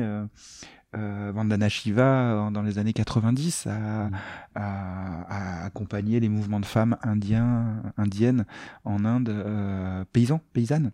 euh, 0.95 1.29
euh 1.29 1.31
Vandana 1.31 1.69
Shiva 1.69 2.49
dans 2.51 2.61
les 2.61 2.77
années 2.77 2.93
90, 2.93 3.67
a, 3.67 3.71
mm. 3.71 4.11
a, 4.55 5.63
accompagné 5.65 6.19
les 6.19 6.29
mouvements 6.29 6.59
de 6.59 6.65
femmes 6.65 6.97
indiens, 7.03 7.81
indiennes 7.97 8.45
en 8.83 9.05
Inde, 9.05 10.05
paysans, 10.11 10.41
paysannes 10.53 10.91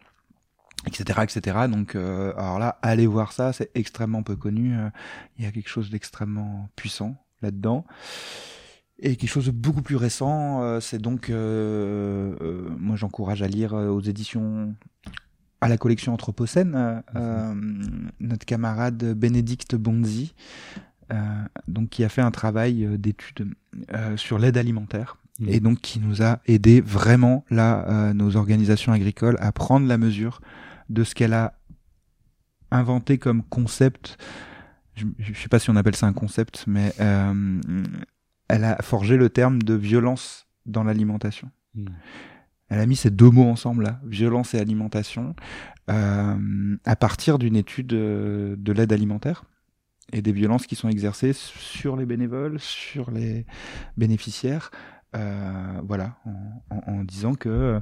etc 0.85 1.19
etc 1.23 1.57
donc 1.69 1.95
euh, 1.95 2.33
alors 2.37 2.59
là 2.59 2.77
allez 2.81 3.07
voir 3.07 3.31
ça 3.31 3.51
c'est 3.53 3.71
extrêmement 3.75 4.23
peu 4.23 4.35
connu 4.35 4.77
euh, 4.77 4.89
il 5.37 5.45
y 5.45 5.47
a 5.47 5.51
quelque 5.51 5.69
chose 5.69 5.89
d'extrêmement 5.89 6.69
puissant 6.75 7.15
là 7.41 7.51
dedans 7.51 7.85
et 8.99 9.15
quelque 9.15 9.29
chose 9.29 9.47
de 9.47 9.51
beaucoup 9.51 9.81
plus 9.81 9.95
récent 9.95 10.61
euh, 10.61 10.79
c'est 10.79 10.99
donc 10.99 11.29
moi 11.29 12.95
j'encourage 12.95 13.41
à 13.41 13.47
lire 13.47 13.73
aux 13.73 14.01
éditions 14.01 14.75
à 15.61 15.67
la 15.67 15.77
collection 15.77 16.13
Anthropocène 16.13 17.03
notre 18.19 18.45
camarade 18.45 19.13
Bénédicte 19.13 19.75
Bonzi 19.75 20.33
donc 21.67 21.89
qui 21.89 22.03
a 22.03 22.09
fait 22.09 22.21
un 22.21 22.31
travail 22.31 22.87
d'étude 22.97 23.55
sur 24.15 24.39
l'aide 24.39 24.57
alimentaire 24.57 25.17
mmh. 25.39 25.49
et 25.49 25.59
donc 25.59 25.79
qui 25.81 25.99
nous 25.99 26.21
a 26.21 26.39
aidé 26.45 26.81
vraiment 26.81 27.43
là 27.49 28.13
nos 28.13 28.35
organisations 28.35 28.91
agricoles 28.91 29.37
à 29.39 29.51
prendre 29.51 29.87
la 29.87 29.97
mesure 29.97 30.41
de 30.89 31.03
ce 31.03 31.15
qu'elle 31.15 31.33
a 31.33 31.57
inventé 32.71 33.17
comme 33.17 33.43
concept. 33.43 34.17
Je 34.95 35.05
ne 35.05 35.33
sais 35.35 35.49
pas 35.49 35.59
si 35.59 35.69
on 35.69 35.75
appelle 35.75 35.95
ça 35.95 36.07
un 36.07 36.13
concept, 36.13 36.63
mais 36.67 36.93
euh, 36.99 37.61
elle 38.47 38.63
a 38.63 38.81
forgé 38.81 39.17
le 39.17 39.29
terme 39.29 39.61
de 39.61 39.73
violence 39.73 40.47
dans 40.65 40.83
l'alimentation. 40.83 41.51
Hmm. 41.75 41.85
Elle 42.69 42.79
a 42.79 42.85
mis 42.85 42.95
ces 42.95 43.09
deux 43.09 43.29
mots 43.29 43.49
ensemble 43.49 43.83
là, 43.83 43.99
violence 44.05 44.53
et 44.53 44.59
alimentation, 44.59 45.35
euh, 45.89 46.77
à 46.85 46.95
partir 46.95 47.39
d'une 47.39 47.55
étude 47.55 47.93
euh, 47.93 48.55
de 48.57 48.71
l'aide 48.73 48.91
alimentaire 48.91 49.43
et 50.11 50.21
des 50.21 50.31
violences 50.31 50.67
qui 50.67 50.75
sont 50.75 50.89
exercées 50.89 51.33
sur 51.33 51.95
les 51.95 52.05
bénévoles, 52.05 52.59
sur 52.59 53.11
les 53.11 53.45
bénéficiaires, 53.97 54.71
voilà, 55.13 56.17
en, 56.69 57.03
disant 57.03 57.33
que 57.33 57.81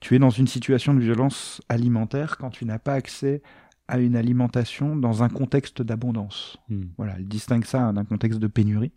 tu 0.00 0.14
es 0.14 0.18
dans 0.18 0.30
une 0.30 0.46
situation 0.46 0.94
de 0.94 1.00
violence 1.00 1.60
alimentaire 1.68 2.38
quand 2.38 2.50
tu 2.50 2.64
n'as 2.64 2.78
pas 2.78 2.94
accès 2.94 3.42
à 3.88 3.98
une 3.98 4.16
alimentation 4.16 4.96
dans 4.96 5.22
un 5.22 5.28
contexte 5.28 5.82
d'abondance. 5.82 6.56
Hmm. 6.68 6.84
Voilà, 6.96 7.14
elle 7.18 7.28
distingue 7.28 7.64
ça 7.64 7.92
d'un 7.92 8.04
contexte 8.04 8.38
de 8.38 8.46
pénurie. 8.46 8.92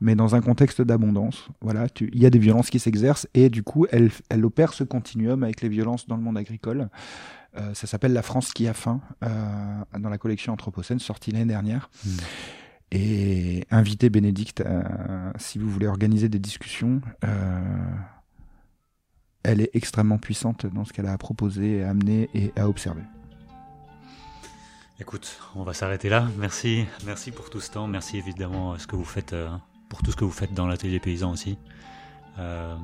Mais 0.00 0.14
dans 0.14 0.34
un 0.34 0.40
contexte 0.40 0.82
d'abondance, 0.82 1.48
voilà, 1.60 1.86
il 2.00 2.18
y 2.18 2.26
a 2.26 2.30
des 2.30 2.38
violences 2.38 2.70
qui 2.70 2.78
s'exercent 2.78 3.28
et 3.34 3.50
du 3.50 3.62
coup, 3.62 3.86
elle, 3.90 4.10
elle 4.28 4.44
opère 4.44 4.72
ce 4.72 4.84
continuum 4.84 5.42
avec 5.42 5.60
les 5.60 5.68
violences 5.68 6.06
dans 6.06 6.16
le 6.16 6.22
monde 6.22 6.38
agricole. 6.38 6.88
Euh, 7.56 7.74
ça 7.74 7.86
s'appelle 7.86 8.12
La 8.12 8.22
France 8.22 8.52
qui 8.52 8.68
a 8.68 8.74
faim 8.74 9.00
euh, 9.24 9.28
dans 9.98 10.08
la 10.08 10.18
collection 10.18 10.52
Anthropocène 10.52 10.98
sortie 10.98 11.32
l'année 11.32 11.46
dernière. 11.46 11.90
Hmm. 12.04 12.16
Et 12.92 13.66
invitez 13.70 14.10
Bénédicte, 14.10 14.62
euh, 14.62 14.82
si 15.38 15.58
vous 15.58 15.70
voulez 15.70 15.86
organiser 15.86 16.28
des 16.28 16.40
discussions, 16.40 17.00
elle 19.44 19.60
est 19.60 19.70
extrêmement 19.74 20.18
puissante 20.18 20.66
dans 20.66 20.84
ce 20.84 20.92
qu'elle 20.92 21.06
a 21.06 21.12
à 21.12 21.18
proposer, 21.18 21.84
à 21.84 21.90
amener 21.90 22.28
et 22.34 22.52
à 22.56 22.68
observer. 22.68 23.02
Écoute, 25.00 25.38
on 25.56 25.62
va 25.62 25.72
s'arrêter 25.72 26.08
là. 26.10 26.28
Merci, 26.36 26.84
merci 27.06 27.30
pour 27.30 27.48
tout 27.48 27.60
ce 27.60 27.70
temps. 27.70 27.86
Merci 27.86 28.18
évidemment 28.18 28.78
ce 28.78 28.86
que 28.86 28.96
vous 28.96 29.04
faites, 29.04 29.32
euh, 29.32 29.48
pour 29.88 30.02
tout 30.02 30.10
ce 30.10 30.16
que 30.16 30.24
vous 30.24 30.30
faites 30.30 30.52
dans 30.52 30.66
l'atelier 30.66 31.00
paysan 31.00 31.32
aussi. 31.32 31.58
Euh, 32.38 32.76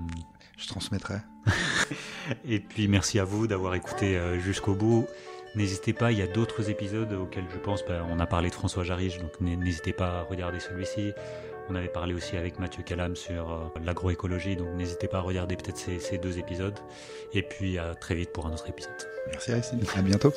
Je 0.56 0.66
transmettrai. 0.66 1.16
et 2.44 2.60
puis 2.60 2.88
merci 2.88 3.18
à 3.18 3.24
vous 3.24 3.47
d'avoir 3.47 3.74
écouté 3.74 4.16
euh, 4.16 4.38
jusqu'au 4.38 4.74
bout. 4.74 5.06
N'hésitez 5.55 5.93
pas, 5.93 6.10
il 6.12 6.18
y 6.18 6.22
a 6.22 6.26
d'autres 6.26 6.70
épisodes 6.70 7.12
auxquels 7.12 7.47
je 7.52 7.59
pense. 7.59 7.84
Ben, 7.86 8.02
on 8.10 8.18
a 8.18 8.26
parlé 8.26 8.48
de 8.48 8.55
François 8.55 8.82
Jarige, 8.84 9.18
donc 9.18 9.40
n'hésitez 9.40 9.93
pas 9.93 10.20
à 10.20 10.22
regarder 10.22 10.60
celui-ci. 10.60 11.12
On 11.68 11.74
avait 11.74 11.88
parlé 11.88 12.14
aussi 12.14 12.36
avec 12.36 12.59
Mathieu 12.59 12.82
Calam 12.82 13.16
sur 13.16 13.52
euh, 13.52 13.80
l'agroécologie, 13.84 14.56
donc 14.56 14.68
n'hésitez 14.74 15.09
pas 15.09 15.18
à 15.18 15.22
regarder 15.22 15.56
peut-être 15.56 15.78
ces, 15.78 15.98
ces, 15.98 16.16
deux 16.16 16.38
épisodes. 16.38 16.78
Et 17.34 17.43
puis 17.43 17.78
à 17.78 17.94
très 17.94 18.14
vite 18.14 18.32
pour 18.32 18.47
un 18.47 18.52
autre 18.52 18.68
épisode. 18.68 18.93
Merci 19.26 19.52
Alexis, 19.52 19.76
à 19.94 20.02
bientôt. 20.02 20.32